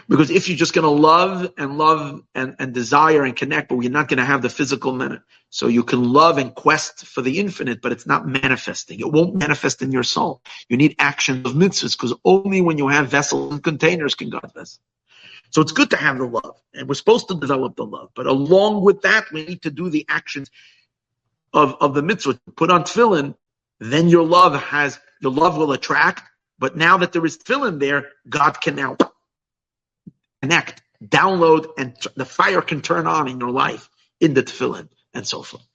Because 0.09 0.31
if 0.31 0.49
you're 0.49 0.57
just 0.57 0.73
going 0.73 0.85
to 0.85 1.03
love 1.03 1.53
and 1.59 1.77
love 1.77 2.23
and, 2.35 2.57
and 2.59 2.73
desire 2.73 3.25
and 3.25 3.37
connect, 3.37 3.69
but 3.69 3.79
you're 3.79 3.93
not 3.93 4.09
going 4.09 4.19
to 4.19 4.25
have 4.25 4.43
the 4.43 4.49
physical 4.49 4.93
minute. 4.93 5.21
So 5.51 5.67
you 5.67 5.85
can 5.85 6.13
love 6.13 6.39
and 6.39 6.55
quest 6.55 7.05
for 7.05 7.21
the 7.23 7.39
infinite, 7.39 7.81
but 7.83 7.93
it's 7.93 8.07
not 8.07 8.27
manifesting. 8.27 9.01
It 9.01 9.13
won't 9.13 9.35
manifest 9.35 9.83
in 9.83 9.93
your 9.93 10.03
soul. 10.03 10.43
You 10.69 10.77
need 10.77 10.97
action 10.99 11.45
of 11.45 11.53
mitzvahs 11.53 11.97
because 11.97 12.15
only 12.25 12.61
when 12.61 12.79
you 12.79 12.89
have 12.89 13.09
vessels 13.09 13.53
and 13.53 13.63
containers 13.63 14.15
can 14.15 14.31
God 14.31 14.51
vessel. 14.55 14.81
So 15.51 15.63
it's 15.63 15.73
good 15.73 15.91
to 15.91 15.97
have 15.97 16.19
the 16.19 16.27
love 16.27 16.61
and 16.75 16.89
we're 16.89 16.95
supposed 16.95 17.29
to 17.29 17.35
develop 17.35 17.77
the 17.77 17.85
love. 17.85 18.11
But 18.15 18.27
along 18.27 18.85
with 18.85 19.03
that, 19.03 19.31
we 19.33 19.45
need 19.47 19.63
to 19.63 19.71
do 19.71 19.89
the 19.91 20.07
actions 20.09 20.51
of, 21.53 21.77
of 21.81 21.95
the 21.95 22.03
mitzvah, 22.03 22.39
put 22.57 22.71
on 22.71 22.85
tefillin, 22.85 23.35
then 23.81 24.09
your 24.09 24.25
love 24.25 24.61
has, 24.61 24.99
your 25.21 25.33
love 25.33 25.57
will 25.57 25.73
attract. 25.73 26.23
But 26.59 26.77
now 26.77 26.99
that 26.99 27.13
there 27.13 27.25
is 27.25 27.39
tefillin 27.39 27.81
there, 27.81 28.11
God 28.29 28.61
can 28.61 28.77
now 28.77 28.97
connect, 30.43 30.83
download, 31.05 31.69
and 31.79 31.97
the 32.17 32.25
fire 32.25 32.61
can 32.61 32.83
turn 32.83 33.07
on 33.07 33.29
in 33.29 33.41
your 33.41 33.51
life 33.51 33.89
in 34.21 34.35
the 34.35 34.43
tefillin 34.43 34.89
and 35.15 35.27
so 35.27 35.43
forth. 35.43 35.67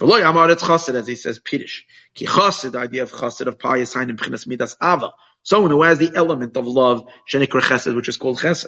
As 0.00 1.06
he 1.06 1.14
says, 1.16 1.38
Pirish. 1.38 1.82
Ki 2.14 2.26
chassid, 2.26 2.72
the 2.72 2.78
idea 2.78 3.02
of 3.02 3.12
chassid, 3.12 3.46
of 3.46 3.58
pious 3.58 3.90
sign 3.90 4.10
in 4.10 4.18
Midas 4.46 4.76
Ahava. 4.76 5.12
Someone 5.42 5.70
who 5.70 5.82
has 5.82 5.98
the 5.98 6.12
element 6.14 6.56
of 6.56 6.66
love, 6.66 7.06
shenikra 7.30 7.60
chesed, 7.60 7.94
which 7.94 8.08
is 8.08 8.16
called 8.16 8.38
chesed. 8.38 8.66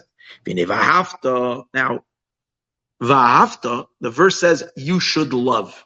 Now, 1.75 2.05
vahafta, 3.03 3.87
the 4.01 4.11
verse 4.11 4.39
says, 4.39 4.65
you 4.77 5.01
should 5.01 5.33
love. 5.33 5.85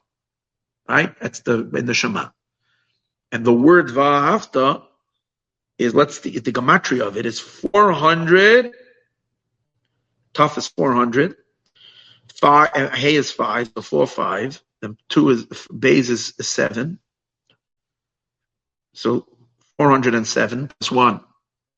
Right? 0.89 1.15
That's 1.21 1.41
the 1.41 1.69
in 1.71 1.85
the 1.85 1.95
Shema. 1.95 2.31
And 3.31 3.45
the 3.45 3.53
word 3.53 3.89
va'afta 3.89 4.85
is 5.79 5.95
let's 5.95 6.21
see 6.21 6.39
the 6.39 6.53
gematria 6.53 7.07
of 7.07 7.17
it 7.17 7.27
is 7.27 7.39
400. 7.39 8.73
Tough 10.33 10.57
is 10.57 10.69
400. 10.69 11.37
Five, 12.35 12.71
uh, 12.75 12.91
is 12.97 13.33
five, 13.33 13.75
The 13.75 13.83
four 13.83 14.07
five. 14.07 14.63
And 14.81 14.97
two 15.09 15.31
is 15.31 15.47
base 15.77 16.09
is 16.09 16.35
seven. 16.41 17.01
So 18.95 19.27
407 19.79 20.69
plus 20.69 20.91
one, 20.91 21.21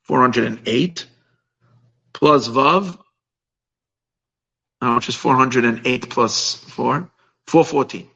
408 0.05 1.07
plus 2.13 2.49
vav, 2.49 2.99
uh, 4.81 4.95
which 4.95 5.09
is 5.09 5.15
408 5.15 6.11
plus 6.11 6.55
four, 6.55 7.11
414. 7.47 8.09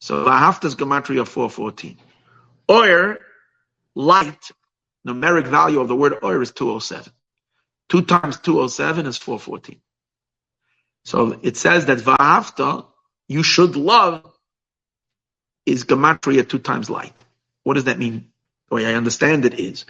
So 0.00 0.22
the 0.22 0.30
Lahafta's 0.30 0.76
gematria 0.76 1.26
414. 1.26 1.96
Oir, 2.70 3.18
light, 3.94 4.50
numeric 5.06 5.46
value 5.46 5.80
of 5.80 5.88
the 5.88 5.96
word 5.96 6.18
oir 6.22 6.42
is 6.42 6.52
207. 6.52 7.12
Two 7.88 8.02
times 8.02 8.38
207 8.38 9.06
is 9.06 9.16
414. 9.16 9.80
So 11.04 11.38
it 11.42 11.56
says 11.56 11.86
that 11.86 11.98
Vahafta, 11.98 12.86
you 13.28 13.42
should 13.42 13.76
love, 13.76 14.30
is 15.66 15.84
gematria 15.84 16.46
two 16.46 16.58
times 16.58 16.90
light. 16.90 17.14
What 17.62 17.74
does 17.74 17.84
that 17.84 17.98
mean? 17.98 18.30
Way 18.74 18.86
I 18.86 18.94
understand 18.94 19.44
it 19.44 19.60
is, 19.60 19.84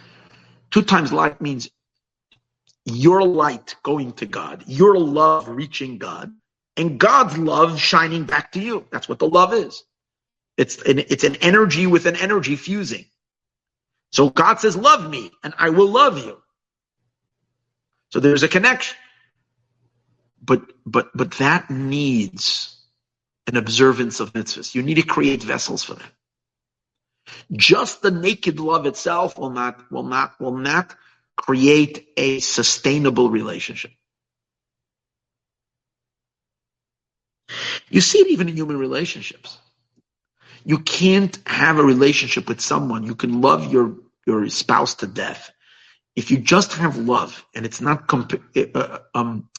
two 0.69 0.83
times 0.83 1.11
light 1.11 1.41
means 1.41 1.71
your 2.85 3.23
light 3.23 3.75
going 3.81 4.11
to 4.13 4.27
God, 4.27 4.63
your 4.67 4.95
love 4.99 5.49
reaching 5.49 5.97
God, 5.97 6.31
and 6.77 6.99
God's 6.99 7.35
love 7.35 7.79
shining 7.79 8.25
back 8.25 8.51
to 8.51 8.59
you. 8.59 8.85
That's 8.91 9.09
what 9.09 9.17
the 9.17 9.27
love 9.27 9.55
is. 9.55 9.83
It's 10.55 10.83
an, 10.83 10.99
it's 10.99 11.23
an 11.23 11.37
energy 11.37 11.87
with 11.87 12.05
an 12.05 12.15
energy 12.15 12.55
fusing. 12.55 13.05
So 14.11 14.29
God 14.29 14.59
says, 14.59 14.77
love 14.77 15.09
me 15.09 15.31
and 15.43 15.55
I 15.57 15.71
will 15.71 15.89
love 15.89 16.19
you. 16.19 16.37
So 18.11 18.19
there's 18.19 18.43
a 18.43 18.47
connection. 18.47 18.95
But, 20.43 20.61
but, 20.85 21.09
but 21.15 21.31
that 21.39 21.71
needs 21.71 22.77
an 23.47 23.57
observance 23.57 24.19
of 24.19 24.31
mitzvahs. 24.33 24.75
You 24.75 24.83
need 24.83 24.95
to 24.95 25.01
create 25.01 25.41
vessels 25.41 25.83
for 25.83 25.95
that. 25.95 26.11
Just 27.51 28.01
the 28.01 28.11
naked 28.11 28.59
love 28.59 28.85
itself 28.85 29.37
will 29.37 29.49
not, 29.51 29.91
will 29.91 30.03
not, 30.03 30.39
will 30.39 30.57
not 30.57 30.95
create 31.37 32.07
a 32.17 32.39
sustainable 32.39 33.29
relationship. 33.29 33.91
You 37.89 38.01
see 38.01 38.19
it 38.19 38.27
even 38.27 38.49
in 38.49 38.55
human 38.57 38.77
relationships. 38.77 39.57
You 40.65 40.79
can't 40.79 41.37
have 41.47 41.77
a 41.79 41.83
relationship 41.83 42.47
with 42.47 42.61
someone. 42.61 43.05
You 43.05 43.15
can 43.15 43.41
love 43.41 43.71
your, 43.71 43.95
your 44.25 44.49
spouse 44.49 44.95
to 44.95 45.07
death. 45.07 45.51
If 46.15 46.31
you 46.31 46.37
just 46.37 46.73
have 46.73 46.97
love 46.97 47.45
and 47.55 47.65
it's 47.65 47.81
not, 47.81 48.07
comp- 48.07 48.41
uh, 48.75 48.99
um, 49.13 49.49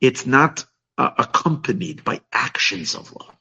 it's 0.00 0.26
not 0.26 0.64
uh, 0.98 1.10
accompanied 1.18 2.04
by 2.04 2.20
actions 2.32 2.94
of 2.94 3.12
love. 3.12 3.34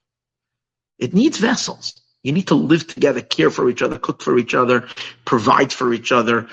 It 0.99 1.13
needs 1.13 1.37
vessels. 1.39 2.01
You 2.25 2.31
need 2.31 2.47
to 2.47 2.55
live 2.55 2.87
together, 2.87 3.21
care 3.21 3.51
for 3.51 3.69
each 3.69 3.83
other, 3.83 3.99
cook 3.99 4.23
for 4.23 4.35
each 4.39 4.55
other, 4.55 4.87
provide 5.25 5.71
for 5.71 5.93
each 5.93 6.11
other, 6.11 6.47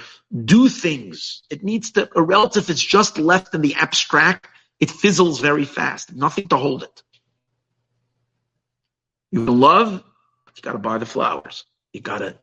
do 0.45 0.69
things. 0.69 1.45
It 1.49 1.65
needs 1.65 1.93
to, 1.93 2.11
a 2.15 2.21
relative 2.21 2.69
is 2.69 2.85
just 2.85 3.17
left 3.17 3.55
in 3.55 3.63
the 3.63 3.75
abstract, 3.77 4.49
it 4.81 4.91
fizzles 4.91 5.41
very 5.41 5.65
fast. 5.65 6.15
Nothing 6.15 6.49
to 6.49 6.59
hold 6.59 6.83
it. 6.83 7.03
You 9.31 9.47
love, 9.47 10.05
you 10.55 10.63
got 10.63 10.73
to 10.73 10.79
buy 10.79 10.99
the 10.99 11.07
flowers. 11.07 11.65
You 11.95 12.03
got 12.03 12.19
to 12.19 12.37